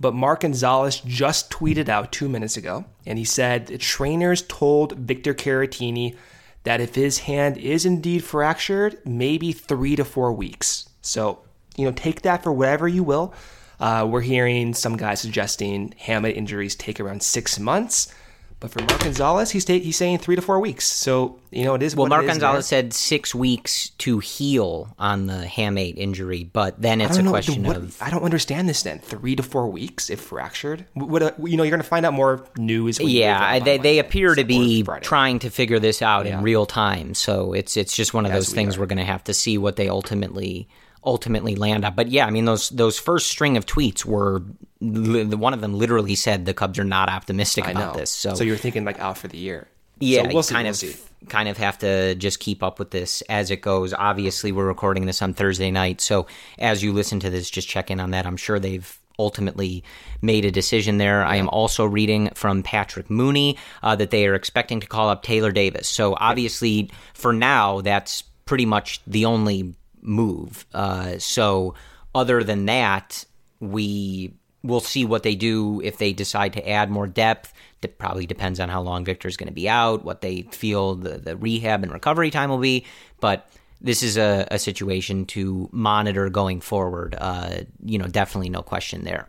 But 0.00 0.12
Mark 0.12 0.40
Gonzalez 0.40 1.00
just 1.06 1.48
tweeted 1.52 1.88
out 1.88 2.10
two 2.10 2.28
minutes 2.28 2.56
ago, 2.56 2.86
and 3.06 3.20
he 3.20 3.24
said 3.24 3.68
the 3.68 3.78
trainers 3.78 4.42
told 4.42 4.98
Victor 4.98 5.32
Caratini 5.32 6.16
that 6.64 6.80
if 6.80 6.96
his 6.96 7.18
hand 7.20 7.56
is 7.56 7.86
indeed 7.86 8.24
fractured, 8.24 8.98
maybe 9.04 9.52
three 9.52 9.94
to 9.94 10.04
four 10.04 10.32
weeks. 10.32 10.88
So 11.02 11.45
you 11.76 11.84
know, 11.84 11.92
take 11.92 12.22
that 12.22 12.42
for 12.42 12.52
whatever 12.52 12.86
you 12.88 13.02
will. 13.04 13.34
Uh, 13.78 14.06
we're 14.10 14.22
hearing 14.22 14.72
some 14.74 14.96
guys 14.96 15.20
suggesting 15.20 15.94
hamate 16.02 16.34
injuries 16.36 16.74
take 16.74 16.98
around 17.00 17.22
six 17.22 17.58
months. 17.58 18.12
But 18.58 18.70
for 18.70 18.78
Mark 18.84 19.00
Gonzalez, 19.02 19.50
he's 19.50 19.66
ta- 19.66 19.74
he's 19.74 19.98
saying 19.98 20.16
three 20.16 20.34
to 20.34 20.40
four 20.40 20.58
weeks. 20.60 20.86
So 20.86 21.38
you 21.50 21.64
know 21.66 21.74
it 21.74 21.82
is. 21.82 21.94
Well, 21.94 22.04
what 22.04 22.08
Mark 22.08 22.22
is 22.24 22.30
Gonzalez 22.30 22.64
said 22.66 22.94
six 22.94 23.34
weeks 23.34 23.90
to 23.98 24.18
heal 24.18 24.94
on 24.98 25.26
the 25.26 25.44
hamate 25.44 25.98
injury, 25.98 26.44
but 26.50 26.80
then 26.80 27.02
it's 27.02 27.18
a 27.18 27.22
know, 27.22 27.28
question 27.32 27.64
what- 27.64 27.76
of 27.76 28.00
I 28.00 28.08
don't 28.08 28.22
understand 28.22 28.66
this. 28.66 28.82
Then 28.82 28.98
three 28.98 29.36
to 29.36 29.42
four 29.42 29.68
weeks 29.68 30.08
if 30.08 30.20
fractured. 30.22 30.86
What, 30.94 31.10
what, 31.10 31.50
you 31.50 31.58
know, 31.58 31.64
you're 31.64 31.70
going 31.70 31.82
to 31.82 31.86
find 31.86 32.06
out 32.06 32.14
more 32.14 32.46
news. 32.56 32.98
Yeah, 32.98 33.04
wake 33.04 33.36
up 33.36 33.42
I- 33.42 33.58
on 33.58 33.64
they 33.66 33.76
they 33.76 33.98
appear 33.98 34.34
to 34.34 34.42
be 34.44 34.82
trying 35.02 35.40
to 35.40 35.50
figure 35.50 35.78
this 35.78 36.00
out 36.00 36.24
Yeah. 36.24 36.38
in 36.38 36.42
real 36.42 36.64
time. 36.64 37.12
So 37.12 37.52
it's 37.52 37.76
it's 37.76 37.94
just 37.94 38.14
one 38.14 38.24
of 38.24 38.32
As 38.32 38.46
those 38.46 38.52
we 38.52 38.54
things 38.56 38.78
are. 38.78 38.80
we're 38.80 38.86
going 38.86 38.96
to 38.96 39.04
have 39.04 39.24
to 39.24 39.34
see 39.34 39.58
what 39.58 39.76
they 39.76 39.90
ultimately 39.90 40.66
ultimately 41.06 41.54
land 41.54 41.84
on. 41.84 41.94
But 41.94 42.08
yeah, 42.08 42.26
I 42.26 42.30
mean 42.30 42.44
those 42.44 42.68
those 42.70 42.98
first 42.98 43.28
string 43.28 43.56
of 43.56 43.64
tweets 43.64 44.04
were 44.04 44.42
one 44.80 45.54
of 45.54 45.60
them 45.60 45.74
literally 45.74 46.14
said 46.14 46.44
the 46.44 46.52
Cubs 46.52 46.78
are 46.78 46.84
not 46.84 47.08
optimistic 47.08 47.66
about 47.66 47.94
this. 47.94 48.10
So, 48.10 48.34
you're 48.44 48.56
thinking 48.56 48.84
like 48.84 49.00
out 49.00 49.16
for 49.16 49.28
the 49.28 49.38
year. 49.38 49.68
yeah, 50.00 50.22
so 50.22 50.28
we'll 50.34 50.42
see, 50.42 50.54
kind 50.54 50.66
we'll 50.66 50.70
of 50.70 50.76
see. 50.76 50.96
kind 51.28 51.48
of 51.48 51.56
have 51.56 51.78
to 51.78 52.14
just 52.16 52.40
keep 52.40 52.62
up 52.62 52.78
with 52.78 52.90
this 52.90 53.22
as 53.22 53.50
it 53.50 53.62
goes. 53.62 53.94
Obviously, 53.94 54.52
we're 54.52 54.66
recording 54.66 55.06
this 55.06 55.22
on 55.22 55.32
Thursday 55.32 55.70
night, 55.70 56.00
so 56.00 56.26
as 56.58 56.82
you 56.82 56.92
listen 56.92 57.20
to 57.20 57.30
this, 57.30 57.48
just 57.48 57.68
check 57.68 57.90
in 57.90 58.00
on 58.00 58.10
that. 58.10 58.26
I'm 58.26 58.36
sure 58.36 58.58
they've 58.58 58.98
ultimately 59.18 59.82
made 60.20 60.44
a 60.44 60.50
decision 60.50 60.98
there. 60.98 61.24
I 61.24 61.36
am 61.36 61.48
also 61.48 61.86
reading 61.86 62.28
from 62.34 62.62
Patrick 62.62 63.08
Mooney 63.08 63.56
uh, 63.82 63.96
that 63.96 64.10
they 64.10 64.26
are 64.26 64.34
expecting 64.34 64.80
to 64.80 64.86
call 64.86 65.08
up 65.08 65.22
Taylor 65.22 65.52
Davis. 65.52 65.88
So 65.88 66.16
obviously, 66.20 66.90
for 67.14 67.32
now, 67.32 67.80
that's 67.80 68.24
pretty 68.44 68.66
much 68.66 69.00
the 69.06 69.24
only 69.24 69.74
move. 70.06 70.66
Uh, 70.72 71.18
so 71.18 71.74
other 72.14 72.42
than 72.42 72.66
that, 72.66 73.24
we 73.60 74.34
will 74.62 74.80
see 74.80 75.04
what 75.04 75.22
they 75.22 75.34
do 75.34 75.80
if 75.82 75.98
they 75.98 76.12
decide 76.12 76.52
to 76.54 76.68
add 76.68 76.90
more 76.90 77.06
depth. 77.06 77.52
It 77.82 77.98
probably 77.98 78.26
depends 78.26 78.58
on 78.58 78.68
how 78.68 78.80
long 78.80 79.04
Victor's 79.04 79.36
going 79.36 79.48
to 79.48 79.54
be 79.54 79.68
out, 79.68 80.04
what 80.04 80.20
they 80.20 80.42
feel 80.50 80.96
the, 80.96 81.18
the 81.18 81.36
rehab 81.36 81.84
and 81.84 81.92
recovery 81.92 82.32
time 82.32 82.50
will 82.50 82.58
be. 82.58 82.84
But 83.20 83.48
this 83.80 84.02
is 84.02 84.16
a, 84.16 84.48
a 84.50 84.58
situation 84.58 85.24
to 85.26 85.68
monitor 85.70 86.28
going 86.30 86.60
forward. 86.60 87.14
Uh, 87.16 87.60
you 87.84 87.98
know, 87.98 88.06
definitely 88.06 88.48
no 88.48 88.62
question 88.62 89.04
there. 89.04 89.28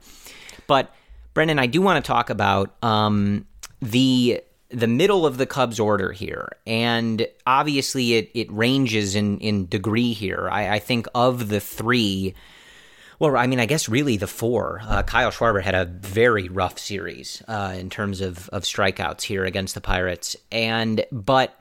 But 0.65 0.91
Brendan, 1.35 1.59
I 1.59 1.67
do 1.67 1.81
want 1.81 2.03
to 2.03 2.07
talk 2.07 2.31
about 2.31 2.75
um, 2.81 3.45
the 3.79 4.41
the 4.69 4.87
middle 4.87 5.25
of 5.25 5.37
the 5.37 5.45
Cubs 5.45 5.79
order 5.79 6.11
here, 6.11 6.57
and 6.65 7.27
obviously 7.45 8.15
it 8.15 8.31
it 8.33 8.51
ranges 8.51 9.15
in 9.15 9.39
in 9.39 9.67
degree 9.67 10.13
here. 10.13 10.49
I, 10.49 10.75
I 10.75 10.79
think 10.79 11.07
of 11.15 11.49
the 11.49 11.59
three. 11.59 12.35
Well, 13.19 13.35
I 13.35 13.47
mean, 13.47 13.59
I 13.59 13.65
guess 13.65 13.89
really 13.89 14.17
the 14.17 14.27
four. 14.27 14.81
Uh, 14.83 15.01
Kyle 15.01 15.31
Schwarber 15.31 15.63
had 15.63 15.73
a 15.73 15.85
very 15.85 16.49
rough 16.49 16.77
series 16.77 17.41
uh, 17.47 17.73
in 17.75 17.89
terms 17.89 18.21
of, 18.21 18.47
of 18.49 18.61
strikeouts 18.61 19.23
here 19.23 19.43
against 19.43 19.73
the 19.73 19.81
Pirates, 19.81 20.35
and 20.51 21.03
but 21.11 21.57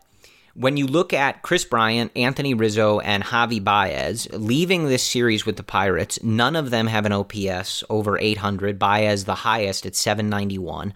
when 0.56 0.76
you 0.76 0.86
look 0.86 1.12
at 1.12 1.42
Kris 1.42 1.64
Bryant, 1.64 2.12
Anthony 2.16 2.54
Rizzo, 2.54 2.98
and 2.98 3.22
Javi 3.22 3.62
Baez 3.62 4.26
leaving 4.32 4.86
this 4.86 5.02
series 5.02 5.44
with 5.44 5.56
the 5.56 5.62
Pirates, 5.62 6.22
none 6.22 6.56
of 6.56 6.70
them 6.70 6.86
have 6.86 7.04
an 7.04 7.12
OPS 7.12 7.84
over 7.90 8.18
800. 8.18 8.78
Baez 8.78 9.24
the 9.24 9.34
highest 9.34 9.84
at 9.84 9.94
791. 9.94 10.94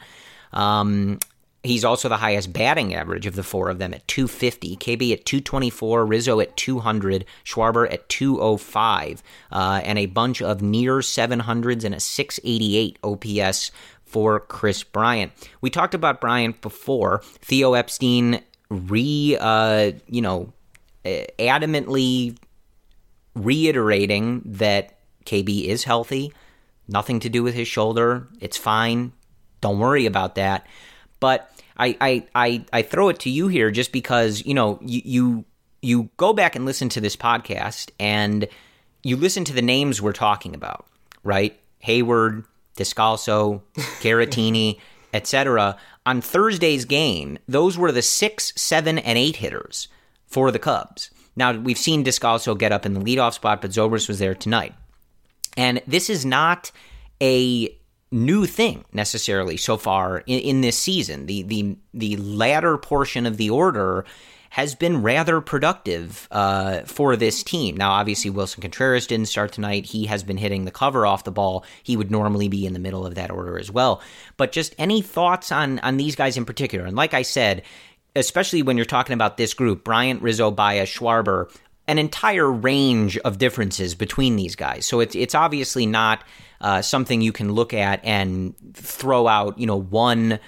Um, 0.52 1.18
he's 1.62 1.84
also 1.84 2.08
the 2.08 2.16
highest 2.16 2.52
batting 2.52 2.94
average 2.94 3.26
of 3.26 3.34
the 3.34 3.42
four 3.42 3.68
of 3.68 3.78
them 3.78 3.92
at 3.92 4.06
250. 4.08 4.76
KB 4.76 5.12
at 5.12 5.24
224, 5.24 6.06
Rizzo 6.06 6.40
at 6.40 6.56
200, 6.56 7.24
Schwarber 7.44 7.92
at 7.92 8.08
205, 8.08 9.22
uh, 9.52 9.80
and 9.84 9.98
a 9.98 10.06
bunch 10.06 10.40
of 10.40 10.62
near 10.62 10.98
700s 10.98 11.84
and 11.84 11.94
a 11.94 12.00
688 12.00 12.98
OPS 13.04 13.70
for 14.04 14.40
Kris 14.40 14.82
Bryant. 14.82 15.32
We 15.60 15.70
talked 15.70 15.94
about 15.94 16.20
Bryant 16.20 16.60
before. 16.60 17.22
Theo 17.40 17.74
Epstein 17.74 18.42
re, 18.68 19.36
uh, 19.38 19.92
you 20.08 20.22
know, 20.22 20.52
adamantly 21.04 22.36
reiterating 23.34 24.42
that 24.44 24.98
KB 25.24 25.64
is 25.66 25.84
healthy, 25.84 26.32
nothing 26.88 27.20
to 27.20 27.28
do 27.28 27.42
with 27.42 27.54
his 27.54 27.68
shoulder. 27.68 28.28
It's 28.40 28.56
fine. 28.56 29.12
Don't 29.60 29.78
worry 29.78 30.06
about 30.06 30.34
that. 30.36 30.66
But 31.20 31.50
I, 31.76 31.96
I, 32.00 32.26
I, 32.34 32.64
I 32.72 32.82
throw 32.82 33.08
it 33.08 33.20
to 33.20 33.30
you 33.30 33.48
here 33.48 33.70
just 33.70 33.92
because 33.92 34.44
you 34.44 34.54
know 34.54 34.78
you, 34.82 35.02
you 35.04 35.44
you 35.82 36.10
go 36.16 36.32
back 36.32 36.56
and 36.56 36.66
listen 36.66 36.88
to 36.90 37.00
this 37.00 37.16
podcast 37.16 37.90
and 37.98 38.48
you 39.02 39.16
listen 39.16 39.44
to 39.44 39.52
the 39.52 39.62
names 39.62 40.02
we're 40.02 40.12
talking 40.12 40.54
about, 40.54 40.86
right? 41.22 41.58
Heyward, 41.84 42.44
Descalso, 42.76 43.62
Caratini, 44.00 44.78
etc. 45.14 45.76
On 46.06 46.20
Thursday's 46.20 46.84
game, 46.84 47.38
those 47.48 47.78
were 47.78 47.92
the 47.92 48.02
six, 48.02 48.52
seven, 48.56 48.98
and 48.98 49.18
eight 49.18 49.36
hitters 49.36 49.88
for 50.26 50.50
the 50.50 50.58
Cubs. 50.58 51.10
Now, 51.36 51.52
we've 51.52 51.78
seen 51.78 52.04
Descalso 52.04 52.58
get 52.58 52.72
up 52.72 52.84
in 52.84 52.94
the 52.94 53.00
leadoff 53.00 53.34
spot, 53.34 53.62
but 53.62 53.70
Zobrist 53.70 54.08
was 54.08 54.18
there 54.18 54.34
tonight. 54.34 54.74
And 55.56 55.82
this 55.86 56.10
is 56.10 56.24
not 56.24 56.70
a 57.22 57.74
new 58.10 58.46
thing 58.46 58.84
necessarily 58.92 59.56
so 59.56 59.76
far 59.76 60.18
in, 60.26 60.40
in 60.40 60.60
this 60.60 60.78
season. 60.78 61.26
The, 61.26 61.42
the, 61.42 61.76
the 61.94 62.16
latter 62.16 62.76
portion 62.78 63.26
of 63.26 63.36
the 63.36 63.50
order 63.50 64.04
has 64.50 64.74
been 64.74 65.00
rather 65.00 65.40
productive 65.40 66.26
uh, 66.32 66.80
for 66.80 67.14
this 67.14 67.44
team. 67.44 67.76
Now, 67.76 67.92
obviously, 67.92 68.32
Willson 68.32 68.60
Contreras 68.60 69.06
didn't 69.06 69.28
start 69.28 69.52
tonight. 69.52 69.86
He 69.86 70.06
has 70.06 70.24
been 70.24 70.36
hitting 70.36 70.64
the 70.64 70.72
cover 70.72 71.06
off 71.06 71.22
the 71.22 71.30
ball. 71.30 71.64
He 71.84 71.96
would 71.96 72.10
normally 72.10 72.48
be 72.48 72.66
in 72.66 72.72
the 72.72 72.80
middle 72.80 73.06
of 73.06 73.14
that 73.14 73.30
order 73.30 73.58
as 73.58 73.70
well. 73.70 74.02
But 74.36 74.50
just 74.50 74.74
any 74.76 75.02
thoughts 75.02 75.52
on 75.52 75.78
on 75.78 75.98
these 75.98 76.16
guys 76.16 76.36
in 76.36 76.44
particular? 76.44 76.84
And 76.84 76.96
like 76.96 77.14
I 77.14 77.22
said, 77.22 77.62
especially 78.16 78.62
when 78.62 78.76
you're 78.76 78.86
talking 78.86 79.14
about 79.14 79.36
this 79.36 79.54
group, 79.54 79.84
Bryant, 79.84 80.20
Rizzo, 80.20 80.50
Baez, 80.50 80.88
Schwarber, 80.88 81.48
an 81.90 81.98
entire 81.98 82.48
range 82.48 83.18
of 83.18 83.36
differences 83.36 83.96
between 83.96 84.36
these 84.36 84.54
guys. 84.54 84.86
So 84.86 85.00
it's 85.00 85.16
it's 85.16 85.34
obviously 85.34 85.86
not 85.86 86.22
uh, 86.60 86.82
something 86.82 87.20
you 87.20 87.32
can 87.32 87.52
look 87.52 87.74
at 87.74 88.00
and 88.04 88.54
throw 88.74 89.26
out, 89.26 89.58
you 89.58 89.66
know, 89.66 89.80
one 89.80 90.38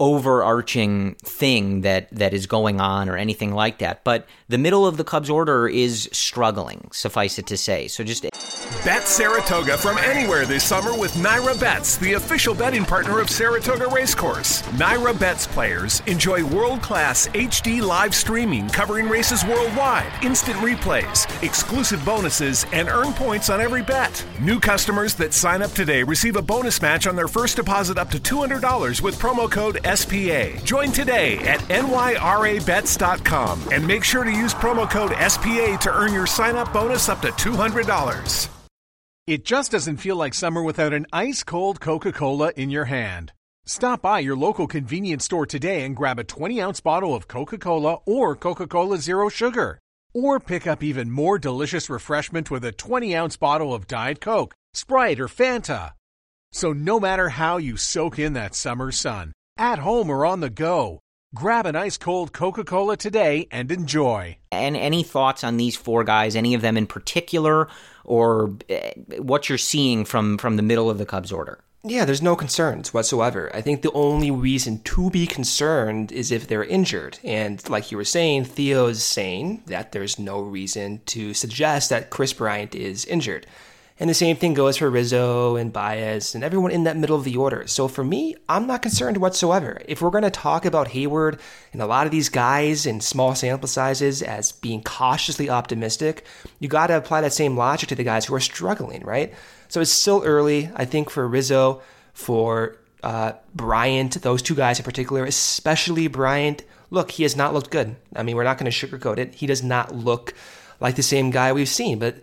overarching 0.00 1.14
thing 1.16 1.82
that 1.82 2.10
that 2.10 2.34
is 2.34 2.46
going 2.46 2.80
on 2.80 3.08
or 3.08 3.16
anything 3.16 3.54
like 3.54 3.78
that. 3.78 4.02
But 4.04 4.26
the 4.48 4.58
middle 4.58 4.86
of 4.86 4.96
the 4.96 5.04
Cubs 5.04 5.30
order 5.30 5.68
is 5.68 6.08
struggling, 6.12 6.88
suffice 6.92 7.38
it 7.38 7.46
to 7.46 7.56
say. 7.56 7.88
So 7.88 8.02
just 8.02 8.24
Bet 8.84 9.04
Saratoga 9.04 9.78
from 9.78 9.96
anywhere 9.98 10.44
this 10.44 10.64
summer 10.64 10.98
with 10.98 11.12
NYRA 11.14 11.58
Bets, 11.60 11.96
the 11.98 12.14
official 12.14 12.54
betting 12.54 12.84
partner 12.84 13.20
of 13.20 13.30
Saratoga 13.30 13.86
Racecourse. 13.86 14.62
NYRA 14.72 15.18
Bets 15.18 15.46
players 15.46 16.02
enjoy 16.06 16.44
world-class 16.44 17.28
HD 17.28 17.80
live 17.80 18.14
streaming 18.14 18.68
covering 18.68 19.08
races 19.08 19.44
worldwide, 19.44 20.12
instant 20.22 20.56
replays, 20.58 21.26
exclusive 21.42 22.04
bonuses, 22.04 22.66
and 22.72 22.88
earn 22.88 23.12
points 23.12 23.48
on 23.48 23.60
every 23.60 23.82
bet. 23.82 24.24
New 24.40 24.58
customers 24.60 25.14
that 25.14 25.32
sign 25.32 25.62
up 25.62 25.70
today 25.72 26.02
receive 26.02 26.36
a 26.36 26.42
bonus 26.42 26.82
match 26.82 27.06
on 27.06 27.16
their 27.16 27.28
first 27.28 27.56
deposit 27.56 27.96
up 27.96 28.10
to 28.10 28.18
$200 28.18 29.00
with 29.00 29.18
promo 29.18 29.50
code 29.50 29.83
SPA. 29.84 30.64
Join 30.64 30.92
today 30.92 31.38
at 31.38 31.60
nyrabets.com 31.60 33.68
and 33.72 33.86
make 33.86 34.04
sure 34.04 34.24
to 34.24 34.32
use 34.32 34.54
promo 34.54 34.90
code 34.90 35.12
SPA 35.30 35.76
to 35.78 35.94
earn 35.94 36.12
your 36.12 36.26
sign-up 36.26 36.72
bonus 36.72 37.08
up 37.08 37.20
to 37.22 37.28
$200. 37.28 38.48
It 39.26 39.44
just 39.44 39.72
doesn't 39.72 39.96
feel 39.96 40.16
like 40.16 40.34
summer 40.34 40.62
without 40.62 40.92
an 40.92 41.06
ice 41.10 41.42
cold 41.42 41.80
Coca 41.80 42.12
Cola 42.12 42.52
in 42.56 42.68
your 42.68 42.84
hand. 42.84 43.32
Stop 43.64 44.02
by 44.02 44.18
your 44.18 44.36
local 44.36 44.66
convenience 44.66 45.24
store 45.24 45.46
today 45.46 45.84
and 45.84 45.96
grab 45.96 46.18
a 46.18 46.24
20 46.24 46.60
ounce 46.60 46.82
bottle 46.82 47.14
of 47.14 47.26
Coca 47.26 47.56
Cola 47.56 48.00
or 48.04 48.36
Coca 48.36 48.66
Cola 48.66 48.98
Zero 48.98 49.30
Sugar. 49.30 49.78
Or 50.12 50.38
pick 50.38 50.66
up 50.66 50.82
even 50.82 51.10
more 51.10 51.38
delicious 51.38 51.88
refreshment 51.88 52.50
with 52.50 52.66
a 52.66 52.72
20 52.72 53.16
ounce 53.16 53.38
bottle 53.38 53.72
of 53.72 53.86
Diet 53.86 54.20
Coke, 54.20 54.54
Sprite, 54.74 55.18
or 55.18 55.28
Fanta. 55.28 55.92
So, 56.52 56.74
no 56.74 57.00
matter 57.00 57.30
how 57.30 57.56
you 57.56 57.78
soak 57.78 58.18
in 58.18 58.34
that 58.34 58.54
summer 58.54 58.92
sun, 58.92 59.32
at 59.56 59.78
home 59.78 60.10
or 60.10 60.26
on 60.26 60.40
the 60.40 60.50
go, 60.50 61.00
grab 61.34 61.66
an 61.66 61.76
ice 61.76 61.96
cold 61.96 62.32
Coca 62.32 62.64
Cola 62.64 62.96
today 62.96 63.46
and 63.50 63.70
enjoy. 63.70 64.38
and 64.50 64.76
any 64.76 65.02
thoughts 65.02 65.42
on 65.42 65.56
these 65.56 65.76
four 65.76 66.04
guys, 66.04 66.36
any 66.36 66.54
of 66.54 66.62
them 66.62 66.76
in 66.76 66.86
particular, 66.86 67.68
or 68.04 68.54
eh, 68.68 68.92
what 69.18 69.48
you're 69.48 69.58
seeing 69.58 70.04
from 70.04 70.38
from 70.38 70.56
the 70.56 70.62
middle 70.62 70.88
of 70.88 70.98
the 70.98 71.06
Cubs 71.06 71.32
order? 71.32 71.58
Yeah, 71.86 72.06
there's 72.06 72.22
no 72.22 72.34
concerns 72.34 72.94
whatsoever. 72.94 73.54
I 73.54 73.60
think 73.60 73.82
the 73.82 73.92
only 73.92 74.30
reason 74.30 74.80
to 74.84 75.10
be 75.10 75.26
concerned 75.26 76.12
is 76.12 76.32
if 76.32 76.48
they're 76.48 76.64
injured. 76.64 77.18
And 77.22 77.68
like 77.68 77.90
you 77.90 77.98
were 77.98 78.04
saying, 78.04 78.44
Theo's 78.46 79.02
saying 79.02 79.64
that 79.66 79.92
there's 79.92 80.18
no 80.18 80.40
reason 80.40 81.02
to 81.06 81.34
suggest 81.34 81.90
that 81.90 82.08
Kris 82.08 82.32
Bryant 82.32 82.74
is 82.74 83.04
injured. 83.04 83.46
And 84.00 84.10
the 84.10 84.14
same 84.14 84.34
thing 84.34 84.54
goes 84.54 84.76
for 84.76 84.90
Rizzo 84.90 85.54
and 85.54 85.72
Baez 85.72 86.34
and 86.34 86.42
everyone 86.42 86.72
in 86.72 86.82
that 86.82 86.96
middle 86.96 87.16
of 87.16 87.22
the 87.22 87.36
order. 87.36 87.64
So 87.68 87.86
for 87.86 88.02
me, 88.02 88.34
I'm 88.48 88.66
not 88.66 88.82
concerned 88.82 89.18
whatsoever. 89.18 89.80
If 89.86 90.02
we're 90.02 90.10
going 90.10 90.24
to 90.24 90.30
talk 90.30 90.64
about 90.64 90.88
Heyward 90.88 91.38
and 91.72 91.80
a 91.80 91.86
lot 91.86 92.04
of 92.04 92.10
these 92.10 92.28
guys 92.28 92.86
in 92.86 93.00
small 93.00 93.36
sample 93.36 93.68
sizes 93.68 94.20
as 94.20 94.50
being 94.50 94.82
cautiously 94.82 95.48
optimistic, 95.48 96.24
you 96.58 96.66
got 96.66 96.88
to 96.88 96.96
apply 96.96 97.20
that 97.20 97.32
same 97.32 97.56
logic 97.56 97.88
to 97.90 97.94
the 97.94 98.02
guys 98.02 98.24
who 98.24 98.34
are 98.34 98.40
struggling, 98.40 99.02
right? 99.04 99.32
So 99.68 99.80
it's 99.80 99.92
still 99.92 100.24
early, 100.24 100.70
I 100.74 100.86
think, 100.86 101.08
for 101.08 101.28
Rizzo, 101.28 101.80
for 102.14 102.76
uh, 103.04 103.34
Bryant, 103.54 104.22
those 104.22 104.42
two 104.42 104.56
guys 104.56 104.80
in 104.80 104.84
particular, 104.84 105.24
especially 105.24 106.08
Bryant. 106.08 106.64
Look, 106.90 107.12
he 107.12 107.22
has 107.22 107.36
not 107.36 107.54
looked 107.54 107.70
good. 107.70 107.94
I 108.16 108.24
mean, 108.24 108.34
we're 108.34 108.42
not 108.42 108.58
going 108.58 108.70
to 108.70 108.86
sugarcoat 108.86 109.18
it. 109.18 109.34
He 109.34 109.46
does 109.46 109.62
not 109.62 109.94
look 109.94 110.34
like 110.80 110.96
the 110.96 111.02
same 111.02 111.30
guy 111.30 111.52
we've 111.52 111.68
seen, 111.68 112.00
but 112.00 112.16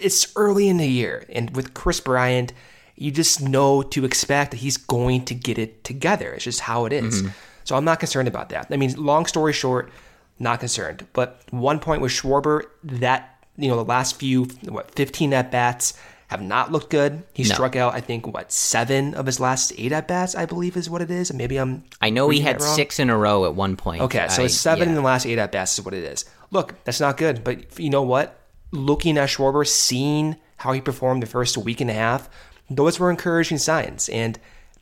it's 0.00 0.32
early 0.36 0.68
in 0.68 0.76
the 0.78 0.86
year. 0.88 1.24
And 1.30 1.54
with 1.56 1.74
Kris 1.74 2.00
Bryant, 2.00 2.52
you 2.96 3.10
just 3.10 3.40
know 3.40 3.82
to 3.82 4.04
expect 4.04 4.50
that 4.52 4.58
he's 4.58 4.76
going 4.76 5.24
to 5.26 5.34
get 5.34 5.58
it 5.58 5.84
together. 5.84 6.32
It's 6.32 6.44
just 6.44 6.60
how 6.60 6.84
it 6.84 6.92
is. 6.92 7.22
Mm-hmm. 7.22 7.30
So 7.64 7.76
I'm 7.76 7.84
not 7.84 8.00
concerned 8.00 8.28
about 8.28 8.48
that. 8.50 8.66
I 8.70 8.76
mean, 8.76 8.92
long 8.96 9.26
story 9.26 9.52
short, 9.52 9.90
not 10.38 10.60
concerned. 10.60 11.06
But 11.12 11.42
one 11.50 11.78
point 11.78 12.02
with 12.02 12.12
Schwarber, 12.12 12.64
that, 12.84 13.44
you 13.56 13.68
know, 13.68 13.76
the 13.76 13.84
last 13.84 14.16
few, 14.16 14.44
what, 14.68 14.90
15 14.94 15.32
at 15.32 15.50
bats 15.50 15.94
have 16.28 16.42
not 16.42 16.70
looked 16.72 16.90
good. 16.90 17.22
He 17.32 17.42
No. 17.44 17.54
struck 17.54 17.74
out, 17.76 17.94
I 17.94 18.00
think, 18.00 18.26
what, 18.26 18.52
seven 18.52 19.14
of 19.14 19.26
his 19.26 19.40
last 19.40 19.72
eight 19.78 19.92
at 19.92 20.06
bats, 20.08 20.34
I 20.34 20.46
believe 20.46 20.76
is 20.76 20.88
what 20.90 21.02
it 21.02 21.10
is. 21.10 21.32
Maybe 21.32 21.56
I'm. 21.56 21.84
I 22.00 22.10
know 22.10 22.28
he 22.28 22.40
had 22.40 22.60
six 22.62 22.98
in 22.98 23.10
a 23.10 23.16
row 23.16 23.44
at 23.46 23.54
one 23.54 23.76
point. 23.76 24.02
Okay, 24.02 24.26
so 24.28 24.42
I- 24.42 24.44
it's 24.46 24.54
seven 24.54 24.84
yeah. 24.88 24.90
in 24.90 24.94
the 24.94 25.00
last 25.02 25.26
eight 25.26 25.38
at 25.38 25.50
bats 25.52 25.78
is 25.78 25.84
what 25.84 25.94
it 25.94 26.04
is. 26.04 26.24
Look, 26.50 26.74
that's 26.84 27.00
not 27.00 27.16
good, 27.16 27.42
but 27.44 27.78
you 27.78 27.90
know 27.90 28.02
what? 28.02 28.39
Looking 28.72 29.18
at 29.18 29.28
Schwarber, 29.28 29.66
seeing 29.66 30.36
how 30.58 30.72
he 30.72 30.80
performed 30.80 31.22
the 31.22 31.26
first 31.26 31.56
week 31.58 31.80
and 31.80 31.90
a 31.90 31.94
half, 31.94 32.28
those 32.68 33.00
were 33.00 33.10
encouraging 33.10 33.58
signs, 33.58 34.08
and 34.08 34.38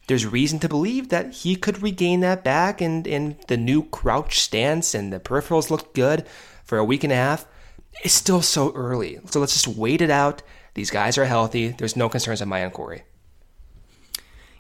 there's 0.09 0.26
reason 0.26 0.59
to 0.59 0.68
believe 0.68 1.09
that 1.09 1.32
he 1.32 1.57
could 1.57 1.82
regain 1.82 2.20
that 2.20 2.45
back. 2.45 2.80
And 2.80 3.07
and 3.07 3.36
the 3.49 3.57
new 3.57 3.84
crouch 3.84 4.41
stance 4.41 4.95
and 4.95 5.12
the 5.12 5.20
peripherals 5.20 5.70
looked 5.70 5.95
good 5.95 6.26
for 6.64 6.78
a 6.78 6.84
week 6.84 7.05
and 7.05 7.12
a 7.12 7.16
half. 7.16 7.47
It's 8.05 8.14
still 8.14 8.43
so 8.43 8.72
early, 8.74 9.18
so 9.26 9.41
let's 9.41 9.55
just 9.55 9.76
wait 9.76 10.03
it 10.03 10.11
out. 10.11 10.43
These 10.74 10.91
guys 10.91 11.18
are 11.18 11.24
healthy. 11.24 11.68
There's 11.68 11.97
no 11.97 12.09
concerns 12.09 12.43
on 12.43 12.49
my 12.49 12.62
end, 12.62 12.72
Corey. 12.72 13.03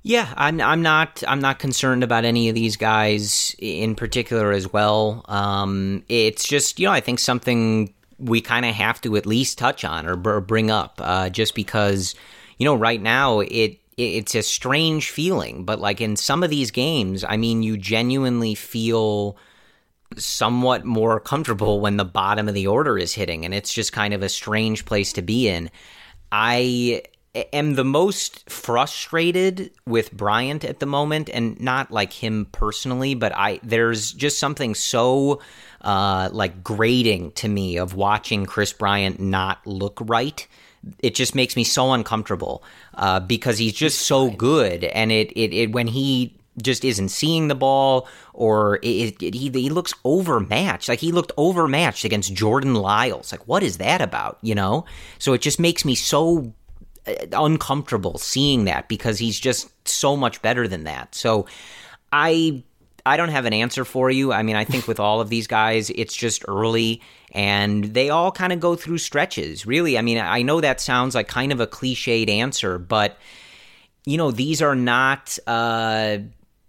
Yeah, 0.02 0.32
I'm 0.36 0.60
I'm 0.60 0.82
not 0.82 1.22
I'm 1.28 1.40
not 1.40 1.58
concerned 1.58 2.02
about 2.02 2.24
any 2.24 2.48
of 2.48 2.54
these 2.54 2.76
guys 2.76 3.54
in 3.58 3.94
particular 3.94 4.52
as 4.52 4.72
well. 4.72 5.24
Um, 5.28 6.04
it's 6.08 6.48
just 6.48 6.80
you 6.80 6.86
know 6.86 6.92
I 6.92 7.00
think 7.00 7.18
something 7.18 7.92
we 8.18 8.40
kind 8.40 8.66
of 8.66 8.74
have 8.74 9.00
to 9.02 9.16
at 9.16 9.26
least 9.26 9.58
touch 9.58 9.84
on 9.84 10.06
or 10.06 10.16
br- 10.16 10.40
bring 10.40 10.70
up, 10.70 11.00
uh, 11.02 11.28
just 11.30 11.54
because 11.54 12.14
you 12.58 12.64
know 12.64 12.74
right 12.74 13.00
now 13.00 13.40
it 13.40 13.78
it's 13.98 14.36
a 14.36 14.42
strange 14.42 15.10
feeling, 15.10 15.64
but 15.64 15.80
like 15.80 16.00
in 16.00 16.14
some 16.14 16.44
of 16.44 16.50
these 16.50 16.70
games, 16.70 17.24
I 17.24 17.36
mean, 17.36 17.64
you 17.64 17.76
genuinely 17.76 18.54
feel 18.54 19.36
somewhat 20.16 20.84
more 20.84 21.18
comfortable 21.18 21.80
when 21.80 21.96
the 21.96 22.04
bottom 22.04 22.48
of 22.48 22.54
the 22.54 22.68
order 22.68 22.96
is 22.96 23.14
hitting, 23.14 23.44
and 23.44 23.52
it's 23.52 23.72
just 23.72 23.92
kind 23.92 24.14
of 24.14 24.22
a 24.22 24.28
strange 24.28 24.84
place 24.86 25.12
to 25.14 25.22
be 25.22 25.48
in. 25.48 25.68
I 26.30 27.02
am 27.52 27.74
the 27.74 27.84
most 27.84 28.48
frustrated 28.48 29.72
with 29.84 30.12
Bryant 30.12 30.64
at 30.64 30.78
the 30.78 30.86
moment, 30.86 31.28
and 31.32 31.60
not 31.60 31.90
like 31.90 32.12
him 32.12 32.46
personally, 32.52 33.14
but 33.14 33.32
I 33.34 33.58
there's 33.64 34.12
just 34.12 34.38
something 34.38 34.76
so 34.76 35.40
uh, 35.82 36.28
like 36.32 36.62
grating 36.62 37.32
to 37.32 37.48
me 37.48 37.76
of 37.76 37.94
watching 37.94 38.46
Kris 38.46 38.72
Bryant 38.72 39.20
not 39.20 39.66
look 39.66 39.98
right. 40.02 40.46
It 41.00 41.14
just 41.14 41.34
makes 41.34 41.56
me 41.56 41.64
so 41.64 41.92
uncomfortable 41.92 42.62
uh, 42.94 43.20
because 43.20 43.58
he's 43.58 43.72
just 43.72 44.02
so 44.02 44.30
good, 44.30 44.84
and 44.84 45.10
it, 45.10 45.32
it 45.32 45.52
it 45.52 45.72
when 45.72 45.88
he 45.88 46.38
just 46.62 46.84
isn't 46.84 47.08
seeing 47.08 47.48
the 47.48 47.54
ball 47.54 48.08
or 48.32 48.76
it, 48.82 49.22
it, 49.22 49.34
he, 49.34 49.48
he 49.48 49.70
looks 49.70 49.94
overmatched. 50.04 50.88
Like 50.88 50.98
he 50.98 51.12
looked 51.12 51.32
overmatched 51.36 52.04
against 52.04 52.34
jordan 52.34 52.74
lyles. 52.74 53.32
Like 53.32 53.46
what 53.46 53.62
is 53.62 53.78
that 53.78 54.00
about 54.00 54.38
you 54.42 54.54
know? 54.54 54.84
So 55.18 55.32
it 55.32 55.40
just 55.40 55.60
makes 55.60 55.84
me 55.84 55.94
so 55.94 56.52
uh, 57.06 57.14
uncomfortable 57.32 58.18
seeing 58.18 58.64
that 58.64 58.88
because 58.88 59.18
he's 59.18 59.38
just 59.38 59.70
so 59.88 60.16
much 60.16 60.42
better 60.42 60.66
than 60.68 60.84
that. 60.84 61.14
So 61.14 61.46
i 62.12 62.62
i 63.08 63.16
don't 63.16 63.30
have 63.30 63.44
an 63.46 63.52
answer 63.52 63.84
for 63.84 64.10
you 64.10 64.32
i 64.32 64.42
mean 64.42 64.56
i 64.56 64.64
think 64.64 64.86
with 64.86 65.00
all 65.00 65.20
of 65.20 65.28
these 65.28 65.46
guys 65.46 65.90
it's 65.90 66.14
just 66.14 66.44
early 66.46 67.00
and 67.32 67.84
they 67.84 68.10
all 68.10 68.30
kind 68.30 68.52
of 68.52 68.60
go 68.60 68.76
through 68.76 68.98
stretches 68.98 69.66
really 69.66 69.98
i 69.98 70.02
mean 70.02 70.18
i 70.18 70.42
know 70.42 70.60
that 70.60 70.80
sounds 70.80 71.14
like 71.14 71.28
kind 71.28 71.52
of 71.52 71.60
a 71.60 71.66
cliched 71.66 72.28
answer 72.28 72.78
but 72.78 73.18
you 74.08 74.16
know, 74.16 74.30
these 74.30 74.62
are 74.62 74.74
not 74.74 75.38
uh, 75.46 76.16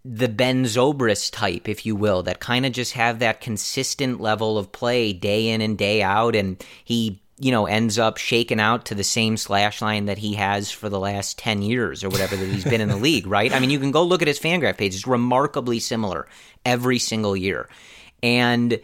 the 0.03 0.27
Ben 0.27 0.65
Zobrist 0.65 1.31
type, 1.31 1.69
if 1.69 1.85
you 1.85 1.95
will, 1.95 2.21
that 2.23 2.41
kind 2.41 2.65
of 2.65 2.73
just 2.73 2.91
have 2.93 3.19
that 3.19 3.39
consistent 3.39 4.19
level 4.19 4.57
of 4.57 4.73
play 4.73 5.13
day 5.13 5.47
in 5.47 5.61
and 5.61 5.77
day 5.77 6.03
out. 6.03 6.35
And 6.35 6.61
he 6.83 7.21
you 7.39 7.51
know, 7.51 7.65
ends 7.65 7.97
up 7.97 8.17
shaken 8.17 8.59
out 8.59 8.85
to 8.85 8.95
the 8.95 9.03
same 9.03 9.37
slash 9.37 9.81
line 9.81 10.05
that 10.05 10.17
he 10.17 10.33
has 10.35 10.71
for 10.71 10.89
the 10.89 10.99
last 10.99 11.37
10 11.39 11.61
years 11.61 12.03
or 12.03 12.09
whatever 12.09 12.35
that 12.35 12.45
he's 12.47 12.63
been 12.63 12.81
in 12.81 12.89
the 12.89 12.95
league, 12.95 13.27
right? 13.27 13.53
I 13.53 13.59
mean, 13.59 13.69
you 13.69 13.79
can 13.79 13.91
go 13.91 14.03
look 14.03 14.21
at 14.21 14.27
his 14.27 14.39
Fangraph 14.39 14.77
page. 14.77 14.95
It's 14.95 15.07
remarkably 15.07 15.79
similar 15.79 16.27
every 16.65 16.99
single 16.99 17.35
year. 17.35 17.69
And 18.21 18.79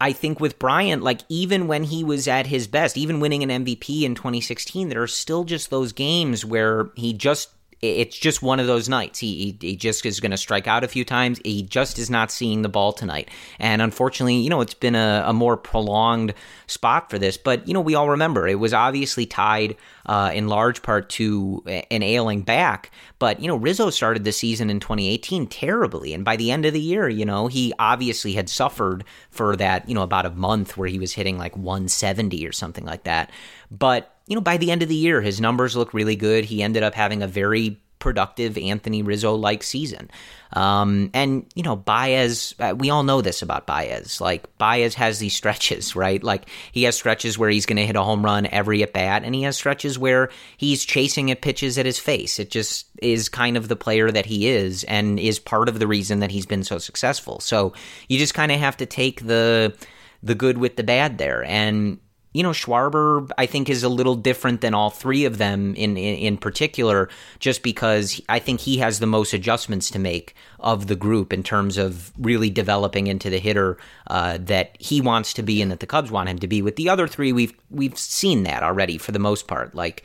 I 0.00 0.12
think 0.12 0.38
with 0.38 0.58
Bryant, 0.58 1.02
like 1.02 1.22
even 1.28 1.66
when 1.66 1.82
he 1.82 2.04
was 2.04 2.28
at 2.28 2.46
his 2.46 2.68
best, 2.68 2.96
even 2.96 3.20
winning 3.20 3.42
an 3.42 3.64
MVP 3.64 4.02
in 4.02 4.14
2016, 4.14 4.88
there 4.88 5.02
are 5.02 5.08
still 5.08 5.44
just 5.44 5.70
those 5.70 5.92
games 5.92 6.44
where 6.44 6.90
he 6.94 7.12
just 7.12 7.50
it's 7.80 8.18
just 8.18 8.42
one 8.42 8.58
of 8.58 8.66
those 8.66 8.88
nights. 8.88 9.18
He 9.18 9.56
he, 9.60 9.68
he 9.68 9.76
just 9.76 10.04
is 10.04 10.20
going 10.20 10.32
to 10.32 10.36
strike 10.36 10.66
out 10.66 10.82
a 10.82 10.88
few 10.88 11.04
times. 11.04 11.40
He 11.44 11.62
just 11.62 11.98
is 11.98 12.10
not 12.10 12.30
seeing 12.30 12.62
the 12.62 12.68
ball 12.68 12.92
tonight, 12.92 13.30
and 13.58 13.80
unfortunately, 13.80 14.36
you 14.36 14.50
know, 14.50 14.60
it's 14.60 14.74
been 14.74 14.94
a, 14.94 15.24
a 15.26 15.32
more 15.32 15.56
prolonged 15.56 16.34
spot 16.66 17.10
for 17.10 17.18
this. 17.18 17.36
But 17.36 17.68
you 17.68 17.74
know, 17.74 17.80
we 17.80 17.94
all 17.94 18.10
remember 18.10 18.48
it 18.48 18.58
was 18.58 18.74
obviously 18.74 19.26
tied 19.26 19.76
uh, 20.06 20.32
in 20.34 20.48
large 20.48 20.82
part 20.82 21.08
to 21.10 21.62
an 21.66 22.02
ailing 22.02 22.42
back. 22.42 22.90
But 23.18 23.40
you 23.40 23.46
know, 23.46 23.56
Rizzo 23.56 23.90
started 23.90 24.24
the 24.24 24.32
season 24.32 24.70
in 24.70 24.80
2018 24.80 25.46
terribly, 25.46 26.12
and 26.14 26.24
by 26.24 26.36
the 26.36 26.50
end 26.50 26.66
of 26.66 26.72
the 26.72 26.80
year, 26.80 27.08
you 27.08 27.24
know, 27.24 27.46
he 27.46 27.72
obviously 27.78 28.32
had 28.32 28.48
suffered 28.48 29.04
for 29.30 29.54
that, 29.56 29.88
you 29.88 29.94
know, 29.94 30.02
about 30.02 30.26
a 30.26 30.30
month 30.30 30.76
where 30.76 30.88
he 30.88 30.98
was 30.98 31.12
hitting 31.12 31.38
like 31.38 31.56
170 31.56 32.46
or 32.46 32.52
something 32.52 32.84
like 32.84 33.04
that. 33.04 33.30
But 33.70 34.17
you 34.28 34.34
know, 34.34 34.40
by 34.40 34.58
the 34.58 34.70
end 34.70 34.82
of 34.82 34.88
the 34.88 34.94
year, 34.94 35.20
his 35.20 35.40
numbers 35.40 35.74
look 35.74 35.94
really 35.94 36.16
good. 36.16 36.44
He 36.44 36.62
ended 36.62 36.82
up 36.82 36.94
having 36.94 37.22
a 37.22 37.26
very 37.26 37.80
productive 37.98 38.56
Anthony 38.56 39.02
Rizzo 39.02 39.34
like 39.34 39.62
season. 39.62 40.10
Um, 40.52 41.10
and, 41.14 41.46
you 41.54 41.62
know, 41.62 41.76
Baez, 41.76 42.54
uh, 42.58 42.74
we 42.76 42.90
all 42.90 43.02
know 43.02 43.20
this 43.20 43.42
about 43.42 43.66
Baez. 43.66 44.20
Like, 44.20 44.46
Baez 44.56 44.94
has 44.94 45.18
these 45.18 45.34
stretches, 45.34 45.96
right? 45.96 46.22
Like, 46.22 46.48
he 46.72 46.84
has 46.84 46.94
stretches 46.94 47.38
where 47.38 47.50
he's 47.50 47.66
going 47.66 47.76
to 47.76 47.86
hit 47.86 47.96
a 47.96 48.02
home 48.02 48.24
run 48.24 48.46
every 48.46 48.82
at 48.82 48.92
bat, 48.92 49.24
and 49.24 49.34
he 49.34 49.42
has 49.42 49.56
stretches 49.56 49.98
where 49.98 50.30
he's 50.56 50.84
chasing 50.84 51.30
at 51.30 51.42
pitches 51.42 51.78
at 51.78 51.86
his 51.86 51.98
face. 51.98 52.38
It 52.38 52.50
just 52.50 52.86
is 53.02 53.28
kind 53.28 53.56
of 53.56 53.68
the 53.68 53.76
player 53.76 54.10
that 54.10 54.26
he 54.26 54.48
is 54.48 54.84
and 54.84 55.18
is 55.18 55.38
part 55.38 55.68
of 55.68 55.78
the 55.78 55.86
reason 55.86 56.20
that 56.20 56.30
he's 56.30 56.46
been 56.46 56.64
so 56.64 56.78
successful. 56.78 57.40
So 57.40 57.72
you 58.08 58.18
just 58.18 58.34
kind 58.34 58.52
of 58.52 58.58
have 58.58 58.76
to 58.78 58.86
take 58.86 59.26
the 59.26 59.74
the 60.20 60.34
good 60.34 60.58
with 60.58 60.74
the 60.74 60.82
bad 60.82 61.18
there. 61.18 61.44
And 61.44 62.00
you 62.32 62.42
know, 62.42 62.50
Schwarber, 62.50 63.30
I 63.38 63.46
think, 63.46 63.70
is 63.70 63.82
a 63.82 63.88
little 63.88 64.14
different 64.14 64.60
than 64.60 64.74
all 64.74 64.90
three 64.90 65.24
of 65.24 65.38
them 65.38 65.74
in, 65.74 65.96
in, 65.96 66.16
in, 66.16 66.36
particular, 66.36 67.08
just 67.38 67.62
because 67.62 68.20
I 68.28 68.38
think 68.38 68.60
he 68.60 68.78
has 68.78 68.98
the 68.98 69.06
most 69.06 69.32
adjustments 69.32 69.90
to 69.92 69.98
make 69.98 70.34
of 70.60 70.88
the 70.88 70.96
group 70.96 71.32
in 71.32 71.42
terms 71.42 71.78
of 71.78 72.12
really 72.18 72.50
developing 72.50 73.06
into 73.06 73.30
the 73.30 73.38
hitter 73.38 73.78
uh, 74.08 74.38
that 74.42 74.76
he 74.78 75.00
wants 75.00 75.32
to 75.34 75.42
be 75.42 75.62
and 75.62 75.70
that 75.70 75.80
the 75.80 75.86
Cubs 75.86 76.10
want 76.10 76.28
him 76.28 76.38
to 76.40 76.46
be. 76.46 76.60
With 76.60 76.76
the 76.76 76.90
other 76.90 77.08
three, 77.08 77.32
we've 77.32 77.54
we've 77.70 77.98
seen 77.98 78.42
that 78.42 78.62
already 78.62 78.98
for 78.98 79.12
the 79.12 79.18
most 79.18 79.48
part. 79.48 79.74
Like 79.74 80.04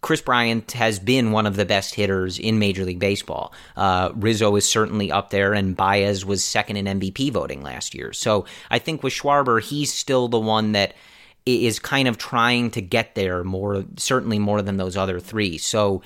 Kris 0.00 0.22
Bryant 0.22 0.72
has 0.72 0.98
been 0.98 1.30
one 1.30 1.46
of 1.46 1.56
the 1.56 1.66
best 1.66 1.94
hitters 1.94 2.38
in 2.38 2.58
Major 2.58 2.84
League 2.84 2.98
Baseball. 2.98 3.52
Uh, 3.76 4.10
Rizzo 4.14 4.56
is 4.56 4.66
certainly 4.66 5.12
up 5.12 5.30
there, 5.30 5.52
and 5.52 5.76
Baez 5.76 6.24
was 6.24 6.42
second 6.42 6.76
in 6.76 7.00
MVP 7.00 7.30
voting 7.32 7.62
last 7.62 7.94
year. 7.94 8.12
So 8.12 8.46
I 8.70 8.78
think 8.78 9.02
with 9.02 9.12
Schwarber, 9.12 9.62
he's 9.62 9.92
still 9.92 10.28
the 10.28 10.40
one 10.40 10.72
that 10.72 10.94
is 11.46 11.78
kind 11.78 12.08
of 12.08 12.18
trying 12.18 12.70
to 12.72 12.82
get 12.82 13.14
there 13.14 13.44
more, 13.44 13.84
certainly 13.96 14.38
more 14.38 14.62
than 14.62 14.76
those 14.76 14.96
other 14.96 15.20
three. 15.20 15.58
So 15.58 16.02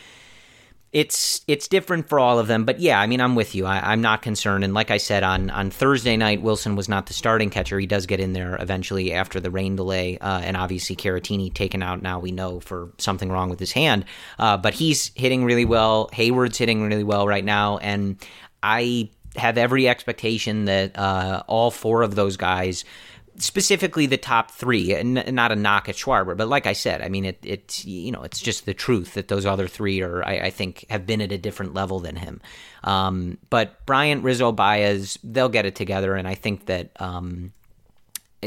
it's 0.95 1.43
it's 1.49 1.67
different 1.67 2.09
for 2.09 2.21
all 2.21 2.39
of 2.39 2.47
them. 2.47 2.65
But 2.65 2.79
yeah, 2.79 3.01
I 3.01 3.09
mean, 3.09 3.21
I'm 3.21 3.35
with 3.35 3.57
you. 3.57 3.67
I, 3.67 3.93
am 3.93 4.01
not 4.01 4.23
concerned. 4.23 4.63
And 4.63 4.73
like 4.75 4.93
I 4.93 4.99
said 4.99 5.25
on 5.25 5.51
on 5.51 5.71
Thursday 5.71 6.17
night, 6.17 6.41
Willson 6.41 6.77
was 6.77 6.89
not 6.89 7.07
the 7.07 7.13
starting 7.13 7.51
catcher. 7.51 7.81
He 7.81 7.87
does 7.87 8.07
get 8.07 8.21
in 8.21 8.33
there 8.33 8.57
eventually 8.61 9.13
after 9.13 9.41
the 9.41 9.51
rain 9.51 9.75
delay, 9.75 10.19
uh, 10.19 10.41
and 10.45 10.57
obviously 10.57 10.95
Caratini 10.95 11.53
taken 11.53 11.83
out. 11.83 12.01
Now 12.01 12.21
we 12.21 12.31
know 12.31 12.61
for 12.61 12.93
something 12.99 13.29
wrong 13.29 13.51
with 13.51 13.59
his 13.59 13.73
hand, 13.73 14.05
uh, 14.39 14.57
but 14.57 14.73
he's 14.73 15.11
hitting 15.17 15.45
really 15.45 15.65
well. 15.65 16.11
Heyward's 16.13 16.59
hitting 16.59 16.81
really 16.85 17.05
well 17.05 17.27
right 17.27 17.45
now, 17.45 17.79
and 17.79 18.17
I 18.63 19.11
have 19.35 19.59
every 19.59 19.89
expectation 19.89 20.67
that 20.67 20.97
uh, 20.97 21.43
all 21.49 21.73
four 21.73 22.03
of 22.03 22.15
those 22.15 22.37
guys 22.37 22.85
specifically 23.39 24.07
the 24.07 24.17
top 24.17 24.51
three, 24.51 24.95
and 24.95 25.35
not 25.35 25.53
a 25.53 25.57
knock 25.57 25.89
at 25.89 25.97
Schwarber, 25.97 26.37
but 26.37 26.49
like 26.49 26.67
I 26.67 26.73
said, 26.73 27.03
I 27.03 27.09
mean, 27.09 27.25
it, 27.25 27.39
it's 27.43 27.85
you 27.85 28.13
know, 28.13 28.23
it's 28.23 28.41
just 28.41 28.67
the 28.67 28.75
truth 28.75 29.15
that 29.15 29.29
those 29.29 29.47
other 29.47 29.67
three 29.67 30.03
are, 30.03 30.25
I, 30.25 30.39
I 30.39 30.51
think, 30.51 30.87
have 30.91 31.07
been 31.07 31.21
at 31.21 31.33
a 31.33 31.39
different 31.39 31.75
level 31.75 32.01
than 32.01 32.17
him. 32.17 32.41
Um, 32.85 33.39
but 33.51 33.85
Bryant, 33.87 34.23
Rizzo, 34.23 34.53
Baez, 34.53 35.19
they'll 35.25 35.49
get 35.49 35.67
it 35.67 35.75
together, 35.75 36.15
and 36.15 36.29
I 36.29 36.35
think 36.35 36.67
that 36.67 36.91
um, 37.01 37.53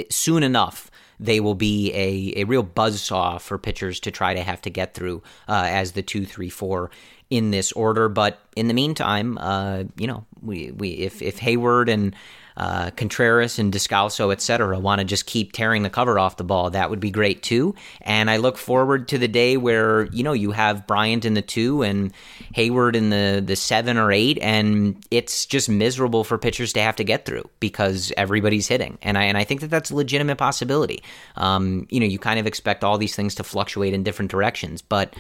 soon 0.10 0.44
enough 0.44 0.92
they 1.20 1.40
will 1.40 1.56
be 1.56 1.92
a, 1.94 2.42
a 2.42 2.44
real 2.46 2.64
buzzsaw 2.64 3.42
for 3.42 3.58
pitchers 3.58 4.00
to 4.02 4.12
try 4.12 4.34
to 4.34 4.44
have 4.44 4.62
to 4.62 4.70
get 4.70 4.94
through 4.94 5.24
uh, 5.48 5.66
as 5.68 5.94
the 5.94 6.04
two, 6.04 6.26
three, 6.26 6.50
four 6.50 6.92
in 7.30 7.52
this 7.52 7.72
order. 7.72 8.08
But 8.08 8.40
in 8.56 8.68
the 8.68 8.74
meantime, 8.74 9.38
uh, 9.40 9.86
you 9.98 10.08
know, 10.08 10.26
we, 10.42 10.72
we 10.72 10.90
if 10.92 11.22
if 11.22 11.40
Heyward 11.40 11.90
and 11.90 12.16
uh, 12.58 12.90
Contreras 12.92 13.60
and 13.60 13.72
Descalso, 13.72 14.34
et 14.34 14.42
cetera, 14.42 14.80
want 14.80 15.00
to 15.00 15.06
just 15.06 15.28
keep 15.28 15.52
tearing 15.52 15.84
the 15.84 15.92
cover 15.92 16.18
off 16.18 16.38
the 16.38 16.44
ball, 16.44 16.72
that 16.72 16.90
would 16.90 17.00
be 17.00 17.12
great 17.12 17.44
too. 17.44 17.76
And 18.02 18.32
I 18.32 18.38
look 18.38 18.58
forward 18.58 19.08
to 19.10 19.20
the 19.20 19.28
day 19.28 19.58
where 19.58 20.06
you 20.06 20.24
know 20.24 20.34
you 20.34 20.52
have 20.52 20.88
Bryant 20.88 21.24
in 21.24 21.36
the 21.36 21.44
two 21.44 21.84
and 21.84 22.12
Heyward 22.56 22.96
in 22.96 23.12
the 23.12 23.44
the 23.46 23.56
seven 23.56 23.98
or 23.98 24.12
eight, 24.12 24.40
and 24.42 24.98
it's 25.12 25.46
just 25.46 25.70
miserable 25.70 26.24
for 26.24 26.40
pitchers 26.40 26.74
to 26.74 26.82
have 26.82 26.96
to 26.96 27.04
get 27.04 27.26
through 27.26 27.48
because 27.60 28.12
everybody's 28.18 28.68
hitting. 28.68 28.98
And 29.04 29.20
I 29.20 29.24
and 29.26 29.38
I 29.38 29.44
think 29.44 29.62
that 29.62 29.70
that's 29.70 29.92
a 29.92 29.96
legitimate 29.96 30.38
possibility. 30.38 31.04
Um, 31.36 31.86
you 31.92 32.00
know, 32.00 32.08
you 32.08 32.18
kind 32.18 32.40
of 32.40 32.48
expect 32.48 32.84
all 32.84 32.98
these 32.98 33.16
things 33.16 33.36
to 33.36 33.44
fluctuate 33.44 33.94
in 33.94 34.02
different 34.02 34.32
directions, 34.32 34.82
but 34.82 35.16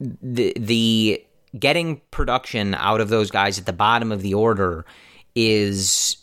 the 0.00 0.52
the 0.58 1.24
getting 1.58 2.02
production 2.10 2.74
out 2.74 3.00
of 3.00 3.08
those 3.08 3.30
guys 3.30 3.58
at 3.58 3.64
the 3.64 3.72
bottom 3.72 4.12
of 4.12 4.20
the 4.20 4.34
order 4.34 4.84
is 5.34 6.18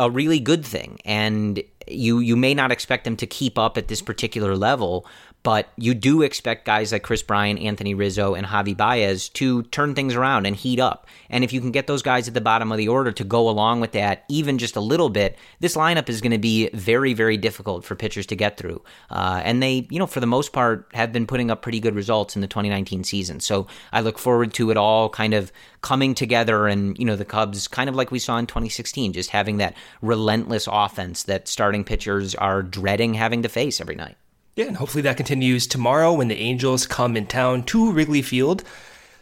a 0.00 0.10
really 0.10 0.40
good 0.40 0.64
thing. 0.64 0.98
And 1.04 1.62
you 1.90 2.18
you 2.20 2.36
may 2.36 2.54
not 2.54 2.70
expect 2.72 3.04
them 3.04 3.16
to 3.16 3.26
keep 3.26 3.58
up 3.58 3.76
at 3.76 3.88
this 3.88 4.02
particular 4.02 4.56
level 4.56 5.06
but 5.42 5.70
you 5.76 5.94
do 5.94 6.22
expect 6.22 6.66
guys 6.66 6.92
like 6.92 7.02
Kris 7.02 7.22
Bryant, 7.22 7.60
Anthony 7.60 7.94
Rizzo, 7.94 8.34
and 8.34 8.46
Javi 8.46 8.76
Baez 8.76 9.28
to 9.30 9.62
turn 9.64 9.94
things 9.94 10.14
around 10.14 10.46
and 10.46 10.54
heat 10.54 10.78
up. 10.78 11.06
And 11.30 11.44
if 11.44 11.52
you 11.52 11.60
can 11.60 11.70
get 11.70 11.86
those 11.86 12.02
guys 12.02 12.28
at 12.28 12.34
the 12.34 12.40
bottom 12.40 12.70
of 12.70 12.78
the 12.78 12.88
order 12.88 13.10
to 13.12 13.24
go 13.24 13.48
along 13.48 13.80
with 13.80 13.92
that, 13.92 14.24
even 14.28 14.58
just 14.58 14.76
a 14.76 14.80
little 14.80 15.08
bit, 15.08 15.38
this 15.60 15.76
lineup 15.76 16.08
is 16.08 16.20
going 16.20 16.32
to 16.32 16.38
be 16.38 16.68
very, 16.74 17.14
very 17.14 17.38
difficult 17.38 17.84
for 17.84 17.94
pitchers 17.94 18.26
to 18.26 18.36
get 18.36 18.58
through. 18.58 18.82
Uh, 19.08 19.40
and 19.42 19.62
they, 19.62 19.86
you 19.90 19.98
know, 19.98 20.06
for 20.06 20.20
the 20.20 20.26
most 20.26 20.52
part, 20.52 20.90
have 20.92 21.12
been 21.12 21.26
putting 21.26 21.50
up 21.50 21.62
pretty 21.62 21.80
good 21.80 21.94
results 21.94 22.34
in 22.34 22.42
the 22.42 22.48
2019 22.48 23.04
season. 23.04 23.40
So 23.40 23.66
I 23.92 24.02
look 24.02 24.18
forward 24.18 24.52
to 24.54 24.70
it 24.70 24.76
all 24.76 25.08
kind 25.08 25.32
of 25.32 25.52
coming 25.80 26.14
together 26.14 26.66
and, 26.66 26.98
you 26.98 27.06
know, 27.06 27.16
the 27.16 27.24
Cubs, 27.24 27.66
kind 27.66 27.88
of 27.88 27.96
like 27.96 28.10
we 28.10 28.18
saw 28.18 28.36
in 28.36 28.46
2016, 28.46 29.14
just 29.14 29.30
having 29.30 29.56
that 29.56 29.74
relentless 30.02 30.68
offense 30.70 31.22
that 31.22 31.48
starting 31.48 31.79
pitchers 31.84 32.34
are 32.34 32.62
dreading 32.62 33.14
having 33.14 33.42
to 33.42 33.48
face 33.48 33.80
every 33.80 33.96
night. 33.96 34.16
Yeah, 34.56 34.66
and 34.66 34.76
hopefully 34.76 35.02
that 35.02 35.16
continues 35.16 35.66
tomorrow 35.66 36.12
when 36.12 36.28
the 36.28 36.38
Angels 36.38 36.86
come 36.86 37.16
in 37.16 37.26
town 37.26 37.62
to 37.64 37.92
Wrigley 37.92 38.22
Field. 38.22 38.64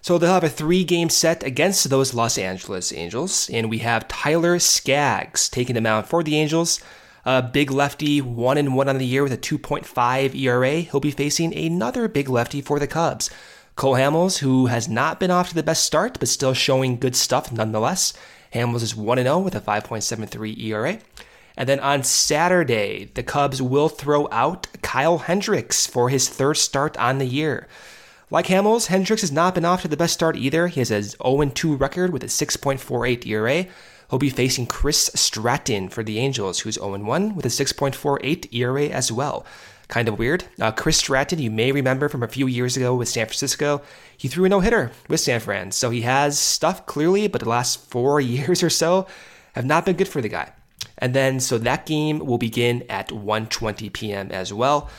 So 0.00 0.16
they'll 0.16 0.32
have 0.32 0.44
a 0.44 0.48
three 0.48 0.84
game 0.84 1.10
set 1.10 1.42
against 1.42 1.90
those 1.90 2.14
Los 2.14 2.38
Angeles 2.38 2.92
Angels. 2.92 3.50
And 3.50 3.68
we 3.68 3.78
have 3.78 4.08
Tyler 4.08 4.58
Skaggs 4.58 5.48
taking 5.48 5.74
them 5.74 5.86
out 5.86 6.08
for 6.08 6.22
the 6.22 6.36
Angels. 6.36 6.80
A 7.24 7.42
big 7.42 7.70
lefty, 7.70 8.20
one 8.20 8.56
and 8.56 8.74
one 8.74 8.88
on 8.88 8.98
the 8.98 9.04
year 9.04 9.22
with 9.22 9.32
a 9.32 9.36
2.5 9.36 10.34
ERA. 10.34 10.80
He'll 10.80 11.00
be 11.00 11.10
facing 11.10 11.54
another 11.54 12.08
big 12.08 12.28
lefty 12.28 12.62
for 12.62 12.78
the 12.78 12.86
Cubs. 12.86 13.28
Cole 13.76 13.94
Hamels, 13.94 14.38
who 14.38 14.66
has 14.66 14.88
not 14.88 15.20
been 15.20 15.30
off 15.30 15.50
to 15.50 15.54
the 15.54 15.62
best 15.62 15.84
start, 15.84 16.18
but 16.18 16.28
still 16.28 16.54
showing 16.54 16.98
good 16.98 17.14
stuff 17.14 17.52
nonetheless. 17.52 18.12
Hamels 18.54 18.82
is 18.82 18.96
1 18.96 19.18
0 19.18 19.38
with 19.40 19.54
a 19.54 19.60
5.73 19.60 20.58
ERA. 20.64 20.98
And 21.58 21.68
then 21.68 21.80
on 21.80 22.04
Saturday, 22.04 23.10
the 23.14 23.24
Cubs 23.24 23.60
will 23.60 23.88
throw 23.88 24.28
out 24.30 24.68
Kyle 24.80 25.18
Hendricks 25.18 25.88
for 25.88 26.08
his 26.08 26.28
third 26.28 26.56
start 26.56 26.96
on 26.98 27.18
the 27.18 27.26
year. 27.26 27.66
Like 28.30 28.46
Hamels, 28.46 28.86
Hendricks 28.86 29.22
has 29.22 29.32
not 29.32 29.56
been 29.56 29.64
off 29.64 29.82
to 29.82 29.88
the 29.88 29.96
best 29.96 30.14
start 30.14 30.36
either. 30.36 30.68
He 30.68 30.78
has 30.80 30.92
a 30.92 31.00
0-2 31.00 31.80
record 31.80 32.12
with 32.12 32.22
a 32.22 32.28
6.48 32.28 33.26
ERA. 33.26 33.66
He'll 34.08 34.20
be 34.20 34.30
facing 34.30 34.68
Chris 34.68 35.10
Stratton 35.16 35.88
for 35.88 36.04
the 36.04 36.20
Angels, 36.20 36.60
who's 36.60 36.78
0-1 36.78 37.34
with 37.34 37.44
a 37.44 37.48
6.48 37.48 38.54
ERA 38.54 38.84
as 38.84 39.10
well. 39.10 39.44
Kind 39.88 40.06
of 40.06 40.16
weird. 40.16 40.44
Uh, 40.60 40.70
Chris 40.70 40.98
Stratton, 40.98 41.40
you 41.40 41.50
may 41.50 41.72
remember 41.72 42.08
from 42.08 42.22
a 42.22 42.28
few 42.28 42.46
years 42.46 42.76
ago 42.76 42.94
with 42.94 43.08
San 43.08 43.26
Francisco, 43.26 43.82
he 44.16 44.28
threw 44.28 44.44
a 44.44 44.48
no-hitter 44.48 44.92
with 45.08 45.18
San 45.18 45.40
Fran, 45.40 45.72
so 45.72 45.90
he 45.90 46.02
has 46.02 46.38
stuff 46.38 46.86
clearly, 46.86 47.26
but 47.26 47.40
the 47.40 47.48
last 47.48 47.90
four 47.90 48.20
years 48.20 48.62
or 48.62 48.70
so 48.70 49.08
have 49.54 49.64
not 49.64 49.84
been 49.84 49.96
good 49.96 50.06
for 50.06 50.20
the 50.20 50.28
guy. 50.28 50.52
And 50.98 51.14
then, 51.14 51.40
so 51.40 51.58
that 51.58 51.86
game 51.86 52.18
will 52.18 52.38
begin 52.38 52.84
at 52.88 53.08
1.20 53.08 53.92
p.m. 53.92 54.30
as 54.30 54.52
well. 54.52 54.90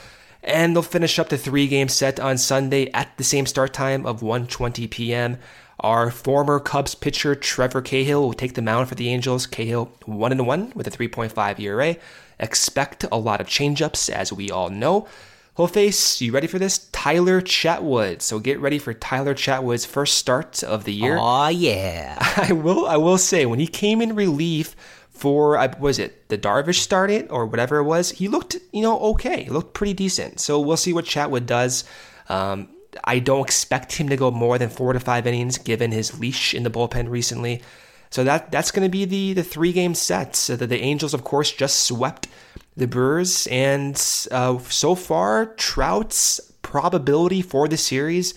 And 0.41 0.75
they'll 0.75 0.83
finish 0.83 1.19
up 1.19 1.29
the 1.29 1.37
three 1.37 1.67
game 1.67 1.89
set 1.89 2.19
on 2.19 2.37
Sunday 2.37 2.89
at 2.91 3.17
the 3.17 3.23
same 3.23 3.45
start 3.45 3.73
time 3.73 4.05
of 4.05 4.21
1.20 4.21 4.89
p.m. 4.89 5.37
Our 5.81 6.11
former 6.11 6.59
Cubs 6.59 6.95
pitcher 6.95 7.35
Trevor 7.35 7.81
Cahill 7.81 8.21
will 8.21 8.33
take 8.33 8.53
the 8.53 8.61
mound 8.61 8.89
for 8.89 8.95
the 8.95 9.09
Angels. 9.09 9.45
Cahill 9.45 9.91
1 10.05 10.31
and 10.31 10.45
1 10.45 10.73
with 10.75 10.87
a 10.87 10.91
3.5 10.91 11.59
ERA. 11.59 11.95
Expect 12.39 13.05
a 13.11 13.17
lot 13.17 13.41
of 13.41 13.47
changeups, 13.47 14.09
as 14.09 14.31
we 14.31 14.49
all 14.49 14.69
know. 14.69 15.07
He'll 15.57 15.67
face, 15.67 16.21
you 16.21 16.31
ready 16.31 16.47
for 16.47 16.57
this? 16.57 16.87
Tyler 16.93 17.41
Chatwood. 17.41 18.21
So 18.21 18.39
get 18.39 18.61
ready 18.61 18.79
for 18.79 18.93
Tyler 18.93 19.35
Chatwood's 19.35 19.85
first 19.85 20.17
start 20.17 20.63
of 20.63 20.85
the 20.85 20.93
year. 20.93 21.17
Aw, 21.17 21.49
yeah. 21.49 22.17
I 22.37 22.53
will 22.53 22.87
I 22.87 22.95
will 22.95 23.17
say 23.17 23.45
when 23.45 23.59
he 23.59 23.67
came 23.67 24.01
in 24.01 24.15
relief 24.15 24.73
for 25.19 25.57
I 25.57 25.67
was 25.79 25.99
it 25.99 26.29
the 26.29 26.37
Darvish 26.37 26.79
started 26.79 27.29
or 27.29 27.45
whatever 27.45 27.77
it 27.77 27.83
was, 27.83 28.11
he 28.11 28.27
looked 28.27 28.57
you 28.71 28.81
know 28.81 28.99
okay, 29.11 29.47
looked 29.49 29.73
pretty 29.73 29.93
decent. 29.93 30.39
So 30.39 30.59
we'll 30.59 30.77
see 30.77 30.93
what 30.93 31.05
Chatwood 31.05 31.45
does. 31.45 31.83
Um, 32.29 32.69
I 33.03 33.19
don't 33.19 33.45
expect 33.45 33.93
him 33.93 34.09
to 34.09 34.17
go 34.17 34.31
more 34.31 34.57
than 34.57 34.69
four 34.69 34.93
to 34.93 34.99
five 34.99 35.27
innings 35.27 35.57
given 35.57 35.91
his 35.91 36.19
leash 36.19 36.53
in 36.53 36.63
the 36.63 36.69
bullpen 36.69 37.09
recently. 37.09 37.61
So 38.09 38.23
that 38.23 38.51
that's 38.51 38.71
going 38.71 38.85
to 38.85 38.91
be 38.91 39.05
the 39.05 39.33
the 39.33 39.43
three 39.43 39.73
game 39.73 39.93
set. 39.93 40.35
So 40.35 40.55
the, 40.55 40.67
the 40.67 40.79
Angels, 40.79 41.13
of 41.13 41.23
course, 41.23 41.51
just 41.51 41.83
swept 41.83 42.27
the 42.75 42.87
Brewers, 42.87 43.47
and 43.47 43.95
uh, 44.31 44.57
so 44.59 44.95
far 44.95 45.47
Trout's 45.55 46.39
probability 46.61 47.41
for 47.41 47.67
the 47.67 47.77
series 47.77 48.33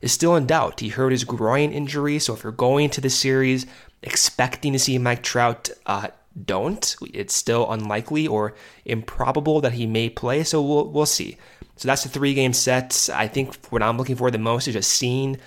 is 0.00 0.12
still 0.12 0.36
in 0.36 0.46
doubt. 0.46 0.80
He 0.80 0.90
hurt 0.90 1.12
his 1.12 1.24
groin 1.24 1.72
injury, 1.72 2.18
so 2.18 2.34
if 2.34 2.44
you're 2.44 2.52
going 2.52 2.90
to 2.90 3.00
the 3.00 3.10
series 3.10 3.66
expecting 4.02 4.72
to 4.72 4.78
see 4.78 4.98
Mike 4.98 5.22
Trout, 5.22 5.70
uh, 5.86 6.08
don't. 6.44 6.96
It's 7.12 7.34
still 7.34 7.70
unlikely 7.70 8.26
or 8.26 8.54
improbable 8.84 9.60
that 9.62 9.72
he 9.72 9.86
may 9.86 10.10
play, 10.10 10.44
so 10.44 10.62
we'll 10.62 10.88
we'll 10.88 11.06
see. 11.06 11.38
So 11.76 11.88
that's 11.88 12.02
the 12.02 12.08
three 12.08 12.34
game 12.34 12.52
set. 12.52 13.08
I 13.12 13.28
think 13.28 13.54
what 13.66 13.82
I'm 13.82 13.98
looking 13.98 14.16
for 14.16 14.30
the 14.30 14.38
most 14.38 14.66
is 14.68 14.74
just 14.74 14.90
seeing 14.90 15.38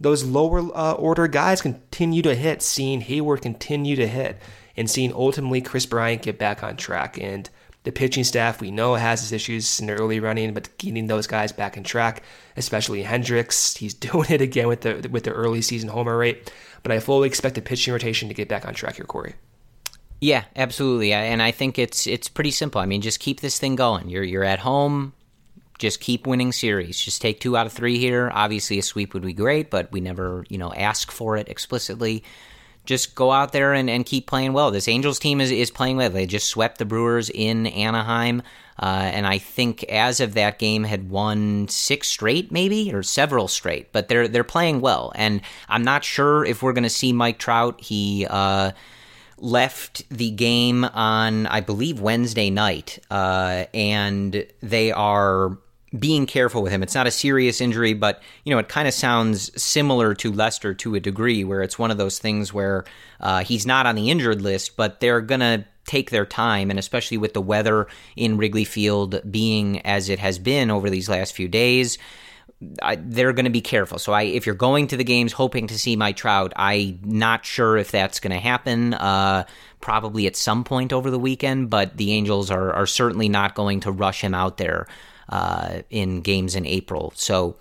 those 0.00 0.24
lower 0.24 0.60
uh, 0.76 0.92
order 0.92 1.28
guys 1.28 1.62
continue 1.62 2.22
to 2.22 2.34
hit, 2.34 2.62
seeing 2.62 3.00
Heyward 3.00 3.42
continue 3.42 3.96
to 3.96 4.06
hit, 4.06 4.38
and 4.76 4.90
seeing 4.90 5.12
ultimately 5.12 5.60
Kris 5.60 5.86
Bryant 5.86 6.22
get 6.22 6.38
back 6.38 6.62
on 6.62 6.76
track. 6.76 7.18
And 7.18 7.48
the 7.84 7.92
pitching 7.92 8.24
staff 8.24 8.60
we 8.60 8.70
know 8.70 8.96
has 8.96 9.22
its 9.22 9.32
issues 9.32 9.78
in 9.80 9.86
the 9.86 9.94
early 9.94 10.18
running, 10.18 10.52
but 10.52 10.76
getting 10.76 11.06
those 11.06 11.28
guys 11.28 11.52
back 11.52 11.76
in 11.76 11.84
track, 11.84 12.22
especially 12.56 13.02
Hendricks, 13.02 13.76
he's 13.76 13.94
doing 13.94 14.26
it 14.28 14.40
again 14.40 14.68
with 14.68 14.82
the 14.82 15.08
with 15.10 15.24
the 15.24 15.32
early 15.32 15.62
season 15.62 15.88
homer 15.88 16.18
rate. 16.18 16.52
But 16.82 16.92
I 16.92 17.00
fully 17.00 17.28
expect 17.28 17.54
the 17.54 17.62
pitching 17.62 17.92
rotation 17.92 18.28
to 18.28 18.34
get 18.34 18.48
back 18.48 18.66
on 18.66 18.74
track 18.74 18.96
here, 18.96 19.04
Corey. 19.04 19.34
Yeah, 20.20 20.44
absolutely. 20.54 21.12
And 21.12 21.42
I 21.42 21.50
think 21.50 21.78
it's 21.78 22.06
it's 22.06 22.28
pretty 22.28 22.50
simple. 22.50 22.80
I 22.80 22.86
mean, 22.86 23.02
just 23.02 23.20
keep 23.20 23.40
this 23.40 23.58
thing 23.58 23.76
going. 23.76 24.08
You're 24.08 24.22
you're 24.22 24.44
at 24.44 24.60
home. 24.60 25.12
Just 25.78 26.00
keep 26.00 26.26
winning 26.26 26.52
series. 26.52 26.98
Just 26.98 27.20
take 27.20 27.38
two 27.38 27.54
out 27.54 27.66
of 27.66 27.72
three 27.72 27.98
here. 27.98 28.30
Obviously, 28.32 28.78
a 28.78 28.82
sweep 28.82 29.12
would 29.12 29.22
be 29.22 29.34
great, 29.34 29.70
but 29.70 29.92
we 29.92 30.00
never, 30.00 30.46
you 30.48 30.56
know, 30.56 30.72
ask 30.72 31.10
for 31.10 31.36
it 31.36 31.48
explicitly. 31.50 32.24
Just 32.86 33.14
go 33.14 33.30
out 33.30 33.52
there 33.52 33.74
and, 33.74 33.90
and 33.90 34.06
keep 34.06 34.26
playing 34.26 34.54
well. 34.54 34.70
This 34.70 34.88
Angels 34.88 35.18
team 35.18 35.38
is, 35.40 35.50
is 35.50 35.70
playing 35.70 35.98
well. 35.98 36.08
They 36.08 36.24
just 36.24 36.46
swept 36.46 36.78
the 36.78 36.86
Brewers 36.86 37.28
in 37.28 37.66
Anaheim. 37.66 38.42
Uh, 38.78 39.10
and 39.12 39.26
I 39.26 39.36
think 39.38 39.84
as 39.84 40.20
of 40.20 40.34
that 40.34 40.58
game 40.58 40.84
had 40.84 41.10
won 41.10 41.68
six 41.68 42.08
straight, 42.08 42.50
maybe 42.50 42.94
or 42.94 43.02
several 43.02 43.48
straight. 43.48 43.92
But 43.92 44.08
they're 44.08 44.28
they're 44.28 44.44
playing 44.44 44.80
well, 44.80 45.12
and 45.14 45.42
I'm 45.68 45.82
not 45.82 46.04
sure 46.04 46.44
if 46.44 46.62
we're 46.62 46.72
going 46.72 46.84
to 46.84 46.90
see 46.90 47.12
Mike 47.12 47.38
Trout. 47.38 47.80
He 47.80 48.26
uh, 48.28 48.72
left 49.38 50.08
the 50.08 50.30
game 50.30 50.84
on, 50.84 51.46
I 51.46 51.60
believe, 51.60 52.00
Wednesday 52.00 52.50
night, 52.50 52.98
uh, 53.10 53.66
and 53.74 54.46
they 54.62 54.92
are 54.92 55.58
being 55.98 56.26
careful 56.26 56.62
with 56.62 56.72
him. 56.72 56.82
It's 56.82 56.94
not 56.94 57.06
a 57.06 57.10
serious 57.10 57.60
injury, 57.60 57.94
but 57.94 58.22
you 58.44 58.52
know, 58.52 58.58
it 58.58 58.68
kind 58.68 58.88
of 58.88 58.94
sounds 58.94 59.50
similar 59.60 60.14
to 60.14 60.32
Lester 60.32 60.74
to 60.74 60.94
a 60.94 61.00
degree, 61.00 61.44
where 61.44 61.62
it's 61.62 61.78
one 61.78 61.90
of 61.90 61.98
those 61.98 62.18
things 62.18 62.52
where 62.52 62.84
uh, 63.20 63.44
he's 63.44 63.66
not 63.66 63.86
on 63.86 63.94
the 63.94 64.10
injured 64.10 64.42
list, 64.42 64.76
but 64.76 65.00
they're 65.00 65.20
gonna 65.20 65.66
take 65.86 66.10
their 66.10 66.26
time, 66.26 66.70
and 66.70 66.78
especially 66.78 67.16
with 67.16 67.32
the 67.32 67.40
weather 67.40 67.86
in 68.16 68.36
Wrigley 68.36 68.64
Field 68.64 69.20
being 69.30 69.80
as 69.86 70.08
it 70.08 70.18
has 70.18 70.38
been 70.38 70.70
over 70.70 70.90
these 70.90 71.08
last 71.08 71.34
few 71.34 71.48
days. 71.48 71.98
I, 72.82 72.96
they're 72.96 73.34
going 73.34 73.44
to 73.44 73.50
be 73.50 73.60
careful. 73.60 73.98
So, 73.98 74.12
I, 74.12 74.22
if 74.22 74.46
you're 74.46 74.54
going 74.54 74.86
to 74.88 74.96
the 74.96 75.04
games 75.04 75.32
hoping 75.32 75.66
to 75.66 75.78
see 75.78 75.94
Mike 75.94 76.16
Trout, 76.16 76.52
I'm 76.56 77.00
not 77.04 77.44
sure 77.44 77.76
if 77.76 77.90
that's 77.90 78.18
going 78.18 78.32
to 78.32 78.40
happen. 78.40 78.94
Uh, 78.94 79.44
probably 79.80 80.26
at 80.26 80.36
some 80.36 80.64
point 80.64 80.92
over 80.92 81.10
the 81.10 81.18
weekend, 81.18 81.68
but 81.70 81.96
the 81.96 82.12
Angels 82.12 82.50
are, 82.50 82.72
are 82.72 82.86
certainly 82.86 83.28
not 83.28 83.54
going 83.54 83.80
to 83.80 83.92
rush 83.92 84.22
him 84.22 84.34
out 84.34 84.56
there 84.56 84.88
uh, 85.28 85.82
in 85.90 86.22
games 86.22 86.54
in 86.54 86.64
April. 86.64 87.12
So, 87.14 87.56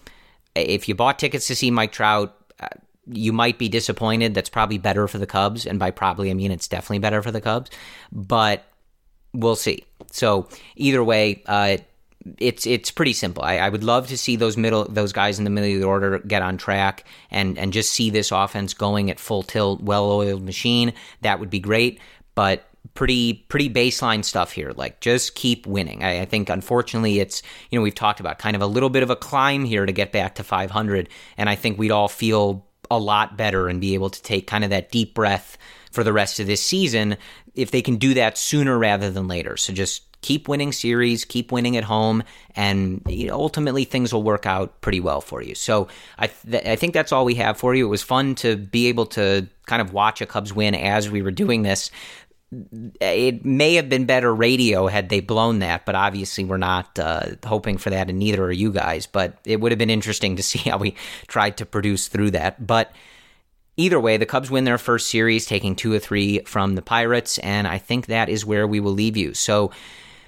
if 0.55 0.87
you 0.87 0.95
bought 0.95 1.19
tickets 1.19 1.47
to 1.47 1.55
see 1.55 1.71
Mike 1.71 1.91
Trout, 1.91 2.33
uh, 2.59 2.67
you 3.07 3.33
might 3.33 3.59
be 3.59 3.67
disappointed. 3.67 4.33
That's 4.33 4.49
probably 4.49 4.77
better 4.77 5.07
for 5.07 5.17
the 5.17 5.27
Cubs, 5.27 5.65
and 5.65 5.77
by 5.77 5.91
probably 5.91 6.31
I 6.31 6.33
mean 6.33 6.51
it's 6.51 6.67
definitely 6.67 6.99
better 6.99 7.21
for 7.21 7.31
the 7.31 7.41
Cubs. 7.41 7.69
But 8.11 8.63
we'll 9.33 9.57
see. 9.57 9.83
So 10.11 10.47
either 10.75 11.03
way, 11.03 11.43
uh, 11.45 11.77
it's 12.37 12.65
it's 12.65 12.91
pretty 12.91 13.13
simple. 13.13 13.43
I, 13.43 13.57
I, 13.57 13.69
would 13.69 13.83
love 13.83 14.07
to 14.07 14.17
see 14.17 14.35
those 14.35 14.57
middle 14.57 14.85
those 14.85 15.13
guys 15.13 15.37
in 15.37 15.43
the 15.43 15.49
middle 15.49 15.71
of 15.71 15.79
the 15.79 15.85
order 15.85 16.19
get 16.19 16.41
on 16.41 16.57
track 16.57 17.05
and 17.29 17.57
and 17.57 17.71
just 17.71 17.91
see 17.91 18.09
this 18.09 18.31
offense 18.31 18.73
going 18.73 19.11
at 19.11 19.19
full 19.19 19.43
tilt, 19.43 19.81
well 19.81 20.11
oiled 20.11 20.43
machine. 20.43 20.93
That 21.21 21.39
would 21.39 21.49
be 21.49 21.59
great. 21.59 21.99
But 22.33 22.67
pretty 22.93 23.33
pretty 23.33 23.69
baseline 23.69 24.23
stuff 24.23 24.51
here. 24.51 24.73
Like 24.75 24.99
just 25.01 25.35
keep 25.35 25.67
winning. 25.67 26.03
I, 26.03 26.21
I, 26.21 26.25
think 26.25 26.49
unfortunately 26.49 27.19
it's 27.19 27.41
you 27.69 27.77
know 27.77 27.83
we've 27.83 27.95
talked 27.95 28.19
about 28.19 28.39
kind 28.39 28.55
of 28.55 28.61
a 28.61 28.67
little 28.67 28.89
bit 28.89 29.03
of 29.03 29.09
a 29.09 29.15
climb 29.15 29.65
here 29.65 29.85
to 29.85 29.91
get 29.91 30.11
back 30.11 30.35
to 30.35 30.43
500, 30.43 31.09
and 31.37 31.49
I 31.49 31.55
think 31.55 31.77
we'd 31.77 31.91
all 31.91 32.07
feel 32.07 32.65
a 32.91 32.99
lot 32.99 33.37
better 33.37 33.67
and 33.67 33.81
be 33.81 33.93
able 33.93 34.09
to 34.09 34.21
take 34.21 34.47
kind 34.47 34.63
of 34.63 34.69
that 34.69 34.91
deep 34.91 35.13
breath 35.13 35.57
for 35.91 36.03
the 36.03 36.13
rest 36.13 36.39
of 36.39 36.47
this 36.47 36.61
season 36.61 37.17
if 37.55 37.71
they 37.71 37.81
can 37.81 37.95
do 37.95 38.13
that 38.13 38.37
sooner 38.37 38.77
rather 38.77 39.09
than 39.09 39.27
later. 39.27 39.57
So 39.57 39.73
just 39.73 40.14
keep 40.25 40.47
winning 40.47 40.71
series, 40.71 41.23
keep 41.23 41.51
winning 41.51 41.77
at 41.77 41.83
home, 41.83 42.23
and 42.55 42.99
you 43.07 43.27
know, 43.27 43.35
ultimately 43.35 43.83
things 43.83 44.11
will 44.11 44.23
work 44.23 44.47
out 44.47 44.81
pretty 44.81 44.99
well 44.99 45.21
for 45.21 45.39
you. 45.39 45.53
So 45.53 45.87
I, 46.17 46.27
th- 46.27 46.65
I 46.65 46.75
think 46.75 46.95
that's 46.95 47.11
all 47.11 47.25
we 47.25 47.35
have 47.35 47.59
for 47.59 47.75
you. 47.75 47.85
It 47.85 47.89
was 47.89 48.01
fun 48.01 48.33
to 48.35 48.57
be 48.57 48.87
able 48.87 49.05
to 49.07 49.47
kind 49.67 49.83
of 49.83 49.93
watch 49.93 50.21
a 50.21 50.25
Cubs 50.25 50.51
win 50.51 50.73
as 50.73 51.11
we 51.11 51.21
were 51.21 51.29
doing 51.29 51.61
this. 51.61 51.91
It 52.99 53.45
may 53.45 53.75
have 53.75 53.87
been 53.87 54.05
better 54.05 54.33
radio 54.33 54.87
had 54.87 55.09
they 55.09 55.19
blown 55.19 55.59
that, 55.59 55.85
but 55.85 55.93
obviously 55.93 56.43
we're 56.43 56.57
not 56.57 56.97
uh, 56.97 57.35
hoping 57.45 57.77
for 57.77 57.91
that, 57.91 58.09
and 58.09 58.17
neither 58.17 58.43
are 58.45 58.51
you 58.51 58.71
guys. 58.71 59.05
But 59.05 59.37
it 59.45 59.61
would 59.61 59.71
have 59.71 59.79
been 59.79 59.91
interesting 59.91 60.37
to 60.37 60.43
see 60.51 60.67
how 60.67 60.79
we 60.79 60.95
tried 61.27 61.57
to 61.57 61.67
produce 61.67 62.07
through 62.07 62.31
that. 62.31 62.65
But 62.65 62.91
Either 63.77 63.99
way, 63.99 64.15
the 64.15 64.25
Cubs 64.25 64.49
win 64.49 64.63
their 64.63 64.77
first 64.77 65.09
series, 65.09 65.45
taking 65.45 65.75
two 65.75 65.91
or 65.91 65.99
three 65.99 66.39
from 66.45 66.75
the 66.75 66.81
Pirates, 66.81 67.37
and 67.39 67.67
I 67.67 67.77
think 67.77 68.05
that 68.05 68.29
is 68.29 68.45
where 68.45 68.65
we 68.65 68.79
will 68.79 68.93
leave 68.93 69.17
you. 69.17 69.33
So 69.33 69.71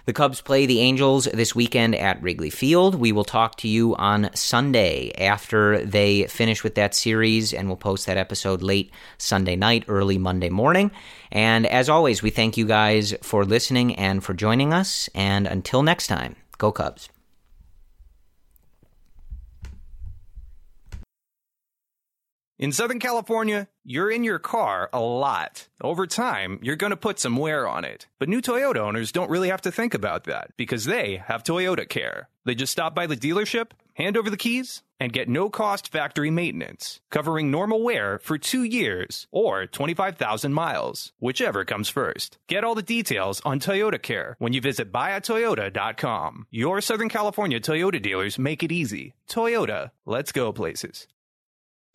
the 0.07 0.13
Cubs 0.13 0.39
play 0.39 0.65
the 0.65 0.79
Angels 0.79 1.25
this 1.33 1.53
weekend 1.53 1.93
at 1.93 2.21
Wrigley 2.23 2.49
Field. 2.49 2.95
We 2.95 3.11
will 3.11 3.25
talk 3.25 3.57
to 3.57 3.67
you 3.67 3.93
on 3.97 4.29
Sunday 4.33 5.11
after 5.17 5.83
they 5.85 6.27
finish 6.27 6.63
with 6.63 6.75
that 6.75 6.95
series, 6.95 7.53
and 7.53 7.67
we'll 7.67 7.75
post 7.75 8.05
that 8.05 8.15
episode 8.15 8.61
late 8.61 8.89
Sunday 9.17 9.57
night, 9.57 9.83
early 9.89 10.17
Monday 10.17 10.49
morning. 10.49 10.91
And 11.29 11.67
as 11.67 11.89
always, 11.89 12.23
we 12.23 12.29
thank 12.29 12.55
you 12.55 12.65
guys 12.65 13.13
for 13.21 13.43
listening 13.43 13.97
and 13.97 14.23
for 14.23 14.33
joining 14.33 14.73
us. 14.73 15.09
And 15.13 15.45
until 15.45 15.83
next 15.83 16.07
time, 16.07 16.37
go 16.57 16.71
Cubs. 16.71 17.09
In 22.59 22.71
Southern 22.71 22.97
California, 22.97 23.67
you're 23.83 24.09
in 24.09 24.23
your 24.23 24.39
car 24.39 24.89
a 24.91 24.99
lot. 24.99 25.67
Over 25.79 26.07
time, 26.07 26.57
you're 26.63 26.75
going 26.75 26.89
to 26.89 26.97
put 26.97 27.19
some 27.19 27.37
wear 27.37 27.67
on 27.67 27.85
it. 27.85 28.07
But 28.17 28.29
new 28.29 28.41
Toyota 28.41 28.77
owners 28.77 29.11
don't 29.11 29.29
really 29.29 29.49
have 29.49 29.61
to 29.61 29.71
think 29.71 29.93
about 29.93 30.23
that 30.23 30.53
because 30.57 30.85
they 30.85 31.17
have 31.17 31.43
Toyota 31.43 31.87
Care. 31.87 32.29
They 32.45 32.55
just 32.55 32.71
stop 32.71 32.95
by 32.95 33.05
the 33.05 33.15
dealership, 33.15 33.73
hand 33.93 34.17
over 34.17 34.31
the 34.31 34.37
keys, 34.37 34.81
and 34.99 35.13
get 35.13 35.29
no 35.29 35.51
cost 35.51 35.91
factory 35.91 36.31
maintenance, 36.31 36.99
covering 37.11 37.51
normal 37.51 37.83
wear 37.83 38.17
for 38.17 38.39
two 38.39 38.63
years 38.63 39.27
or 39.29 39.67
25,000 39.67 40.51
miles, 40.51 41.13
whichever 41.19 41.63
comes 41.63 41.89
first. 41.89 42.39
Get 42.47 42.63
all 42.63 42.73
the 42.73 42.81
details 42.81 43.39
on 43.45 43.59
Toyota 43.59 44.01
Care 44.01 44.35
when 44.39 44.53
you 44.53 44.61
visit 44.61 44.91
buyatoyota.com. 44.91 46.47
Your 46.49 46.81
Southern 46.81 47.09
California 47.09 47.59
Toyota 47.59 48.01
dealers 48.01 48.39
make 48.39 48.63
it 48.63 48.71
easy. 48.71 49.13
Toyota, 49.29 49.91
let's 50.07 50.31
go 50.31 50.51
places. 50.51 51.05